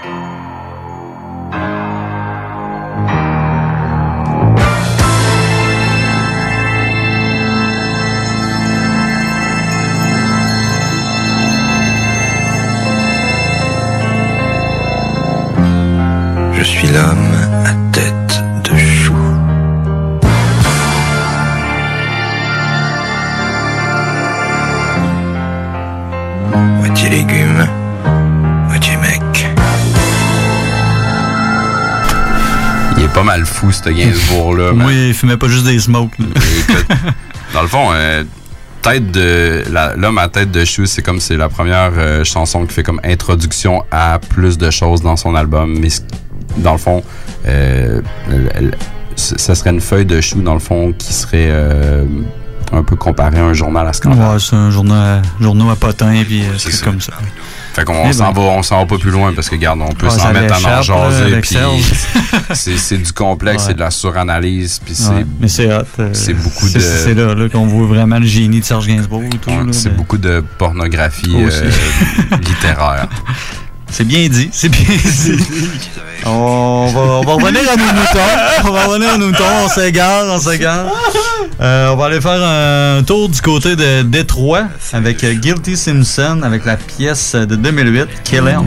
Je 0.02 0.08
suis 16.64 16.88
l'homme 16.88 17.34
à 17.64 17.72
tête 17.92 18.42
de 18.64 18.76
chou. 18.76 19.14
Fou, 33.62 33.72
ce 33.72 33.88
Gainsbourg-là. 33.90 34.72
Oui, 34.86 35.08
il 35.08 35.14
fumait 35.14 35.36
pas 35.36 35.48
juste 35.48 35.64
des 35.64 35.78
smokes. 35.78 36.18
là. 36.18 36.26
Dans 37.54 37.62
le 37.62 37.68
fond, 37.68 37.90
euh, 37.92 38.24
tête 38.80 39.10
de 39.12 39.62
la- 39.70 39.94
l'homme 39.94 40.18
à 40.18 40.28
tête 40.28 40.50
de 40.50 40.64
chou, 40.64 40.86
c'est 40.86 41.02
comme 41.02 41.20
c'est 41.20 41.36
la 41.36 41.48
première 41.48 41.92
euh, 41.96 42.24
chanson 42.24 42.64
qui 42.66 42.74
fait 42.74 42.82
comme 42.82 43.00
introduction 43.04 43.84
à 43.90 44.18
plus 44.18 44.58
de 44.58 44.70
choses 44.70 45.02
dans 45.02 45.16
son 45.16 45.34
album. 45.34 45.78
Mais 45.78 45.88
dans 46.56 46.72
le 46.72 46.78
fond, 46.78 47.02
euh, 47.46 48.00
ça 49.16 49.54
serait 49.54 49.70
une 49.70 49.80
feuille 49.80 50.06
de 50.06 50.20
chou 50.20 50.40
dans 50.42 50.54
le 50.54 50.60
fond 50.60 50.92
qui 50.96 51.12
serait 51.12 51.48
euh, 51.50 52.04
un 52.72 52.82
peu 52.82 52.96
comparé 52.96 53.38
à 53.38 53.44
un 53.44 53.52
journal 53.54 53.86
à 53.86 53.92
scandale. 53.92 54.32
Ouais, 54.34 54.40
c'est 54.40 54.56
un 54.56 54.70
journal, 54.70 55.22
journal 55.40 55.70
à 55.70 55.76
potin, 55.76 56.22
puis 56.24 56.42
euh, 56.42 56.56
c'est 56.58 56.82
comme 56.82 57.00
ça. 57.00 57.12
Fait 57.74 57.84
qu'on 57.84 57.94
on 57.94 58.12
s'en 58.12 58.32
ben. 58.32 58.40
va, 58.42 58.46
on 58.48 58.62
s'en 58.62 58.78
va 58.80 58.86
pas 58.86 58.98
plus 58.98 59.10
loin 59.10 59.32
parce 59.32 59.48
que 59.48 59.54
regarde, 59.54 59.80
on 59.80 59.92
peut 59.94 60.06
Ah, 60.10 60.18
s'en 60.18 60.32
mettre 60.32 60.54
à 60.66 60.78
en 60.78 60.82
jaser. 60.82 61.40
c'est 62.54 62.98
du 62.98 63.12
complexe, 63.12 63.64
c'est 63.66 63.74
de 63.74 63.80
la 63.80 63.90
suranalyse, 63.90 64.78
puis 64.84 64.94
c'est 64.94 65.24
mais 65.40 65.48
c'est 65.48 65.72
hot. 65.74 65.82
euh, 65.98 66.10
c'est 66.12 66.34
beaucoup 66.34 66.68
de- 66.68 66.78
C'est 66.78 67.14
là, 67.14 67.34
là 67.34 67.48
qu'on 67.48 67.66
voit 67.66 67.86
vraiment 67.86 68.18
le 68.18 68.26
génie 68.26 68.60
de 68.60 68.64
Serge 68.64 68.86
Gainsbourg. 68.86 69.22
c'est 69.72 69.96
beaucoup 69.96 70.18
de 70.18 70.44
pornographie 70.58 71.34
euh, 71.34 71.70
littéraire. 72.46 73.08
C'est 73.92 74.04
bien 74.04 74.26
dit, 74.30 74.48
c'est 74.52 74.70
bien 74.70 74.96
dit. 74.96 75.38
on, 76.24 76.86
va, 76.94 77.00
on 77.00 77.24
va 77.24 77.32
revenir 77.34 77.60
à 77.70 77.76
nos 77.76 77.84
moutons. 77.84 78.64
On 78.64 78.70
va 78.72 78.84
revenir 78.86 79.10
à 79.10 79.18
nos 79.18 79.26
moutons. 79.26 79.44
On 79.64 79.68
s'égare, 79.68 80.24
on 80.30 80.40
s'égare. 80.40 80.86
Euh, 81.60 81.90
on 81.92 81.96
va 81.96 82.06
aller 82.06 82.20
faire 82.20 82.42
un 82.42 83.02
tour 83.02 83.28
du 83.28 83.40
côté 83.42 83.76
de 83.76 84.02
Détroit 84.02 84.64
avec 84.94 85.22
Guilty 85.22 85.76
Simpson 85.76 86.40
avec 86.42 86.64
la 86.64 86.76
pièce 86.78 87.34
de 87.34 87.54
2008, 87.54 88.08
Kill 88.24 88.48
Em. 88.48 88.64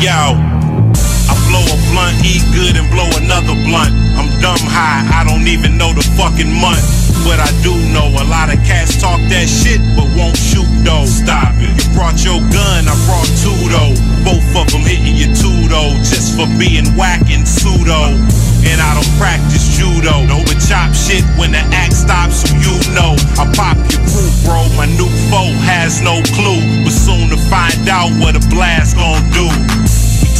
Yo, 0.00 0.10
I 0.10 1.34
blow 1.46 1.60
a 1.60 1.76
blunt, 1.92 2.24
eat 2.24 2.42
good 2.54 2.76
and 2.76 2.90
blow 2.90 3.08
another 3.18 3.54
blunt. 3.66 3.92
I'm 4.16 4.28
dumb 4.40 4.66
high, 4.66 5.04
I 5.12 5.24
don't 5.28 5.46
even 5.46 5.76
know 5.76 5.92
the 5.92 6.02
fucking 6.16 6.52
month. 6.58 6.80
But 7.24 7.40
I 7.40 7.50
do 7.62 7.72
know 7.92 8.08
a 8.20 8.24
lot 8.24 8.52
of 8.52 8.62
cats 8.66 9.00
talk 9.00 9.20
that 9.30 9.48
shit, 9.48 9.80
but 9.96 10.04
won't 10.16 10.36
shoot 10.36 10.66
though. 10.84 11.08
Stop 11.08 11.56
it. 11.58 11.72
You 11.72 11.84
brought 11.96 12.22
your 12.22 12.38
gun, 12.52 12.86
I 12.86 12.94
brought 13.08 13.30
two 13.40 13.56
though. 13.72 13.96
Both 14.22 14.44
of 14.54 14.70
them 14.70 14.84
hitting 14.84 15.16
you 15.16 15.32
two 15.34 15.66
though, 15.66 15.96
just 16.04 16.36
for 16.36 16.46
being 16.60 16.86
whack 16.94 17.24
and 17.32 17.48
pseudo. 17.48 18.20
And 18.64 18.80
I 18.80 18.96
don't 18.96 19.12
practice 19.20 19.76
judo, 19.76 20.24
no, 20.24 20.40
but 20.44 20.56
chop 20.56 20.94
shit 20.94 21.24
when 21.36 21.52
the 21.52 21.60
act 21.76 21.92
stops, 21.92 22.48
so 22.48 22.56
you 22.56 22.72
know. 22.96 23.12
I 23.36 23.44
pop 23.52 23.76
your 23.92 24.00
crew, 24.08 24.32
bro. 24.44 24.64
My 24.76 24.86
new 24.86 25.10
foe 25.28 25.52
has 25.68 26.00
no 26.00 26.22
clue, 26.32 26.64
but 26.84 26.92
soon 26.92 27.28
to 27.28 27.36
find 27.52 27.88
out 27.88 28.08
what 28.20 28.36
a 28.36 28.42
blast 28.48 28.96
gon' 28.96 29.20
do. 29.36 29.52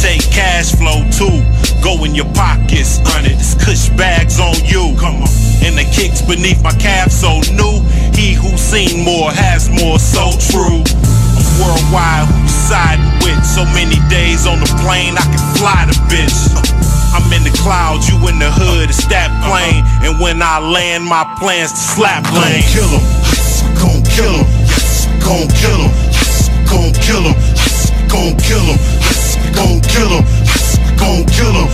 Take 0.01 0.23
cash 0.31 0.75
flow 0.75 1.03
too. 1.11 1.43
Go 1.81 2.03
in 2.03 2.15
your 2.15 2.31
pockets. 2.33 2.99
It's 3.25 3.55
cush 3.55 3.89
bags 3.97 4.39
on 4.39 4.55
you. 4.65 4.95
Come 4.99 5.21
on. 5.21 5.31
And 5.65 5.77
the 5.77 5.85
kicks 5.91 6.21
beneath 6.21 6.61
my 6.61 6.73
calf 6.77 7.11
so 7.11 7.41
new. 7.53 7.81
He 8.13 8.33
who 8.33 8.55
seen 8.57 9.03
more 9.03 9.31
has 9.31 9.69
more, 9.69 9.99
so 9.99 10.31
true. 10.51 10.85
I'm 10.85 11.47
worldwide, 11.59 12.29
who 12.29 12.37
you 12.41 12.49
siding 12.49 13.05
with. 13.25 13.41
So 13.45 13.65
many 13.73 13.97
days 14.09 14.45
on 14.45 14.59
the 14.59 14.69
plane, 14.83 15.17
I 15.17 15.25
can 15.25 15.43
fly 15.57 15.85
the 15.89 15.97
bitch. 16.07 16.37
I'm 17.15 17.25
in 17.33 17.43
the 17.43 17.55
clouds, 17.63 18.07
you 18.09 18.15
in 18.27 18.39
the 18.39 18.51
hood, 18.51 18.89
it's 18.89 19.05
that 19.07 19.31
plane. 19.47 19.83
And 20.05 20.19
when 20.19 20.41
I 20.41 20.59
land, 20.59 21.03
my 21.05 21.23
plans 21.39 21.71
to 21.71 21.77
slap 21.77 22.23
lane. 22.35 22.63
Kill 22.67 22.91
him, 22.91 23.03
gon' 23.79 24.03
kill 24.03 24.35
him, 24.35 24.47
Yes, 24.67 25.07
gon' 25.23 25.47
kill 25.49 25.79
him, 25.79 25.91
Yes, 26.11 26.49
gon' 26.67 26.91
kill 26.99 27.23
him, 27.23 27.35
Yes, 27.55 27.89
gon' 28.11 28.35
kill 28.37 28.65
him, 28.67 28.79
gon' 29.55 29.79
kill 29.81 30.11
him, 30.11 30.25
We 30.83 30.91
gon' 30.99 31.25
kill 31.31 31.55
him, 31.55 31.67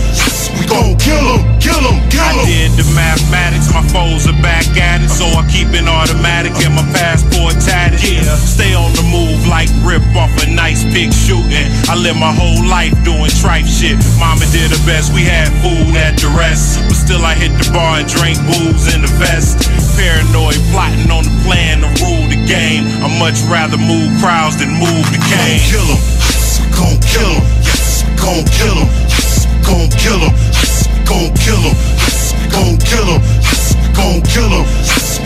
we 0.56 0.64
gon' 0.70 0.94
kill 0.96 1.26
him, 1.34 1.42
kill 1.58 1.82
him, 1.82 1.98
kill 2.08 2.22
I 2.22 2.46
did 2.46 2.72
the 2.78 2.86
mathematics, 2.94 3.74
my 3.74 3.82
foes 3.90 4.30
are 4.30 4.38
back 4.40 4.64
at 4.78 5.02
it, 5.02 5.10
so 5.10 5.26
I 5.26 5.42
keep 5.50 5.74
it 5.74 5.84
automatic 5.90 6.54
and 6.62 6.74
my 6.78 6.86
passport 6.94 7.58
tatted. 7.58 8.00
Yeah, 8.00 8.22
stay 8.38 8.72
on 8.72 8.94
the 8.94 9.02
move 9.10 9.46
like 9.50 9.68
rip 9.82 10.02
off 10.14 10.30
a 10.40 10.46
nice 10.48 10.86
pig 10.94 11.12
shooting. 11.12 11.66
I 11.90 11.98
live 11.98 12.16
my 12.16 12.32
whole 12.32 12.62
life 12.64 12.94
doing 13.04 13.30
tripe 13.42 13.66
shit. 13.66 13.98
Mama 14.22 14.46
did 14.54 14.70
her 14.70 14.82
best, 14.86 15.12
we 15.12 15.26
had 15.26 15.50
food 15.60 15.92
at 15.98 16.16
the 16.22 16.30
rest, 16.38 16.80
but 16.86 16.96
still 16.96 17.24
I 17.26 17.34
hit 17.34 17.52
the 17.58 17.68
bar 17.74 17.98
and 18.00 18.08
drink 18.08 18.38
booze 18.46 18.94
in 18.94 19.02
the 19.02 19.12
vest. 19.18 19.66
Paranoid, 19.98 20.56
plotting 20.72 21.10
on 21.10 21.26
the 21.26 21.34
plan 21.44 21.82
to 21.82 21.90
rule 22.00 22.26
the 22.30 22.40
game. 22.46 22.86
I 23.02 23.10
much 23.18 23.42
rather 23.50 23.76
move 23.76 24.14
crowds 24.22 24.56
than 24.56 24.70
move 24.78 25.04
the 25.10 25.20
cane. 25.20 25.60
Kill 25.68 25.84
him, 25.84 26.00
gon' 26.72 26.98
kill 27.02 27.28
him, 27.28 27.71
gon' 28.22 28.44
kill 28.44 28.76
him, 28.76 28.88
gon' 29.66 29.90
kill 29.98 30.20
him, 30.20 30.34
gon' 31.04 31.34
kill 31.34 31.58
him, 31.58 31.76
gon' 32.50 32.78
kill 32.78 33.18
him, 33.18 33.71
gon' 33.92 34.22
kill 34.22 34.50
him, 34.50 34.64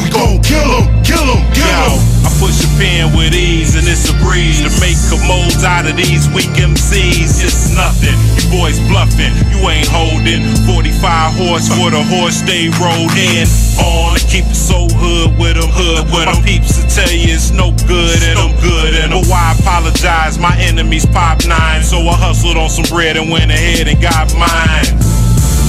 we 0.02 0.10
gon' 0.10 0.42
kill 0.42 0.70
him, 0.82 0.86
kill 1.02 1.24
him, 1.24 1.40
kill 1.54 1.66
Yo, 1.66 1.96
him. 1.96 2.26
I 2.26 2.30
push 2.42 2.58
a 2.64 2.70
pen 2.78 3.16
with 3.16 3.34
ease 3.34 3.78
and 3.78 3.86
it's 3.86 4.10
a 4.10 4.14
breeze 4.20 4.60
to 4.60 4.70
make 4.82 4.98
commodes 5.08 5.62
out 5.62 5.86
of 5.86 5.96
these 5.96 6.28
weak 6.34 6.50
MCs. 6.58 7.42
It's 7.42 7.70
nothing. 7.74 8.14
You 8.36 8.44
boys 8.50 8.78
bluffing. 8.90 9.32
You 9.54 9.62
ain't 9.70 9.88
holding 9.88 10.42
45 10.66 11.38
horse 11.38 11.68
for 11.70 11.90
the 11.94 12.02
horse 12.02 12.42
they 12.42 12.68
rode 12.82 13.14
in. 13.14 13.46
On 13.78 14.18
to 14.18 14.22
keep 14.26 14.44
it 14.44 14.58
so 14.58 14.88
hood 14.98 15.38
with 15.38 15.54
them, 15.54 15.70
hood 15.70 16.10
with 16.10 16.26
them. 16.26 16.42
peeps 16.42 16.76
to 16.76 16.82
tell 16.90 17.10
you 17.10 17.32
it's 17.34 17.50
no 17.50 17.70
good 17.86 18.18
and 18.26 18.38
I'm 18.38 18.54
good 18.60 18.94
and 18.98 19.12
But 19.12 19.26
why 19.30 19.54
apologize? 19.58 20.38
My 20.38 20.56
enemies 20.58 21.06
pop 21.06 21.46
nine, 21.46 21.82
so 21.82 21.98
I 22.02 22.14
hustled 22.18 22.56
on 22.56 22.70
some 22.70 22.86
bread 22.90 23.16
and 23.16 23.30
went 23.30 23.50
ahead 23.50 23.88
and 23.88 24.00
got 24.02 24.34
mine. 24.34 25.05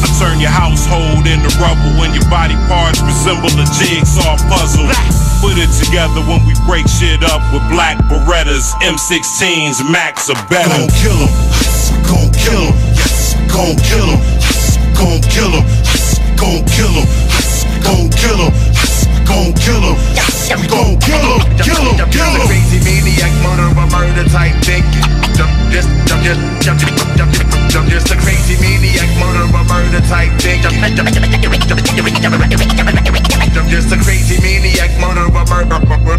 I 0.04 0.08
turn 0.20 0.40
your 0.40 0.54
household 0.54 1.26
into 1.26 1.50
rubble 1.58 1.94
when 1.98 2.14
your 2.14 2.26
body 2.30 2.56
parts 2.70 3.02
resemble 3.02 3.50
a 3.58 3.66
jigsaw 3.78 4.38
puzzle. 4.50 4.88
Put 5.42 5.58
it 5.58 5.70
together 5.78 6.22
when 6.26 6.42
we 6.46 6.54
break 6.66 6.88
shit 6.90 7.22
up 7.24 7.42
with 7.54 7.62
black 7.70 7.98
Berettas, 8.10 8.74
M16s, 8.82 9.82
Max 9.90 10.30
or 10.30 10.38
better. 10.50 10.70
Gon' 10.70 10.90
kill 10.98 11.18
him, 11.18 11.32
gon' 12.06 12.30
kill 12.34 12.66
him, 12.66 12.76
gon' 13.48 13.78
kill 13.78 14.10
him, 14.12 14.22
gon' 14.98 15.22
kill 15.30 15.52
him, 15.54 15.66
gon' 16.36 16.64
kill 16.66 16.92
him, 16.92 17.06
gon' 17.82 18.10
kill 18.10 18.40
him, 18.42 18.54
gon' 19.26 19.54
kill 19.54 19.84
him, 19.84 19.96
we 20.58 20.68
gon' 20.68 20.98
kill 21.00 21.22
him, 21.22 21.42
kill 21.60 21.86
him, 21.86 22.10
kill 22.10 22.34
him. 22.34 22.48
Crazy 22.48 22.80
maniac, 22.84 23.32
murderer, 23.44 23.88
murder 23.92 24.30
type 24.30 24.56
thinking. 24.64 25.27
Just, 25.38 25.86
just, 26.26 26.42
a 28.10 28.18
crazy 28.18 28.58
maniac, 28.58 29.06
murderer, 29.22 29.62
murder 29.70 30.02
type. 30.10 30.34
I'm 33.54 33.70
just 33.70 33.94
a 33.94 34.02
crazy 34.02 34.42
maniac, 34.42 34.90
murderer, 34.98 35.30
murder, 35.46 35.78
murderer, 35.78 36.18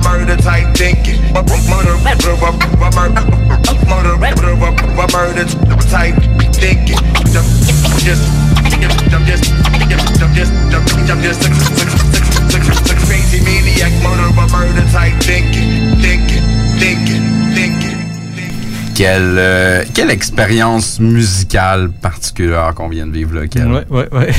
murder, 0.00 0.40
type 0.40 0.72
thinking. 0.76 1.20
Murder, 1.34 1.98
type 5.92 6.16
thinking. 6.56 6.96
I'm 9.12 9.28
just, 11.20 11.44
a, 11.44 11.52
crazy 13.04 13.44
maniac, 13.44 13.92
murderer, 14.02 14.32
murder 14.48 14.88
type 14.90 15.20
thinking, 15.20 16.00
thinking. 16.00 16.43
Quelle, 18.94 19.34
euh, 19.38 19.84
quelle 19.92 20.10
expérience 20.10 21.00
musicale 21.00 21.90
particulière 21.90 22.72
qu'on 22.76 22.88
vient 22.88 23.06
de 23.06 23.12
vivre 23.12 23.34
là, 23.34 23.46
Kel? 23.48 23.66
Ouais, 23.72 23.84
ouais, 23.90 24.08
ouais. 24.12 24.32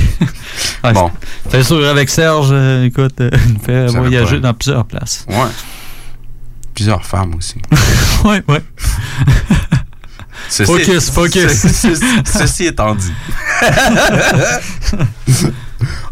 Ouais, 0.84 0.93
Bon. 0.93 1.11
Fait 1.49 1.63
sûr, 1.63 1.85
avec 1.88 2.09
Serge, 2.09 2.49
euh, 2.51 2.85
écoute, 2.85 3.19
euh, 3.19 3.30
il 3.49 3.59
fait 3.59 3.89
Ça 3.89 3.99
voyager 3.99 4.35
pas. 4.35 4.47
dans 4.47 4.53
plusieurs 4.53 4.85
places. 4.85 5.26
Ouais. 5.27 5.35
Plusieurs 6.73 7.05
femmes 7.05 7.35
aussi. 7.35 7.55
ouais, 8.23 8.41
ouais. 8.47 8.61
Ceci- 10.49 10.65
Focus, 10.72 11.09
focus. 11.09 11.51
Ceci, 11.51 11.99
ceci 12.26 12.65
étant 12.65 12.95
dit. 12.95 13.11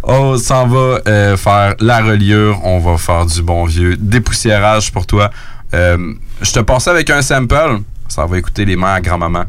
On 0.01 0.37
s'en 0.37 0.67
va 0.67 0.99
euh, 1.07 1.37
faire 1.37 1.75
la 1.79 2.01
reliure. 2.01 2.59
On 2.65 2.79
va 2.79 2.97
faire 2.97 3.25
du 3.25 3.41
bon 3.41 3.65
vieux 3.65 3.95
dépoussiérage 3.95 4.91
pour 4.91 5.05
toi. 5.07 5.29
Euh, 5.73 6.13
je 6.41 6.51
te 6.51 6.59
passe 6.59 6.87
avec 6.87 7.09
un 7.09 7.21
sample. 7.21 7.81
Ça 8.07 8.25
va 8.25 8.37
écouter 8.37 8.65
les 8.65 8.75
mains 8.75 8.93
à 8.93 9.01
grand-maman. 9.01 9.45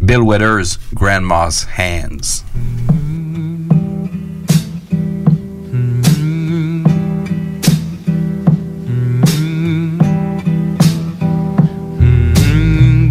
Bill 0.00 0.20
Withers, 0.20 0.78
Grandma's 0.92 1.66
Hands. 1.78 2.44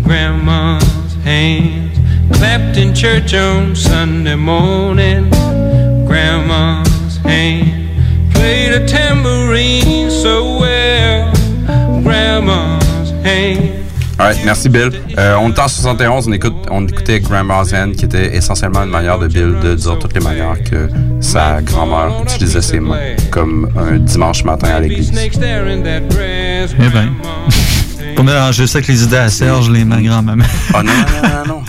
Grandma's 0.04 1.16
hands 1.24 1.98
clapped 2.38 2.78
in 2.78 2.94
church 2.94 3.34
on 3.34 3.76
Sunday 3.76 4.36
morning. 4.36 5.32
Grandma's 6.06 7.18
hand 7.24 8.34
played 8.34 8.74
a 8.74 8.86
tambourine 8.86 10.12
so 10.12 10.60
well. 10.60 11.34
Grandma's 12.46 13.12
hand. 13.24 13.84
Alright, 14.20 14.46
merci 14.46 14.70
Bill. 14.70 14.92
Euh, 15.18 15.36
on 15.40 15.52
est 15.52 15.60
en 15.60 15.68
71, 15.68 16.28
on, 16.28 16.32
écoute, 16.34 16.54
on 16.70 16.86
écoutait 16.86 17.20
Grandma's 17.20 17.74
Hand, 17.74 17.96
qui 17.96 18.06
était 18.06 18.36
essentiellement 18.36 18.84
une 18.84 18.92
manière 18.92 19.18
de 19.18 19.28
Bill 19.28 19.56
de 19.62 19.74
dire 19.74 19.98
toutes 19.98 20.14
les 20.14 20.20
manières 20.20 20.64
que 20.64 20.88
sa 21.20 21.62
grand-mère 21.62 22.22
utilisait 22.22 22.62
ses 22.62 22.80
mains, 22.80 23.16
comme 23.32 23.70
un 23.76 23.98
dimanche 23.98 24.44
matin 24.44 24.70
à 24.76 24.80
l'église. 24.80 25.12
Eh 25.16 26.90
ben. 26.90 27.10
Pour 28.16 28.24
mélanger 28.24 28.68
ça 28.68 28.78
avec 28.78 28.88
les 28.88 29.04
idées 29.04 29.18
à 29.18 29.30
Serge, 29.30 29.72
les 29.72 29.84
mains 29.84 30.02
grand-maman. 30.02 30.44
Ah 30.74 30.84
non, 30.84 30.92
non, 30.94 31.30
non, 31.30 31.56
non, 31.56 31.64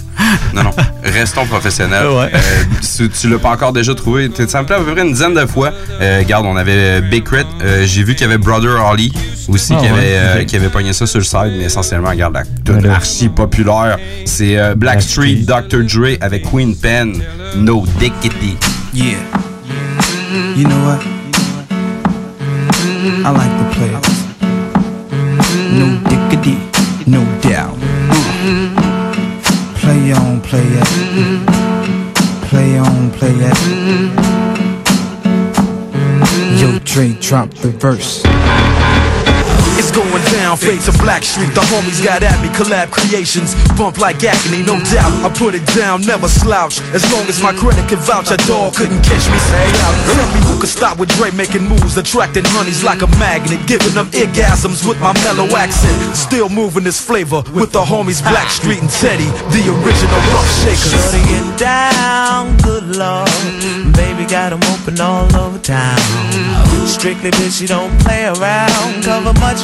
non. 0.55 0.63
Non. 0.65 0.71
Restons 1.03 1.47
professionnels. 1.47 2.07
Ouais. 2.07 2.31
Euh, 2.35 2.39
si 2.81 3.09
tu 3.11 3.29
l'as 3.29 3.39
pas 3.39 3.51
encore 3.51 3.73
déjà 3.73 3.95
trouvé, 3.95 4.31
tu 4.31 4.49
ça 4.49 4.63
me 4.63 4.67
plaît 4.67 4.77
à 4.77 4.81
peu 4.81 4.93
près 4.93 5.03
une 5.03 5.13
dizaine 5.13 5.35
de 5.35 5.47
fois. 5.47 5.71
Euh, 6.01 6.19
regarde, 6.21 6.47
on 6.47 6.57
avait 6.57 7.01
Big 7.03 7.25
Crit. 7.25 7.45
Euh, 7.63 7.85
J'ai 7.87 8.03
vu 8.05 8.15
qu'il 8.15 8.23
y 8.23 8.31
avait 8.31 8.39
Brother 8.39 8.85
Holly 8.85 9.13
aussi 9.49 9.75
Ah 9.77 9.81
qui, 9.81 9.87
avait, 9.89 9.99
ouais, 9.99 10.03
euh, 10.15 10.41
ok. 10.41 10.47
qui 10.47 10.57
avait 10.57 10.69
pogné 10.69 10.93
ça 10.93 11.07
sur 11.07 11.19
le 11.19 11.25
side, 11.25 11.53
mais 11.59 11.65
essentiellement, 11.65 12.09
regarde, 12.11 12.35
la 12.35 12.43
Voilà. 12.73 12.95
archi 12.95 13.29
populaire. 13.29 13.99
C'est 14.25 14.57
euh, 14.59 14.75
Blackstreet, 14.75 15.45
Dr. 15.47 15.83
Dre 15.85 16.17
avec 16.21 16.49
Queen 16.51 16.75
Pen, 16.77 17.23
No 17.57 17.85
Dickity. 17.99 18.57
Yeah. 18.95 19.19
You 20.57 20.65
know 20.65 20.77
what? 20.87 21.01
I 23.25 23.31
like 23.31 23.51
the 23.59 23.75
players. 23.77 24.01
No 25.73 25.87
dickity, 26.09 26.57
no 27.07 27.21
doubt. 27.43 27.77
Uh. 28.47 28.84
Play 29.85 30.13
on, 30.15 30.41
play 30.41 30.65
it. 30.65 31.47
Play 32.49 32.79
on, 32.79 33.11
play 33.11 33.35
it. 33.35 33.59
Yo, 36.59 36.79
Dre, 36.79 37.13
drop 37.21 37.51
the 37.51 37.69
verse. 37.69 38.23
It's 39.79 39.91
going 39.91 40.25
down, 40.33 40.57
fade 40.57 40.81
to 40.83 40.93
Black 41.03 41.25
Street. 41.25 41.51
The 41.55 41.61
homies 41.73 42.03
got 42.03 42.23
at 42.23 42.39
me, 42.43 42.49
collab 42.55 42.91
creations. 42.91 43.55
Bump 43.77 43.99
like 43.99 44.23
agony, 44.23 44.63
no 44.63 44.79
doubt. 44.93 45.13
I 45.27 45.29
put 45.33 45.55
it 45.55 45.67
down, 45.75 46.03
never 46.03 46.29
slouch. 46.29 46.81
As 46.95 47.03
long 47.13 47.27
as 47.27 47.43
my 47.43 47.53
credit 47.53 47.89
can 47.89 47.99
vouch, 47.99 48.31
a 48.31 48.37
dog 48.47 48.75
couldn't 48.75 49.03
catch 49.03 49.27
me. 49.31 49.39
Say 49.39 49.67
out. 49.83 49.95
Tell 50.15 50.29
me 50.35 50.41
who 50.47 50.61
could 50.61 50.71
stop 50.71 50.99
with 50.99 51.11
Dre 51.17 51.31
making 51.33 51.67
moves, 51.67 51.97
attracting 51.97 52.45
honeys 52.47 52.85
like 52.85 53.03
a 53.03 53.09
magnet, 53.19 53.67
giving 53.67 53.95
them 53.95 54.07
orgasms 54.13 54.87
with 54.87 55.01
my 55.01 55.13
mellow 55.25 55.49
accent. 55.57 56.17
Still 56.17 56.49
moving 56.49 56.85
this 56.85 57.01
flavor 57.01 57.43
with 57.53 57.73
the 57.73 57.83
homies 57.83 58.23
Black 58.23 58.51
Street 58.51 58.81
and 58.81 58.91
Teddy, 58.91 59.27
the 59.51 59.63
original 59.75 60.21
rough 60.33 60.51
shakers. 60.63 60.93
Shorty 60.95 61.23
get 61.29 61.59
down, 61.59 62.57
good 62.59 62.97
lord. 62.97 63.29
Baby 63.93 64.25
got 64.25 64.53
'em 64.53 64.63
open 64.73 65.01
all 65.01 65.29
over 65.37 65.59
town. 65.59 65.99
Strictly 66.87 67.31
bitch, 67.33 67.61
you 67.61 67.67
don't 67.69 67.99
play 68.01 68.25
around. 68.27 69.03
Cover 69.05 69.33
much 69.41 69.64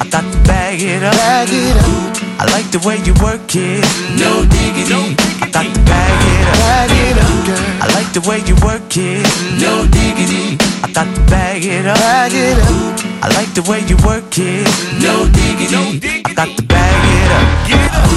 I 0.00 0.08
got 0.10 0.24
to 0.32 0.38
bag 0.46 0.80
it 0.80 1.02
up. 1.02 1.14
Bag 1.14 1.48
it 1.50 1.76
up. 1.76 2.16
I 2.40 2.44
like 2.54 2.70
the 2.70 2.78
way 2.86 2.98
you 3.02 3.14
work 3.22 3.50
it. 3.54 3.82
No 4.14 4.46
diggity. 4.46 5.16
I 5.42 5.50
got 5.50 5.66
to 5.66 5.80
bag 5.84 6.20
it 6.22 6.46
up. 6.46 6.58
Bag 6.62 6.90
it 6.94 7.16
up, 7.18 7.46
girl. 7.46 7.82
I 7.82 7.86
like 7.94 8.10
the 8.14 8.22
way 8.28 8.38
you 8.46 8.54
work 8.62 8.96
it. 8.96 9.26
No 9.58 9.86
diggity. 9.90 10.58
I 10.82 10.88
got 10.92 11.08
to 11.14 11.20
bag 11.30 11.64
it 11.64 11.86
up. 11.86 11.98
Bag 11.98 12.32
it 12.32 12.58
up. 12.58 12.98
I 13.20 13.28
like 13.34 13.52
the 13.54 13.62
way 13.66 13.80
you 13.90 13.96
work 14.06 14.30
it. 14.38 14.66
No 15.02 15.26
diggity. 15.34 16.22
I 16.24 16.32
got 16.34 16.56
to 16.56 16.62
bag 16.62 17.02
it 17.18 17.30
up. 17.34 17.48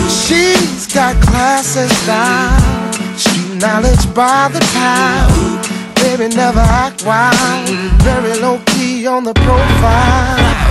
She's 0.09 0.85
got 0.93 1.15
class 1.23 1.75
and 1.77 1.91
style, 1.91 3.17
street 3.17 3.59
knowledge 3.59 4.05
by 4.13 4.49
the 4.53 4.61
pound. 4.73 5.65
Baby, 5.95 6.35
never 6.35 6.59
act 6.59 7.05
wild, 7.05 7.69
very 8.01 8.39
low 8.39 8.59
key 8.67 9.07
on 9.07 9.23
the 9.23 9.33
profile. 9.33 10.70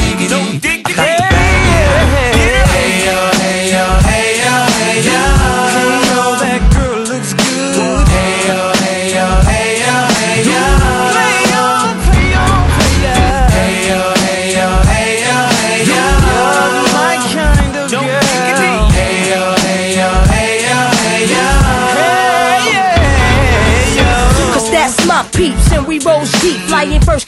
I 0.33 0.95
got 0.95 1.17
to 1.19 1.30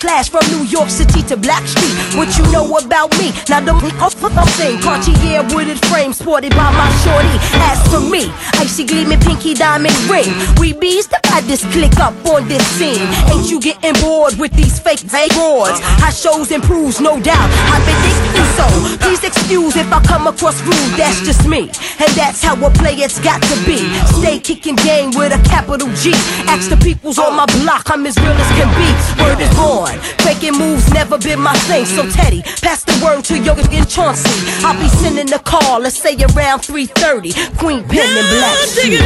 Class 0.03 0.27
from 0.27 0.43
New 0.51 0.65
York 0.65 0.89
City 0.89 1.23
to 1.31 1.37
Black 1.37 1.65
Street. 1.65 1.95
What 2.19 2.37
you 2.37 2.43
know 2.51 2.67
about 2.75 3.17
me? 3.17 3.31
Now 3.47 3.61
the 3.61 3.71
the 3.71 4.45
thing. 4.59 4.81
Cartier 4.81 5.43
wooded 5.55 5.79
frame 5.85 6.11
sported 6.11 6.51
by 6.51 6.71
my 6.75 6.91
shorty. 7.07 7.37
As 7.71 7.79
for 7.87 8.01
me, 8.01 8.27
icy 8.59 8.83
gleaming 8.83 9.21
pinky 9.21 9.53
diamond 9.53 9.95
ring. 10.11 10.27
We 10.59 10.73
bees 10.73 11.07
the 11.07 11.19
baddest 11.23 11.63
click 11.71 11.95
up 11.99 12.13
on 12.27 12.47
this 12.49 12.65
scene. 12.75 13.07
Ain't 13.31 13.49
you 13.49 13.61
getting 13.61 13.93
bored 14.01 14.35
with 14.37 14.51
these 14.53 14.77
fake 14.79 15.07
roars? 15.37 15.79
How 16.03 16.11
shows 16.11 16.51
improves, 16.51 16.99
no 16.99 17.19
doubt 17.21 17.49
I've 17.71 17.85
been 17.87 17.99
thinking 18.03 18.49
so. 18.59 18.67
Please 18.99 19.23
excuse 19.23 19.75
if 19.75 19.91
I 19.91 20.01
come 20.03 20.27
across 20.27 20.61
rude, 20.63 20.93
that's 20.97 21.21
just 21.21 21.47
me. 21.47 21.71
And 21.99 22.11
that's 22.19 22.43
how 22.43 22.55
a 22.59 22.69
player's 22.71 23.19
got 23.19 23.41
to 23.41 23.55
be. 23.65 23.79
Stay 24.19 24.39
kicking 24.39 24.75
game 24.77 25.11
with 25.15 25.31
a 25.31 25.41
capital 25.47 25.87
G. 25.95 26.11
Ask 26.51 26.69
the 26.69 26.77
peoples 26.77 27.17
on 27.19 27.35
my 27.35 27.45
block, 27.63 27.89
I'm 27.89 28.05
as 28.05 28.17
real 28.17 28.31
as 28.31 28.51
can 28.57 28.69
be. 28.75 28.89
Word 29.23 29.39
is 29.39 29.53
born, 29.55 29.92
faking 30.23 30.57
moves 30.57 30.91
never 30.93 31.17
been 31.17 31.39
my 31.39 31.53
thing 31.69 31.85
So 31.85 32.09
Teddy, 32.09 32.41
pass 32.61 32.83
the 32.83 32.93
word 33.03 33.23
to 33.25 33.37
Yoga 33.39 33.63
and 33.71 33.87
Chauncey 33.89 34.29
I'll 34.65 34.79
be 34.79 34.87
sending 34.87 35.27
the 35.27 35.39
call, 35.39 35.79
let's 35.79 35.97
say 35.97 36.15
around 36.15 36.61
3.30 36.61 37.57
Queen 37.57 37.83
Pen 37.87 38.07
and 38.17 38.27
Black 38.29 38.57
Sheep. 38.67 38.99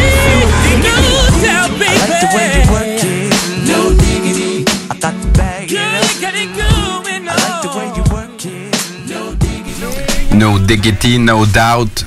I 1.80 1.95
like 1.97 2.19
the 2.22 2.30
way 2.35 2.47
you 2.55 2.64
work 2.72 3.03
it. 3.03 3.38
No 3.68 3.93
diggity. 3.93 4.65
I 4.89 4.97
got 4.99 5.14
to 5.22 5.27
bag 5.38 5.72
it 5.72 5.77
up. 5.77 7.05
I 7.07 7.34
like 7.35 7.61
the 7.61 7.69
way 7.77 7.88
you 7.95 8.03
work 8.14 8.45
it. 8.45 9.09
No 9.09 9.34
diggity. 9.35 10.35
No 10.35 10.59
Diggity, 10.59 11.18
No 11.19 11.45
Doubt. 11.45 12.05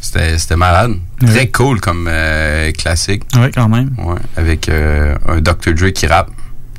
C'était 0.00 0.38
c'était 0.38 0.56
malade. 0.56 0.94
Très 1.26 1.48
cool 1.48 1.80
comme 1.80 2.06
euh, 2.10 2.70
classique. 2.72 3.24
Oui, 3.36 3.50
quand 3.54 3.68
même. 3.68 3.90
Ouais, 3.98 4.20
avec 4.36 4.68
euh, 4.68 5.16
un 5.26 5.40
Dr. 5.40 5.72
Dre 5.74 5.90
qui 5.92 6.06
rappe, 6.06 6.30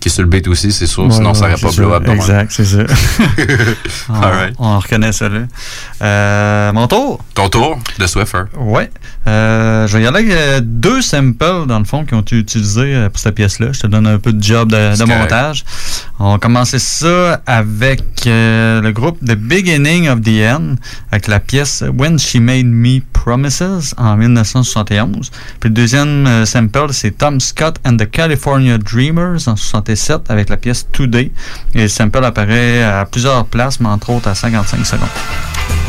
qui 0.06 0.10
est 0.10 0.12
sur 0.12 0.22
le 0.22 0.30
beat 0.30 0.48
aussi, 0.48 0.72
c'est 0.72 0.86
sûr, 0.86 1.06
Ouais, 1.06 1.10
sinon 1.10 1.34
ça 1.34 1.48
ouais, 1.48 1.54
aurait 1.54 1.62
pas 1.62 1.72
blow 1.72 1.94
up. 1.94 2.08
Exact, 2.08 2.52
c'est 2.52 2.64
ça. 2.64 2.84
on, 4.60 4.78
reconnaît 4.78 5.12
ça 5.12 5.30
là. 5.30 5.40
Euh, 6.00 6.74
mon 6.74 6.88
tour. 6.88 7.24
Ton 7.34 7.50
tour 7.50 7.80
de 7.98 8.06
Swiffer. 8.06 8.44
Ouais. 8.56 8.92
Euh, 9.28 9.88
je 9.88 9.98
vais 9.98 10.04
y 10.04 10.06
aller 10.06 10.20
avec 10.20 10.32
euh, 10.32 10.62
deux 10.64 11.02
samples, 11.02 11.66
dans 11.68 11.80
le 11.80 11.86
fond, 11.86 12.06
qui 12.06 12.14
ont 12.14 12.22
été 12.22 12.38
utilisés 12.38 12.94
euh, 12.94 13.10
pour 13.10 13.18
cette 13.18 13.34
pièce-là. 13.34 13.72
Je 13.72 13.80
te 13.80 13.88
donne 13.88 14.06
un 14.06 14.20
peu 14.20 14.32
de 14.32 14.44
job 14.44 14.70
de, 14.70 15.06
montage. 15.06 15.66
On 16.20 16.34
va 16.34 16.38
commencer 16.38 16.78
ça 16.78 17.42
avec 17.48 18.04
euh, 18.28 18.82
le 18.82 18.92
groupe 18.92 19.18
The 19.26 19.34
Beginning 19.36 20.08
of 20.08 20.22
the 20.22 20.46
End, 20.48 20.76
avec 21.12 21.28
la 21.28 21.40
pièce 21.40 21.84
When 21.98 22.20
She 22.20 22.36
Made 22.36 22.68
Me 22.68 23.00
Promises 23.12 23.96
en 23.98 24.18
1971. 24.18 25.32
Puis 25.60 25.70
le 25.70 25.74
deuxième 25.74 26.46
sample, 26.46 26.90
c'est 26.92 27.18
Tom 27.18 27.40
Scott 27.40 27.80
and 27.84 27.98
the 27.98 28.08
California 28.08 28.78
Dreamers 28.78 29.48
en 29.48 29.56
67 29.96 30.30
avec 30.30 30.50
la 30.50 30.58
pièce 30.58 30.88
Today. 30.92 31.32
Et 31.74 31.84
le 31.84 31.88
sample 31.88 32.24
apparaît 32.24 32.84
à 32.84 33.06
plusieurs 33.06 33.46
places, 33.46 33.80
mais 33.80 33.90
entre 33.90 34.12
autres 34.12 34.28
à 34.28 34.36
55 34.36 34.86
secondes. 34.86 35.85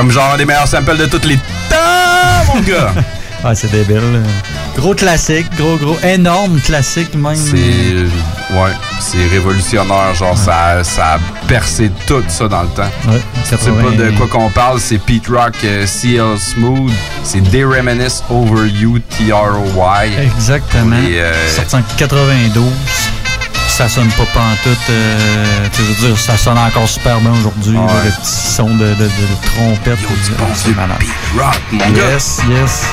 Comme 0.00 0.10
genre 0.10 0.32
un 0.32 0.38
des 0.38 0.46
meilleurs 0.46 0.66
samples 0.66 0.96
de 0.96 1.04
toutes 1.04 1.26
les 1.26 1.36
temps, 1.36 2.54
mon 2.54 2.60
gars. 2.62 2.94
Ah, 3.42 3.54
c'est 3.54 3.70
débile. 3.70 4.22
Gros 4.76 4.94
classique, 4.94 5.46
gros, 5.56 5.76
gros, 5.78 5.98
énorme 6.02 6.60
classique 6.60 7.14
même. 7.14 7.34
C'est 7.34 7.54
ouais, 8.54 8.72
c'est 9.00 9.26
révolutionnaire, 9.32 10.14
genre 10.14 10.36
ça, 10.36 10.84
ça 10.84 11.14
a 11.14 11.18
percé 11.48 11.90
tout 12.06 12.22
ça 12.28 12.48
dans 12.48 12.64
le 12.64 12.68
temps. 12.68 12.90
Ouais, 13.08 13.18
Tu 13.48 13.56
sais 13.56 13.70
pas 13.70 13.90
de 13.96 14.10
quoi 14.18 14.26
qu'on 14.26 14.50
parle, 14.50 14.78
c'est 14.78 14.98
Pete 14.98 15.28
Rock, 15.28 15.54
euh, 15.64 15.86
CL 15.86 16.38
Smooth, 16.38 16.92
c'est 17.24 17.40
They 17.50 17.64
Reminisce 17.64 18.22
Over 18.28 18.68
You, 18.68 18.98
T-R-O-Y. 18.98 20.10
Exactement. 20.20 20.96
Et, 20.96 21.22
euh, 21.22 21.48
Sorti 21.48 21.76
en 21.76 21.82
92 21.96 22.62
ça 23.80 23.88
sonne 23.88 24.08
pas 24.10 24.26
pantoute. 24.34 24.78
Euh, 24.90 25.68
je 25.72 25.82
veux 25.82 26.08
dire, 26.08 26.18
ça 26.18 26.36
sonne 26.36 26.58
encore 26.58 26.86
super 26.86 27.18
bien 27.20 27.32
aujourd'hui. 27.32 27.78
Ouais. 27.78 28.04
Le 28.04 28.10
petit 28.10 28.30
son 28.30 28.68
de, 28.74 28.88
de, 28.88 28.94
de, 28.94 29.04
de 29.04 29.46
trompette. 29.46 29.98
C'est 30.54 30.76
malade. 30.76 30.98
Rock, 31.34 31.58
mon 31.72 31.78
yes, 31.94 32.40
gars? 32.46 32.56
yes. 32.60 32.84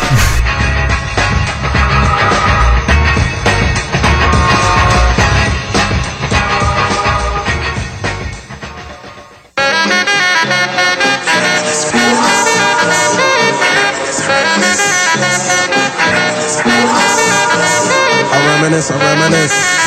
I 18.30 18.60
reminisce, 18.62 18.90
I 18.92 18.94
reminisce. 18.94 19.87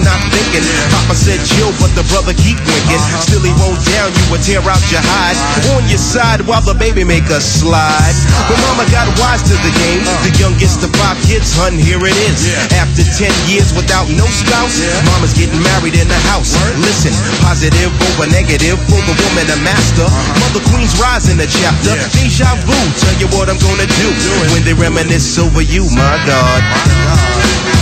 not 0.00 0.20
thinking. 0.32 0.64
Papa 0.88 1.12
said 1.12 1.40
chill, 1.44 1.72
but 1.76 1.92
the 1.92 2.04
brother 2.08 2.32
keep 2.32 2.56
winking. 2.64 3.02
Still 3.20 3.44
he 3.44 3.52
won't 3.60 3.80
down 3.92 4.08
you 4.14 4.24
or 4.32 4.40
tear 4.40 4.64
out 4.64 4.80
your 4.88 5.04
hide. 5.04 5.36
On 5.76 5.84
your 5.88 6.00
side 6.00 6.40
while 6.48 6.64
the 6.64 6.72
baby 6.72 7.04
make 7.04 7.28
a 7.28 7.40
slide. 7.40 8.16
But 8.48 8.56
mama 8.64 8.88
got 8.88 9.08
wise 9.20 9.44
to 9.50 9.56
the 9.60 9.72
game. 9.84 10.00
The 10.24 10.32
youngest 10.40 10.80
of 10.86 10.92
five 10.96 11.18
kids, 11.26 11.52
hun, 11.52 11.76
here 11.76 12.00
it 12.00 12.16
is. 12.28 12.52
After 12.78 13.04
10 13.04 13.28
years 13.50 13.74
without 13.76 14.08
no 14.12 14.24
spouse, 14.30 14.80
mama's 15.12 15.34
getting 15.36 15.60
married 15.60 15.98
in 15.98 16.08
the 16.08 16.20
house. 16.32 16.56
Listen, 16.80 17.12
positive 17.44 17.92
over 18.12 18.28
negative 18.30 18.78
for 18.88 19.00
the 19.04 19.14
woman 19.28 19.46
a 19.52 19.58
master. 19.60 20.06
Mother 20.40 20.62
Queen's 20.72 20.96
rise 21.00 21.28
in 21.28 21.36
the 21.36 21.48
chapter. 21.48 21.92
Deja 22.16 22.48
vu, 22.64 22.78
tell 22.96 23.16
you 23.20 23.28
what 23.34 23.50
I'm 23.50 23.60
gonna 23.60 23.88
do 23.88 24.08
when 24.54 24.64
they 24.64 24.74
reminisce 24.74 25.36
over 25.38 25.62
you, 25.62 25.84
my 25.92 26.16
God. 26.24 27.81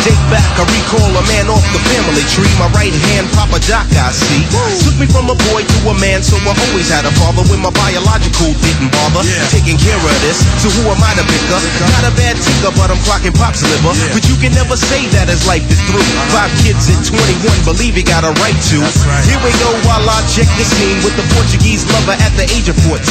Y'all. 0.00 0.10
When 0.10 0.16
I 0.16 0.16
date 0.16 0.24
back, 0.32 0.48
I 0.56 0.64
recall 0.64 1.12
a 1.12 1.24
man 1.28 1.50
off 1.52 1.64
the 1.76 1.80
family 1.92 2.24
tree. 2.32 2.48
My 2.56 2.72
right 2.72 2.94
hand, 3.12 3.28
Papa 3.36 3.60
Doc, 3.68 3.84
I 3.92 4.08
see. 4.12 4.48
Took 4.80 4.96
me 4.96 5.06
from 5.06 5.28
a 5.28 5.36
boy 5.52 5.60
to 5.60 5.78
a 5.92 5.94
man, 6.00 6.22
so 6.24 6.40
I 6.40 6.56
always 6.70 6.88
had 6.88 7.04
a 7.04 7.12
father 7.20 7.44
when 7.52 7.60
my 7.60 7.72
biological 7.74 8.54
didn't 8.64 8.92
bother. 8.92 9.20
Taking 9.52 9.76
care 9.76 10.00
of 10.00 10.16
this, 10.24 10.40
so 10.62 10.72
who 10.72 10.88
am 10.88 11.00
I 11.02 11.12
to 11.20 11.24
pick 11.26 11.44
up? 11.52 11.60
Not 11.98 12.08
a 12.08 12.12
bad 12.16 12.40
tinker, 12.40 12.72
but 12.76 12.88
I'm 12.88 13.00
clocking 13.04 13.36
Pop's 13.36 13.60
liver. 13.60 13.92
But 14.14 14.24
you 14.24 14.36
can 14.40 14.56
never 14.56 14.76
say 14.76 15.04
that 15.20 15.28
as 15.28 15.44
life 15.44 15.64
is 15.68 15.80
through. 15.84 16.04
Five 16.32 16.52
kids 16.64 16.88
at 16.88 17.00
21, 17.04 17.68
believe 17.68 17.96
he 17.98 18.04
got 18.04 18.24
a 18.24 18.32
right 18.40 18.58
to. 18.72 18.78
Here 19.28 19.40
we 19.44 19.52
go 19.60 19.70
while 19.84 20.04
I 20.08 20.24
check 20.32 20.48
the 20.56 20.64
scene 20.64 21.02
with 21.04 21.16
the 21.20 21.26
Portuguese 21.36 21.84
lover 21.92 22.16
at 22.16 22.32
the 22.40 22.48
age 22.56 22.72
of 22.72 22.78
14. 22.88 23.04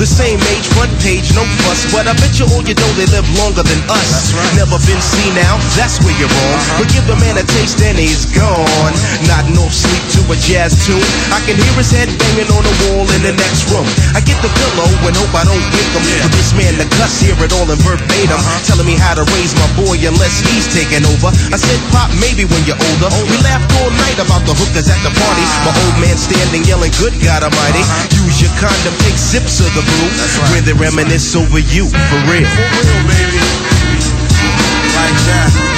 The 0.00 0.08
same 0.08 0.40
age, 0.52 0.66
front 0.72 0.92
page, 1.04 1.32
no 1.36 1.44
fuss. 1.66 1.84
But 1.92 2.08
I 2.08 2.14
bet 2.16 2.40
you 2.40 2.48
all 2.56 2.64
you 2.64 2.76
know 2.76 2.90
they 2.96 3.08
live 3.12 3.28
longer 3.36 3.64
than 3.66 3.80
us. 3.92 4.32
Never 4.56 4.80
been 4.88 5.02
seen 5.02 5.36
now, 5.36 5.60
that's 5.76 5.98
where 6.06 6.14
you're 6.22 6.30
wrong. 6.30 6.62
But 6.78 6.86
give 6.94 7.02
the 7.10 7.18
man 7.18 7.34
a 7.34 7.42
taste 7.42 7.82
and 7.82 7.98
he's 7.98 8.30
gone. 8.30 8.94
Not 9.26 9.50
off 9.58 9.74
sleep 9.74 9.98
to 10.14 10.20
a 10.30 10.36
jazz 10.38 10.86
tune. 10.86 11.02
I 11.34 11.42
can 11.42 11.58
hear 11.58 11.74
his 11.74 11.90
head 11.90 12.06
banging 12.06 12.46
on 12.54 12.62
the 12.62 12.74
wall 12.86 13.02
in 13.18 13.26
the 13.26 13.34
next 13.34 13.66
room. 13.74 13.84
I 14.14 14.22
get 14.22 14.38
the 14.38 14.50
pillow 14.54 14.86
and 15.02 15.14
hope 15.18 15.34
I 15.34 15.42
don't 15.42 15.58
wake 15.74 15.90
him. 15.90 16.02
For 16.22 16.30
this 16.30 16.54
man 16.54 16.78
the 16.78 16.86
cuss, 16.94 17.18
hear 17.18 17.34
it 17.42 17.50
all 17.50 17.66
in 17.66 17.80
verbatim. 17.82 18.38
Uh-huh. 18.38 18.62
Telling 18.62 18.86
me 18.86 18.94
how 18.94 19.18
to 19.18 19.26
raise 19.34 19.52
my 19.58 19.66
boy 19.74 19.98
unless 20.06 20.38
he's 20.46 20.70
taking 20.70 21.02
over. 21.02 21.34
I 21.50 21.58
said, 21.58 21.78
Pop, 21.90 22.14
maybe 22.22 22.46
when 22.46 22.62
you're 22.70 22.78
older. 22.78 23.10
We 23.26 23.36
laughed 23.42 23.66
all 23.82 23.90
night 24.06 24.22
about 24.22 24.46
the 24.46 24.54
hookers 24.54 24.86
at 24.86 25.00
the 25.02 25.10
party. 25.10 25.42
Ah. 25.42 25.66
My 25.66 25.74
old 25.74 25.96
man 25.98 26.14
standing 26.14 26.62
yelling, 26.62 26.94
Good 27.02 27.18
God 27.18 27.42
Almighty. 27.42 27.82
Uh-huh. 27.82 28.22
Use 28.22 28.38
your 28.46 28.54
condom, 28.62 28.94
take 29.02 29.18
sips 29.18 29.58
of 29.58 29.70
the 29.74 29.82
brew. 29.82 30.08
When 30.54 30.62
they 30.62 30.76
reminisce 30.78 31.34
over 31.34 31.58
you, 31.58 31.90
for 31.90 32.20
real. 32.30 32.46
For 32.46 32.66
real, 32.70 33.02
baby. 33.10 33.42
Like 34.94 35.18
that. 35.26 35.75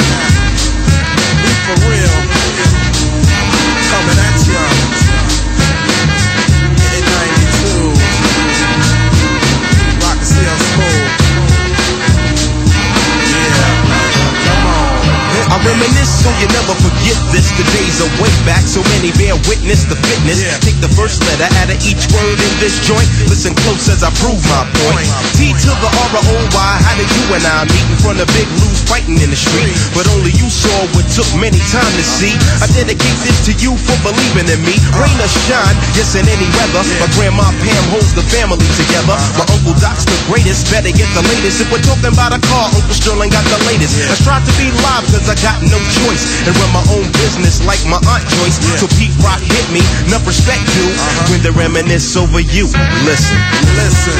I 15.58 15.74
reminisce 15.74 16.22
so 16.22 16.30
you 16.38 16.46
never 16.54 16.70
forget 16.78 17.18
this. 17.34 17.50
The 17.58 17.66
days 17.74 17.98
are 17.98 18.12
way 18.22 18.30
back, 18.46 18.62
so 18.62 18.78
many 18.94 19.10
bear 19.18 19.34
witness 19.50 19.82
the 19.90 19.98
fitness. 20.06 20.46
Take 20.62 20.78
the 20.78 20.92
first 20.94 21.18
letter 21.26 21.50
out 21.58 21.74
of 21.74 21.78
each 21.82 22.06
word 22.14 22.38
in 22.38 22.52
this 22.62 22.78
joint. 22.86 23.10
Listen 23.26 23.58
close 23.66 23.90
as 23.90 24.06
I 24.06 24.14
prove 24.22 24.38
my 24.46 24.62
point. 24.86 25.10
T 25.34 25.50
to 25.50 25.72
the 25.82 25.90
R 25.90 26.10
O 26.14 26.34
Y. 26.54 26.72
How 26.86 26.94
did 26.94 27.10
you 27.10 27.24
and 27.34 27.42
I 27.42 27.66
meet 27.66 27.86
in 27.90 27.98
front 27.98 28.22
of 28.22 28.30
Big 28.38 28.46
Lou's 28.62 28.86
fighting 28.86 29.18
in 29.18 29.34
the 29.34 29.40
street? 29.40 29.74
But 29.98 30.06
only 30.14 30.30
you 30.38 30.46
saw 30.46 30.78
what 30.94 31.10
took 31.10 31.26
many 31.34 31.58
time 31.74 31.90
to 31.90 32.04
see. 32.06 32.38
I 32.62 32.70
dedicate 32.70 33.18
this 33.26 33.42
to 33.50 33.52
you 33.58 33.74
for 33.82 33.98
believing 34.06 34.46
in 34.46 34.62
me. 34.62 34.78
Rain 34.94 35.18
or 35.18 35.30
shine, 35.50 35.74
yes 35.98 36.14
in 36.14 36.22
any 36.30 36.46
weather. 36.54 36.86
My 37.02 37.10
grandma 37.18 37.50
Pam 37.58 37.84
holds 37.90 38.14
the 38.14 38.22
family 38.30 38.62
together. 38.78 39.18
My 39.34 39.42
uncle 39.50 39.74
Doc's 39.82 40.06
the 40.06 40.14
greatest. 40.30 40.70
Better 40.70 40.94
get 40.94 41.10
the 41.18 41.24
latest. 41.26 41.66
If 41.66 41.74
we're 41.74 41.82
talking 41.82 42.14
about 42.14 42.30
a 42.30 42.38
car, 42.46 42.70
Uncle 42.70 42.94
Sterling 42.94 43.34
got 43.34 43.42
the 43.50 43.58
latest. 43.66 43.98
I 44.06 44.14
strive 44.14 44.46
to 44.46 44.54
be 44.54 44.70
live 44.86 45.02
cause 45.10 45.26
I 45.26 45.34
got 45.42 45.47
no 45.64 45.78
choice. 46.04 46.24
And 46.44 46.52
run 46.60 46.70
my 46.72 46.84
own 46.92 47.06
business 47.16 47.64
like 47.64 47.80
my 47.88 48.00
Aunt 48.10 48.24
Joyce. 48.38 48.60
So 48.76 48.86
Pete 49.00 49.14
Rock 49.24 49.40
hit 49.40 49.66
me, 49.72 49.80
enough 50.08 50.26
respect 50.28 50.64
due. 50.76 50.90
Uh-huh. 50.92 51.32
When 51.32 51.40
they 51.40 51.52
reminisce 51.52 52.16
over 52.16 52.40
you, 52.40 52.68
listen. 53.08 53.38
Listen. 53.80 54.16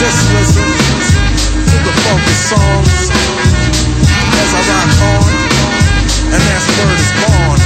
Just 0.00 0.20
listen 0.32 0.64
to 0.64 1.76
the 1.84 1.94
funky 2.08 2.36
songs 2.40 3.12
as 4.40 4.50
I 4.56 4.60
rock 4.64 4.90
on, 5.12 5.28
and 6.32 6.40
that's 6.40 6.66
word 6.72 6.96
is 6.96 7.12
born. 7.20 7.60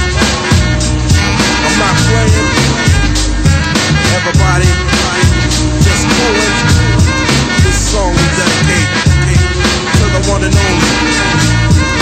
I'm 1.63 1.75
not 1.79 1.95
playing. 2.11 2.49
Everybody, 4.19 4.67
just 5.79 6.03
pulling. 6.11 6.55
This 7.63 7.79
song 7.91 8.11
we 8.11 8.25
dedicate 8.35 8.89
to 9.95 10.05
the 10.11 10.21
one 10.29 10.43
and 10.43 10.55
only. 10.55 11.54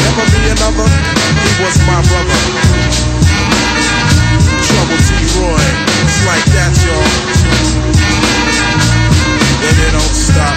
Never 0.03 0.25
be 0.35 0.49
another. 0.51 0.87
He 0.87 1.51
was 1.63 1.77
my 1.87 1.99
brother. 2.11 2.39
Trouble 4.67 4.99
T. 5.07 5.15
Roy. 5.39 5.63
It's 6.03 6.19
like 6.27 6.45
that, 6.55 6.73
y'all. 6.83 7.07
And 9.63 9.77
it 9.79 9.91
don't 9.95 10.15
stop. 10.15 10.55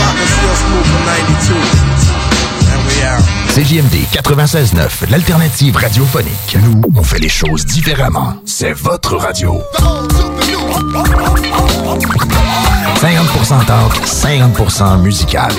Rock 0.00 0.16
and 0.18 0.30
still 0.36 0.56
smooth 0.58 0.86
for 0.90 1.02
92. 1.06 1.95
CJMD 3.48 3.94
96.9, 4.12 5.10
l'alternative 5.10 5.76
radiophonique. 5.76 6.56
Nous, 6.62 6.82
on 6.94 7.02
fait 7.02 7.18
les 7.18 7.28
choses 7.28 7.64
différemment. 7.64 8.34
C'est 8.44 8.72
votre 8.72 9.16
radio. 9.16 9.62
50% 13.00 13.64
talk, 13.66 13.92
50% 14.04 15.00
musical. 15.00 15.52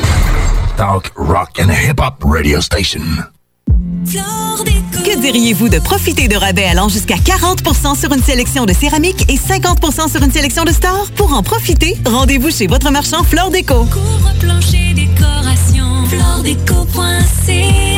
Talk, 0.76 1.12
rock 1.16 1.60
and 1.60 1.70
hip-hop 1.70 2.24
radio 2.24 2.62
station. 2.62 3.02
Que 5.08 5.20
diriez-vous 5.20 5.70
de 5.70 5.80
profiter 5.80 6.28
de 6.28 6.36
rabais 6.36 6.66
allant 6.66 6.90
jusqu'à 6.90 7.16
40% 7.16 7.98
sur 7.98 8.12
une 8.12 8.22
sélection 8.22 8.66
de 8.66 8.74
céramique 8.74 9.30
et 9.30 9.38
50% 9.38 10.12
sur 10.12 10.22
une 10.22 10.32
sélection 10.32 10.64
de 10.66 10.72
stores? 10.72 11.08
Pour 11.16 11.34
en 11.34 11.44
profiter, 11.44 11.98
rendez-vous 12.06 12.52
chez 12.52 12.68
votre 12.68 12.92
marchand 12.92 13.24
Flore 13.24 13.50
Déco. 13.50 13.88
floredeco.ca 16.10 17.98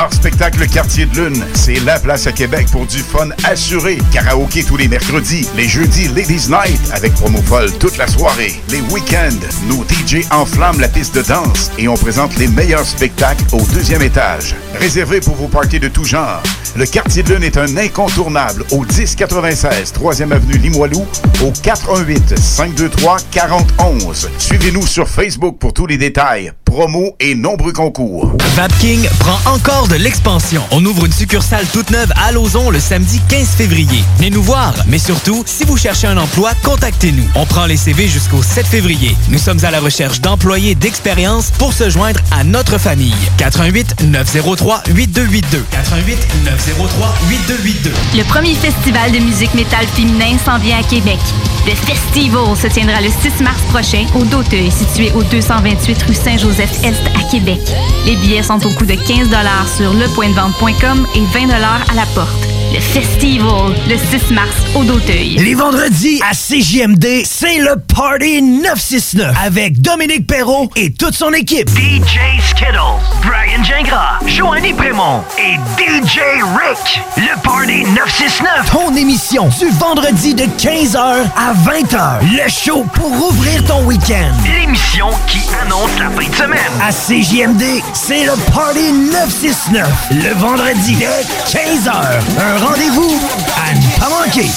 Bar 0.01 0.11
Spectacle 0.11 0.67
Quartier 0.67 1.05
de 1.05 1.15
Lune, 1.15 1.45
c'est 1.53 1.79
la 1.81 1.99
place 1.99 2.25
à 2.25 2.31
Québec 2.31 2.65
pour 2.71 2.87
du 2.87 2.97
fun 2.97 3.29
assuré. 3.43 3.99
Karaoké 4.11 4.63
tous 4.63 4.75
les 4.75 4.87
mercredis, 4.87 5.47
les 5.55 5.67
jeudis 5.67 6.07
Ladies 6.07 6.47
Night 6.49 6.81
avec 6.91 7.13
promo 7.13 7.39
folle 7.43 7.71
toute 7.77 7.97
la 7.97 8.07
soirée. 8.07 8.59
Les 8.69 8.81
week-ends, 8.81 9.37
nos 9.67 9.83
DJ 9.83 10.25
enflamment 10.31 10.79
la 10.79 10.87
piste 10.87 11.13
de 11.13 11.21
danse 11.21 11.69
et 11.77 11.87
on 11.87 11.93
présente 11.93 12.35
les 12.37 12.47
meilleurs 12.47 12.83
spectacles 12.83 13.43
au 13.51 13.61
deuxième 13.75 14.01
étage. 14.01 14.55
Réservé 14.79 15.19
pour 15.19 15.35
vos 15.35 15.47
parties 15.47 15.79
de 15.79 15.87
tout 15.87 16.03
genre. 16.03 16.41
Le 16.75 16.87
Quartier 16.87 17.21
de 17.21 17.35
Lune 17.35 17.43
est 17.43 17.57
un 17.57 17.77
incontournable 17.77 18.65
au 18.71 18.83
1096 18.83 19.93
3e 19.93 20.31
avenue 20.31 20.57
Limoilou 20.57 21.05
au 21.43 21.51
418 21.61 22.39
523 22.39 23.17
4011. 23.29 24.29
Suivez-nous 24.39 24.87
sur 24.87 25.07
Facebook 25.07 25.59
pour 25.59 25.73
tous 25.73 25.85
les 25.85 25.97
détails, 25.97 26.53
promos 26.71 27.15
et 27.19 27.35
nombreux 27.35 27.73
concours. 27.73 28.31
Vapking 28.55 29.05
prend 29.19 29.51
encore 29.53 29.89
de 29.89 29.95
l'expansion. 29.95 30.63
On 30.71 30.85
ouvre 30.85 31.05
une 31.05 31.11
succursale 31.11 31.65
toute 31.73 31.91
neuve 31.91 32.11
à 32.15 32.31
Lauson 32.31 32.69
le 32.69 32.79
samedi 32.79 33.19
15 33.27 33.49
février. 33.49 34.03
Venez 34.15 34.29
nous 34.29 34.41
voir, 34.41 34.73
mais 34.87 34.97
surtout, 34.97 35.43
si 35.45 35.65
vous 35.65 35.75
cherchez 35.75 36.07
un 36.07 36.17
emploi, 36.17 36.51
contactez-nous. 36.63 37.27
On 37.35 37.45
prend 37.45 37.65
les 37.65 37.75
CV 37.75 38.07
jusqu'au 38.07 38.41
7 38.41 38.65
février. 38.65 39.17
Nous 39.27 39.37
sommes 39.37 39.63
à 39.65 39.71
la 39.71 39.81
recherche 39.81 40.21
d'employés 40.21 40.73
d'expérience 40.73 41.51
pour 41.57 41.73
se 41.73 41.89
joindre 41.89 42.21
à 42.31 42.45
notre 42.45 42.77
famille. 42.77 43.13
88 43.37 44.03
903 44.03 44.83
8282. 44.95 45.65
88 45.71 46.17
903 46.45 47.13
8282. 47.29 47.91
Le 48.17 48.23
premier 48.23 48.55
festival 48.55 49.11
de 49.11 49.19
musique 49.19 49.53
métal 49.55 49.85
féminin 49.87 50.37
s'en 50.45 50.57
vient 50.57 50.79
à 50.79 50.83
Québec. 50.83 51.19
Le 51.67 51.75
Festival 51.75 52.55
se 52.57 52.67
tiendra 52.67 53.01
le 53.01 53.09
6 53.09 53.43
mars 53.43 53.61
prochain 53.69 54.05
au 54.15 54.23
Doteuil, 54.23 54.71
situé 54.71 55.11
au 55.13 55.21
228 55.21 56.03
rue 56.03 56.15
Saint-Joseph-Est 56.61 57.01
à 57.15 57.29
Québec. 57.29 57.59
Les 58.05 58.15
billets 58.15 58.43
sont 58.43 58.63
au 58.65 58.69
coût 58.71 58.85
de 58.85 58.93
15 58.93 59.29
sur 59.77 59.93
lepointdevente.com 59.93 61.07
et 61.15 61.25
20 61.33 61.49
à 61.49 61.93
la 61.95 62.05
porte. 62.13 62.29
Le 62.73 62.79
Festival, 62.79 63.73
le 63.89 63.97
6 63.97 64.33
mars 64.33 64.55
au 64.75 64.83
Doteuil. 64.85 65.35
Les 65.39 65.55
vendredis 65.55 66.21
à 66.21 66.31
CJMD, 66.33 67.23
c'est 67.25 67.57
le 67.57 67.75
Party 67.93 68.41
969 68.41 69.35
avec 69.43 69.81
Dominique 69.81 70.25
Perrault 70.25 70.69
et 70.77 70.93
toute 70.93 71.13
son 71.13 71.33
équipe. 71.33 71.67
DJ 71.69 72.19
Skittles, 72.41 72.77
Brian 73.23 73.61
Gingras, 73.61 74.19
Joanny 74.25 74.73
Prémont 74.73 75.21
et 75.37 75.55
DJ 75.77 76.19
Rick. 76.55 77.01
Le 77.17 77.41
Party 77.43 77.83
969. 77.93 78.71
Ton 78.71 78.95
émission 78.95 79.49
du 79.59 79.67
vendredi 79.71 80.33
de 80.33 80.43
15h 80.43 81.25
à 81.35 81.53
20h. 81.53 82.21
Le 82.21 82.49
show 82.49 82.85
pour 82.93 83.11
ouvrir 83.11 83.65
ton 83.65 83.83
week-end. 83.83 84.31
L'émission 84.45 85.09
qui 85.27 85.41
annonce 85.61 85.91
la 85.99 86.09
fin 86.09 86.29
de 86.29 86.35
semaine. 86.35 86.50
À 86.53 86.91
CJMD, 86.91 87.81
c'est 87.93 88.25
le 88.25 88.33
Party 88.51 88.91
969. 88.91 89.87
Le 90.11 90.33
vendredi 90.37 90.95
de 90.95 91.05
15h. 91.47 91.91
Un 92.39 92.57
rendez-vous 92.57 93.21
à 93.55 93.73
ne 93.73 93.99
pas 93.99 94.09
manquer. 94.09 94.49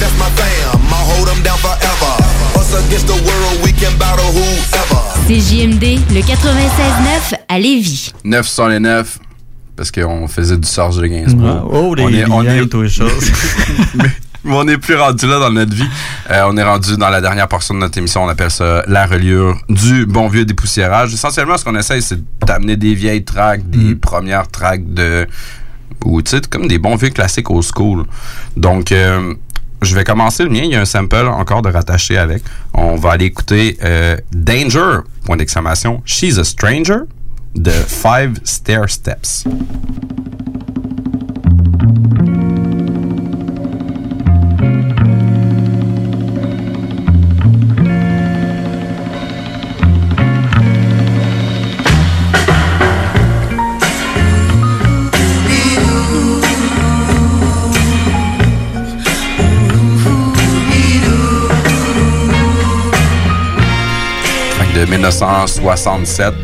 That's 0.00 0.12
my 0.18 0.26
fam, 0.34 0.80
I'll 0.88 1.04
hold 1.14 1.28
them 1.28 1.40
down 1.44 1.58
forever. 1.58 2.16
Us 2.56 2.74
against 2.74 3.06
the 3.06 3.12
world, 3.24 3.62
we 3.62 3.72
can 3.72 3.96
battle 3.98 4.24
whoever. 4.32 5.02
CJMD, 5.28 6.00
le 6.12 6.20
96.9 6.22 7.36
à 7.48 7.58
Lévis. 7.60 8.12
9 8.24 8.48
sur 8.48 8.68
les 8.68 8.80
9, 8.80 9.18
parce 9.76 9.92
qu'on 9.92 10.26
faisait 10.26 10.56
du 10.56 10.66
Serge 10.66 10.96
de 10.96 11.06
Gainsbourg. 11.06 11.48
Ah, 11.48 11.64
oh, 11.70 11.94
les 11.94 12.02
on 12.02 12.08
est, 12.08 12.30
on 12.30 12.42
est, 12.44 12.58
et 12.58 12.88
choses. 12.88 13.30
mais, 13.94 14.10
mais 14.44 14.54
on 14.54 14.64
n'est 14.64 14.78
plus 14.78 14.96
rendu 14.96 15.26
là 15.26 15.38
dans 15.38 15.50
notre 15.50 15.74
vie. 15.74 15.88
Euh, 16.30 16.44
on 16.46 16.56
est 16.56 16.62
rendu 16.62 16.96
dans 16.96 17.10
la 17.10 17.20
dernière 17.20 17.48
portion 17.48 17.74
de 17.74 17.80
notre 17.80 17.98
émission. 17.98 18.24
On 18.24 18.28
appelle 18.28 18.50
ça 18.50 18.82
la 18.86 19.06
reliure 19.06 19.56
du 19.68 20.06
bon 20.06 20.28
vieux 20.28 20.44
dépoussiérage. 20.44 21.12
Essentiellement, 21.14 21.56
ce 21.56 21.64
qu'on 21.64 21.76
essaye, 21.76 22.02
c'est 22.02 22.20
d'amener 22.44 22.76
des 22.76 22.94
vieilles 22.94 23.24
tracks, 23.24 23.68
des 23.68 23.94
premières 23.94 24.48
tracks 24.48 24.92
de 24.92 25.26
ou 26.04 26.20
tu 26.22 26.30
sais 26.30 26.40
comme 26.50 26.66
des 26.66 26.78
bons 26.78 26.96
vieux 26.96 27.10
classiques 27.10 27.50
old 27.50 27.64
school. 27.64 28.04
Donc 28.56 28.92
euh, 28.92 29.34
je 29.82 29.94
vais 29.94 30.04
commencer 30.04 30.44
le 30.44 30.50
mien, 30.50 30.62
il 30.62 30.70
y 30.70 30.76
a 30.76 30.80
un 30.80 30.84
sample 30.84 31.26
encore 31.26 31.62
de 31.62 31.70
rattaché 31.70 32.16
avec. 32.16 32.42
On 32.74 32.96
va 32.96 33.12
aller 33.12 33.26
écouter 33.26 33.78
euh, 33.82 34.16
Danger 34.32 35.00
point 35.24 35.36
d'exclamation 35.36 36.02
She's 36.04 36.38
a 36.38 36.44
Stranger 36.44 37.00
de 37.54 37.70
Five 37.70 38.38
Stair 38.44 38.88
Steps. 38.88 39.44
1967. 64.98 66.34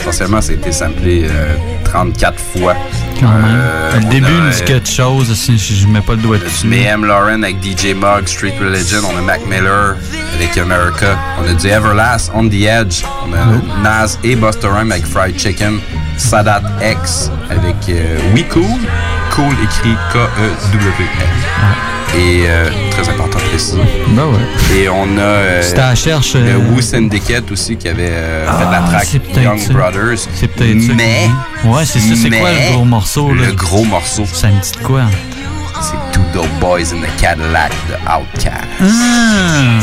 Essentiellement, 0.00 0.40
ça 0.42 0.52
a 0.52 0.54
été 0.54 0.72
samplé 0.72 1.26
euh, 1.30 1.56
34 1.84 2.38
fois. 2.38 2.74
Quand 3.18 3.28
même. 3.28 3.44
Euh, 3.46 3.98
le 4.00 4.04
début 4.10 4.26
a, 4.26 4.28
me 4.28 4.50
dit 4.50 4.62
euh, 4.62 4.66
quelque 4.66 4.88
chose, 4.88 5.34
si 5.34 5.56
je, 5.56 5.86
mets 5.86 6.00
pas 6.00 6.12
le 6.12 6.18
doigt 6.18 6.38
dessus. 6.38 6.66
Mayhem 6.66 7.04
Lauren 7.04 7.42
avec 7.42 7.62
DJ 7.62 7.94
Mugg, 7.94 8.26
Street 8.26 8.54
Religion. 8.60 8.98
On 9.10 9.16
a 9.16 9.22
Mac 9.22 9.46
Miller 9.46 9.96
avec 10.34 10.58
America. 10.58 11.16
On 11.40 11.48
a 11.48 11.54
du 11.54 11.66
Everlast, 11.66 12.30
On 12.34 12.48
the 12.48 12.64
Edge. 12.64 13.04
On 13.26 13.32
a 13.32 13.82
Nas 13.82 14.18
et 14.22 14.36
Busta 14.36 14.68
Rhymes 14.68 14.92
avec 14.92 15.06
Fried 15.06 15.38
Chicken. 15.38 15.78
Sadat 16.18 16.62
X 16.82 17.30
avec 17.50 17.76
euh, 17.88 18.18
We 18.34 18.44
Cool. 18.48 18.64
Cool 19.34 19.54
écrit 19.64 19.96
K-E-W-L. 20.12 21.06
Et 22.16 22.44
euh, 22.46 22.70
très 22.92 23.08
important 23.08 23.38
de 23.38 23.44
préciser. 23.44 23.80
Ben 24.10 24.26
ouais. 24.26 24.76
Et 24.76 24.88
on 24.88 25.18
a 25.18 25.20
euh, 25.20 25.62
C'était 25.62 25.80
à 25.80 25.88
la 25.90 25.94
cherche, 25.96 26.34
le 26.34 26.50
euh, 26.50 26.58
Wu 26.58 26.80
Syndicate 26.80 27.50
aussi 27.50 27.76
qui 27.76 27.88
avait 27.88 28.10
euh, 28.12 28.46
fait 28.46 28.64
la 28.70 28.82
Ah, 28.84 28.88
track 28.88 29.08
Young 29.42 29.58
ça. 29.58 29.72
Brothers. 29.72 30.18
C'est 30.34 30.46
peut-être 30.46 30.80
ça. 30.80 30.92
Mais 30.94 31.28
Ouais, 31.64 31.84
c'est 31.84 31.98
ça. 31.98 32.14
C'est 32.14 32.30
quoi 32.30 32.50
le 32.52 32.72
gros 32.76 32.84
morceau, 32.84 33.34
là? 33.34 33.46
Le 33.46 33.52
gros 33.54 33.84
morceau. 33.84 34.24
Ça 34.32 34.46
me 34.48 34.60
dit 34.60 34.70
de 34.70 34.84
quoi? 34.86 35.02
C'est 35.82 36.12
Two 36.12 36.22
Dope 36.32 36.48
Boys 36.60 36.92
in 36.94 37.00
the 37.00 37.20
Cadillac 37.20 37.72
de 37.88 37.94
Outkast. 37.94 38.64
Ah! 38.80 39.80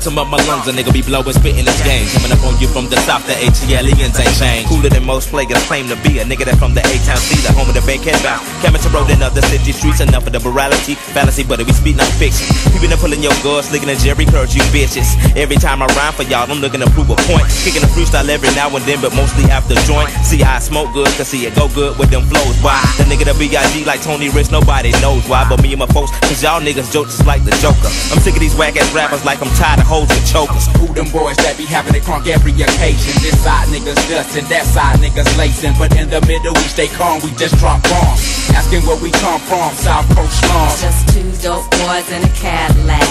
Bottom 0.00 0.16
of 0.16 0.32
my 0.32 0.40
lungs, 0.48 0.64
a 0.64 0.72
nigga 0.72 0.88
be 0.88 1.04
blowing, 1.04 1.28
spitting 1.28 1.68
this 1.68 1.76
game. 1.84 2.08
Coming 2.16 2.32
up 2.32 2.40
on 2.48 2.56
you 2.56 2.64
from 2.72 2.88
the 2.88 2.96
south, 3.04 3.20
the 3.28 3.36
ATLians 3.36 4.16
ain't 4.16 4.32
changed. 4.32 4.64
Cooler 4.72 4.88
than 4.88 5.04
most 5.04 5.28
players 5.28 5.60
claim 5.68 5.92
to 5.92 5.96
be. 6.00 6.16
A 6.20 6.24
nigga 6.24 6.48
that 6.48 6.56
from 6.56 6.72
the 6.72 6.80
A-Town 6.80 7.20
C, 7.20 7.36
the 7.44 7.52
home 7.52 7.68
of 7.68 7.76
the 7.76 7.84
head 7.84 8.16
bound. 8.24 8.40
Cameron 8.64 8.80
road 8.96 9.12
in 9.12 9.20
other 9.20 9.44
city 9.52 9.76
streets, 9.76 10.00
enough 10.00 10.24
of 10.24 10.32
the 10.32 10.40
morality, 10.40 10.96
fallacy, 11.12 11.44
but 11.44 11.60
we 11.60 11.72
speak 11.76 12.00
non 12.00 12.08
fiction. 12.16 12.48
People 12.72 12.88
been 12.88 12.96
pulling 12.96 13.20
your 13.20 13.36
guards, 13.44 13.68
looking 13.68 13.92
at 13.92 14.00
Jerry 14.00 14.24
Curls, 14.24 14.56
you 14.56 14.64
bitches. 14.72 15.20
Every 15.36 15.60
time 15.60 15.84
I 15.84 15.86
rhyme 15.92 16.16
for 16.16 16.24
y'all, 16.24 16.48
I'm 16.48 16.64
looking 16.64 16.80
to 16.80 16.88
prove 16.96 17.12
a 17.12 17.18
point. 17.28 17.44
Kicking 17.60 17.84
a 17.84 17.90
freestyle 17.92 18.24
every 18.32 18.48
now 18.56 18.72
and 18.72 18.80
then, 18.88 19.04
but 19.04 19.12
mostly 19.12 19.44
after 19.52 19.76
joint. 19.84 20.08
See, 20.24 20.40
I 20.40 20.64
smoke 20.64 20.96
good, 20.96 21.12
cause 21.20 21.28
see 21.28 21.44
it 21.44 21.52
go 21.52 21.68
good 21.76 22.00
with 22.00 22.08
them 22.08 22.24
flows. 22.24 22.56
Why? 22.64 22.80
The 22.96 23.04
nigga 23.04 23.28
that 23.28 23.36
B.I.G. 23.36 23.84
like 23.84 24.00
Tony 24.00 24.32
Rich, 24.32 24.48
nobody 24.48 24.96
knows 25.04 25.28
why, 25.28 25.44
but 25.44 25.60
me 25.60 25.76
and 25.76 25.84
my 25.84 25.90
folks, 25.92 26.08
cause 26.24 26.40
y'all 26.40 26.64
niggas 26.64 26.88
joke 26.88 27.12
just 27.12 27.28
like 27.28 27.44
the 27.44 27.52
Joker. 27.60 27.92
I'm 28.16 28.20
sick 28.24 28.32
of 28.32 28.40
these 28.40 28.56
whack 28.56 28.80
ass 28.80 28.88
rappers 28.96 29.28
like 29.28 29.44
I'm 29.44 29.52
tired 29.60 29.84
of 29.84 29.89
hoes 29.90 30.06
with 30.06 30.22
chokers. 30.30 30.70
Who 30.78 30.86
them 30.94 31.10
boys 31.10 31.34
that 31.42 31.58
be 31.58 31.66
having 31.66 31.98
it 31.98 32.06
crunk 32.06 32.30
every 32.30 32.54
occasion? 32.54 33.10
This 33.18 33.34
side 33.42 33.66
niggas 33.74 33.98
dustin', 34.06 34.46
that 34.46 34.62
side 34.62 35.02
niggas 35.02 35.26
lacing. 35.34 35.74
But 35.74 35.90
in 35.98 36.06
the 36.06 36.22
middle 36.30 36.54
we 36.54 36.66
stay 36.70 36.86
calm, 36.94 37.18
we 37.26 37.34
just 37.34 37.58
drop 37.58 37.82
bombs. 37.90 38.22
Asking 38.54 38.86
where 38.86 39.00
we 39.02 39.10
come 39.18 39.42
from, 39.50 39.74
South 39.74 40.06
Coast 40.14 40.38
slums. 40.46 40.78
Just 40.78 41.02
two 41.10 41.26
dope 41.42 41.66
boys 41.82 42.06
in 42.14 42.22
a 42.22 42.32
Cadillac. 42.38 43.02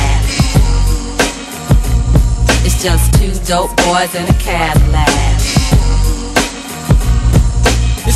It's 2.64 2.80
just 2.80 3.12
two 3.20 3.36
dope 3.44 3.76
boys 3.84 4.16
in 4.16 4.24
a 4.24 4.38
Cadillac. 4.40 5.39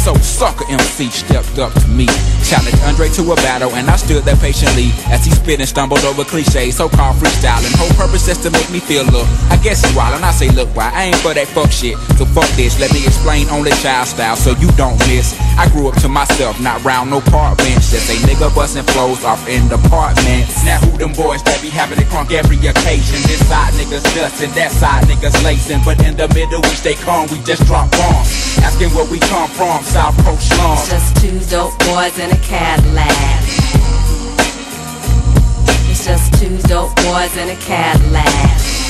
Old 0.05 0.21
sucker 0.21 0.65
MC 0.67 1.09
stepped 1.09 1.59
up 1.59 1.71
to 1.79 1.87
me, 1.87 2.05
challenged 2.43 2.81
Andre 2.83 3.07
to 3.15 3.31
a 3.31 3.35
battle, 3.39 3.71
and 3.71 3.89
I 3.89 3.95
stood 3.95 4.23
there 4.25 4.35
patiently 4.35 4.91
as 5.07 5.23
he 5.23 5.31
spit 5.31 5.59
and 5.61 5.69
stumbled 5.69 6.03
over 6.03 6.25
cliches, 6.25 6.75
so-called 6.75 7.15
freestyling. 7.15 7.71
Whole 7.79 7.95
purpose 7.95 8.27
is 8.27 8.37
to 8.43 8.51
make 8.51 8.69
me 8.69 8.79
feel 8.79 9.05
look. 9.15 9.27
I 9.47 9.55
guess 9.63 9.79
he 9.79 9.95
wild, 9.95 10.15
and 10.15 10.25
I 10.25 10.31
say 10.31 10.49
look 10.51 10.67
why 10.75 10.91
I 10.91 11.05
ain't 11.05 11.15
for 11.23 11.33
that 11.33 11.47
fuck 11.47 11.71
shit. 11.71 11.95
So 12.19 12.25
fuck 12.25 12.49
this, 12.59 12.79
let 12.83 12.91
me 12.91 13.07
explain 13.07 13.47
only 13.47 13.71
child 13.79 14.07
style 14.07 14.35
so 14.35 14.51
you 14.59 14.67
don't 14.75 14.99
miss. 15.07 15.39
I 15.55 15.71
grew 15.71 15.87
up 15.87 15.95
to 16.03 16.09
myself, 16.09 16.59
not 16.59 16.83
round 16.83 17.09
no 17.09 17.21
park 17.31 17.57
bench. 17.63 17.87
Just 17.87 18.11
a 18.11 18.15
nigga 18.27 18.53
busting 18.53 18.83
flows 18.91 19.23
off 19.23 19.47
in 19.47 19.69
the 19.69 19.79
apartments. 19.79 20.65
Now 20.67 20.83
who 20.83 20.97
them 20.99 21.13
boys 21.13 21.41
that 21.47 21.61
be 21.63 21.69
having 21.69 21.97
to 21.97 22.05
crunk 22.11 22.35
every 22.35 22.59
occasion? 22.59 23.23
This 23.23 23.39
side 23.47 23.71
niggas 23.79 24.03
dustin', 24.11 24.51
that 24.59 24.71
side 24.71 25.07
niggas 25.07 25.39
lacing, 25.47 25.79
but 25.87 25.95
in 26.03 26.17
the 26.19 26.27
middle 26.35 26.59
we 26.59 26.75
stay 26.75 26.95
calm, 27.07 27.31
we 27.31 27.39
just 27.47 27.63
drop 27.71 27.87
bombs. 27.95 28.59
Asking 28.59 28.91
where 28.91 29.07
we 29.07 29.19
come 29.31 29.47
from, 29.55 29.83
South 29.93 30.17
Coast 30.25 30.57
Lawn. 30.57 30.75
Just 30.89 31.15
two 31.17 31.39
dope 31.51 31.77
boys 31.85 32.17
in 32.17 32.31
a 32.31 32.37
Cadillac. 32.37 33.11
It's 35.87 36.03
just 36.03 36.33
two 36.33 36.57
dope 36.67 36.95
boys 36.95 37.37
in 37.37 37.49
a 37.49 37.55
Cadillac. 37.57 38.82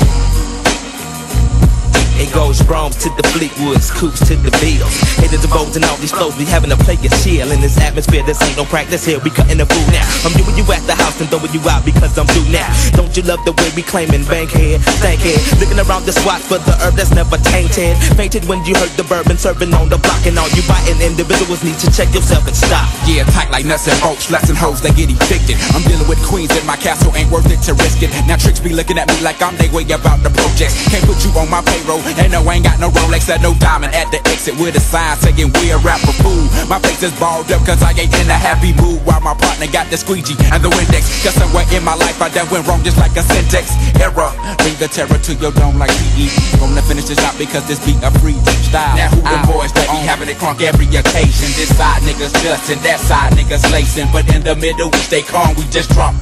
It 2.22 2.30
goes 2.34 2.62
Rome 2.70 2.94
to 3.02 3.10
the 3.18 3.26
Fleetwoods, 3.34 3.90
Coops 3.90 4.22
to 4.30 4.38
the 4.38 4.54
Beatles. 4.62 4.94
Hated 5.18 5.42
the 5.42 5.50
roads 5.50 5.76
and 5.76 5.86
all 5.86 5.98
these 5.98 6.14
flows, 6.14 6.38
we 6.38 6.46
having 6.46 6.72
a 6.72 6.78
play 6.78 6.96
a 7.02 7.10
chill 7.26 7.50
in 7.50 7.60
this 7.60 7.78
atmosphere. 7.82 8.22
This 8.24 8.38
ain't 8.46 8.58
no 8.58 8.66
practice 8.66 9.06
here, 9.06 9.20
we 9.20 9.30
cutting 9.30 9.58
the 9.58 9.66
food 9.66 9.88
now. 9.90 10.06
I'm 10.22 10.34
doing 10.38 10.54
you 10.54 10.66
at 10.70 10.86
the 10.86 10.94
house 10.94 11.18
and 11.20 11.30
throwing 11.30 11.50
you 11.50 11.62
out 11.66 11.82
because 11.82 12.14
I'm 12.18 12.30
through 12.30 12.50
now. 12.54 12.70
Don't 12.94 13.12
you 13.18 13.24
love 13.26 13.42
the 13.46 13.54
way 13.58 13.70
we 13.76 13.82
claiming 13.82 14.24
bankhead, 14.30 14.82
thankhead? 15.02 15.42
Looking 15.58 15.82
around 15.82 16.06
the 16.06 16.14
spot 16.14 16.42
for 16.46 16.62
the 16.62 16.78
herb 16.86 16.94
that's 16.94 17.10
never 17.12 17.42
tainted. 17.50 17.98
Fainted 18.14 18.46
when 18.46 18.62
you 18.64 18.78
heard 18.78 18.94
the 18.94 19.04
bourbon 19.10 19.38
serving 19.42 19.74
on 19.74 19.90
the 19.90 19.98
block 19.98 20.22
and 20.30 20.38
all 20.38 20.50
you 20.54 20.62
biting 20.70 21.02
individuals 21.02 21.66
need 21.66 21.82
to 21.82 21.90
check 21.90 22.14
yourself 22.14 22.46
and 22.46 22.56
stop. 22.56 22.86
Yeah, 23.10 23.26
tight 23.34 23.50
like 23.50 23.66
nuts 23.66 23.90
and 23.90 23.98
bolts, 24.06 24.30
flexing 24.30 24.56
hoes, 24.56 24.86
they 24.86 24.94
get 24.94 25.10
evicted. 25.10 25.58
I'm 25.74 25.82
dealing 25.90 26.06
with 26.06 26.22
queens 26.22 26.54
in 26.54 26.66
my 26.70 26.78
castle, 26.78 27.10
ain't 27.18 27.34
worth 27.34 27.50
it 27.50 27.66
to 27.66 27.74
risk 27.74 28.06
it. 28.06 28.14
Now 28.30 28.38
tricks 28.38 28.62
be 28.62 28.70
looking 28.70 29.02
at 29.02 29.10
me 29.10 29.18
like 29.26 29.42
I'm 29.42 29.58
they 29.58 29.70
way 29.74 29.84
about 29.90 30.22
the 30.22 30.30
projects. 30.30 30.78
Can't 30.94 31.04
put 31.10 31.18
you 31.26 31.32
on 31.40 31.50
my 31.50 31.66
payroll, 31.66 32.03
and 32.06 32.32
no, 32.32 32.44
I 32.44 32.60
ain't 32.60 32.66
got 32.66 32.80
no 32.80 32.90
Rolex 32.90 33.32
or 33.32 33.40
no 33.40 33.56
diamond 33.60 33.96
at 33.96 34.12
the 34.12 34.20
exit 34.28 34.60
with 34.60 34.76
a 34.76 34.84
sign 34.84 35.16
saying 35.18 35.52
we're 35.60 35.76
a 35.76 35.80
rapper 35.80 36.12
fool. 36.20 36.44
My 36.68 36.80
face 36.80 37.04
is 37.04 37.16
balled 37.20 37.52
up 37.52 37.64
cause 37.66 37.82
I 37.82 37.96
ain't 37.96 38.12
in 38.20 38.28
a 38.28 38.36
happy 38.36 38.76
mood 38.76 39.00
while 39.08 39.22
my 39.22 39.34
partner 39.34 39.68
got 39.72 39.88
the 39.90 39.98
squeegee 39.98 40.36
and 40.52 40.60
the 40.64 40.70
Windex. 40.70 41.08
Cause 41.24 41.36
somewhere 41.36 41.66
in 41.72 41.84
my 41.84 41.96
life 41.96 42.20
I 42.22 42.30
done 42.30 42.50
went 42.52 42.68
wrong 42.68 42.84
just 42.84 42.98
like 43.00 43.16
a 43.16 43.24
syntax 43.24 43.72
error. 44.00 44.32
Bring 44.60 44.76
the 44.78 44.92
terror 44.92 45.16
to 45.16 45.32
your 45.40 45.54
dome 45.56 45.80
like 45.80 45.92
PE. 45.96 46.28
Gonna 46.60 46.84
finish 46.84 47.08
this 47.08 47.22
out 47.24 47.38
because 47.40 47.64
this 47.68 47.80
beat 47.86 48.02
a 48.04 48.12
free 48.20 48.38
style. 48.68 48.98
Now 49.00 49.10
who 49.14 49.24
the 49.24 49.40
boys 49.48 49.72
that 49.74 49.88
be 49.88 50.00
having 50.04 50.28
it 50.28 50.38
crunk 50.38 50.60
every 50.60 50.90
occasion? 50.92 51.50
This 51.56 51.72
side 51.78 52.04
niggas 52.04 52.36
dustin', 52.44 52.84
that 52.84 53.00
side 53.00 53.34
niggas 53.34 53.64
lacing. 53.72 54.12
But 54.12 54.28
in 54.34 54.44
the 54.44 54.56
middle 54.56 54.90
we 54.92 55.00
stay 55.00 55.22
calm, 55.22 55.56
we 55.56 55.64
just 55.72 55.90
drop. 55.92 56.16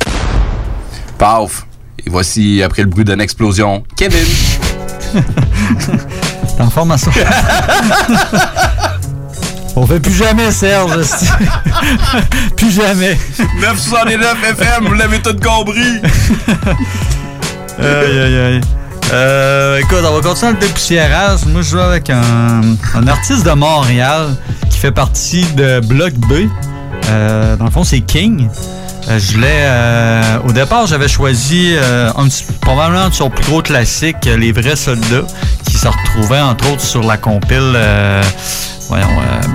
Paf! 1.17 1.70
Et 2.05 2.09
voici, 2.09 2.63
après 2.63 2.81
le 2.83 2.89
bruit 2.89 3.05
d'une 3.05 3.21
explosion, 3.21 3.83
Kevin. 3.95 4.25
T'es 5.13 6.61
en 6.63 6.69
formation. 6.69 7.11
On 9.75 9.85
fait 9.87 9.99
plus 9.99 10.13
jamais, 10.13 10.51
Serge. 10.51 10.91
plus 12.57 12.71
jamais. 12.71 13.17
969 13.61 14.37
FM, 14.59 14.85
vous 14.87 14.93
l'avez 14.93 15.19
tout 15.19 15.35
compris. 15.41 16.01
Aïe, 17.79 18.19
aïe, 18.19 18.37
aïe. 18.37 18.61
Euh, 19.13 19.79
écoute, 19.79 19.99
on 20.05 20.13
va 20.13 20.21
continuer 20.21 20.53
le 20.53 20.59
dépoussiérage. 20.59 21.45
Moi, 21.47 21.61
je 21.61 21.69
joue 21.71 21.79
avec 21.79 22.09
un, 22.09 22.61
un 22.95 23.07
artiste 23.07 23.45
de 23.45 23.51
Montréal 23.51 24.35
qui 24.69 24.77
fait 24.77 24.91
partie 24.91 25.45
de 25.55 25.79
Bloc 25.81 26.13
B. 26.13 26.47
Euh, 27.09 27.55
dans 27.55 27.65
le 27.65 27.71
fond, 27.71 27.83
c'est 27.83 28.01
King. 28.01 28.49
Euh, 29.09 29.19
je 29.19 29.37
l'ai. 29.37 29.47
euh, 29.47 30.37
au 30.47 30.51
départ, 30.51 30.85
j'avais 30.87 31.07
choisi 31.07 31.73
euh, 31.75 32.11
un 32.15 32.27
petit- 32.27 32.45
probablement 32.61 33.11
son 33.11 33.29
plus 33.29 33.45
gros 33.45 33.61
classique, 33.61 34.25
Les 34.25 34.51
vrais 34.51 34.75
soldats, 34.75 35.25
qui 35.65 35.77
se 35.77 35.87
retrouvait 35.87 36.39
entre 36.41 36.71
autres 36.71 36.81
sur 36.81 37.03
la 37.03 37.17
compile. 37.17 37.77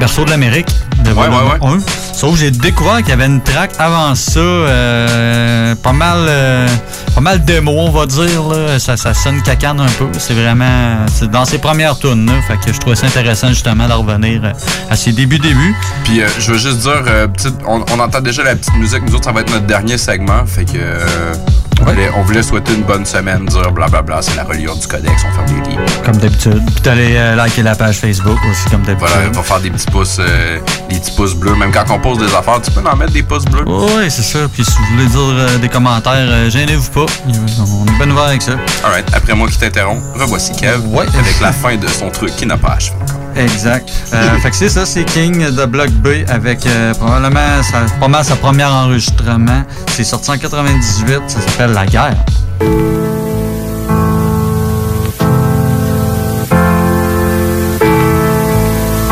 Berceau 0.00 0.24
de 0.24 0.30
l'Amérique. 0.30 0.68
De 1.02 1.08
Ouais, 1.10 1.28
volume 1.28 1.34
ouais, 1.62 1.68
1. 1.78 2.14
Sauf 2.14 2.32
que 2.32 2.38
j'ai 2.38 2.50
découvert 2.50 2.98
qu'il 2.98 3.08
y 3.10 3.12
avait 3.12 3.26
une 3.26 3.42
track 3.42 3.72
avant 3.78 4.14
ça, 4.14 4.40
euh, 4.40 5.74
pas 5.76 5.92
mal 5.92 6.18
euh, 6.28 6.66
pas 7.14 7.20
mal 7.20 7.44
démo, 7.44 7.72
on 7.72 7.90
va 7.90 8.06
dire. 8.06 8.42
Là. 8.48 8.78
Ça, 8.78 8.96
ça 8.96 9.12
sonne 9.14 9.42
cacane 9.42 9.80
un 9.80 9.86
peu. 9.98 10.06
C'est 10.18 10.34
vraiment. 10.34 10.96
C'est 11.14 11.30
dans 11.30 11.44
ses 11.44 11.58
premières 11.58 11.98
tunes, 11.98 12.26
là. 12.26 12.32
Fait 12.46 12.56
que 12.58 12.72
je 12.72 12.78
trouvais 12.78 12.96
ça 12.96 13.06
intéressant 13.06 13.48
justement 13.48 13.86
de 13.86 13.92
revenir 13.92 14.40
euh, 14.44 14.52
à 14.90 14.96
ses 14.96 15.12
débuts 15.12 15.38
débuts. 15.38 15.74
Puis 16.04 16.20
euh, 16.22 16.28
je 16.38 16.52
veux 16.52 16.58
juste 16.58 16.78
dire, 16.78 17.02
petite- 17.34 17.54
on, 17.66 17.84
on 17.92 17.98
entend 18.00 18.20
déjà 18.20 18.42
la 18.42 18.54
petite 18.56 18.74
musique. 18.76 19.02
Nous 19.06 19.14
autres, 19.14 19.24
ça 19.24 19.32
va 19.32 19.40
être 19.42 19.50
notre 19.52 19.66
dernier 19.66 19.98
segment. 19.98 20.44
Fait 20.46 20.64
que 20.64 20.78
on, 21.86 21.90
voulait, 21.90 22.10
on 22.16 22.22
voulait 22.22 22.42
souhaiter 22.42 22.74
une 22.74 22.82
bonne 22.82 23.06
semaine, 23.06 23.46
dire 23.46 23.70
blablabla, 23.72 24.22
c'est 24.22 24.36
la 24.36 24.44
reliure 24.44 24.76
du 24.76 24.86
codex, 24.86 25.22
on 25.28 25.32
ferme 25.34 25.62
les 25.64 25.70
livres. 25.70 25.84
Comme 26.04 26.16
d'habitude. 26.16 26.62
Puis 26.66 26.82
t'allais 26.82 27.16
euh, 27.16 27.36
liker 27.36 27.62
la 27.62 27.74
page 27.74 27.98
Facebook 27.98 28.38
aussi, 28.50 28.64
comme 28.70 28.82
d'habitude. 28.82 29.08
Voilà, 29.08 29.28
on 29.28 29.36
va 29.36 29.42
faire 29.42 29.60
des 29.60 29.70
petits 29.70 29.86
pouces, 29.86 30.18
euh, 30.18 30.58
des 30.90 30.98
petits 30.98 31.12
pouces 31.12 31.34
bleus. 31.34 31.54
Même 31.54 31.72
quand 31.72 31.84
on 31.90 31.98
pose 31.98 32.18
des 32.18 32.34
affaires, 32.34 32.60
tu 32.60 32.70
peux 32.70 32.86
en 32.86 32.96
mettre 32.96 33.12
des 33.12 33.22
pouces 33.22 33.44
bleus. 33.44 33.64
Oui, 33.66 34.10
c'est 34.10 34.22
ça. 34.22 34.40
Puis 34.52 34.64
si 34.64 34.72
vous 34.72 34.96
voulez 34.96 35.06
dire 35.06 35.20
euh, 35.20 35.58
des 35.58 35.68
commentaires, 35.68 36.12
euh, 36.16 36.50
gênez-vous 36.50 36.90
pas. 36.90 37.06
On 37.26 37.86
est 37.86 37.96
bien 37.98 38.10
ouvert 38.10 38.24
avec 38.24 38.42
ça. 38.42 38.52
Alright, 38.84 39.06
après 39.14 39.34
moi 39.34 39.48
qui 39.48 39.58
t'interromps, 39.58 40.02
revoici 40.18 40.52
Kev 40.52 40.82
avec 40.98 41.40
la 41.40 41.52
fin 41.52 41.76
de 41.76 41.86
son 41.86 42.10
truc 42.10 42.34
qui 42.36 42.46
n'a 42.46 42.56
pas 42.56 42.72
achevé 42.72 42.96
encore. 43.02 43.26
Exact. 43.36 43.90
Euh, 44.14 44.38
fait 44.38 44.50
que 44.50 44.56
c'est 44.56 44.68
ça, 44.70 44.86
c'est 44.86 45.04
King 45.04 45.50
de 45.50 45.64
Block 45.66 45.90
B 45.90 46.08
avec 46.28 46.64
euh, 46.66 46.94
probablement 46.94 47.62
sa, 47.62 47.80
pas 48.00 48.08
mal 48.08 48.24
sa 48.24 48.36
première 48.36 48.72
enregistrement. 48.72 49.62
C'est 49.88 50.04
sorti 50.04 50.30
en 50.30 50.38
98, 50.38 51.22
ça 51.26 51.40
s'appelle 51.40 51.72
La 51.76 51.84
guerre. 51.84 52.14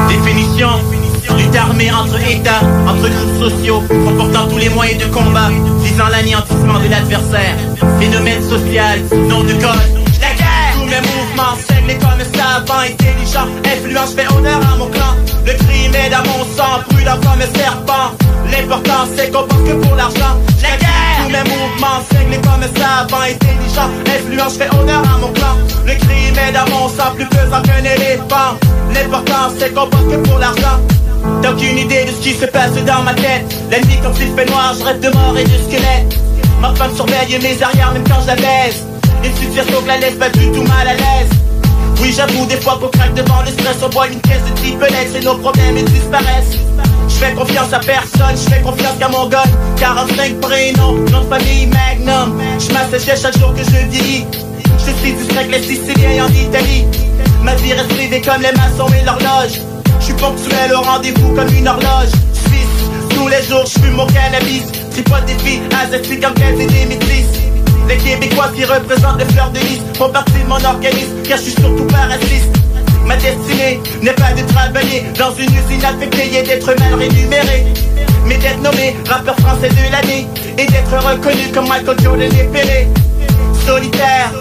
Définition 0.09 0.69
lutte 1.36 1.57
armée 1.57 1.93
entre 1.93 2.19
États, 2.27 2.62
entre 2.89 3.11
groupes 3.11 3.51
sociaux, 3.51 3.82
comportant 4.07 4.49
tous 4.49 4.57
les 4.57 4.70
moyens 4.70 4.99
de 4.99 5.12
combat, 5.12 5.51
visant 5.82 6.09
l'anéantissement 6.09 6.78
de 6.78 6.89
l'adversaire. 6.89 7.55
Phénomène 8.01 8.43
social, 8.49 9.01
nom 9.28 9.43
de 9.43 9.53
code. 9.53 10.07
La 10.23 10.32
guerre 10.35 10.73
Tous 10.73 10.86
mes 10.86 11.03
mouvements 11.03 11.73
saignent 11.86 11.98
comme 11.98 12.20
savant, 12.35 12.81
intelligent, 12.81 13.47
influence 13.65 14.15
fait 14.15 14.27
honneur 14.32 14.61
à 14.73 14.77
mon 14.77 14.86
clan. 14.86 15.15
Le 15.47 15.52
crime 15.52 15.94
est 15.94 16.11
dans 16.11 16.24
mon 16.24 16.44
sang, 16.56 16.81
brûlant 16.90 17.16
comme 17.16 17.40
un 17.40 17.59
serpent. 17.59 18.12
L'important 18.51 19.06
c'est 19.16 19.31
qu'on 19.31 19.47
pense 19.47 19.69
que 19.69 19.74
pour 19.74 19.94
l'argent. 19.97 20.36
La 20.62 20.77
guerre 20.77 21.19
Tous 21.19 21.31
mes 21.31 21.51
mouvements 21.51 22.01
saignent 22.11 22.40
comme 22.43 22.65
savant, 22.77 23.23
intelligent, 23.23 23.90
influence 24.06 24.56
fait 24.56 24.70
honneur 24.74 25.02
à 25.02 25.19
mon 25.19 25.32
clan. 25.32 25.56
Le 25.86 25.94
crime 25.94 26.39
est 26.48 26.52
dans 26.52 26.69
mon 26.70 26.89
sang, 26.89 27.15
plus 27.15 27.27
pesant 27.27 27.62
qu'un 27.62 27.85
éléphant. 27.85 28.56
L'important 28.94 29.52
c'est 29.59 29.74
qu'on 29.74 29.86
pense 29.86 30.05
que 30.11 30.16
pour 30.28 30.39
l'argent. 30.39 30.81
T'as 31.40 31.52
aucune 31.52 31.78
idée 31.78 32.05
de 32.05 32.11
ce 32.11 32.20
qui 32.20 32.35
se 32.35 32.44
passe 32.44 32.74
dans 32.85 33.02
ma 33.02 33.15
tête 33.15 33.47
La 33.70 33.81
nuit 33.81 33.98
quand 34.02 34.12
il 34.20 34.35
fait 34.36 34.44
noir, 34.44 34.74
je 34.78 34.85
rêve 34.85 35.01
de 35.01 35.09
mort 35.09 35.35
et 35.39 35.44
de 35.44 35.48
squelette 35.48 36.19
Ma 36.61 36.74
femme 36.74 36.94
surveille 36.94 37.39
mes 37.43 37.62
arrières 37.62 37.93
même 37.94 38.05
quand 38.06 38.20
je 38.20 38.27
la 38.27 38.36
baise 38.36 38.85
Et 39.24 39.31
tu 39.31 39.47
tires 39.47 39.65
que 39.65 39.86
la 39.89 39.97
laisse 39.97 40.16
pas 40.16 40.28
du 40.28 40.52
tout 40.52 40.65
mal 40.65 40.86
à 40.86 40.93
l'aise 40.93 41.43
Oui 42.00 42.12
j'avoue 42.16 42.46
des 42.46 42.60
fois 42.60 42.78
qu'on 42.80 42.88
craque 42.88 43.14
devant 43.14 43.40
le 43.42 43.48
stress. 43.48 43.76
On 43.84 43.88
boit 43.88 44.08
une 44.08 44.20
caisse 44.20 44.44
de 44.48 44.54
triplex 44.56 45.14
et 45.14 45.24
nos 45.24 45.36
problèmes 45.36 45.76
ils 45.76 45.84
disparaissent. 45.84 46.58
Je 47.08 47.14
fais 47.14 47.32
confiance 47.34 47.72
à 47.72 47.78
personne, 47.78 48.36
je 48.36 48.50
fais 48.50 48.60
confiance 48.60 48.96
qu'à 48.98 49.08
mon 49.08 49.26
gun 49.26 49.42
45 49.78 50.40
prénoms, 50.40 50.94
nom 51.10 51.20
de 51.22 51.28
famille 51.28 51.66
Magnum. 51.66 52.40
Je 52.58 52.72
m'assèche 52.72 53.20
chaque 53.20 53.38
jour 53.38 53.54
que 53.54 53.62
je 53.62 53.88
vieillis 53.88 54.26
Je 54.78 54.92
suis 54.92 55.12
distrait 55.12 55.46
que 55.46 55.52
les 55.52 55.62
Siciliens 55.62 56.26
en 56.26 56.28
Italie. 56.28 56.84
Ma 57.42 57.54
vie 57.56 57.72
reste 57.72 57.88
privée 57.88 58.20
comme 58.20 58.42
les 58.42 58.52
maçons 58.52 58.92
et 59.00 59.04
l'horloge. 59.04 59.60
Je 60.00 60.04
suis 60.04 60.14
ponctuel 60.14 60.72
au 60.74 60.80
rendez-vous 60.80 61.34
comme 61.34 61.54
une 61.54 61.68
horloge. 61.68 62.10
Suisse, 62.32 62.90
tous 63.10 63.28
les 63.28 63.42
jours 63.42 63.64
je 63.66 63.80
fume 63.80 63.94
mon 63.94 64.06
cannabis. 64.06 64.64
Pas 65.10 65.20
des 65.22 65.34
filles 65.34 65.60
asiatiques 65.82 66.20
qu'elles 66.20 66.60
et 66.60 66.66
des 66.66 66.86
métisses 66.86 67.43
Les 67.89 67.97
Québécois 67.97 68.51
qui 68.55 68.65
représentent 68.65 69.19
les 69.19 69.24
fleurs 69.27 69.51
de 69.51 69.59
lys 69.59 69.81
Font 69.97 70.09
partie 70.09 70.32
de 70.32 70.48
mon 70.48 70.62
organisme 70.65 71.23
car 71.27 71.39
je 71.39 71.43
suis 71.44 71.52
surtout 71.52 71.86
pas 71.86 72.06
raciste 72.09 72.55
Ma 73.06 73.16
destinée 73.16 73.81
n'est 74.02 74.12
pas 74.12 74.32
de 74.32 74.43
travailler 74.52 75.05
dans 75.19 75.32
une 75.35 75.52
usine 75.55 75.85
affectée 75.85 76.39
et 76.39 76.43
d'être 76.43 76.74
mal 76.78 76.94
rémunéré 76.94 77.66
Mais 78.27 78.39
d'être 78.39 78.62
nommé 78.62 78.97
rappeur 79.09 79.36
français 79.40 79.69
de 79.69 79.93
l'année 79.93 80.27
Et 80.59 80.66
d'être 80.66 80.97
reconnu 80.97 81.48
comme 81.52 81.69
Michael 81.69 81.97
Jordan 82.02 82.32
et 82.32 82.44
Pelé. 82.44 82.89
Solitaire, 83.66 84.32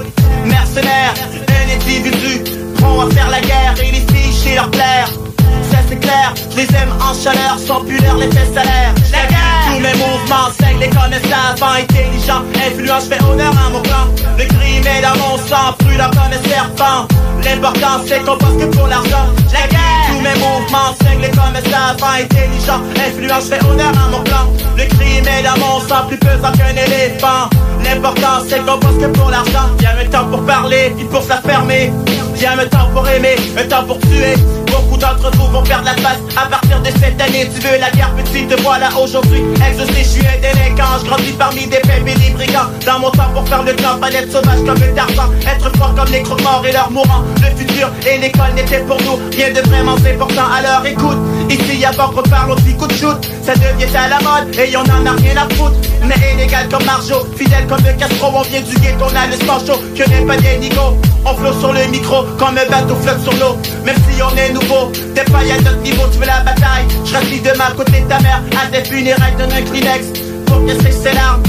mercenaire, 0.45 1.14
un 1.49 1.76
individu 1.76 2.44
Prompt 2.78 3.07
à 3.07 3.14
faire 3.14 3.30
la 3.30 3.41
guerre 3.41 3.76
et 3.82 3.91
les 3.91 4.14
filles 4.14 4.34
chez 4.34 4.56
leur 4.56 4.72
plaire 4.72 5.10
je 6.02 6.57
les 6.57 6.76
aime 6.76 6.91
en 6.99 7.14
chaleur, 7.14 7.57
sans 7.60 7.84
puleur, 7.84 8.18
les 8.18 8.32
faits 8.32 8.53
salaires. 8.53 8.94
La 9.11 9.26
guerre, 9.28 9.64
tous 9.68 9.80
mes 9.80 9.94
mouvements 9.94 10.49
saignent, 10.60 10.80
les 10.80 10.90
connaisseurs 10.90 11.56
savants, 11.57 11.74
intelligents, 11.74 12.44
influence, 12.56 13.06
fait 13.06 13.22
honneur 13.24 13.53
à 13.65 13.70
mon 13.70 13.82
clan. 13.82 14.07
Le 14.38 14.45
crime 14.45 14.86
est 14.88 15.02
dans 15.02 15.18
mon 15.18 15.38
sang, 15.38 15.76
brûlant 15.80 16.10
comme 16.10 16.32
un 16.32 16.49
serpent. 16.49 17.07
L'important 17.44 18.02
c'est 18.07 18.24
qu'on 18.24 18.38
pense 18.38 18.56
que 18.57 18.65
pour 18.65 18.88
l'argent. 18.88 19.28
La 19.52 19.68
guerre, 19.68 20.03
tous 20.07 20.22
mes 20.22 20.36
mouvements 20.36 20.95
saignent, 21.02 21.22
les 21.22 21.30
connaisseurs 21.30 21.95
savants, 21.99 22.20
intelligents, 22.20 22.82
influence, 22.95 23.49
fait 23.49 23.64
honneur 23.65 23.91
à 23.91 24.10
mon 24.10 24.24
clan. 24.24 24.48
Le 24.78 24.86
crime 24.86 25.28
est 25.28 25.44
dans 25.44 25.57
mon 25.57 25.80
sang, 25.82 26.07
plus 26.07 26.18
pesant 26.18 26.52
qu'un 26.53 26.76
éléphant. 26.76 27.49
L'important 27.84 28.41
c'est 28.48 28.65
qu'on 28.65 28.80
pense 28.80 28.95
que 28.95 29.07
pour 29.07 29.30
l'argent. 29.30 29.70
Y'a 29.82 29.91
un 29.99 30.10
temps 30.10 30.26
pour 30.30 30.45
parler, 30.45 30.94
puis 30.95 31.06
pour 31.06 31.22
s'affermer. 31.22 31.91
Y'a 32.44 32.60
un 32.60 32.68
temps 32.68 32.90
pour 32.94 33.07
aimer, 33.07 33.38
un 33.57 33.64
temps 33.70 33.86
pour 33.86 33.98
tuer. 33.99 34.36
Beaucoup 34.68 34.98
d'entre 34.98 35.32
vous 35.38 35.48
vont 35.48 35.64
perdre 35.64 35.86
la 35.86 35.95
face 35.95 36.20
à 36.36 36.45
partir 36.48 36.82
de 36.82 36.88
cette 36.88 37.22
année. 37.22 37.49
Tu 37.56 37.61
veux 37.65 37.80
la 37.80 37.90
guerre, 37.91 38.14
petit, 38.18 38.45
te 38.45 38.61
voilà 38.64 38.90
aujourd'hui. 39.02 39.44
Exaucé, 39.65 39.94
je 39.99 40.03
suis 40.03 40.28
un 40.28 40.41
délinquant. 40.41 40.99
Je 40.99 41.07
grandis 41.07 41.32
parmi 41.40 41.68
des 41.68 41.80
des 41.80 42.30
brigands. 42.32 42.68
Dans 42.86 42.99
mon 42.99 43.11
temps 43.11 43.32
pour 43.34 43.48
faire 43.48 43.64
le 43.64 43.74
temps, 43.78 43.98
fallait 44.02 44.18
être 44.18 44.32
sauvage 44.34 44.60
comme 44.65 44.78
le 44.78 44.94
tarzan. 44.94 45.32
Être 45.48 45.72
fort 45.78 45.95
comme 45.95 46.11
les 46.11 46.22
croque-morts 46.22 46.65
et 46.68 46.74
leurs 46.74 46.91
mourants. 46.91 47.24
Le 47.38 47.57
futur 47.57 47.90
et 48.06 48.18
l'école 48.18 48.53
n'étaient 48.56 48.84
pour 48.84 48.98
nous 49.03 49.20
rien 49.32 49.53
de 49.53 49.61
vraiment 49.70 49.95
important. 49.95 50.52
Alors 50.53 50.86
écoute, 50.86 51.20
ici 51.49 51.78
y'a 51.78 51.94
pas 51.94 52.07
reparle 52.07 52.52
au 52.52 52.56
petit 52.56 52.76
coup 52.76 52.88
de 52.88 52.94
shoot. 52.94 53.26
Ça 53.41 53.53
devient 53.53 53.95
à 53.95 54.10
la 54.10 54.20
mode 54.20 54.53
et 54.60 54.76
on 54.76 54.82
en 54.82 55.06
a 55.06 55.15
rien 55.15 55.38
à 55.38 55.48
foutre. 55.56 55.78
Mais 56.03 56.15
illégal 56.34 56.68
comme 56.68 56.84
Marjo, 56.84 57.26
fidèle 57.38 57.68
comme 57.68 57.86
le 57.86 57.94
Castro. 57.94 58.34
On 58.36 58.41
vient 58.41 58.60
du 58.60 58.76
ghetto, 58.82 59.06
on 59.10 59.15
a 59.15 59.28
le 59.28 59.34
sport 59.34 59.61
chaud. 59.65 59.80
Que 59.95 60.10
n'est 60.10 60.26
pas 60.26 60.36
des 60.36 60.57
nigos. 60.57 60.98
On 61.26 61.36
flotte 61.36 61.60
sur 61.61 61.72
le 61.72 61.86
micro 61.88 62.26
comme 62.38 62.57
un 62.57 62.69
bateau 62.69 62.95
flotte 62.95 63.22
sur 63.22 63.34
l'eau. 63.34 63.57
Même 63.85 63.95
si 64.10 64.22
on 64.22 64.35
est 64.38 64.51
nouveau, 64.51 64.91
t'es 65.15 65.23
pas 65.26 65.39
à 65.39 65.73
niveau, 65.81 66.03
tu 66.11 66.19
veux 66.19 66.26
la 66.26 66.41
bataille. 66.41 66.88
Je 67.05 67.14
reste 67.14 67.43
demain 67.43 67.65
à 67.69 67.72
côté 67.72 68.01
de 68.01 68.07
ta 68.07 68.19
mère, 68.19 68.41
à 68.61 68.68
tes 68.68 68.84
funérailles, 68.84 69.35
donne 69.38 69.51
un 69.51 69.61
Kleenex 69.61 70.19
pour 70.45 70.65
que 70.65 70.72
c'est 70.81 71.14
larmes. 71.14 71.43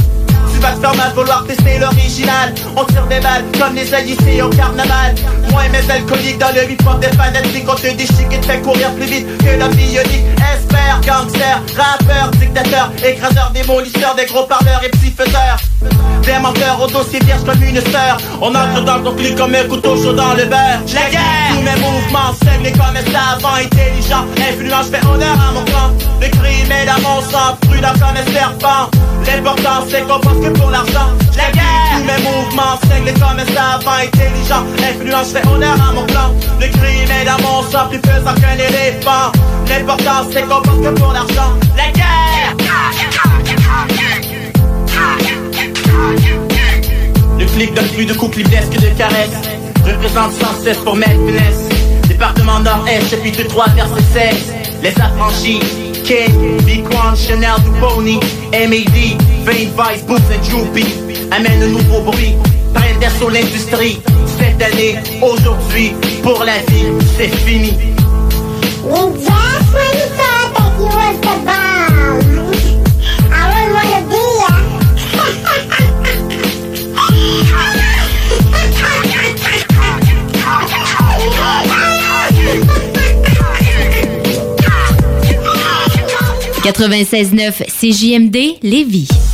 Tu 0.55 0.61
vas 0.61 0.73
te 0.73 0.81
faire 0.81 0.95
mal 0.95 1.13
vouloir 1.15 1.45
tester 1.47 1.79
l'original. 1.79 2.55
On 2.77 2.85
tire 2.85 3.07
des 3.07 3.21
balles 3.21 3.45
comme 3.59 3.75
les 3.75 3.93
haïtiens 3.93 4.47
au 4.47 4.51
carnaval. 4.51 5.15
Moi 5.51 5.67
et 5.67 5.69
mes 5.69 5.91
alcooliques 5.91 6.39
dans 6.39 6.55
le 6.55 6.71
hip-hop 6.71 7.01
des 7.01 7.17
fanatiques 7.17 7.67
On 7.69 7.75
te 7.75 7.93
déchique 7.93 8.33
et 8.33 8.41
te 8.41 8.47
fait 8.47 8.61
courir 8.61 8.93
plus 8.95 9.07
vite 9.07 9.27
que 9.39 9.59
la 9.59 9.69
bionique 9.69 10.25
Espère, 10.55 11.01
gangster, 11.07 11.61
rappeur, 11.77 12.31
dictateur 12.33 12.91
Écraseur, 13.05 13.51
démolisseur, 13.53 14.15
des 14.15 14.27
gros 14.27 14.45
parleurs 14.45 14.83
et 14.83 14.91
faiseurs 15.15 15.59
Des 16.23 16.39
menteurs 16.39 16.81
au 16.83 16.87
dossier 16.87 17.21
vierge 17.21 17.45
comme 17.45 17.63
une 17.63 17.81
sœur. 17.81 18.17
On 18.41 18.49
entre 18.55 18.85
dans 18.85 18.97
le 18.97 19.03
conflit 19.03 19.35
comme 19.35 19.55
un 19.55 19.65
couteau 19.65 19.97
chaud 19.97 20.13
dans 20.13 20.35
le 20.35 20.45
beurre. 20.45 20.81
La 20.95 21.11
guerre. 21.11 21.21
Tous 21.51 21.63
mes 21.63 21.81
mouvements 21.81 22.35
cinglés 22.45 22.73
comme 22.73 22.97
un 22.97 23.13
savant 23.13 23.55
intelligent 23.55 24.25
Influent, 24.37 24.83
je 24.83 24.97
fais 24.97 25.07
honneur 25.07 25.37
à 25.49 25.53
mon 25.53 25.65
clan. 25.65 25.91
Le 26.21 26.29
crime 26.29 26.73
est 26.73 26.87
dans 26.87 27.01
mon 27.01 27.21
sang, 27.21 27.57
prudent 27.63 27.93
comme 27.95 28.17
un 28.17 28.33
serpent. 28.33 28.91
L'important 29.27 29.85
c'est 29.89 30.03
qu'on 30.03 30.21
pense 30.21 30.39
que 30.39 30.54
pour 30.55 30.71
l'argent. 30.71 31.09
La 31.37 31.51
guerre 31.51 31.65
Tous 31.93 32.05
mes 32.05 32.23
mouvements 32.23 32.79
cinglés 32.89 33.13
comme 33.15 33.39
un 33.39 33.47
savant 33.47 33.99
intelligent. 34.03 34.65
Influent, 34.79 35.25
je 35.25 35.49
honneur 35.49 35.77
à 35.89 35.93
mon 35.93 36.05
clan 36.07 36.33
Le 36.61 36.67
crime 36.69 37.11
est 37.21 37.25
dans 37.25 37.41
mon 37.43 37.63
sang, 37.71 37.89
plus 37.91 38.01
pesant 38.01 38.35
qu'un 38.35 38.55
éléphant. 38.55 39.33
L'important 39.69 40.27
c'est 40.31 40.43
qu'on 40.43 40.63
pense 40.63 40.79
que 40.79 41.01
pour 41.01 41.13
l'argent. 41.13 41.53
La 41.77 41.91
guerre. 41.93 42.25
Le 47.39 47.47
flic 47.47 47.75
donne 47.75 47.89
plus 47.89 48.07
de 48.07 48.15
coups 48.15 48.37
libres 48.37 48.51
que 48.71 48.81
de 48.81 48.99
caresses. 48.99 49.55
Représente 49.85 50.33
116 50.33 50.79
pour 50.79 50.97
mettre 50.97 51.13
finesse 51.27 51.69
Département 52.09 52.61
Nord-Est, 52.61 53.11
chapitre 53.11 53.43
3, 53.49 53.67
verset 53.71 54.33
16 54.33 54.55
Les 54.83 55.01
affranchis 55.01 55.61
King, 56.05 56.63
Big 56.65 56.85
One, 56.87 57.17
Chanel, 57.17 57.55
du 57.65 57.71
Pony 57.81 58.21
MAD, 58.53 59.19
Vane 59.45 59.71
Vice, 59.77 60.03
Boots 60.07 60.31
and 60.33 60.43
Droopy 60.49 60.87
Amène 61.31 61.63
un 61.63 61.69
nouveau 61.69 62.01
bruit 62.01 62.35
Prendre 62.73 63.17
sur 63.19 63.31
l'industrie 63.31 64.01
Cette 64.39 64.63
année, 64.63 64.97
aujourd'hui, 65.21 65.93
pour 66.23 66.43
la 66.45 66.59
vie, 66.69 66.87
c'est 67.19 67.29
fini 67.29 67.75
You 68.85 69.13
just 69.17 69.73
when 69.73 69.93
you 69.97 70.07
thought 70.13 70.53
that 70.55 70.77
you 70.79 70.85
was 70.85 71.17
the 71.21 71.35
bomb. 71.47 72.21
I 73.33 73.35
wouldn't 73.49 73.73
wanna 73.73 74.01
be 74.11 74.21
ya. 74.41 74.55
96.9 86.65 87.65
CJMD 87.69 88.37
Lévis. 88.63 89.34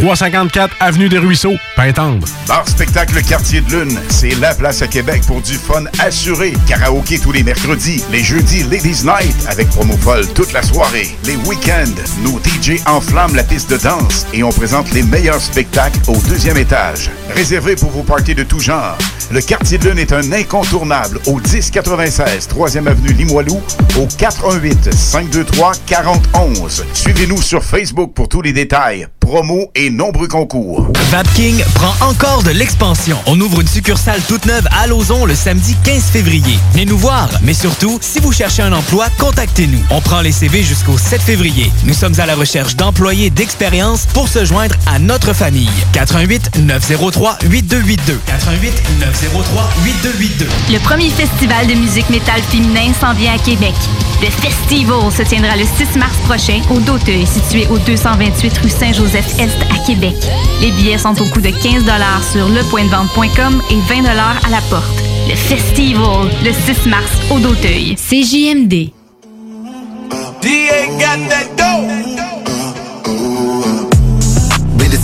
354 0.00 0.76
Avenue 0.78 1.08
des 1.08 1.18
Ruisseaux, 1.18 1.56
Pintendre. 1.74 2.26
Bar 2.46 2.68
Spectacle 2.68 3.20
Quartier 3.22 3.60
de 3.62 3.70
Lune, 3.70 3.98
c'est 4.08 4.38
la 4.40 4.54
place 4.54 4.80
à 4.80 4.86
Québec 4.86 5.22
pour 5.26 5.40
du 5.40 5.54
fun 5.54 5.84
assuré. 5.98 6.52
Karaoké 6.68 7.18
tous 7.18 7.32
les 7.32 7.42
mercredis, 7.42 8.02
les 8.12 8.22
jeudis 8.22 8.62
Ladies 8.62 9.02
Night 9.04 9.34
avec 9.48 9.68
promo 9.70 9.96
folle 9.96 10.26
toute 10.34 10.52
la 10.52 10.62
soirée. 10.62 11.08
Les 11.24 11.34
week-ends, 11.34 12.00
nos 12.22 12.38
DJ 12.38 12.80
enflamment 12.86 13.34
la 13.34 13.42
piste 13.42 13.70
de 13.70 13.76
danse 13.76 14.24
et 14.32 14.44
on 14.44 14.50
présente 14.50 14.92
les 14.92 15.02
meilleurs 15.02 15.40
spectacles 15.40 15.98
au 16.06 16.16
deuxième 16.28 16.58
étage. 16.58 17.10
Réservé 17.34 17.74
pour 17.74 17.90
vos 17.90 18.04
parties 18.04 18.36
de 18.36 18.44
tout 18.44 18.60
genre. 18.60 18.96
Le 19.30 19.40
Quartier 19.42 19.78
de 19.78 19.90
Lune 19.90 19.98
est 19.98 20.12
un 20.12 20.32
incontournable 20.32 21.20
au 21.26 21.38
1096 21.40 22.48
3e 22.48 22.86
Avenue 22.86 23.12
Limoilou 23.12 23.60
au 23.98 24.06
418 24.16 24.94
523 24.94 25.72
4011. 25.86 26.84
Suivez-nous 26.94 27.42
sur 27.42 27.62
Facebook 27.62 28.14
pour 28.14 28.28
tous 28.28 28.40
les 28.40 28.54
détails, 28.54 29.06
promos 29.20 29.70
et 29.74 29.87
nombreux 29.90 30.28
concours. 30.28 30.88
Vapking 31.10 31.62
prend 31.74 31.94
encore 32.06 32.42
de 32.42 32.50
l'expansion. 32.50 33.16
On 33.26 33.40
ouvre 33.40 33.60
une 33.60 33.68
succursale 33.68 34.20
toute 34.28 34.46
neuve 34.46 34.66
à 34.78 34.86
Lauson 34.86 35.24
le 35.24 35.34
samedi 35.34 35.76
15 35.84 36.04
février. 36.04 36.58
Venez 36.72 36.84
nous 36.84 36.98
voir, 36.98 37.28
mais 37.42 37.54
surtout, 37.54 37.98
si 38.00 38.20
vous 38.20 38.32
cherchez 38.32 38.62
un 38.62 38.72
emploi, 38.72 39.06
contactez-nous. 39.18 39.82
On 39.90 40.00
prend 40.00 40.20
les 40.20 40.32
CV 40.32 40.62
jusqu'au 40.62 40.98
7 40.98 41.20
février. 41.20 41.70
Nous 41.84 41.94
sommes 41.94 42.18
à 42.18 42.26
la 42.26 42.34
recherche 42.34 42.76
d'employés 42.76 43.30
d'expérience 43.30 44.06
pour 44.12 44.28
se 44.28 44.44
joindre 44.44 44.74
à 44.86 44.98
notre 44.98 45.32
famille. 45.32 45.70
88 45.92 46.58
903 46.58 47.38
8282. 47.44 48.20
88 48.26 48.72
903 49.00 49.70
8282. 49.84 50.46
Le 50.72 50.78
premier 50.80 51.10
festival 51.10 51.66
de 51.66 51.74
musique 51.74 52.10
métal 52.10 52.40
féminin 52.50 52.92
s'en 53.00 53.14
vient 53.14 53.34
à 53.34 53.38
Québec. 53.38 53.74
Le 54.20 54.28
Festival 54.30 55.12
se 55.12 55.22
tiendra 55.22 55.56
le 55.56 55.64
6 55.64 55.96
mars 55.96 56.16
prochain 56.26 56.60
au 56.70 56.80
Doteuil, 56.80 57.24
situé 57.26 57.66
au 57.68 57.78
228 57.78 58.58
rue 58.58 58.68
Saint-Joseph-Est 58.68 59.56
à 59.70 59.77
Québec. 59.86 60.14
Les 60.60 60.70
billets 60.72 60.98
sont 60.98 61.20
au 61.20 61.24
coût 61.26 61.40
de 61.40 61.50
15 61.50 61.84
sur 62.32 62.48
lepointdevente.com 62.48 63.62
et 63.70 63.80
20 63.88 64.04
à 64.06 64.50
la 64.50 64.60
porte. 64.70 64.84
Le 65.28 65.34
Festival, 65.34 66.30
le 66.44 66.52
6 66.52 66.88
mars 66.88 67.10
au 67.30 67.38
Doteuil. 67.38 67.96
CJMD. 67.96 68.92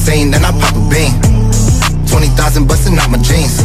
same, 0.05 0.31
then 0.31 0.45
I 0.45 0.53
pop 0.61 0.77
a 0.77 0.83
bean. 0.93 1.13
20,000 2.07 2.67
bustin' 2.67 2.99
out 2.99 3.11
my 3.11 3.19
jeans. 3.19 3.65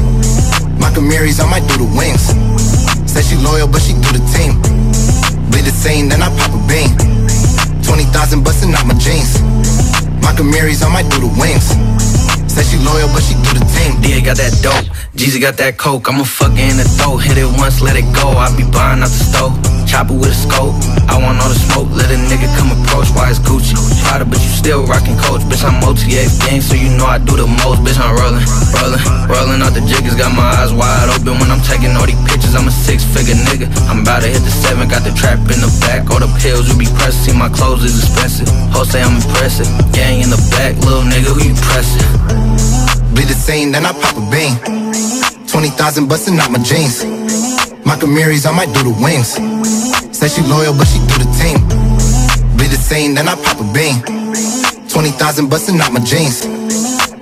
My 0.79 0.89
Camaries, 0.95 1.39
I 1.39 1.45
might 1.51 1.67
do 1.67 1.75
the 1.83 1.89
wings. 1.99 2.31
Said 3.11 3.25
she 3.25 3.35
loyal, 3.35 3.67
but 3.67 3.81
she 3.81 3.93
do 3.93 4.09
the 4.15 4.23
team. 4.33 4.55
Bleed 5.51 5.65
the 5.65 5.75
same, 5.75 6.07
then 6.07 6.21
I 6.23 6.29
pop 6.39 6.55
a 6.55 6.61
bean. 6.69 6.89
20,000 7.83 8.43
bustin' 8.43 8.73
out 8.73 8.85
my 8.87 8.95
jeans. 8.95 9.35
Marys, 10.43 10.81
I 10.83 10.89
might 10.91 11.09
do 11.11 11.19
the 11.19 11.31
wings. 11.39 11.75
Said 12.47 12.65
she 12.65 12.77
loyal, 12.81 13.07
but 13.13 13.21
she 13.21 13.35
do 13.45 13.59
the 13.59 13.65
team. 13.75 13.99
Yeah, 14.01 14.23
got 14.23 14.37
that 14.37 14.55
dope. 14.63 14.87
Jeezy 15.15 15.39
got 15.39 15.57
that 15.57 15.77
coke. 15.77 16.07
I'ma 16.09 16.23
fuck 16.23 16.55
it 16.55 16.65
in 16.65 16.77
the 16.77 16.87
throat. 16.97 17.19
Hit 17.21 17.37
it 17.37 17.47
once, 17.59 17.81
let 17.81 17.95
it 17.95 18.07
go. 18.15 18.33
I 18.33 18.49
be 18.55 18.63
buying 18.63 19.03
out 19.03 19.11
the 19.11 19.19
stove. 19.19 19.53
Chopper 19.85 20.15
with 20.15 20.31
a 20.31 20.37
scope. 20.37 20.75
I 21.11 21.19
want 21.19 21.39
all 21.43 21.49
the 21.49 21.59
smoke. 21.59 21.91
Let 21.91 22.09
a 22.11 22.17
nigga 22.31 22.47
come 22.57 22.71
approach. 22.71 23.11
Why 23.11 23.29
it's 23.29 23.39
Gucci? 23.39 23.75
Prada, 24.03 24.25
but 24.25 24.39
you 24.39 24.51
still 24.51 24.85
rockin' 24.87 25.17
coach. 25.19 25.43
Bitch, 25.47 25.63
I'm 25.63 25.79
OTX 25.83 26.39
gang, 26.45 26.61
so 26.61 26.75
you 26.75 26.89
know 26.97 27.05
I 27.05 27.19
do 27.19 27.35
the 27.35 27.47
most. 27.63 27.83
Bitch, 27.85 27.99
I'm 27.99 28.15
rollin', 28.15 28.43
rollin', 28.79 28.98
rollin' 29.59 29.67
out 29.67 29.73
the 29.73 29.85
jiggers. 29.87 30.15
Got 30.15 30.35
my 30.35 30.43
eyes 30.43 30.73
wide 30.73 31.09
open 31.09 31.39
when 31.39 31.51
I'm 31.51 31.61
taking 31.61 31.91
all 31.95 32.05
these 32.05 32.19
pictures. 32.27 32.55
I'm 32.55 32.67
a 32.67 32.71
six 32.71 33.03
figure 33.03 33.35
nigga. 33.35 33.67
I'm 33.89 34.01
about 34.01 34.21
to 34.23 34.27
hit 34.27 34.41
the 34.41 34.51
seven. 34.51 34.87
Got 34.87 35.03
the 35.03 35.11
trap 35.11 35.39
in 35.51 35.59
the 35.59 35.71
back. 35.81 36.09
All 36.09 36.19
the 36.19 36.31
pills 36.39 36.69
you 36.69 36.77
be 36.77 36.87
pressing, 36.99 37.37
my 37.37 37.49
clothes 37.49 37.83
is 37.83 37.99
expensive. 37.99 38.47
Hoes 38.71 38.91
say 38.91 39.01
I'm 39.01 39.15
impressive. 39.15 39.67
Gang 39.93 40.21
in 40.21 40.29
the 40.29 40.41
back, 40.51 40.75
little 40.83 41.03
nigga, 41.03 41.31
who 41.35 41.43
you 41.43 41.55
pressin'? 41.67 42.03
Be 43.15 43.23
the 43.25 43.35
scene, 43.35 43.71
then 43.71 43.85
I 43.85 43.91
pop 43.91 44.15
a 44.15 44.23
bean. 44.31 44.55
20,000 45.47 46.07
bustin' 46.07 46.39
out 46.39 46.51
my 46.51 46.59
jeans. 46.59 47.03
My 47.85 47.95
Camaries, 47.95 48.45
I 48.45 48.51
might 48.51 48.71
do 48.73 48.83
the 48.83 48.95
wings. 49.01 49.35
Said 50.15 50.31
she 50.31 50.41
loyal, 50.43 50.73
but 50.73 50.87
she 50.87 50.99
do 51.09 51.15
the 51.19 51.29
team. 51.41 51.59
Be 52.57 52.67
the 52.67 52.77
scene, 52.77 53.15
then 53.15 53.27
I 53.27 53.35
pop 53.35 53.59
a 53.59 53.67
bean. 53.73 53.99
20,000 54.87 55.49
bustin' 55.49 55.81
out 55.81 55.91
my 55.91 55.99
jeans. 55.99 56.45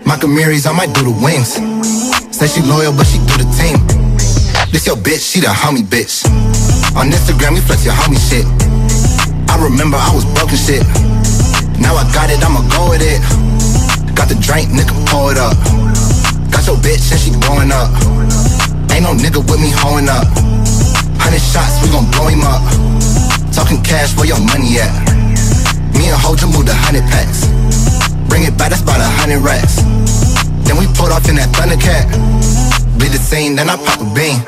My 0.06 0.18
Camaries, 0.18 0.66
I 0.68 0.74
might 0.74 0.94
do 0.94 1.04
the 1.04 1.16
wings. 1.24 1.58
Said 2.38 2.54
she 2.54 2.62
loyal, 2.70 2.94
but 2.94 3.10
she 3.10 3.18
do 3.26 3.34
the 3.42 3.50
team. 3.58 3.82
This 4.70 4.86
your 4.86 4.94
bitch, 4.94 5.26
she 5.26 5.42
the 5.42 5.50
homie 5.50 5.82
bitch. 5.82 6.22
On 6.94 7.10
Instagram, 7.10 7.58
we 7.58 7.62
flex 7.66 7.82
your 7.82 7.98
homie 7.98 8.22
shit. 8.22 8.46
I 9.50 9.58
remember 9.58 9.98
I 9.98 10.14
was 10.14 10.22
broken 10.38 10.54
shit. 10.54 10.86
Now 11.82 11.98
I 11.98 12.06
got 12.14 12.30
it, 12.30 12.38
I'ma 12.46 12.62
go 12.70 12.94
with 12.94 13.02
it. 13.02 13.18
Got 14.14 14.30
the 14.30 14.38
drink, 14.38 14.70
nigga, 14.70 14.94
pour 15.10 15.34
it 15.34 15.42
up. 15.42 15.58
Got 16.54 16.70
your 16.70 16.78
bitch 16.78 17.10
and 17.10 17.18
she 17.18 17.34
blowing 17.42 17.74
up. 17.74 17.90
Ain't 18.94 19.02
no 19.02 19.18
nigga 19.18 19.42
with 19.42 19.58
me 19.58 19.74
hoeing 19.74 20.06
up. 20.06 20.30
Hundred 21.18 21.42
shots, 21.42 21.82
we 21.82 21.90
gon' 21.90 22.06
blow 22.14 22.30
him 22.30 22.46
up. 22.46 22.62
Talking 23.50 23.82
cash, 23.82 24.14
where 24.14 24.30
your 24.30 24.38
money 24.46 24.78
at? 24.78 24.94
Me 25.98 26.06
and 26.14 26.22
Hoja 26.22 26.46
moved 26.46 26.70
a 26.70 26.78
hundred 26.86 27.02
packs. 27.10 27.50
Bring 28.30 28.46
it 28.46 28.54
back, 28.62 28.70
that's 28.70 28.86
about 28.86 29.02
a 29.02 29.10
hundred 29.10 29.42
racks. 29.42 29.82
Then 30.68 30.78
we 30.78 30.86
pulled 30.94 31.16
off 31.16 31.28
in 31.30 31.36
that 31.40 31.50
Thundercat. 31.56 32.12
Bleed 33.00 33.16
the 33.16 33.18
scene, 33.18 33.56
then 33.56 33.70
I 33.70 33.78
pop 33.78 34.04
a 34.04 34.08
bean. 34.12 34.44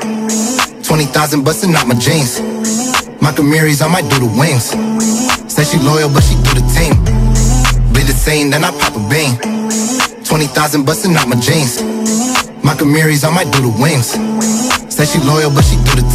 20,000 0.84 1.44
bustin' 1.44 1.76
out 1.76 1.88
my 1.88 1.96
jeans. 1.96 2.42
My 3.22 3.32
Camaries, 3.32 3.82
I 3.82 3.88
might 3.88 4.10
do 4.10 4.20
the 4.20 4.32
wings. 4.36 4.76
Said 5.48 5.66
she 5.68 5.78
loyal, 5.80 6.10
but 6.10 6.24
she 6.24 6.36
do 6.44 6.52
the 6.58 6.66
team. 6.76 6.98
Bleed 7.94 8.08
the 8.08 8.14
scene, 8.14 8.50
then 8.50 8.64
I 8.64 8.72
pop 8.72 8.98
a 8.98 9.02
bean. 9.08 9.38
20,000 10.26 10.86
bustin' 10.86 11.16
out 11.16 11.28
my 11.28 11.40
jeans. 11.40 11.82
My 12.64 12.76
Camaries, 12.76 13.24
I 13.24 13.30
might 13.30 13.52
do 13.54 13.62
the 13.62 13.74
wings. 13.80 14.18
Said 14.92 15.08
she 15.08 15.20
loyal, 15.24 15.52
but 15.54 15.64
she 15.64 15.78
do 15.88 15.94
the 16.02 16.09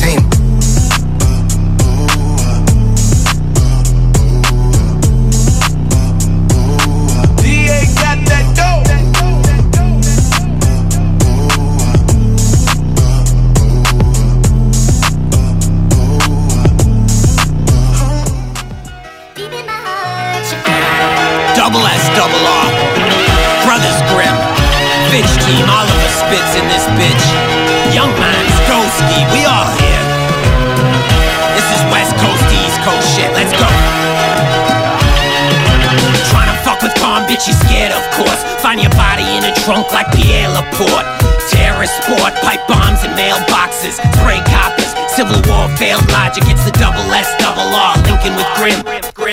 with 37.47 37.57
Palm 37.57 37.65
bitch, 37.65 37.69
you 37.69 37.69
scared 37.69 37.93
of 37.93 38.05
course. 38.17 38.41
Find 38.63 38.81
your 38.81 38.91
body 38.93 39.25
in 39.37 39.45
a 39.45 39.55
trunk 39.65 39.93
like 39.93 40.11
Pierre 40.13 40.49
Laporte. 40.49 41.07
Terrorist 41.51 41.95
sport, 42.03 42.33
pipe 42.43 42.61
bombs 42.69 43.05
and 43.05 43.13
mailboxes. 43.17 44.01
Spray 44.17 44.41
coppers, 44.49 44.93
civil 45.13 45.37
war, 45.49 45.69
failed 45.77 46.05
logic. 46.11 46.45
It's 46.49 46.65
the 46.65 46.73
double 46.73 47.05
S, 47.13 47.29
double 47.39 47.69
R, 47.69 47.97
Lincoln 48.09 48.35
with 48.37 48.49
Grim. 48.57 48.81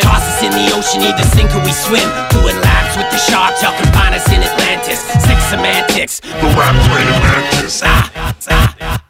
Toss 0.01 0.23
us 0.23 0.43
in 0.43 0.51
the 0.51 0.71
ocean, 0.75 1.01
either 1.01 1.23
sink 1.31 1.49
or 1.55 1.63
we 1.63 1.71
swim. 1.71 2.07
Doing 2.31 2.57
laps 2.61 2.97
with 2.97 3.09
the 3.11 3.17
sharks, 3.17 3.61
y'all 3.63 3.75
can 3.77 3.88
find 3.93 4.13
us 4.15 4.27
in 4.27 4.43
Atlantis. 4.43 4.99
Six 5.23 5.39
semantics. 5.49 6.19
The 6.19 6.47
rap 6.57 6.75
play 6.91 7.03
the 7.05 7.17
mantis. 7.19 7.81
Ah, 7.83 8.11
ah. 8.49 9.01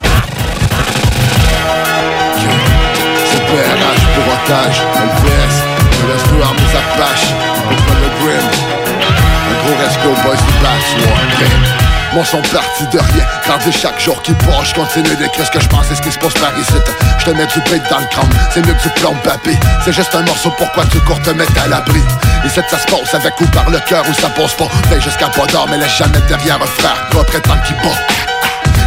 CPRH 3.32 4.04
pour 4.16 4.28
otage, 4.34 4.80
LVS, 4.96 5.56
je 5.92 6.04
laisse 6.08 6.44
armes 6.44 6.58
aux 6.58 6.78
Apaches, 6.78 7.34
le 8.02 8.10
Grim. 8.24 8.81
Un 9.52 9.66
gros 9.66 9.84
respect 9.84 10.08
aux 10.08 10.22
boys 10.24 10.36
du 10.36 10.54
Black 10.60 10.82
Swan 10.82 11.28
Gang. 11.40 11.82
Mon 12.14 12.24
son 12.26 12.42
parti 12.42 12.86
de 12.92 13.00
rien, 13.00 13.26
gardé 13.48 13.72
chaque 13.72 14.00
jour 14.00 14.22
qui 14.22 14.34
passe, 14.34 14.70
je 14.70 14.74
continue 14.74 15.16
d'écrire 15.16 15.46
ce 15.46 15.52
que 15.52 15.62
je 15.62 15.68
pense 15.68 15.90
et 15.92 15.96
ce 15.96 16.02
qui 16.02 16.12
se 16.12 16.20
passe 16.20 16.34
par 16.34 16.58
ici. 16.58 16.74
Je 17.20 17.26
te 17.26 17.30
mets 17.32 17.46
du 17.46 17.60
bait 17.70 17.82
dans 17.90 18.00
le 18.00 18.06
crâne, 18.06 18.30
c'est 18.54 18.66
mieux 18.66 18.74
que 18.74 18.84
du 18.84 18.90
plomb 18.90 19.16
papy. 19.24 19.58
C'est 19.84 19.94
juste 19.94 20.14
un 20.16 20.22
morceau, 20.24 20.54
pourquoi 20.58 20.86
tu 20.92 21.00
cours 21.02 21.22
te 21.22 21.30
mettre 21.32 21.54
à 21.62 21.68
l'abri? 21.68 22.02
Ici 22.46 22.60
ça 22.70 22.78
se 22.78 22.86
passe 22.86 23.14
avec 23.14 23.40
ou 23.40 23.46
par 23.48 23.70
le 23.70 23.80
cœur 23.80 24.04
ou 24.10 24.14
ça 24.14 24.30
passe 24.30 24.54
pas. 24.54 24.68
Veille 24.90 25.02
jusqu'à 25.02 25.28
pas 25.28 25.46
d'or, 25.48 25.68
mais 25.70 25.78
laisse 25.78 25.98
jamais 25.98 26.22
derrière 26.28 26.62
un 26.62 26.66
frère, 26.66 27.08
prétendre 27.28 27.62
qu'il 27.64 27.76
bat. 27.78 28.31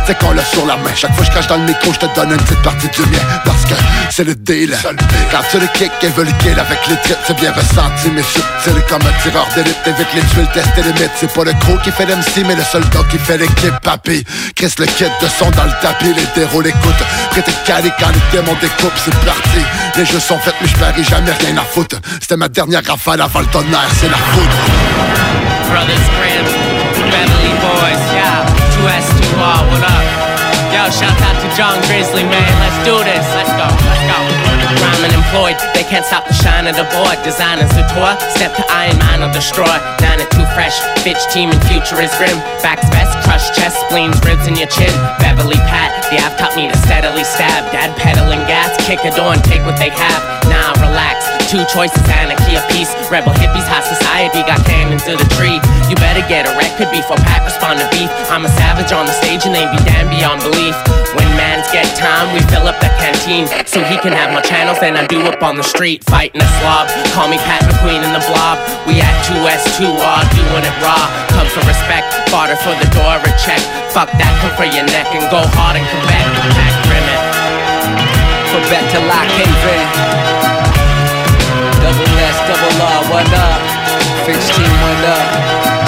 C'est 0.07 0.19
qu'on 0.19 0.33
l'a 0.33 0.45
sur 0.45 0.67
la 0.67 0.77
main. 0.77 0.91
Chaque 0.95 1.15
fois 1.15 1.25
que 1.25 1.27
je 1.27 1.31
crache 1.31 1.47
dans 1.47 1.57
le 1.57 1.65
micro, 1.65 1.93
je 1.93 1.99
te 1.99 2.15
donne 2.15 2.31
une 2.31 2.37
petite 2.37 2.63
partie 2.63 2.89
du 2.89 3.03
mien. 3.11 3.19
Parce 3.45 3.65
que 3.65 3.75
c'est 4.11 4.25
le 4.25 4.35
deal. 4.35 4.77
Quand 5.31 5.41
tu 5.51 5.59
le 5.59 5.67
kick 5.69 5.91
et 6.03 6.09
veux 6.09 6.25
le 6.25 6.33
kill 6.43 6.59
avec 6.59 6.79
les 6.89 6.97
tripes 6.97 7.17
C'est 7.27 7.37
bien 7.37 7.53
ressenti 7.53 8.11
mais 8.15 8.23
subtil 8.23 8.83
comme 8.89 9.01
un 9.01 9.23
tireur 9.23 9.47
d'élite. 9.55 9.77
Évite 9.87 10.15
les 10.15 10.21
tuiles, 10.23 10.49
tester 10.53 10.83
les 10.83 10.93
mythes. 10.93 11.11
C'est 11.17 11.33
pas 11.33 11.45
le 11.45 11.53
gros 11.55 11.79
qui 11.79 11.91
fait 11.91 12.05
l'MC 12.05 12.45
mais 12.47 12.55
le 12.55 12.63
soldat 12.63 13.01
qui 13.11 13.19
fait 13.19 13.39
l'équipe 13.39 13.75
Papy, 13.83 14.25
Chris 14.55 14.75
le 14.79 14.87
kit 14.87 15.05
de 15.05 15.29
son 15.29 15.51
dans 15.51 15.65
le 15.65 15.73
tapis 15.81 16.13
Les 16.15 16.27
déros 16.35 16.61
l'écoute 16.61 17.03
Prêt 17.31 17.45
calé 17.65 17.91
quand 17.99 18.09
les 18.09 18.39
démons 18.39 18.57
découpent 18.61 18.99
C'est 19.03 19.15
parti, 19.25 19.61
les 19.97 20.05
jeux 20.05 20.21
sont 20.21 20.39
faits 20.39 20.55
mais 20.61 20.69
je 20.69 20.77
parie 20.77 21.05
jamais 21.05 21.33
rien 21.33 21.57
à 21.57 21.63
foutre. 21.65 21.97
C'était 22.21 22.37
ma 22.37 22.49
dernière 22.49 22.83
rafale 22.87 23.23
avant 23.23 23.41
le 23.41 23.47
tonnerre 23.47 23.89
C'est 23.99 24.09
la 24.09 24.17
foudre. 24.17 24.57
Brothers 25.71 25.97
Grimm, 26.21 26.45
Boys, 27.61 28.15
yeah. 28.15 29.14
2S2R, 29.45 29.61
what 29.69 29.85
up? 29.85 30.05
Yo, 30.73 30.83
shout 30.91 31.15
out 31.21 31.37
to 31.39 31.49
John 31.55 31.77
Grizzly, 31.87 32.25
man. 32.25 32.53
Let's 32.65 32.81
do 32.83 32.97
this. 33.05 33.25
Let's 33.37 33.53
go, 33.55 33.69
let's 33.69 34.05
go. 34.09 34.19
Rhyming 34.81 35.15
employed, 35.15 35.55
they 35.77 35.85
can't 35.87 36.05
stop 36.05 36.27
the 36.27 36.35
shine 36.35 36.67
of 36.67 36.75
the 36.75 36.89
board. 36.91 37.15
Designers 37.23 37.71
tour, 37.71 38.11
step 38.35 38.57
to 38.57 38.65
Iron 38.73 38.99
Man 38.99 39.23
or 39.23 39.31
destroy. 39.31 39.71
Nine 40.03 40.19
and 40.25 40.31
two 40.35 40.43
fresh, 40.57 40.81
bitch 41.07 41.21
team 41.31 41.53
and 41.53 41.61
future 41.71 42.01
is 42.01 42.11
grim. 42.19 42.35
Backs 42.65 42.89
best, 42.91 43.13
crush 43.23 43.55
chest, 43.55 43.79
spleens, 43.87 44.19
ribs 44.25 44.49
in 44.49 44.57
your 44.57 44.67
chin. 44.73 44.91
Beverly 45.23 45.61
Pat, 45.71 45.95
the 46.11 46.19
app 46.19 46.35
taught 46.41 46.57
me 46.57 46.67
to 46.67 46.77
steadily 46.83 47.23
stab. 47.23 47.71
Dad 47.71 47.95
pedaling 48.01 48.43
gas, 48.51 48.75
kick 48.83 48.99
a 49.05 49.13
door 49.15 49.31
and 49.37 49.45
take 49.45 49.63
what 49.63 49.79
they 49.79 49.93
have. 49.95 50.21
Now 50.51 50.75
relax, 50.83 51.29
two 51.55 51.63
choices, 51.71 52.03
anarchy 52.11 52.59
of 52.59 52.67
peace. 52.67 52.91
Rebel 53.07 53.31
hippies, 53.39 53.63
high 53.71 53.87
society, 53.87 54.43
got 54.43 54.59
cannons 54.67 55.07
to 55.07 55.15
the 55.15 55.29
tree. 55.39 55.63
You 55.87 55.95
better 56.03 56.27
get 56.27 56.51
a 56.51 56.53
record 56.59 56.91
before 56.91 57.15
Pat 57.23 57.47
respond 57.47 57.79
to 57.79 57.87
beef. 57.95 58.11
I'm 58.27 58.43
a 58.43 58.51
savage 58.59 58.91
on 58.91 59.07
the 59.07 59.15
stage 59.15 59.47
and 59.47 59.55
they 59.55 59.63
be 59.71 59.79
damn 59.87 60.11
beyond 60.11 60.43
belief. 60.43 60.75
When 61.15 61.31
mans 61.39 61.71
get 61.71 61.87
time, 61.95 62.35
we 62.35 62.43
fill 62.51 62.67
up 62.67 62.83
the 62.83 62.91
canteen 62.99 63.47
so 63.71 63.87
he 63.87 63.95
can 64.03 64.11
have 64.11 64.35
more 64.35 64.43
channels 64.43 64.83
than 64.83 64.99
I 64.99 65.07
do 65.07 65.23
up 65.31 65.47
on 65.47 65.55
the 65.55 65.63
street. 65.63 66.03
Fighting 66.11 66.43
a 66.43 66.49
slob, 66.59 66.91
call 67.15 67.31
me 67.31 67.39
Pat 67.47 67.63
McQueen 67.71 68.03
in 68.03 68.11
the 68.11 68.25
blob. 68.27 68.59
We 68.91 68.99
at 68.99 69.15
2S2R, 69.31 70.21
doing 70.35 70.65
it 70.67 70.77
raw. 70.83 71.07
Come 71.39 71.47
for 71.55 71.63
respect, 71.71 72.11
barter 72.35 72.59
for 72.67 72.75
the 72.83 72.91
door 72.99 73.23
a 73.23 73.31
check. 73.39 73.63
Fuck 73.95 74.11
that, 74.19 74.33
come 74.43 74.55
for 74.59 74.67
your 74.67 74.91
neck 74.91 75.07
and 75.15 75.23
go 75.31 75.39
hard 75.55 75.79
Quebec. 75.79 76.27
Pack 76.59 76.75
Grimmett. 76.91 77.23
Quebec 78.51 78.85
to 78.91 78.99
Lock 79.07 79.31
Haven. 79.39 80.54
S, 82.03 82.39
double 82.51 82.75
R, 82.83 83.03
what 83.11 83.29
up? 83.39 83.63
Fix 84.27 84.51
team, 84.51 84.73
what 84.83 85.05
up? 85.07 85.31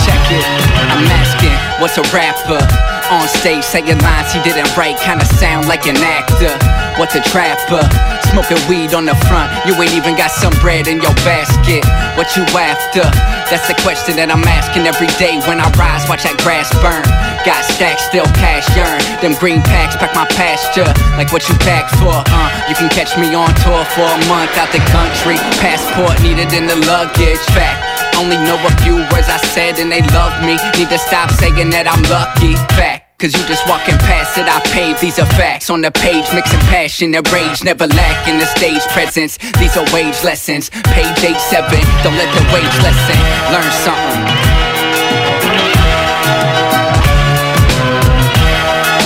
Check 0.06 0.22
it. 0.30 0.46
I'm 0.94 1.04
asking, 1.10 1.56
what's 1.80 1.98
a 1.98 2.02
rapper? 2.14 2.95
On 3.06 3.22
stage 3.28 3.62
saying 3.62 3.86
lines 4.02 4.32
he 4.34 4.42
didn't 4.42 4.66
write, 4.76 4.98
kinda 4.98 5.24
sound 5.38 5.68
like 5.68 5.86
an 5.86 5.96
actor. 5.96 6.50
What's 6.98 7.14
a 7.14 7.22
trapper? 7.22 7.86
Smoking 8.34 8.58
weed 8.66 8.94
on 8.94 9.06
the 9.06 9.14
front, 9.30 9.46
you 9.62 9.78
ain't 9.78 9.94
even 9.94 10.16
got 10.16 10.32
some 10.32 10.52
bread 10.58 10.88
in 10.88 11.00
your 11.00 11.14
basket. 11.22 11.86
What 12.18 12.34
you 12.34 12.42
after? 12.58 13.06
That's 13.46 13.70
the 13.70 13.78
question 13.78 14.18
that 14.18 14.26
I'm 14.26 14.42
asking 14.42 14.90
every 14.90 15.06
day 15.22 15.38
when 15.46 15.62
I 15.62 15.70
rise, 15.78 16.02
watch 16.10 16.26
that 16.26 16.34
grass 16.42 16.66
burn. 16.82 17.06
Got 17.46 17.62
stacks, 17.62 18.02
still 18.10 18.26
cash 18.34 18.66
yearn. 18.74 18.98
Them 19.22 19.38
green 19.38 19.62
packs 19.62 19.94
pack 19.94 20.10
my 20.18 20.26
pasture, 20.34 20.90
like 21.14 21.30
what 21.30 21.46
you 21.46 21.54
packed 21.62 21.94
for. 22.02 22.10
Uh, 22.10 22.50
you 22.66 22.74
can 22.74 22.90
catch 22.90 23.14
me 23.14 23.30
on 23.38 23.54
tour 23.62 23.86
for 23.94 24.02
a 24.02 24.18
month 24.26 24.50
out 24.58 24.74
the 24.74 24.82
country. 24.90 25.38
Passport 25.62 26.18
needed 26.26 26.50
in 26.50 26.66
the 26.66 26.74
luggage. 26.90 27.38
Fact. 27.54 27.85
Only 28.18 28.36
know 28.36 28.56
a 28.56 28.72
few 28.82 28.96
words 29.12 29.28
I 29.28 29.38
said 29.54 29.78
and 29.78 29.90
they 29.90 30.02
love 30.12 30.34
me. 30.44 30.56
Need 30.76 30.90
to 30.90 30.98
stop 30.98 31.30
saying 31.30 31.70
that 31.70 31.86
I'm 31.88 32.02
lucky. 32.08 32.54
Fact. 32.76 33.06
Cause 33.18 33.32
you 33.32 33.40
just 33.48 33.66
walking 33.66 33.96
past 34.04 34.36
it, 34.36 34.44
I 34.44 34.60
pave 34.76 35.00
These 35.00 35.18
are 35.18 35.24
facts 35.40 35.70
on 35.70 35.80
the 35.80 35.90
page, 35.90 36.26
mixing 36.34 36.60
passion 36.68 37.14
and 37.14 37.26
rage 37.32 37.64
Never 37.64 37.86
lacking 37.86 38.36
the 38.36 38.44
stage 38.44 38.84
presence 38.92 39.38
These 39.56 39.74
are 39.78 39.88
wage 39.88 40.20
lessons 40.22 40.68
Page 40.68 41.24
8-7, 41.24 41.80
don't 42.04 42.12
let 42.12 42.28
the 42.36 42.44
wage 42.52 42.76
lesson 42.84 43.16
Learn 43.48 43.72
something 43.80 44.20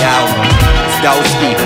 Yo, 0.03 0.27
Stowski. 0.99 1.60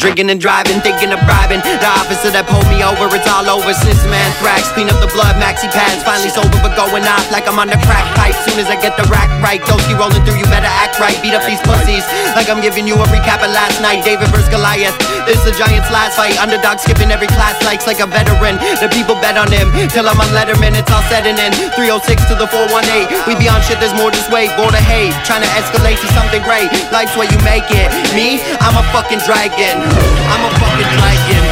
Drinking 0.00 0.32
and 0.32 0.40
driving, 0.40 0.80
thinking 0.80 1.12
of 1.12 1.20
bribing. 1.28 1.60
The 1.60 1.90
officer 2.00 2.32
that 2.32 2.48
pulled 2.48 2.64
me 2.72 2.80
over, 2.80 3.04
it's 3.12 3.28
all 3.28 3.44
over 3.52 3.68
since 3.76 4.00
man 4.08 4.32
thrax. 4.40 4.72
Clean 4.72 4.88
up 4.88 4.96
the 4.96 5.12
blood, 5.12 5.36
maxi 5.36 5.68
pads. 5.68 6.00
Finally 6.00 6.32
sober, 6.32 6.56
but 6.64 6.72
going 6.72 7.04
off 7.04 7.28
like 7.28 7.44
I'm 7.44 7.60
on 7.60 7.68
the 7.68 7.76
crack 7.84 8.08
pipe. 8.16 8.32
Soon 8.48 8.56
as 8.56 8.72
I 8.72 8.80
get 8.80 8.96
the 8.96 9.04
rack 9.12 9.28
right, 9.44 9.60
Doski 9.60 9.92
rolling 9.92 10.24
through, 10.24 10.40
you 10.40 10.48
better 10.48 10.72
act 10.72 10.96
right. 10.96 11.12
Beat 11.20 11.36
up 11.36 11.44
these 11.44 11.60
pussies 11.68 12.00
like 12.32 12.48
I'm 12.48 12.64
giving 12.64 12.88
you 12.88 12.96
a 12.96 13.06
recap 13.12 13.44
of 13.44 13.52
last 13.52 13.76
night. 13.84 14.00
David 14.00 14.32
versus 14.32 14.48
Goliath. 14.48 14.96
This 15.28 15.44
the 15.44 15.52
Giants' 15.52 15.92
last 15.92 16.16
fight. 16.16 16.32
Underdog 16.40 16.80
skipping 16.80 17.12
every 17.12 17.28
class, 17.28 17.60
likes 17.68 17.84
like 17.84 18.00
a 18.00 18.08
veteran. 18.08 18.56
The 18.80 18.88
people 18.88 19.20
bet 19.20 19.36
on 19.36 19.52
him 19.52 19.68
till 19.92 20.08
I'm 20.08 20.16
on 20.16 20.32
Letterman. 20.32 20.80
It's 20.80 20.88
all 20.88 21.04
and 21.12 21.36
in. 21.36 21.52
306 21.76 22.24
to 22.32 22.40
the 22.40 22.48
418. 22.48 23.28
We 23.28 23.36
be 23.36 23.52
on 23.52 23.60
shit, 23.68 23.76
there's 23.76 23.92
more 24.00 24.08
just 24.08 24.32
wait. 24.32 24.48
Border 24.56 24.80
hate, 24.80 25.12
trying 25.28 25.44
to 25.44 25.52
escalate 25.60 26.00
to 26.00 26.08
something 26.16 26.40
great. 26.40 26.72
Life's 26.88 27.12
where 27.20 27.28
you 27.28 27.36
make 27.44 27.68
it. 27.68 27.92
Me, 28.16 28.40
I'm 28.64 28.80
a 28.80 28.84
fucking 28.96 29.20
dragon. 29.28 29.89
I'm 30.32 30.42
a 30.44 30.50
fucking 30.58 30.90
dragon. 30.96 31.44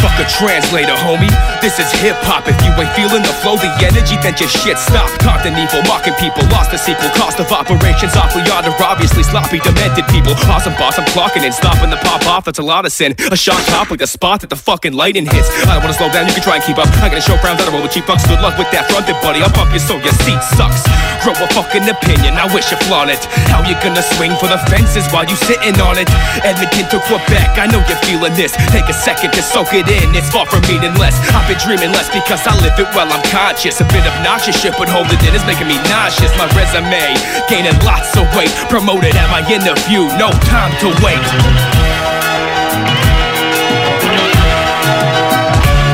Fuck 0.00 0.18
a 0.20 0.26
translator, 0.28 0.94
homie. 0.94 1.53
This 1.64 1.80
is 1.80 1.88
hip 2.04 2.20
hop. 2.28 2.44
If 2.44 2.60
you 2.60 2.68
ain't 2.76 2.92
feeling 2.92 3.24
the 3.24 3.32
flow, 3.40 3.56
the 3.56 3.72
energy, 3.80 4.20
then 4.20 4.36
just 4.36 4.52
shit 4.52 4.76
stop. 4.76 5.08
Taunting 5.24 5.56
evil, 5.56 5.80
mocking 5.88 6.12
people, 6.20 6.44
lost 6.52 6.68
the 6.68 6.76
sequel. 6.76 7.08
Cost 7.16 7.40
of 7.40 7.48
operations 7.48 8.12
awfully 8.20 8.44
odd, 8.52 8.68
or 8.68 8.76
obviously 8.84 9.24
sloppy, 9.24 9.64
demented 9.64 10.04
people. 10.12 10.36
Awesome 10.44 10.76
boss, 10.76 11.00
I'm 11.00 11.08
clocking 11.16 11.40
in, 11.40 11.56
stopping 11.56 11.88
the 11.88 11.96
pop 12.04 12.20
off. 12.28 12.44
That's 12.44 12.60
a 12.60 12.62
lot 12.62 12.84
of 12.84 12.92
sin. 12.92 13.16
A 13.32 13.36
shot 13.40 13.64
top 13.72 13.88
like 13.88 13.96
the 13.96 14.06
spot 14.06 14.44
that 14.44 14.52
the 14.52 14.60
fucking 14.60 14.92
lightning 14.92 15.24
hits. 15.24 15.48
I 15.64 15.80
don't 15.80 15.88
wanna 15.88 15.96
slow 15.96 16.12
down, 16.12 16.28
you 16.28 16.36
can 16.36 16.44
try 16.44 16.60
and 16.60 16.64
keep 16.68 16.76
up. 16.76 16.84
I 17.00 17.08
gotta 17.08 17.24
show 17.24 17.40
that 17.40 17.56
I 17.56 17.72
roll 17.72 17.80
with 17.80 17.96
cheap 17.96 18.04
bucks. 18.04 18.28
Good 18.28 18.44
luck 18.44 18.60
with 18.60 18.68
that 18.76 18.84
fronted, 18.92 19.16
buddy. 19.24 19.40
I'll 19.40 19.48
bump 19.56 19.72
you 19.72 19.80
so 19.80 19.96
your 20.04 20.12
seat 20.20 20.44
sucks. 20.60 20.84
Grow 21.24 21.32
a 21.32 21.48
fucking 21.56 21.88
opinion, 21.88 22.36
I 22.36 22.44
wish 22.52 22.68
you 22.68 22.76
flaunt 22.84 23.08
it. 23.08 23.24
How 23.48 23.64
you 23.64 23.72
gonna 23.80 24.04
swing 24.20 24.36
for 24.36 24.52
the 24.52 24.60
fences 24.68 25.08
while 25.08 25.24
you 25.24 25.36
sitting 25.48 25.80
on 25.80 25.96
it? 25.96 26.12
Edmonton 26.44 26.92
to 26.92 27.00
Quebec, 27.08 27.56
I 27.56 27.72
know 27.72 27.80
you're 27.88 28.04
feeling 28.04 28.36
this. 28.36 28.52
Take 28.68 28.84
a 28.92 28.92
second 28.92 29.32
to 29.32 29.40
soak 29.40 29.72
it 29.72 29.88
in, 29.88 30.12
it's 30.12 30.28
far 30.28 30.44
from 30.44 30.60
meaningless. 30.68 31.16
I've 31.32 31.48
been 31.48 31.53
dreaming 31.58 31.92
less 31.92 32.10
because 32.10 32.46
I 32.46 32.54
live 32.60 32.78
it 32.78 32.88
well, 32.94 33.10
I'm 33.10 33.22
conscious. 33.30 33.80
A 33.80 33.86
bit 33.92 34.04
obnoxious 34.06 34.60
shit, 34.60 34.74
but 34.78 34.88
holding 34.88 35.18
it 35.22 35.34
is 35.34 35.44
making 35.46 35.68
me 35.68 35.76
nauseous. 35.90 36.32
My 36.36 36.46
resume, 36.56 37.14
gaining 37.48 37.78
lots 37.84 38.16
of 38.16 38.26
weight. 38.34 38.52
Promoted 38.68 39.14
at 39.16 39.28
my 39.30 39.42
interview, 39.46 40.08
no 40.18 40.30
time 40.50 40.72
to 40.82 40.88
wait. 41.04 41.22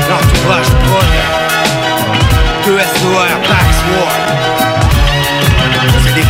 L'entourage 0.09 0.71
prod 0.71 0.80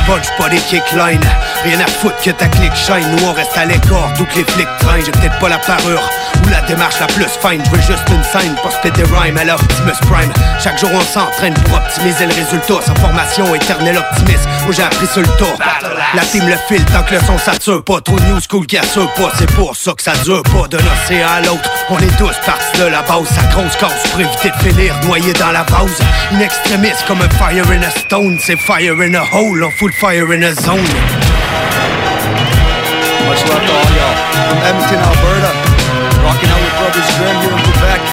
punch, 0.06 0.26
pas 0.36 0.48
des 0.48 0.58
kicklines. 0.58 1.20
Rien 1.64 1.80
à 1.80 1.86
foutre 1.86 2.20
que 2.22 2.30
ta 2.30 2.46
clique 2.46 2.74
shine. 2.74 3.06
Nous 3.16 3.24
on 3.26 3.32
reste 3.32 3.56
à 3.56 3.64
l'écart, 3.64 4.12
d'où 4.16 4.24
que 4.24 4.36
les 4.36 4.44
flics 4.44 4.68
traînent. 4.80 5.04
J'ai 5.04 5.12
peut-être 5.12 5.38
pas 5.38 5.48
la 5.48 5.58
parure 5.58 6.08
ou 6.44 6.48
la 6.48 6.60
démarche 6.62 6.98
la 7.00 7.06
plus 7.06 7.26
fine. 7.40 7.62
Je 7.72 7.80
juste 7.80 8.08
une 8.10 8.24
scène, 8.24 8.54
pas 8.62 8.70
spit 8.70 8.90
des 8.92 9.04
rhymes. 9.04 9.36
À 9.38 9.44
l'Optimus 9.44 9.92
Prime 10.10 10.32
Chaque 10.62 10.78
jour 10.78 10.90
on 10.92 11.00
s'entraîne 11.00 11.54
pour 11.54 11.76
optimiser 11.76 12.26
le 12.26 12.34
résultat. 12.34 12.84
Sa 12.86 12.94
formation, 12.96 13.54
éternel 13.54 13.98
optimiste. 13.98 14.48
Moi 14.64 14.72
j'ai 14.72 14.82
appris 14.82 15.06
sur 15.06 15.22
le 15.22 15.28
tour 15.38 15.58
La 16.14 16.22
team 16.22 16.46
le 16.46 16.56
file 16.68 16.84
tant 16.86 17.02
que 17.02 17.14
le 17.14 17.20
son 17.20 17.38
sature 17.38 17.82
pas. 17.84 18.00
Trop 18.00 18.18
new 18.20 18.38
school 18.40 18.66
qui 18.66 18.78
assure 18.78 19.12
pas. 19.14 19.30
C'est 19.38 19.50
pour 19.52 19.76
ça 19.76 19.92
que 19.92 20.02
ça 20.02 20.12
dure 20.24 20.42
pas. 20.42 20.68
D'un 20.68 20.78
océan 20.78 21.28
à 21.28 21.40
l'autre 21.40 21.70
On 21.88 21.98
est 21.98 22.16
tous 22.18 22.36
partis 22.44 22.80
de 22.80 22.86
la 22.86 23.02
base. 23.02 23.28
Sa 23.28 23.42
grosse 23.54 23.76
cause 23.76 24.10
pour 24.10 24.20
éviter 24.20 24.50
de 24.50 24.68
finir 24.68 24.94
noyé 25.04 25.32
dans 25.34 25.52
la 25.52 25.62
vase. 25.64 25.98
Une 26.32 26.40
extrémiste 26.40 27.04
comme 27.06 27.20
un 27.22 27.28
fire 27.30 27.64
in 27.70 27.82
a 27.82 27.90
stone 27.90 28.38
C'est 28.40 28.56
fire 28.56 28.94
in 29.00 29.14
a 29.14 29.24
hole, 29.32 29.62
on 29.64 29.70
full 29.70 29.89
fire 29.92 30.32
in 30.32 30.42
a 30.42 30.54
zone 30.54 30.80
Much 33.26 33.42
love 33.46 33.62
to 33.62 33.72
all 33.72 33.90
y'all. 33.94 34.16
From 34.48 34.58
Edmonton, 34.66 34.98
Alberta, 34.98 35.52
rocking 36.24 36.50
out 36.50 36.60
with 36.60 36.74
Brothers 36.78 37.10
Grimm 37.16 37.36
here 37.42 37.54
in 37.54 37.62
Quebec. 37.64 38.00